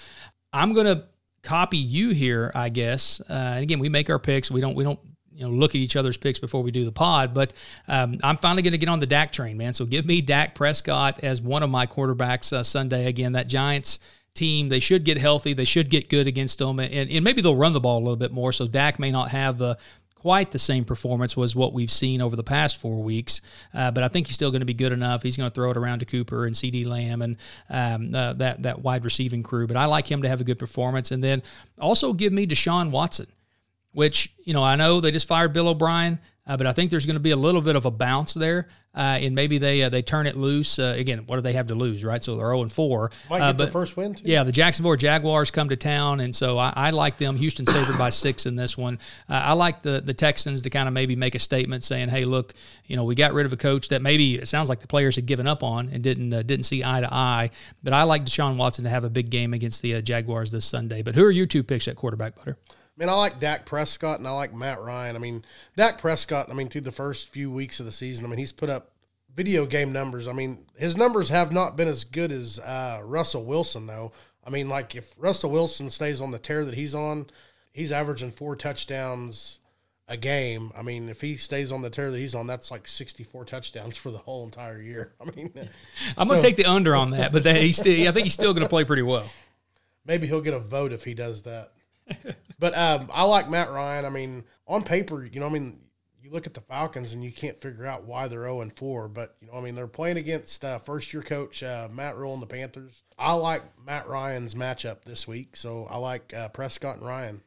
I'm 0.52 0.74
going 0.74 0.86
to 0.86 1.06
copy 1.42 1.78
you 1.78 2.10
here, 2.10 2.50
I 2.54 2.68
guess. 2.68 3.20
Uh, 3.28 3.32
and 3.32 3.62
again, 3.62 3.78
we 3.78 3.88
make 3.88 4.10
our 4.10 4.18
picks. 4.18 4.50
We 4.50 4.60
don't 4.60 4.74
we 4.74 4.84
don't 4.84 4.98
you 5.32 5.44
know 5.44 5.50
look 5.50 5.70
at 5.72 5.76
each 5.76 5.96
other's 5.96 6.16
picks 6.16 6.38
before 6.38 6.62
we 6.62 6.70
do 6.70 6.84
the 6.84 6.92
pod. 6.92 7.34
But 7.34 7.54
um, 7.86 8.18
I'm 8.22 8.36
finally 8.36 8.62
going 8.62 8.72
to 8.72 8.78
get 8.78 8.88
on 8.88 9.00
the 9.00 9.06
Dak 9.06 9.32
train, 9.32 9.56
man. 9.56 9.74
So 9.74 9.84
give 9.84 10.06
me 10.06 10.20
Dak 10.20 10.54
Prescott 10.54 11.20
as 11.22 11.40
one 11.40 11.62
of 11.62 11.70
my 11.70 11.86
quarterbacks 11.86 12.52
uh, 12.52 12.62
Sunday. 12.62 13.06
Again, 13.06 13.32
that 13.32 13.46
Giants 13.46 14.00
team 14.34 14.68
they 14.68 14.80
should 14.80 15.04
get 15.04 15.18
healthy. 15.18 15.52
They 15.52 15.64
should 15.64 15.90
get 15.90 16.08
good 16.08 16.26
against 16.26 16.58
them, 16.58 16.78
and, 16.80 17.10
and 17.10 17.24
maybe 17.24 17.40
they'll 17.40 17.56
run 17.56 17.72
the 17.72 17.80
ball 17.80 17.98
a 17.98 18.04
little 18.04 18.16
bit 18.16 18.32
more. 18.32 18.52
So 18.52 18.66
Dak 18.66 18.98
may 18.98 19.10
not 19.10 19.30
have 19.30 19.58
the 19.58 19.78
quite 20.20 20.50
the 20.50 20.58
same 20.58 20.84
performance 20.84 21.36
was 21.36 21.54
what 21.54 21.72
we've 21.72 21.90
seen 21.90 22.20
over 22.20 22.36
the 22.36 22.42
past 22.42 22.80
four 22.80 23.02
weeks. 23.02 23.40
Uh, 23.72 23.90
but 23.90 24.02
I 24.02 24.08
think 24.08 24.26
he's 24.26 24.34
still 24.34 24.50
going 24.50 24.60
to 24.60 24.66
be 24.66 24.74
good 24.74 24.92
enough. 24.92 25.22
He's 25.22 25.36
going 25.36 25.50
to 25.50 25.54
throw 25.54 25.70
it 25.70 25.76
around 25.76 26.00
to 26.00 26.04
Cooper 26.04 26.46
and 26.46 26.54
CeeDee 26.54 26.86
Lamb 26.86 27.22
and 27.22 27.36
um, 27.70 28.14
uh, 28.14 28.32
that 28.34 28.62
that 28.62 28.80
wide 28.82 29.04
receiving 29.04 29.42
crew. 29.42 29.66
But 29.66 29.76
I 29.76 29.84
like 29.84 30.10
him 30.10 30.22
to 30.22 30.28
have 30.28 30.40
a 30.40 30.44
good 30.44 30.58
performance, 30.58 31.10
and 31.10 31.22
then 31.22 31.42
also 31.80 32.12
give 32.12 32.32
me 32.32 32.46
Deshaun 32.46 32.90
Watson, 32.90 33.26
which 33.92 34.32
you 34.44 34.54
know 34.54 34.62
I 34.62 34.76
know 34.76 35.00
they 35.00 35.10
just 35.10 35.28
fired 35.28 35.52
Bill 35.52 35.68
O'Brien. 35.68 36.18
Uh, 36.48 36.56
but 36.56 36.66
I 36.66 36.72
think 36.72 36.90
there's 36.90 37.04
going 37.04 37.16
to 37.16 37.20
be 37.20 37.30
a 37.30 37.36
little 37.36 37.60
bit 37.60 37.76
of 37.76 37.84
a 37.84 37.90
bounce 37.90 38.32
there, 38.32 38.68
uh, 38.94 39.18
and 39.20 39.34
maybe 39.34 39.58
they 39.58 39.82
uh, 39.82 39.90
they 39.90 40.00
turn 40.00 40.26
it 40.26 40.34
loose. 40.34 40.78
Uh, 40.78 40.94
again, 40.96 41.24
what 41.26 41.36
do 41.36 41.42
they 41.42 41.52
have 41.52 41.66
to 41.66 41.74
lose, 41.74 42.02
right? 42.02 42.24
So 42.24 42.36
they're 42.36 42.46
0 42.46 42.62
and 42.62 42.72
4. 42.72 43.10
Might 43.28 43.40
uh, 43.40 43.52
get 43.52 43.66
the 43.66 43.70
first 43.70 43.96
win. 43.98 44.14
Too. 44.14 44.22
Yeah, 44.24 44.44
the 44.44 44.52
Jacksonville 44.52 44.96
Jaguars 44.96 45.50
come 45.50 45.68
to 45.68 45.76
town, 45.76 46.20
and 46.20 46.34
so 46.34 46.56
I, 46.56 46.72
I 46.74 46.90
like 46.90 47.18
them. 47.18 47.36
Houston's 47.36 47.70
favored 47.70 47.98
by 47.98 48.08
six 48.10 48.46
in 48.46 48.56
this 48.56 48.78
one. 48.78 48.98
Uh, 49.28 49.34
I 49.34 49.52
like 49.52 49.82
the 49.82 50.00
the 50.00 50.14
Texans 50.14 50.62
to 50.62 50.70
kind 50.70 50.88
of 50.88 50.94
maybe 50.94 51.16
make 51.16 51.34
a 51.34 51.38
statement 51.38 51.84
saying, 51.84 52.08
"Hey, 52.08 52.24
look, 52.24 52.54
you 52.86 52.96
know, 52.96 53.04
we 53.04 53.14
got 53.14 53.34
rid 53.34 53.44
of 53.44 53.52
a 53.52 53.58
coach 53.58 53.90
that 53.90 54.00
maybe 54.00 54.36
it 54.36 54.48
sounds 54.48 54.70
like 54.70 54.80
the 54.80 54.88
players 54.88 55.16
had 55.16 55.26
given 55.26 55.46
up 55.46 55.62
on 55.62 55.90
and 55.90 56.02
didn't 56.02 56.30
didn't 56.30 56.64
see 56.64 56.82
eye 56.82 57.00
to 57.02 57.12
eye." 57.12 57.50
But 57.82 57.92
I 57.92 58.04
like 58.04 58.24
Deshaun 58.24 58.56
Watson 58.56 58.84
to 58.84 58.90
have 58.90 59.04
a 59.04 59.10
big 59.10 59.28
game 59.28 59.52
against 59.52 59.82
the 59.82 60.00
Jaguars 60.00 60.50
this 60.50 60.64
Sunday. 60.64 61.02
But 61.02 61.14
who 61.14 61.24
are 61.24 61.30
your 61.30 61.46
two 61.46 61.62
picks 61.62 61.88
at 61.88 61.96
quarterback, 61.96 62.36
Butter? 62.36 62.56
I 62.98 63.04
mean, 63.04 63.10
I 63.10 63.14
like 63.14 63.38
Dak 63.38 63.64
Prescott 63.64 64.18
and 64.18 64.26
I 64.26 64.32
like 64.32 64.52
Matt 64.52 64.80
Ryan. 64.80 65.14
I 65.14 65.20
mean, 65.20 65.44
Dak 65.76 65.98
Prescott, 65.98 66.50
I 66.50 66.54
mean, 66.54 66.68
through 66.68 66.80
the 66.80 66.90
first 66.90 67.28
few 67.28 67.48
weeks 67.48 67.78
of 67.78 67.86
the 67.86 67.92
season, 67.92 68.24
I 68.24 68.28
mean, 68.28 68.38
he's 68.38 68.50
put 68.50 68.68
up 68.68 68.90
video 69.36 69.66
game 69.66 69.92
numbers. 69.92 70.26
I 70.26 70.32
mean, 70.32 70.66
his 70.76 70.96
numbers 70.96 71.28
have 71.28 71.52
not 71.52 71.76
been 71.76 71.86
as 71.86 72.02
good 72.02 72.32
as 72.32 72.58
uh, 72.58 73.00
Russell 73.04 73.44
Wilson, 73.44 73.86
though. 73.86 74.10
I 74.44 74.50
mean, 74.50 74.68
like 74.68 74.96
if 74.96 75.14
Russell 75.16 75.52
Wilson 75.52 75.90
stays 75.90 76.20
on 76.20 76.32
the 76.32 76.40
tear 76.40 76.64
that 76.64 76.74
he's 76.74 76.92
on, 76.92 77.26
he's 77.72 77.92
averaging 77.92 78.32
four 78.32 78.56
touchdowns 78.56 79.60
a 80.08 80.16
game. 80.16 80.72
I 80.76 80.82
mean, 80.82 81.08
if 81.08 81.20
he 81.20 81.36
stays 81.36 81.70
on 81.70 81.82
the 81.82 81.90
tear 81.90 82.10
that 82.10 82.18
he's 82.18 82.34
on, 82.34 82.48
that's 82.48 82.72
like 82.72 82.88
64 82.88 83.44
touchdowns 83.44 83.96
for 83.96 84.10
the 84.10 84.18
whole 84.18 84.44
entire 84.44 84.82
year. 84.82 85.12
I 85.20 85.30
mean, 85.36 85.52
I'm 86.16 86.26
so, 86.26 86.30
going 86.30 86.40
to 86.40 86.42
take 86.42 86.56
the 86.56 86.64
under 86.64 86.96
on 86.96 87.12
that, 87.12 87.32
but 87.32 87.44
that 87.44 87.56
he's 87.56 87.76
still, 87.76 88.08
I 88.08 88.10
think 88.10 88.24
he's 88.24 88.34
still 88.34 88.52
going 88.52 88.64
to 88.64 88.68
play 88.68 88.84
pretty 88.84 89.02
well. 89.02 89.30
Maybe 90.04 90.26
he'll 90.26 90.40
get 90.40 90.54
a 90.54 90.58
vote 90.58 90.92
if 90.92 91.04
he 91.04 91.14
does 91.14 91.42
that. 91.42 91.72
But 92.58 92.76
um, 92.76 93.10
I 93.12 93.24
like 93.24 93.48
Matt 93.48 93.70
Ryan. 93.70 94.04
I 94.04 94.10
mean, 94.10 94.44
on 94.66 94.82
paper, 94.82 95.24
you 95.24 95.40
know, 95.40 95.46
I 95.46 95.50
mean, 95.50 95.80
you 96.22 96.30
look 96.30 96.46
at 96.46 96.54
the 96.54 96.60
Falcons 96.60 97.12
and 97.12 97.24
you 97.24 97.32
can't 97.32 97.60
figure 97.60 97.86
out 97.86 98.04
why 98.04 98.28
they're 98.28 98.42
0 98.42 98.60
and 98.60 98.76
4, 98.76 99.08
but 99.08 99.36
you 99.40 99.48
know, 99.48 99.54
I 99.54 99.60
mean, 99.60 99.74
they're 99.74 99.86
playing 99.86 100.16
against 100.16 100.64
uh, 100.64 100.78
first 100.78 101.12
year 101.12 101.22
coach 101.22 101.62
uh, 101.62 101.88
Matt 101.90 102.16
Rhule 102.16 102.34
and 102.34 102.42
the 102.42 102.46
Panthers. 102.46 103.02
I 103.18 103.34
like 103.34 103.62
Matt 103.84 104.08
Ryan's 104.08 104.54
matchup 104.54 105.04
this 105.04 105.26
week, 105.26 105.56
so 105.56 105.86
I 105.90 105.96
like 105.96 106.32
uh, 106.34 106.48
Prescott 106.48 106.98
and 106.98 107.06
Ryan. 107.06 107.42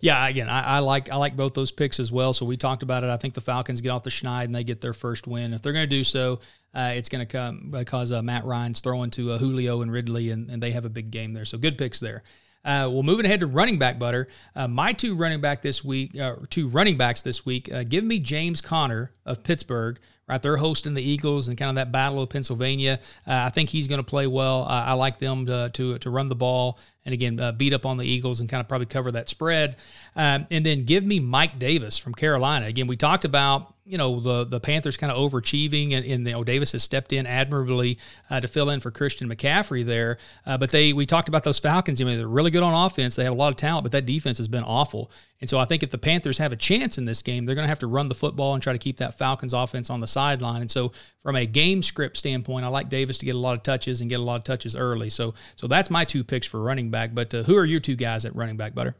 Yeah, 0.00 0.26
again, 0.26 0.48
I, 0.48 0.76
I, 0.76 0.78
like 0.80 1.10
I 1.10 1.16
like 1.16 1.36
both 1.36 1.54
those 1.54 1.70
picks 1.70 2.00
as 2.00 2.12
well. 2.12 2.32
So 2.32 2.44
we 2.44 2.56
talked 2.56 2.82
about 2.82 3.04
it. 3.04 3.10
I 3.10 3.16
think 3.16 3.34
the 3.34 3.40
Falcons 3.40 3.80
get 3.80 3.90
off 3.90 4.02
the 4.02 4.10
schneid 4.10 4.44
and 4.44 4.54
they 4.54 4.64
get 4.64 4.80
their 4.80 4.92
first 4.92 5.26
win. 5.26 5.54
If 5.54 5.62
they're 5.62 5.72
going 5.72 5.88
to 5.88 5.96
do 5.96 6.04
so, 6.04 6.40
uh, 6.74 6.92
it's 6.94 7.08
going 7.08 7.26
to 7.26 7.30
come 7.30 7.68
because 7.70 8.12
uh, 8.12 8.22
Matt 8.22 8.44
Ryan's 8.44 8.80
throwing 8.80 9.10
to 9.12 9.32
uh, 9.32 9.38
Julio 9.38 9.82
and 9.82 9.90
Ridley, 9.90 10.30
and, 10.30 10.50
and 10.50 10.62
they 10.62 10.72
have 10.72 10.84
a 10.84 10.90
big 10.90 11.10
game 11.10 11.32
there. 11.32 11.44
So 11.44 11.56
good 11.56 11.78
picks 11.78 12.00
there. 12.00 12.22
Uh, 12.66 12.90
well, 12.90 13.04
moving 13.04 13.24
ahead 13.24 13.38
to 13.38 13.46
running 13.46 13.78
back 13.78 13.96
butter, 13.96 14.26
uh, 14.56 14.66
my 14.66 14.92
two 14.92 15.14
running 15.14 15.40
back 15.40 15.62
this 15.62 15.84
week, 15.84 16.18
uh, 16.18 16.34
two 16.50 16.66
running 16.66 16.96
backs 16.96 17.22
this 17.22 17.46
week. 17.46 17.72
Uh, 17.72 17.84
give 17.84 18.02
me 18.02 18.18
James 18.18 18.60
Conner 18.60 19.12
of 19.26 19.42
Pittsburgh. 19.42 19.98
Right, 20.28 20.42
they're 20.42 20.56
hosting 20.56 20.94
the 20.94 21.02
Eagles 21.02 21.46
and 21.46 21.56
kind 21.56 21.68
of 21.68 21.76
that 21.76 21.92
battle 21.92 22.20
of 22.20 22.28
Pennsylvania. 22.30 22.98
Uh, 23.24 23.44
I 23.46 23.50
think 23.50 23.68
he's 23.68 23.86
going 23.86 24.00
to 24.00 24.04
play 24.04 24.26
well. 24.26 24.64
I 24.68 24.94
like 24.94 25.20
them 25.20 25.46
to, 25.46 25.70
to, 25.72 25.98
to 25.98 26.10
run 26.10 26.28
the 26.28 26.34
ball 26.34 26.80
and 27.06 27.14
again 27.14 27.40
uh, 27.40 27.52
beat 27.52 27.72
up 27.72 27.86
on 27.86 27.96
the 27.96 28.04
Eagles 28.04 28.40
and 28.40 28.48
kind 28.48 28.60
of 28.60 28.68
probably 28.68 28.86
cover 28.86 29.12
that 29.12 29.30
spread. 29.30 29.76
Um, 30.14 30.46
and 30.50 30.66
then 30.66 30.84
give 30.84 31.04
me 31.04 31.20
Mike 31.20 31.58
Davis 31.58 31.96
from 31.96 32.12
Carolina. 32.14 32.66
Again, 32.66 32.88
we 32.88 32.96
talked 32.96 33.24
about 33.24 33.72
you 33.86 33.96
know 33.96 34.18
the 34.18 34.44
the 34.44 34.60
Panthers 34.60 34.96
kind 34.96 35.12
of 35.12 35.18
overachieving, 35.18 35.92
and, 35.92 36.04
and 36.04 36.26
you 36.26 36.32
know, 36.32 36.44
Davis 36.44 36.72
has 36.72 36.82
stepped 36.82 37.12
in 37.12 37.24
admirably 37.24 37.98
uh, 38.28 38.40
to 38.40 38.48
fill 38.48 38.68
in 38.70 38.80
for 38.80 38.90
Christian 38.90 39.28
McCaffrey 39.28 39.86
there. 39.86 40.18
Uh, 40.44 40.58
but 40.58 40.70
they 40.70 40.92
we 40.92 41.06
talked 41.06 41.28
about 41.28 41.44
those 41.44 41.60
Falcons. 41.60 42.00
I 42.00 42.04
mean, 42.04 42.18
they're 42.18 42.28
really 42.28 42.50
good 42.50 42.64
on 42.64 42.74
offense. 42.74 43.14
They 43.14 43.24
have 43.24 43.32
a 43.32 43.36
lot 43.36 43.48
of 43.48 43.56
talent, 43.56 43.84
but 43.84 43.92
that 43.92 44.04
defense 44.04 44.38
has 44.38 44.48
been 44.48 44.64
awful. 44.64 45.10
And 45.40 45.48
so 45.48 45.58
I 45.58 45.64
think 45.66 45.82
if 45.82 45.90
the 45.90 45.98
Panthers 45.98 46.38
have 46.38 46.52
a 46.52 46.56
chance 46.56 46.98
in 46.98 47.04
this 47.04 47.22
game, 47.22 47.46
they're 47.46 47.54
going 47.54 47.66
to 47.66 47.68
have 47.68 47.78
to 47.80 47.86
run 47.86 48.08
the 48.08 48.14
football 48.14 48.54
and 48.54 48.62
try 48.62 48.72
to 48.72 48.78
keep 48.78 48.96
that 48.96 49.15
Falcons 49.16 49.52
offense 49.52 49.90
on 49.90 50.00
the 50.00 50.06
sideline. 50.06 50.60
And 50.60 50.70
so 50.70 50.92
from 51.22 51.36
a 51.36 51.46
game 51.46 51.82
script 51.82 52.16
standpoint, 52.16 52.64
I 52.64 52.68
like 52.68 52.88
Davis 52.88 53.18
to 53.18 53.24
get 53.24 53.34
a 53.34 53.38
lot 53.38 53.56
of 53.56 53.62
touches 53.62 54.00
and 54.00 54.10
get 54.10 54.20
a 54.20 54.22
lot 54.22 54.36
of 54.36 54.44
touches 54.44 54.76
early. 54.76 55.10
So 55.10 55.34
so 55.56 55.66
that's 55.66 55.90
my 55.90 56.04
two 56.04 56.24
picks 56.24 56.46
for 56.46 56.60
running 56.60 56.90
back. 56.90 57.14
But 57.14 57.34
uh, 57.34 57.42
who 57.42 57.56
are 57.56 57.64
your 57.64 57.80
two 57.80 57.96
guys 57.96 58.24
at 58.24 58.34
running 58.34 58.56
back, 58.56 58.74
Butter? 58.74 58.94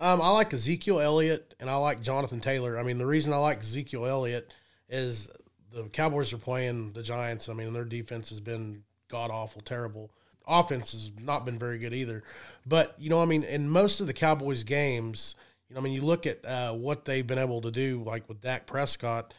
Um, 0.00 0.22
I 0.22 0.30
like 0.30 0.54
Ezekiel 0.54 1.00
Elliott 1.00 1.54
and 1.58 1.68
I 1.68 1.76
like 1.76 2.00
Jonathan 2.02 2.40
Taylor. 2.40 2.78
I 2.78 2.82
mean, 2.82 2.98
the 2.98 3.06
reason 3.06 3.32
I 3.32 3.38
like 3.38 3.60
Ezekiel 3.60 4.06
Elliott 4.06 4.54
is 4.88 5.28
the 5.72 5.84
Cowboys 5.84 6.32
are 6.32 6.38
playing 6.38 6.92
the 6.92 7.02
Giants. 7.02 7.48
I 7.48 7.52
mean, 7.52 7.72
their 7.72 7.84
defense 7.84 8.28
has 8.30 8.40
been 8.40 8.84
god 9.08 9.30
awful, 9.30 9.60
terrible. 9.60 10.10
Offense 10.46 10.92
has 10.92 11.10
not 11.20 11.44
been 11.44 11.58
very 11.58 11.78
good 11.78 11.92
either. 11.92 12.22
But, 12.64 12.94
you 12.98 13.10
know, 13.10 13.20
I 13.20 13.26
mean, 13.26 13.44
in 13.44 13.68
most 13.68 14.00
of 14.00 14.06
the 14.06 14.14
Cowboys 14.14 14.64
games, 14.64 15.34
you 15.68 15.74
know, 15.74 15.80
I 15.80 15.84
mean, 15.84 15.92
you 15.92 16.00
look 16.00 16.26
at 16.26 16.44
uh, 16.46 16.72
what 16.72 17.04
they've 17.04 17.26
been 17.26 17.38
able 17.38 17.60
to 17.62 17.70
do, 17.70 18.02
like 18.04 18.28
with 18.28 18.40
Dak 18.40 18.66
Prescott, 18.66 19.34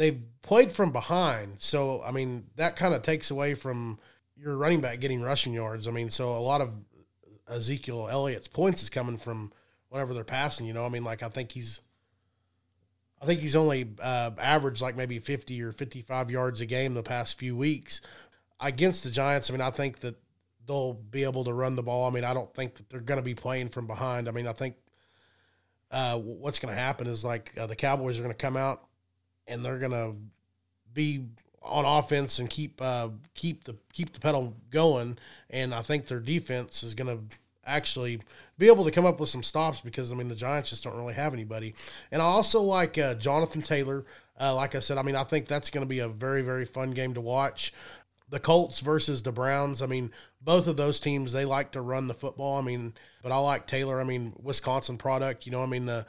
they've 0.00 0.22
played 0.40 0.72
from 0.72 0.92
behind. 0.92 1.56
So, 1.58 2.02
I 2.02 2.10
mean, 2.10 2.46
that 2.56 2.74
kind 2.74 2.94
of 2.94 3.02
takes 3.02 3.30
away 3.30 3.54
from 3.54 3.98
your 4.34 4.56
running 4.56 4.80
back 4.80 4.98
getting 4.98 5.20
rushing 5.20 5.52
yards. 5.52 5.86
I 5.86 5.90
mean, 5.90 6.08
so 6.08 6.34
a 6.34 6.40
lot 6.40 6.62
of 6.62 6.70
Ezekiel 7.46 8.08
Elliott's 8.10 8.48
points 8.48 8.82
is 8.82 8.88
coming 8.88 9.18
from 9.18 9.52
whatever 9.90 10.14
they're 10.14 10.24
passing. 10.24 10.66
You 10.66 10.72
know, 10.72 10.86
I 10.86 10.88
mean, 10.88 11.04
like 11.04 11.22
I 11.22 11.28
think 11.28 11.52
he's, 11.52 11.82
I 13.20 13.26
think 13.26 13.40
he's 13.40 13.54
only 13.54 13.90
uh, 14.02 14.30
averaged 14.38 14.80
like 14.80 14.96
maybe 14.96 15.18
fifty 15.18 15.60
or 15.62 15.72
fifty-five 15.72 16.30
yards 16.30 16.62
a 16.62 16.66
game 16.66 16.94
the 16.94 17.02
past 17.02 17.38
few 17.38 17.54
weeks 17.54 18.00
against 18.58 19.04
the 19.04 19.10
Giants. 19.10 19.50
I 19.50 19.52
mean, 19.52 19.60
I 19.60 19.70
think 19.70 20.00
that 20.00 20.16
they'll 20.66 20.94
be 20.94 21.24
able 21.24 21.44
to 21.44 21.52
run 21.52 21.76
the 21.76 21.82
ball. 21.82 22.08
I 22.08 22.10
mean, 22.10 22.24
I 22.24 22.32
don't 22.32 22.54
think 22.54 22.76
that 22.76 22.88
they're 22.88 23.00
going 23.00 23.20
to 23.20 23.24
be 23.24 23.34
playing 23.34 23.68
from 23.68 23.86
behind. 23.86 24.28
I 24.28 24.30
mean, 24.30 24.46
I 24.46 24.54
think 24.54 24.76
uh, 25.90 26.16
what's 26.18 26.58
going 26.58 26.74
to 26.74 26.80
happen 26.80 27.06
is 27.06 27.22
like 27.22 27.52
uh, 27.58 27.66
the 27.66 27.76
Cowboys 27.76 28.18
are 28.18 28.22
going 28.22 28.34
to 28.34 28.38
come 28.38 28.56
out 28.56 28.86
and 29.50 29.64
they're 29.64 29.78
to 29.92 30.14
be 30.94 31.26
on 31.62 31.84
offense 31.84 32.38
and 32.38 32.48
keep 32.48 32.80
uh, 32.80 33.08
keep 33.34 33.64
the 33.64 33.76
keep 33.92 34.12
the 34.12 34.20
pedal 34.20 34.54
going. 34.70 35.18
And 35.50 35.74
I 35.74 35.82
think 35.82 36.06
their 36.06 36.20
defense 36.20 36.82
is 36.82 36.94
to 37.08 37.36
actually 37.64 38.20
be 38.58 38.66
able 38.66 38.84
to 38.84 38.90
come 38.90 39.04
up 39.04 39.20
with 39.20 39.28
some 39.28 39.42
stops 39.42 39.80
because 39.80 40.10
I 40.10 40.14
mean 40.14 40.28
the 40.28 40.34
Giants 40.34 40.70
just 40.70 40.84
don't 40.84 40.96
really 40.96 41.14
have 41.14 41.34
anybody. 41.34 41.74
And 42.10 42.22
I 42.22 42.24
also 42.24 42.60
like 42.62 42.96
uh, 42.96 43.14
Jonathan 43.14 43.62
Taylor. 43.62 44.04
Uh, 44.40 44.54
like 44.54 44.74
I 44.74 44.80
said, 44.80 44.96
I 44.96 45.02
mean 45.02 45.16
I 45.16 45.24
think 45.24 45.46
that's 45.46 45.70
going 45.70 45.84
to 45.84 45.88
be 45.88 45.98
a 45.98 46.08
very 46.08 46.42
very 46.42 46.64
fun 46.64 46.92
game 46.92 47.14
to 47.14 47.20
watch. 47.20 47.74
The 48.30 48.40
Colts 48.40 48.78
versus 48.80 49.22
the 49.22 49.32
Browns. 49.32 49.82
I 49.82 49.86
mean 49.86 50.12
both 50.40 50.66
of 50.66 50.76
those 50.76 51.00
teams 51.00 51.32
they 51.32 51.44
like 51.44 51.72
to 51.72 51.82
run 51.82 52.08
the 52.08 52.14
football. 52.14 52.58
I 52.58 52.62
mean, 52.62 52.94
but 53.22 53.32
I 53.32 53.38
like 53.38 53.66
Taylor. 53.66 54.00
I 54.00 54.04
mean 54.04 54.32
Wisconsin 54.42 54.96
product. 54.96 55.44
You 55.44 55.52
know 55.52 55.62
I 55.62 55.66
mean 55.66 55.84
the 55.84 56.06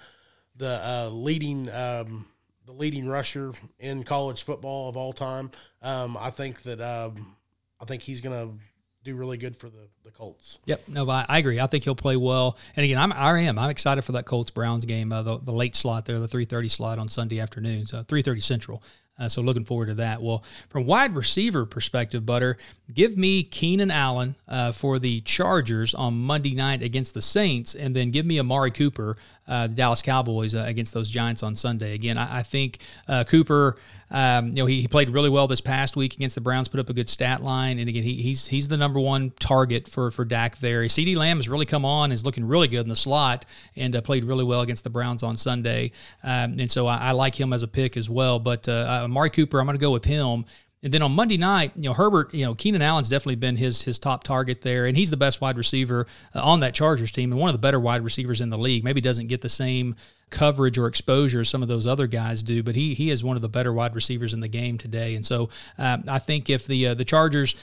the 0.56 0.82
uh, 0.86 1.10
leading. 1.10 1.70
Um, 1.70 2.28
the 2.66 2.72
leading 2.72 3.07
rusher 3.07 3.53
in 3.80 4.03
college 4.03 4.43
football 4.43 4.89
of 4.89 4.97
all 4.97 5.14
time. 5.14 5.51
Um, 5.82 6.18
I 6.20 6.30
think 6.30 6.62
that 6.64 6.80
um, 6.82 7.36
I 7.80 7.86
think 7.86 8.01
he's 8.01 8.22
going 8.22 8.36
to 8.36 8.64
do 9.03 9.16
really 9.16 9.38
good 9.38 9.57
for 9.57 9.70
the, 9.70 9.88
the 10.03 10.12
Colts. 10.12 10.59
Yep, 10.66 10.82
no, 10.88 11.09
I, 11.09 11.26
I, 11.28 11.39
agree. 11.39 11.59
I 11.59 11.68
think 11.68 11.84
he'll 11.84 11.95
play 11.95 12.16
well. 12.16 12.57
And 12.76 12.84
again, 12.84 12.97
I'm 12.97 13.12
I 13.12 13.39
am 13.41 13.57
I'm 13.57 13.70
excited 13.70 14.03
for 14.03 14.12
that 14.14 14.26
Colts 14.26 14.51
Browns 14.51 14.86
game, 14.86 15.12
uh, 15.12 15.24
the, 15.24 15.39
the 15.39 15.51
late 15.51 15.76
slot 15.76 16.05
there, 16.05 16.20
the 16.20 16.28
3:30 16.28 16.70
slot 16.70 16.99
on 16.99 17.07
Sunday 17.07 17.39
afternoon, 17.39 17.86
so 17.88 18.01
3:30 18.01 18.43
Central. 18.43 18.84
Uh, 19.20 19.30
so 19.30 19.41
looking 19.41 19.66
forward 19.66 19.88
to 19.88 19.93
that. 19.95 20.22
Well, 20.22 20.43
from 20.70 20.86
wide 20.86 21.16
receiver 21.16 21.66
perspective, 21.66 22.26
Butter, 22.26 22.57
give 22.91 23.18
me 23.18 23.43
Keenan 23.43 23.91
Allen 23.91 24.36
uh, 24.47 24.72
for 24.72 24.97
the 24.97 25.22
Chargers 25.22 25.93
on 25.93 26.16
Monday 26.16 26.55
night 26.55 26.82
against 26.82 27.14
the 27.14 27.22
Saints, 27.22 27.76
and 27.76 27.95
then 27.95 28.09
give 28.09 28.26
me 28.26 28.39
Amari 28.39 28.72
Cooper, 28.72 29.18
uh, 29.52 29.68
the 29.68 29.74
Dallas 29.74 30.02
Cowboys 30.02 30.56
uh, 30.56 30.64
against 30.66 30.93
those 30.93 31.10
Giants 31.10 31.43
on 31.43 31.58
Sunday. 31.58 31.93
Again, 31.93 32.18
I, 32.18 32.39
I 32.39 32.43
think 32.43 32.80
uh, 33.10 33.26
Cooper, 33.26 33.76
um, 34.10 34.47
you 34.47 34.54
know, 34.54 34.66
he, 34.66 34.80
he, 34.80 34.88
played 34.88 35.10
really 35.10 35.30
well 35.30 35.45
this 35.45 35.60
past 35.60 35.97
week 35.97 36.16
against 36.16 36.36
the 36.36 36.41
Browns, 36.41 36.70
put 36.70 36.80
up 36.80 36.89
a 36.89 36.93
good 36.93 37.10
stat 37.10 37.43
line, 37.43 37.78
and 37.78 37.89
again, 37.89 38.04
he, 38.04 38.16
he's 38.16 38.47
he's 38.47 38.70
the 38.70 38.78
number 38.78 38.97
one 38.97 39.32
target 39.39 39.89
for 39.89 40.10
for 40.10 40.24
Dak 40.24 40.60
there. 40.60 40.84
CeeDee 40.84 41.18
Lamb 41.18 41.38
has 41.38 41.49
really 41.49 41.66
come 41.66 41.84
on, 41.84 42.14
is 42.14 42.24
looking 42.24 42.45
really 42.45 42.70
good 42.70 42.82
in 42.82 42.89
the 42.89 42.95
slot, 42.95 43.45
and 43.76 43.93
uh, 43.93 43.99
played 43.99 44.24
really 44.24 44.45
well 44.45 44.62
against 44.62 44.86
the 44.86 44.89
Browns 44.89 45.22
on 45.22 45.36
Sunday, 45.36 45.91
um, 46.24 46.58
and 46.58 46.72
so 46.72 46.88
I, 46.88 46.97
I, 46.97 47.12
like 47.12 47.38
him 47.38 47.52
as 47.52 47.62
a 47.62 47.68
pick 47.68 47.97
as 47.97 48.10
well. 48.10 48.39
But 48.39 48.70
Amari 48.70 49.32
Cooper, 49.32 49.60
I'm 49.60 49.66
going 49.66 49.78
to 49.78 49.82
go 49.82 49.91
with 49.91 50.06
him. 50.06 50.45
And 50.84 50.91
then 50.91 51.03
on 51.03 51.11
Monday 51.11 51.38
night, 51.38 51.73
you 51.75 51.84
know 51.84 51.93
Herbert, 51.93 52.34
you 52.34 52.43
know 52.43 52.55
Keenan 52.55 52.82
Allen's 52.82 53.07
definitely 53.07 53.36
been 53.36 53.55
his 53.55 53.84
his 53.84 53.99
top 53.99 54.23
target 54.23 54.61
there, 54.61 54.88
and 54.88 54.97
he's 54.97 55.11
the 55.11 55.17
best 55.17 55.39
wide 55.39 55.57
receiver 55.57 56.07
uh, 56.34 56.41
on 56.41 56.61
that 56.61 56.73
Chargers 56.73 57.11
team, 57.11 57.32
and 57.32 57.39
one 57.39 57.49
of 57.49 57.53
the 57.53 57.59
better 57.59 57.79
wide 57.79 58.03
receivers 58.03 58.41
in 58.41 58.49
the 58.49 58.57
league. 58.57 58.84
Maybe 58.84 58.99
doesn't 58.99 59.27
get 59.27 59.41
the 59.41 59.49
same 59.49 59.95
coverage 60.32 60.79
or 60.79 60.88
exposure 60.88 61.41
as 61.41 61.49
some 61.49 61.61
of 61.61 61.67
those 61.67 61.86
other 61.86 62.07
guys 62.07 62.41
do, 62.41 62.63
but 62.63 62.73
he 62.73 62.95
he 62.95 63.11
is 63.11 63.23
one 63.23 63.36
of 63.36 63.43
the 63.43 63.49
better 63.49 63.71
wide 63.71 63.93
receivers 63.93 64.34
in 64.34 64.39
the 64.39 64.47
game 64.47 64.79
today. 64.79 65.13
And 65.13 65.23
so 65.23 65.49
um, 65.77 66.03
I 66.07 66.17
think 66.17 66.49
if 66.49 66.65
the 66.65 66.88
uh, 66.88 66.93
the 66.95 67.05
Chargers 67.05 67.55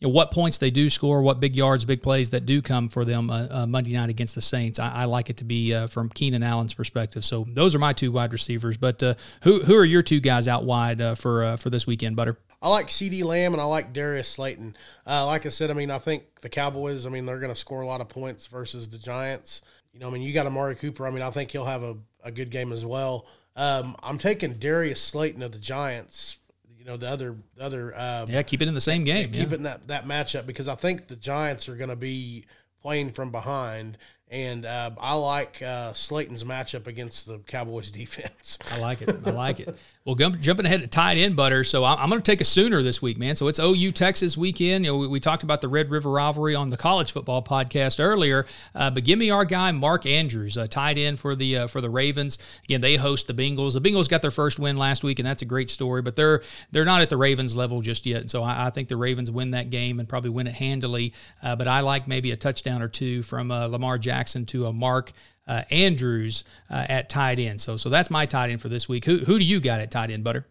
what 0.00 0.30
points 0.30 0.58
they 0.58 0.70
do 0.70 0.88
score, 0.88 1.22
what 1.22 1.40
big 1.40 1.56
yards, 1.56 1.84
big 1.84 2.02
plays 2.02 2.30
that 2.30 2.46
do 2.46 2.62
come 2.62 2.88
for 2.88 3.04
them 3.04 3.30
uh, 3.30 3.48
uh, 3.50 3.66
Monday 3.66 3.94
night 3.94 4.10
against 4.10 4.36
the 4.36 4.40
Saints. 4.40 4.78
I, 4.78 4.90
I 4.90 5.04
like 5.06 5.28
it 5.28 5.38
to 5.38 5.44
be 5.44 5.74
uh, 5.74 5.88
from 5.88 6.08
Keenan 6.08 6.44
Allen's 6.44 6.72
perspective. 6.72 7.24
So 7.24 7.46
those 7.48 7.74
are 7.74 7.80
my 7.80 7.92
two 7.92 8.12
wide 8.12 8.32
receivers. 8.32 8.76
But 8.76 9.02
uh, 9.02 9.14
who 9.42 9.64
who 9.64 9.74
are 9.74 9.84
your 9.84 10.02
two 10.02 10.20
guys 10.20 10.46
out 10.46 10.64
wide 10.64 11.00
uh, 11.00 11.14
for 11.14 11.56
for 11.56 11.70
this 11.70 11.86
weekend, 11.86 12.14
Butter? 12.14 12.36
I 12.60 12.68
like 12.68 12.88
CeeDee 12.88 13.24
Lamb 13.24 13.52
and 13.52 13.60
I 13.60 13.66
like 13.66 13.92
Darius 13.92 14.28
Slayton. 14.28 14.76
like 15.06 15.46
I 15.46 15.48
said, 15.48 15.70
I 15.70 15.74
mean, 15.74 15.90
I 15.90 15.98
think 15.98 16.24
the 16.40 16.48
Cowboys. 16.48 17.06
I 17.06 17.08
mean, 17.08 17.24
they're 17.24 17.38
going 17.38 17.52
to 17.52 17.58
score 17.58 17.82
a 17.82 17.86
lot 17.86 18.00
of 18.00 18.08
points 18.08 18.46
versus 18.46 18.88
the 18.88 18.98
Giants. 18.98 19.62
You 19.92 20.00
know, 20.00 20.08
I 20.08 20.10
mean, 20.10 20.22
you 20.22 20.32
got 20.32 20.46
Amari 20.46 20.74
Cooper. 20.74 21.06
I 21.06 21.10
mean, 21.10 21.22
I 21.22 21.30
think 21.30 21.50
he'll 21.50 21.64
have 21.64 21.82
a, 21.82 21.96
a 22.24 22.30
good 22.30 22.50
game 22.50 22.72
as 22.72 22.84
well. 22.84 23.26
Um, 23.58 23.96
I'm 24.02 24.18
taking 24.18 24.54
Darius 24.54 25.00
Slayton 25.00 25.42
of 25.42 25.50
the 25.50 25.58
Giants 25.58 26.36
You 26.78 26.84
know 26.84 26.96
the 26.96 27.08
other 27.08 27.36
the 27.56 27.64
other 27.64 27.98
um, 27.98 28.26
yeah 28.28 28.42
keep 28.42 28.62
it 28.62 28.68
in 28.68 28.74
the 28.74 28.80
same 28.80 29.02
game 29.02 29.32
keep 29.32 29.40
yeah. 29.40 29.46
it 29.46 29.52
in 29.52 29.62
that 29.64 29.88
that 29.88 30.04
matchup 30.04 30.46
because 30.46 30.68
I 30.68 30.76
think 30.76 31.08
the 31.08 31.16
Giants 31.16 31.68
are 31.68 31.74
going 31.74 31.90
to 31.90 31.96
be 31.96 32.46
playing 32.80 33.10
from 33.10 33.32
behind 33.32 33.98
And 34.30 34.66
uh, 34.66 34.90
I 35.00 35.14
like 35.14 35.62
uh, 35.62 35.94
Slayton's 35.94 36.44
matchup 36.44 36.86
against 36.86 37.26
the 37.26 37.38
Cowboys 37.38 37.90
defense. 37.92 38.58
I 38.70 38.78
like 38.78 39.00
it. 39.00 39.10
I 39.24 39.30
like 39.30 39.60
it. 39.60 39.74
Well, 40.04 40.14
jumping 40.14 40.64
ahead 40.64 40.80
to 40.80 40.86
tight 40.86 41.18
end, 41.18 41.36
Butter. 41.36 41.64
So 41.64 41.84
I'm, 41.84 42.08
going 42.08 42.20
to 42.22 42.24
take 42.24 42.40
a 42.40 42.44
Sooner 42.44 42.82
this 42.82 43.02
week, 43.02 43.18
man. 43.18 43.36
So 43.36 43.48
it's 43.48 43.58
OU 43.58 43.92
Texas 43.92 44.38
weekend. 44.38 44.86
You 44.86 44.92
know, 44.92 44.98
we, 44.98 45.06
we, 45.06 45.20
talked 45.20 45.42
about 45.42 45.60
the 45.60 45.68
Red 45.68 45.90
River 45.90 46.10
rivalry 46.10 46.54
on 46.54 46.70
the 46.70 46.78
college 46.78 47.12
football 47.12 47.42
podcast 47.42 48.02
earlier, 48.02 48.46
uh, 48.74 48.90
but 48.90 49.04
give 49.04 49.18
me 49.18 49.28
our 49.28 49.44
guy 49.44 49.70
Mark 49.72 50.06
Andrews, 50.06 50.56
uh, 50.56 50.66
tight 50.66 50.96
end 50.96 51.20
for 51.20 51.36
the 51.36 51.58
uh, 51.58 51.66
for 51.66 51.82
the 51.82 51.90
Ravens. 51.90 52.38
Again, 52.64 52.80
they 52.80 52.96
host 52.96 53.26
the 53.26 53.34
Bengals. 53.34 53.74
The 53.74 53.82
Bengals 53.82 54.08
got 54.08 54.22
their 54.22 54.30
first 54.30 54.58
win 54.58 54.78
last 54.78 55.04
week, 55.04 55.18
and 55.18 55.28
that's 55.28 55.42
a 55.42 55.46
great 55.46 55.68
story. 55.68 56.00
But 56.00 56.16
they're 56.16 56.42
they're 56.70 56.86
not 56.86 57.02
at 57.02 57.10
the 57.10 57.18
Ravens 57.18 57.54
level 57.54 57.82
just 57.82 58.06
yet. 58.06 58.22
And 58.22 58.30
So 58.30 58.42
I, 58.42 58.68
I 58.68 58.70
think 58.70 58.88
the 58.88 58.96
Ravens 58.96 59.30
win 59.30 59.50
that 59.50 59.68
game 59.68 60.00
and 60.00 60.08
probably 60.08 60.30
win 60.30 60.46
it 60.46 60.54
handily. 60.54 61.12
Uh, 61.42 61.54
but 61.54 61.68
I 61.68 61.80
like 61.80 62.08
maybe 62.08 62.30
a 62.30 62.36
touchdown 62.36 62.80
or 62.80 62.88
two 62.88 63.22
from 63.22 63.50
uh, 63.50 63.66
Lamar 63.66 63.98
Jackson 63.98 64.17
to 64.26 64.66
a 64.66 64.72
Mark 64.72 65.12
uh, 65.46 65.62
Andrews 65.70 66.44
uh, 66.70 66.86
at 66.88 67.08
tight 67.08 67.38
end. 67.38 67.60
So 67.60 67.76
so 67.76 67.88
that's 67.88 68.10
my 68.10 68.26
tight 68.26 68.50
end 68.50 68.60
for 68.60 68.68
this 68.68 68.88
week. 68.88 69.04
Who 69.04 69.18
who 69.18 69.38
do 69.38 69.44
you 69.44 69.60
got 69.60 69.80
at 69.80 69.90
tight 69.90 70.10
end, 70.10 70.24
Butter? 70.24 70.46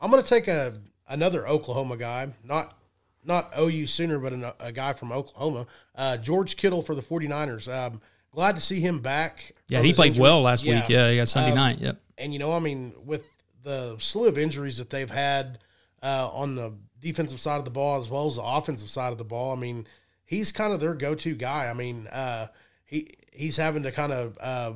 I'm 0.00 0.10
going 0.10 0.22
to 0.22 0.28
take 0.28 0.48
a 0.48 0.74
another 1.08 1.46
Oklahoma 1.46 1.96
guy, 1.96 2.32
not 2.44 2.76
not 3.24 3.52
OU 3.58 3.86
Sooner, 3.86 4.18
but 4.18 4.32
a, 4.32 4.54
a 4.60 4.72
guy 4.72 4.92
from 4.92 5.12
Oklahoma, 5.12 5.66
uh, 5.94 6.16
George 6.16 6.56
Kittle 6.56 6.82
for 6.82 6.94
the 6.94 7.02
49ers. 7.02 7.72
Um, 7.72 8.00
glad 8.32 8.54
to 8.56 8.62
see 8.62 8.80
him 8.80 9.00
back. 9.00 9.52
Yeah, 9.68 9.82
he 9.82 9.92
played 9.92 10.08
injury. 10.08 10.22
well 10.22 10.42
last 10.42 10.64
yeah. 10.64 10.80
week. 10.80 10.88
Yeah, 10.88 11.10
he 11.10 11.16
got 11.16 11.28
Sunday 11.28 11.50
um, 11.50 11.56
night. 11.56 11.78
Yep. 11.80 12.00
And 12.18 12.32
you 12.32 12.38
know, 12.38 12.52
I 12.52 12.58
mean, 12.58 12.94
with 13.04 13.24
the 13.62 13.96
slew 13.98 14.26
of 14.26 14.38
injuries 14.38 14.78
that 14.78 14.90
they've 14.90 15.10
had 15.10 15.58
uh, 16.02 16.30
on 16.32 16.54
the 16.54 16.72
defensive 17.00 17.40
side 17.40 17.58
of 17.58 17.64
the 17.64 17.70
ball 17.70 18.00
as 18.00 18.08
well 18.08 18.26
as 18.26 18.36
the 18.36 18.42
offensive 18.42 18.88
side 18.88 19.12
of 19.12 19.18
the 19.18 19.24
ball, 19.24 19.54
I 19.54 19.60
mean, 19.60 19.86
he's 20.24 20.52
kind 20.52 20.72
of 20.72 20.80
their 20.80 20.94
go-to 20.94 21.34
guy. 21.34 21.68
I 21.68 21.74
mean, 21.74 22.06
uh, 22.08 22.48
he 22.90 23.14
he's 23.32 23.56
having 23.56 23.84
to 23.84 23.92
kind 23.92 24.12
of 24.12 24.38
uh, 24.40 24.72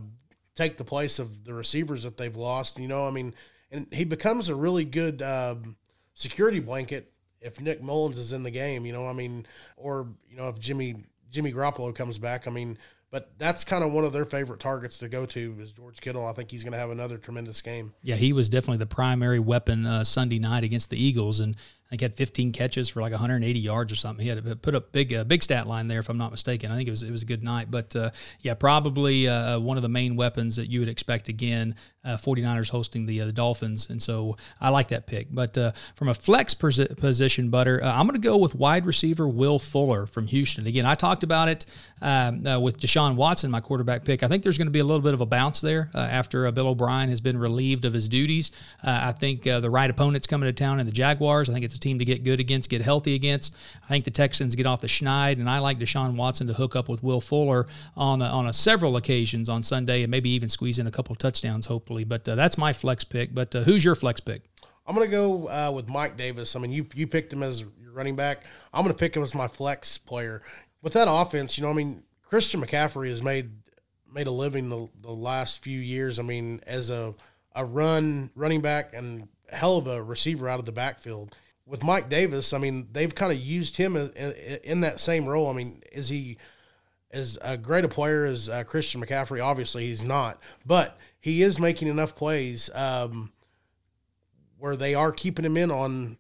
take 0.54 0.76
the 0.78 0.84
place 0.84 1.18
of 1.18 1.44
the 1.44 1.52
receivers 1.52 2.04
that 2.04 2.16
they've 2.16 2.36
lost. 2.36 2.78
You 2.78 2.88
know, 2.88 3.06
I 3.06 3.10
mean, 3.10 3.34
and 3.70 3.92
he 3.92 4.04
becomes 4.04 4.48
a 4.48 4.54
really 4.54 4.84
good 4.84 5.20
um, 5.20 5.76
security 6.14 6.60
blanket 6.60 7.12
if 7.40 7.60
Nick 7.60 7.82
Mullens 7.82 8.16
is 8.16 8.32
in 8.32 8.44
the 8.44 8.50
game. 8.52 8.86
You 8.86 8.92
know, 8.92 9.06
I 9.06 9.12
mean, 9.12 9.46
or 9.76 10.06
you 10.30 10.36
know 10.36 10.48
if 10.48 10.60
Jimmy 10.60 10.94
Jimmy 11.30 11.52
Garoppolo 11.52 11.92
comes 11.92 12.16
back. 12.16 12.46
I 12.46 12.50
mean, 12.50 12.78
but 13.10 13.36
that's 13.36 13.64
kind 13.64 13.82
of 13.82 13.92
one 13.92 14.04
of 14.04 14.12
their 14.12 14.24
favorite 14.24 14.60
targets 14.60 14.98
to 14.98 15.08
go 15.08 15.26
to 15.26 15.56
is 15.58 15.72
George 15.72 16.00
Kittle. 16.00 16.26
I 16.26 16.32
think 16.32 16.52
he's 16.52 16.62
going 16.62 16.72
to 16.72 16.78
have 16.78 16.90
another 16.90 17.18
tremendous 17.18 17.60
game. 17.62 17.92
Yeah, 18.02 18.14
he 18.14 18.32
was 18.32 18.48
definitely 18.48 18.78
the 18.78 18.86
primary 18.86 19.40
weapon 19.40 19.86
uh, 19.86 20.04
Sunday 20.04 20.38
night 20.38 20.62
against 20.62 20.90
the 20.90 21.02
Eagles, 21.02 21.40
and 21.40 21.56
I 21.86 21.90
think 21.90 22.00
had 22.00 22.16
15 22.16 22.52
catches 22.52 22.88
for 22.88 23.02
like 23.02 23.12
180 23.12 23.60
yards 23.60 23.92
or 23.92 23.96
something. 23.96 24.24
He 24.24 24.28
had 24.30 24.62
put 24.62 24.74
up 24.74 24.90
big 24.90 25.12
uh, 25.12 25.24
big 25.24 25.42
stat 25.42 25.66
line 25.66 25.86
there, 25.86 26.00
if 26.00 26.08
I'm 26.08 26.16
not 26.16 26.30
mistaken. 26.30 26.70
I 26.70 26.76
think 26.76 26.88
it 26.88 26.90
was 26.90 27.02
it 27.02 27.10
was 27.10 27.22
a 27.22 27.26
good 27.26 27.44
night, 27.44 27.70
but 27.70 27.94
uh, 27.94 28.10
yeah, 28.40 28.54
probably 28.54 29.28
uh, 29.28 29.58
one 29.58 29.76
of 29.76 29.82
the 29.82 29.88
main 29.90 30.16
weapons 30.16 30.56
that 30.56 30.70
you 30.70 30.80
would 30.80 30.88
expect 30.88 31.28
again. 31.28 31.74
Uh, 32.04 32.18
49ers 32.18 32.68
hosting 32.68 33.06
the 33.06 33.22
uh, 33.22 33.26
the 33.26 33.32
Dolphins, 33.32 33.88
and 33.88 34.02
so 34.02 34.36
I 34.60 34.68
like 34.68 34.88
that 34.88 35.06
pick. 35.06 35.28
But 35.30 35.56
uh, 35.56 35.72
from 35.96 36.08
a 36.08 36.14
flex 36.14 36.52
position, 36.52 37.48
Butter, 37.48 37.82
I'm 37.82 38.06
going 38.06 38.20
to 38.20 38.26
go 38.26 38.36
with 38.36 38.54
wide 38.54 38.84
receiver 38.84 39.26
Will 39.26 39.58
Fuller 39.58 40.04
from 40.04 40.26
Houston. 40.26 40.66
Again, 40.66 40.84
I 40.84 40.96
talked 40.96 41.22
about 41.22 41.48
it 41.48 41.64
um, 42.02 42.42
with 42.60 42.78
Deshaun 42.78 43.16
Watson, 43.16 43.50
my 43.50 43.60
quarterback 43.60 44.04
pick. 44.04 44.22
I 44.22 44.28
think 44.28 44.42
there's 44.42 44.58
going 44.58 44.66
to 44.66 44.72
be 44.72 44.80
a 44.80 44.84
little 44.84 45.00
bit 45.00 45.14
of 45.14 45.22
a 45.22 45.26
bounce 45.26 45.62
there 45.62 45.88
after 45.94 46.50
Bill 46.52 46.68
O'Brien 46.68 47.08
has 47.08 47.22
been 47.22 47.38
relieved 47.38 47.86
of 47.86 47.94
his 47.94 48.06
duties. 48.06 48.52
I 48.82 49.12
think 49.12 49.44
the 49.44 49.70
right 49.70 49.88
opponent's 49.88 50.26
coming 50.26 50.46
to 50.46 50.52
town 50.52 50.80
in 50.80 50.84
the 50.86 50.92
Jaguars. 50.92 51.48
I 51.48 51.54
think 51.54 51.64
it's 51.64 51.73
a 51.74 51.78
team 51.78 51.98
to 51.98 52.04
get 52.04 52.24
good 52.24 52.40
against, 52.40 52.70
get 52.70 52.82
healthy 52.82 53.14
against. 53.14 53.54
I 53.84 53.88
think 53.88 54.04
the 54.04 54.10
Texans 54.10 54.54
get 54.54 54.66
off 54.66 54.80
the 54.80 54.86
schneid, 54.86 55.34
and 55.34 55.48
I 55.48 55.58
like 55.58 55.78
Deshaun 55.78 56.16
Watson 56.16 56.46
to 56.46 56.54
hook 56.54 56.76
up 56.76 56.88
with 56.88 57.02
Will 57.02 57.20
Fuller 57.20 57.66
on 57.96 58.22
a, 58.22 58.26
on 58.26 58.46
a 58.46 58.52
several 58.52 58.96
occasions 58.96 59.48
on 59.48 59.62
Sunday, 59.62 60.02
and 60.02 60.10
maybe 60.10 60.30
even 60.30 60.48
squeeze 60.48 60.78
in 60.78 60.86
a 60.86 60.90
couple 60.90 61.14
touchdowns, 61.14 61.66
hopefully. 61.66 62.04
But 62.04 62.28
uh, 62.28 62.34
that's 62.34 62.58
my 62.58 62.72
flex 62.72 63.04
pick. 63.04 63.34
But 63.34 63.54
uh, 63.54 63.62
who's 63.62 63.84
your 63.84 63.94
flex 63.94 64.20
pick? 64.20 64.42
I'm 64.86 64.94
going 64.94 65.08
to 65.08 65.10
go 65.10 65.48
uh, 65.48 65.70
with 65.74 65.88
Mike 65.88 66.16
Davis. 66.16 66.54
I 66.56 66.60
mean, 66.60 66.72
you 66.72 66.86
you 66.94 67.06
picked 67.06 67.32
him 67.32 67.42
as 67.42 67.60
your 67.60 67.92
running 67.92 68.16
back. 68.16 68.44
I'm 68.72 68.82
going 68.82 68.94
to 68.94 68.98
pick 68.98 69.16
him 69.16 69.22
as 69.22 69.34
my 69.34 69.48
flex 69.48 69.98
player. 69.98 70.42
With 70.82 70.92
that 70.92 71.08
offense, 71.10 71.56
you 71.56 71.64
know, 71.64 71.70
I 71.70 71.74
mean, 71.74 72.02
Christian 72.22 72.60
McCaffrey 72.60 73.08
has 73.08 73.22
made 73.22 73.50
made 74.12 74.26
a 74.26 74.30
living 74.30 74.68
the, 74.68 74.88
the 75.00 75.10
last 75.10 75.58
few 75.60 75.80
years. 75.80 76.18
I 76.18 76.22
mean, 76.22 76.60
as 76.66 76.90
a 76.90 77.14
a 77.54 77.64
run 77.64 78.30
running 78.34 78.60
back 78.60 78.94
and 78.94 79.28
hell 79.50 79.76
of 79.76 79.86
a 79.86 80.02
receiver 80.02 80.48
out 80.48 80.58
of 80.58 80.66
the 80.66 80.72
backfield 80.72 81.36
with 81.66 81.82
Mike 81.82 82.08
Davis, 82.08 82.52
I 82.52 82.58
mean, 82.58 82.88
they've 82.92 83.14
kind 83.14 83.32
of 83.32 83.38
used 83.38 83.76
him 83.76 83.96
in, 83.96 84.80
that 84.82 85.00
same 85.00 85.26
role. 85.26 85.48
I 85.48 85.54
mean, 85.54 85.80
is 85.92 86.08
he 86.08 86.36
as 87.10 87.38
a 87.40 87.56
great 87.56 87.84
a 87.84 87.88
player 87.88 88.26
as 88.26 88.48
uh, 88.48 88.64
Christian 88.64 89.00
McCaffrey? 89.00 89.42
Obviously, 89.42 89.86
he's 89.86 90.04
not, 90.04 90.40
but 90.66 90.98
he 91.20 91.42
is 91.42 91.58
making 91.58 91.88
enough 91.88 92.14
plays 92.14 92.68
um, 92.74 93.32
where 94.58 94.76
they 94.76 94.94
are 94.94 95.12
keeping 95.12 95.44
him 95.44 95.56
in 95.56 95.70
on 95.70 96.18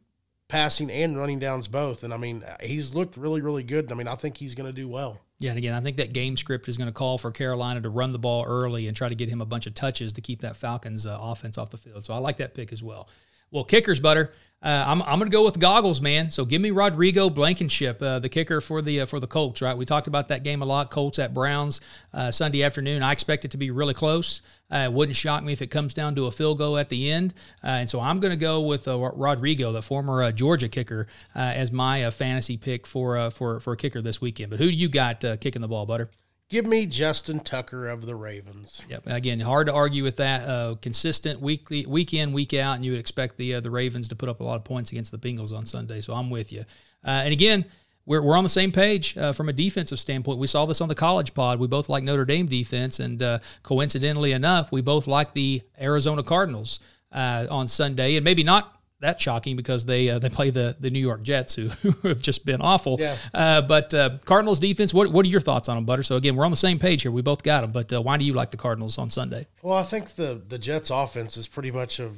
passing 0.48 0.90
and 0.90 1.18
running 1.18 1.38
downs 1.38 1.68
both. 1.68 2.04
And 2.04 2.14
I 2.14 2.16
mean, 2.16 2.42
he's 2.62 2.94
looked 2.94 3.16
really, 3.16 3.42
really 3.42 3.62
good. 3.62 3.90
I 3.92 3.94
mean, 3.94 4.08
I 4.08 4.14
think 4.14 4.36
he's 4.36 4.54
going 4.54 4.68
to 4.68 4.72
do 4.72 4.88
well. 4.88 5.20
Yeah, 5.40 5.50
and 5.50 5.58
again, 5.58 5.74
I 5.74 5.80
think 5.80 5.98
that 5.98 6.12
game 6.12 6.36
script 6.36 6.68
is 6.68 6.78
going 6.78 6.86
to 6.86 6.92
call 6.92 7.18
for 7.18 7.30
Carolina 7.30 7.80
to 7.82 7.90
run 7.90 8.12
the 8.12 8.18
ball 8.18 8.44
early 8.46 8.86
and 8.86 8.96
try 8.96 9.08
to 9.08 9.14
get 9.14 9.28
him 9.28 9.40
a 9.40 9.44
bunch 9.44 9.66
of 9.66 9.74
touches 9.74 10.12
to 10.14 10.20
keep 10.20 10.40
that 10.40 10.56
Falcons 10.56 11.06
uh, 11.06 11.18
offense 11.20 11.58
off 11.58 11.70
the 11.70 11.76
field. 11.76 12.04
So 12.04 12.14
I 12.14 12.18
like 12.18 12.38
that 12.38 12.54
pick 12.54 12.72
as 12.72 12.82
well. 12.82 13.08
Well, 13.54 13.62
kickers, 13.62 14.00
Butter. 14.00 14.32
Uh, 14.60 14.84
I'm, 14.84 15.00
I'm 15.02 15.20
going 15.20 15.30
to 15.30 15.32
go 15.32 15.44
with 15.44 15.60
goggles, 15.60 16.00
man. 16.00 16.32
So 16.32 16.44
give 16.44 16.60
me 16.60 16.72
Rodrigo 16.72 17.30
Blankenship, 17.30 18.02
uh, 18.02 18.18
the 18.18 18.28
kicker 18.28 18.60
for 18.60 18.82
the 18.82 19.02
uh, 19.02 19.06
for 19.06 19.20
the 19.20 19.28
Colts. 19.28 19.62
Right, 19.62 19.76
we 19.76 19.84
talked 19.84 20.08
about 20.08 20.26
that 20.28 20.42
game 20.42 20.60
a 20.60 20.64
lot. 20.64 20.90
Colts 20.90 21.20
at 21.20 21.32
Browns 21.32 21.80
uh, 22.12 22.32
Sunday 22.32 22.64
afternoon. 22.64 23.04
I 23.04 23.12
expect 23.12 23.44
it 23.44 23.52
to 23.52 23.56
be 23.56 23.70
really 23.70 23.94
close. 23.94 24.40
Uh, 24.72 24.78
it 24.78 24.92
wouldn't 24.92 25.14
shock 25.14 25.44
me 25.44 25.52
if 25.52 25.62
it 25.62 25.68
comes 25.68 25.94
down 25.94 26.16
to 26.16 26.26
a 26.26 26.32
field 26.32 26.58
goal 26.58 26.76
at 26.76 26.88
the 26.88 27.12
end. 27.12 27.32
Uh, 27.62 27.68
and 27.68 27.88
so 27.88 28.00
I'm 28.00 28.18
going 28.18 28.32
to 28.32 28.36
go 28.36 28.62
with 28.62 28.88
Rodrigo, 28.88 29.70
the 29.70 29.82
former 29.82 30.32
Georgia 30.32 30.68
kicker, 30.68 31.06
as 31.36 31.70
my 31.70 32.10
fantasy 32.10 32.56
pick 32.56 32.88
for 32.88 33.30
for 33.30 33.60
for 33.60 33.74
a 33.74 33.76
kicker 33.76 34.02
this 34.02 34.20
weekend. 34.20 34.50
But 34.50 34.58
who 34.58 34.68
do 34.68 34.76
you 34.76 34.88
got 34.88 35.20
kicking 35.20 35.62
the 35.62 35.68
ball, 35.68 35.86
Butter? 35.86 36.10
Give 36.54 36.66
me 36.66 36.86
Justin 36.86 37.40
Tucker 37.40 37.88
of 37.88 38.06
the 38.06 38.14
Ravens. 38.14 38.86
Yep. 38.88 39.08
Again, 39.08 39.40
hard 39.40 39.66
to 39.66 39.72
argue 39.72 40.04
with 40.04 40.18
that. 40.18 40.48
Uh, 40.48 40.76
consistent 40.80 41.40
weekly, 41.40 41.84
week 41.84 42.14
in, 42.14 42.32
week 42.32 42.54
out, 42.54 42.76
and 42.76 42.84
you 42.84 42.92
would 42.92 43.00
expect 43.00 43.36
the 43.38 43.56
uh, 43.56 43.60
the 43.60 43.72
Ravens 43.72 44.06
to 44.06 44.14
put 44.14 44.28
up 44.28 44.38
a 44.38 44.44
lot 44.44 44.54
of 44.54 44.62
points 44.62 44.92
against 44.92 45.10
the 45.10 45.18
Bengals 45.18 45.52
on 45.52 45.66
Sunday. 45.66 46.00
So 46.00 46.12
I'm 46.12 46.30
with 46.30 46.52
you. 46.52 46.60
Uh, 47.04 47.22
and 47.24 47.32
again, 47.32 47.64
we're, 48.06 48.22
we're 48.22 48.36
on 48.36 48.44
the 48.44 48.50
same 48.50 48.70
page 48.70 49.18
uh, 49.18 49.32
from 49.32 49.48
a 49.48 49.52
defensive 49.52 49.98
standpoint. 49.98 50.38
We 50.38 50.46
saw 50.46 50.64
this 50.64 50.80
on 50.80 50.86
the 50.86 50.94
college 50.94 51.34
pod. 51.34 51.58
We 51.58 51.66
both 51.66 51.88
like 51.88 52.04
Notre 52.04 52.24
Dame 52.24 52.46
defense, 52.46 53.00
and 53.00 53.20
uh, 53.20 53.40
coincidentally 53.64 54.30
enough, 54.30 54.70
we 54.70 54.80
both 54.80 55.08
like 55.08 55.34
the 55.34 55.60
Arizona 55.80 56.22
Cardinals 56.22 56.78
uh, 57.10 57.48
on 57.50 57.66
Sunday, 57.66 58.14
and 58.14 58.22
maybe 58.22 58.44
not 58.44 58.80
that 59.04 59.20
shocking 59.20 59.56
because 59.56 59.84
they 59.84 60.10
uh, 60.10 60.18
they 60.18 60.28
play 60.28 60.50
the 60.50 60.76
the 60.80 60.90
New 60.90 61.00
York 61.00 61.22
Jets, 61.22 61.54
who, 61.54 61.68
who 61.82 62.08
have 62.08 62.20
just 62.20 62.44
been 62.44 62.60
awful. 62.60 62.96
Yeah. 62.98 63.16
Uh, 63.32 63.62
but 63.62 63.94
uh, 63.94 64.10
Cardinals 64.24 64.60
defense, 64.60 64.92
what 64.92 65.10
what 65.12 65.24
are 65.24 65.28
your 65.28 65.40
thoughts 65.40 65.68
on 65.68 65.76
them, 65.76 65.84
Butter? 65.84 66.02
So 66.02 66.16
again, 66.16 66.36
we're 66.36 66.44
on 66.44 66.50
the 66.50 66.56
same 66.56 66.78
page 66.78 67.02
here. 67.02 67.12
We 67.12 67.22
both 67.22 67.42
got 67.42 67.62
them, 67.62 67.72
but 67.72 67.92
uh, 67.92 68.02
why 68.02 68.16
do 68.16 68.24
you 68.24 68.32
like 68.32 68.50
the 68.50 68.56
Cardinals 68.56 68.98
on 68.98 69.10
Sunday? 69.10 69.46
Well, 69.62 69.76
I 69.76 69.82
think 69.82 70.14
the 70.16 70.42
the 70.46 70.58
Jets 70.58 70.90
offense 70.90 71.36
is 71.36 71.46
pretty 71.46 71.70
much 71.70 72.00
a 72.00 72.10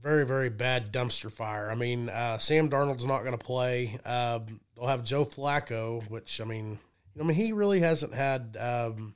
very 0.00 0.26
very 0.26 0.48
bad 0.50 0.92
dumpster 0.92 1.30
fire. 1.30 1.70
I 1.70 1.74
mean, 1.74 2.08
uh, 2.08 2.38
Sam 2.38 2.68
Darnold's 2.68 3.06
not 3.06 3.20
going 3.20 3.36
to 3.36 3.44
play. 3.44 3.98
Um, 4.04 4.60
they'll 4.76 4.88
have 4.88 5.04
Joe 5.04 5.24
Flacco, 5.24 6.08
which 6.10 6.40
I 6.40 6.44
mean, 6.44 6.78
I 7.18 7.22
mean 7.22 7.36
he 7.36 7.52
really 7.52 7.80
hasn't 7.80 8.14
had. 8.14 8.56
Um, 8.58 9.14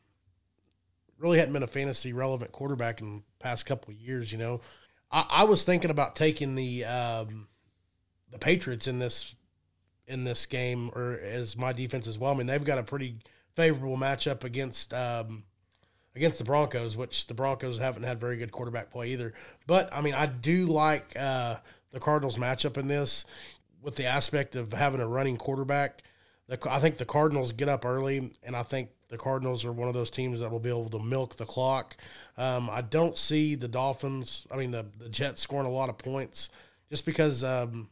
really 1.19 1.39
hadn't 1.39 1.55
been 1.55 1.63
a 1.63 1.67
fantasy 1.67 2.13
relevant 2.13 2.53
quarterback 2.53 3.01
in 3.01 3.17
the 3.17 3.23
past 3.39 3.65
couple 3.65 3.91
of 3.91 3.99
years, 3.99 4.31
you 4.31 4.37
know. 4.39 4.61
I, 5.21 5.45
was 5.45 5.65
thinking 5.65 5.91
about 5.91 6.17
taking 6.17 6.55
the 6.55 6.85
um, 6.85 7.49
the 8.31 8.39
Patriots 8.39 8.87
in 8.87 8.99
this 8.99 9.35
in 10.07 10.25
this 10.25 10.47
game 10.47 10.91
or 10.95 11.19
as 11.23 11.57
my 11.57 11.73
defense 11.73 12.07
as 12.07 12.19
well. 12.19 12.33
I 12.33 12.37
mean, 12.37 12.47
they've 12.47 12.63
got 12.63 12.79
a 12.79 12.83
pretty 12.83 13.17
favorable 13.55 13.97
matchup 13.97 14.45
against 14.45 14.93
um, 14.93 15.45
against 16.15 16.39
the 16.39 16.45
Broncos, 16.45 16.97
which 16.97 17.27
the 17.27 17.35
Broncos 17.35 17.79
haven't 17.79 18.05
had 18.05 18.21
very 18.21 18.37
good 18.37 18.53
quarterback 18.53 18.91
play 18.91 19.13
either. 19.13 19.33
But 19.67 19.93
I 19.93 20.01
mean, 20.01 20.15
I 20.15 20.27
do 20.27 20.67
like 20.67 21.19
uh, 21.19 21.57
the 21.93 22.01
Cardinals 22.01 22.37
matchup 22.37 22.77
in 22.77 22.89
this 22.89 23.25
with 23.83 23.97
the 23.97 24.07
aspect 24.07 24.57
of 24.57 24.73
having 24.73 25.01
a 25.01 25.09
running 25.09 25.37
quarterback. 25.37 26.03
The, 26.49 26.59
I 26.71 26.79
think 26.79 26.99
the 26.99 27.05
Cardinals 27.05 27.53
get 27.53 27.69
up 27.69 27.85
early, 27.85 28.33
and 28.43 28.55
I 28.57 28.63
think 28.63 28.91
the 29.09 29.19
Cardinals 29.19 29.65
are 29.65 29.73
one 29.73 29.89
of 29.89 29.95
those 29.95 30.11
teams 30.11 30.41
that 30.41 30.51
will 30.51 30.59
be 30.59 30.69
able 30.69 30.91
to 30.91 30.99
milk 30.99 31.37
the 31.37 31.47
clock. 31.47 31.97
Um, 32.37 32.69
I 32.71 32.83
don't 32.83 33.17
see 33.17 33.55
the 33.55 33.69
Dolphins, 33.69 34.47
I 34.53 34.57
mean, 34.57 34.71
the, 34.71 34.87
the 34.99 35.09
Jets 35.09 35.43
scoring 35.43 35.67
a 35.67 35.71
lot 35.71 35.89
of 35.89 35.99
points 35.99 36.51
just 36.91 37.07
because, 37.07 37.45
um, 37.45 37.89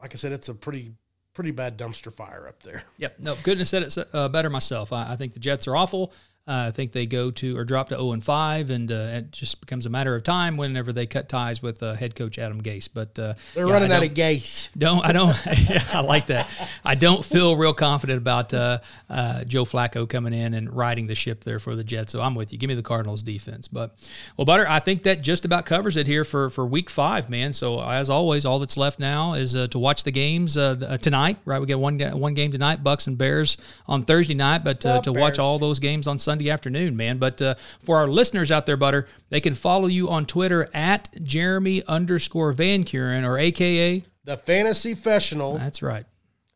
like 0.00 0.14
I 0.14 0.16
said, 0.16 0.32
it's 0.32 0.48
a 0.48 0.54
pretty 0.54 0.92
pretty 1.34 1.50
bad 1.50 1.78
dumpster 1.78 2.12
fire 2.12 2.46
up 2.46 2.62
there. 2.62 2.82
Yep. 2.98 3.18
No, 3.18 3.34
have 3.34 3.68
said 3.68 3.82
it 3.82 3.96
uh, 4.12 4.28
better 4.28 4.50
myself. 4.50 4.92
I, 4.92 5.12
I, 5.12 5.16
think 5.16 5.32
the 5.32 5.40
Jets 5.40 5.66
are 5.66 5.74
awful. 5.74 6.12
Uh, 6.44 6.64
I 6.66 6.70
think 6.72 6.90
they 6.90 7.06
go 7.06 7.30
to 7.30 7.56
or 7.56 7.64
drop 7.64 7.90
to 7.90 7.94
0 7.94 8.10
and 8.10 8.24
5, 8.24 8.70
and 8.70 8.90
uh, 8.90 8.94
it 8.94 9.30
just 9.30 9.60
becomes 9.60 9.86
a 9.86 9.90
matter 9.90 10.16
of 10.16 10.24
time 10.24 10.56
whenever 10.56 10.92
they 10.92 11.06
cut 11.06 11.28
ties 11.28 11.62
with 11.62 11.80
uh, 11.84 11.94
head 11.94 12.16
coach 12.16 12.36
Adam 12.36 12.60
Gase. 12.60 12.88
But 12.92 13.16
uh, 13.16 13.34
They're 13.54 13.68
yeah, 13.68 13.72
running 13.72 13.92
out 13.92 14.04
of 14.04 14.12
Gase. 14.12 14.68
don't 14.76 15.06
I 15.06 15.12
don't 15.12 15.28
yeah, 15.70 15.84
I 15.92 16.00
like 16.00 16.26
that. 16.26 16.50
I 16.84 16.96
don't 16.96 17.24
feel 17.24 17.56
real 17.56 17.72
confident 17.72 18.18
about 18.18 18.52
uh, 18.52 18.80
uh, 19.08 19.44
Joe 19.44 19.64
Flacco 19.64 20.08
coming 20.08 20.34
in 20.34 20.54
and 20.54 20.74
riding 20.74 21.06
the 21.06 21.14
ship 21.14 21.44
there 21.44 21.60
for 21.60 21.76
the 21.76 21.84
Jets. 21.84 22.10
So 22.10 22.20
I'm 22.20 22.34
with 22.34 22.52
you. 22.52 22.58
Give 22.58 22.66
me 22.66 22.74
the 22.74 22.82
Cardinals 22.82 23.22
defense. 23.22 23.68
But 23.68 23.94
well, 24.36 24.44
Butter, 24.44 24.66
I 24.68 24.80
think 24.80 25.04
that 25.04 25.22
just 25.22 25.44
about 25.44 25.64
covers 25.64 25.96
it 25.96 26.08
here 26.08 26.24
for 26.24 26.50
for 26.50 26.66
Week 26.66 26.90
Five, 26.90 27.30
man. 27.30 27.52
So 27.52 27.80
as 27.80 28.10
always, 28.10 28.44
all 28.44 28.58
that's 28.58 28.76
left 28.76 28.98
now 28.98 29.34
is 29.34 29.54
uh, 29.54 29.68
to 29.68 29.78
watch 29.78 30.02
the 30.02 30.10
games 30.10 30.54
tonight. 30.54 31.38
Right, 31.44 31.60
we 31.60 31.66
got 31.68 31.78
one 31.78 32.00
one 32.18 32.34
game 32.34 32.50
tonight, 32.50 32.82
Bucks 32.82 33.06
and 33.06 33.16
Bears 33.16 33.56
on 33.86 34.02
Thursday 34.02 34.34
night, 34.34 34.64
but 34.64 34.84
uh, 34.84 35.00
to 35.02 35.12
watch 35.12 35.38
all 35.38 35.60
those 35.60 35.78
games 35.78 36.08
on 36.08 36.18
Sunday 36.18 36.31
afternoon, 36.50 36.96
man. 36.96 37.18
But 37.18 37.42
uh, 37.42 37.54
for 37.80 37.98
our 37.98 38.08
listeners 38.08 38.50
out 38.50 38.64
there, 38.66 38.76
Butter, 38.78 39.06
they 39.28 39.40
can 39.40 39.54
follow 39.54 39.88
you 39.88 40.08
on 40.08 40.24
Twitter 40.24 40.68
at 40.72 41.08
Jeremy 41.22 41.82
underscore 41.86 42.52
Van 42.52 42.84
Kuren 42.84 43.24
or 43.24 43.38
AKA. 43.38 44.04
The 44.24 44.36
fantasy 44.36 44.94
professional 44.94 45.58
That's 45.58 45.82
right. 45.82 46.06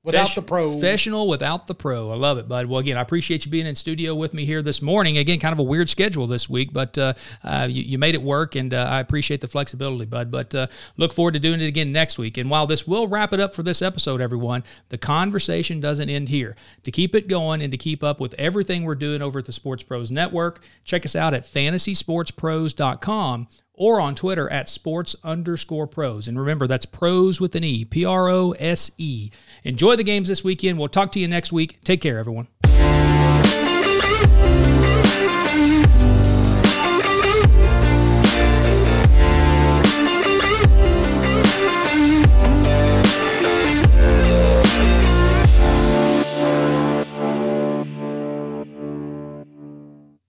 Without 0.07 0.29
Fesh- 0.29 0.37
the 0.37 0.43
pro. 0.43 0.71
Professional 0.71 1.29
without 1.29 1.67
the 1.67 1.75
pro. 1.75 2.11
I 2.11 2.15
love 2.15 2.39
it, 2.39 2.49
bud. 2.49 2.67
Well, 2.67 2.79
again, 2.79 2.97
I 2.97 3.01
appreciate 3.01 3.45
you 3.45 3.51
being 3.51 3.67
in 3.67 3.75
studio 3.75 4.15
with 4.15 4.33
me 4.33 4.45
here 4.47 4.63
this 4.63 4.81
morning. 4.81 5.19
Again, 5.19 5.41
kind 5.41 5.53
of 5.53 5.59
a 5.59 5.65
weird 5.65 5.89
schedule 5.89 6.29
this 6.29 6.49
week, 6.49 6.73
but 6.73 6.97
uh, 6.97 7.15
uh, 7.43 7.67
you, 7.69 7.83
you 7.83 7.99
made 7.99 8.15
it 8.15 8.23
work, 8.23 8.55
and 8.55 8.73
uh, 8.73 8.87
I 8.89 9.01
appreciate 9.01 9.41
the 9.41 9.49
flexibility, 9.49 10.05
bud. 10.05 10.31
But 10.31 10.55
uh, 10.55 10.69
look 10.97 11.13
forward 11.13 11.35
to 11.35 11.41
doing 11.41 11.61
it 11.61 11.67
again 11.67 11.91
next 11.91 12.19
week. 12.19 12.39
And 12.39 12.49
while 12.49 12.69
this 12.69 12.87
will 12.87 13.09
wrap 13.09 13.33
it 13.33 13.41
up 13.41 13.53
for 13.53 13.65
this 13.65 13.83
episode, 13.83 14.21
everyone, 14.21 14.63
the 14.91 14.99
conversation 14.99 15.81
doesn't 15.81 16.09
end 16.09 16.29
here. 16.29 16.55
To 16.85 16.93
keep 16.93 17.17
it 17.17 17.27
going 17.27 17.61
and 17.61 17.73
to 17.73 17.77
keep 17.77 18.05
up 18.05 18.21
with 18.21 18.33
everything 18.35 18.85
we're 18.85 18.95
doing 18.95 19.21
over 19.21 19.41
at 19.41 19.47
the 19.47 19.53
Sports 19.53 19.83
Pros 19.83 20.13
Network, 20.13 20.61
check 20.85 21.05
us 21.05 21.17
out 21.17 21.35
at 21.35 21.45
fantasysportspros.com 21.45 23.49
or 23.77 24.01
on 24.01 24.15
Twitter 24.15 24.51
at 24.51 24.69
sports 24.69 25.15
underscore 25.23 25.87
pros. 25.87 26.27
And 26.27 26.39
remember, 26.39 26.67
that's 26.67 26.87
pros 26.87 27.41
with 27.41 27.55
an 27.55 27.65
E, 27.65 27.85
P 27.85 28.05
R 28.05 28.29
O 28.29 28.53
S 28.53 28.91
E. 28.99 29.31
Enjoy 29.65 29.97
the 29.97 30.05
games 30.05 30.29
this 30.29 30.43
weekend. 30.43 30.79
We'll 30.79 30.89
talk 30.89 31.13
to 31.13 31.21
you 31.21 31.29
next 31.29 31.53
week. 31.53 31.81
Take 31.85 32.01
care, 32.01 32.19
everyone. 32.19 32.49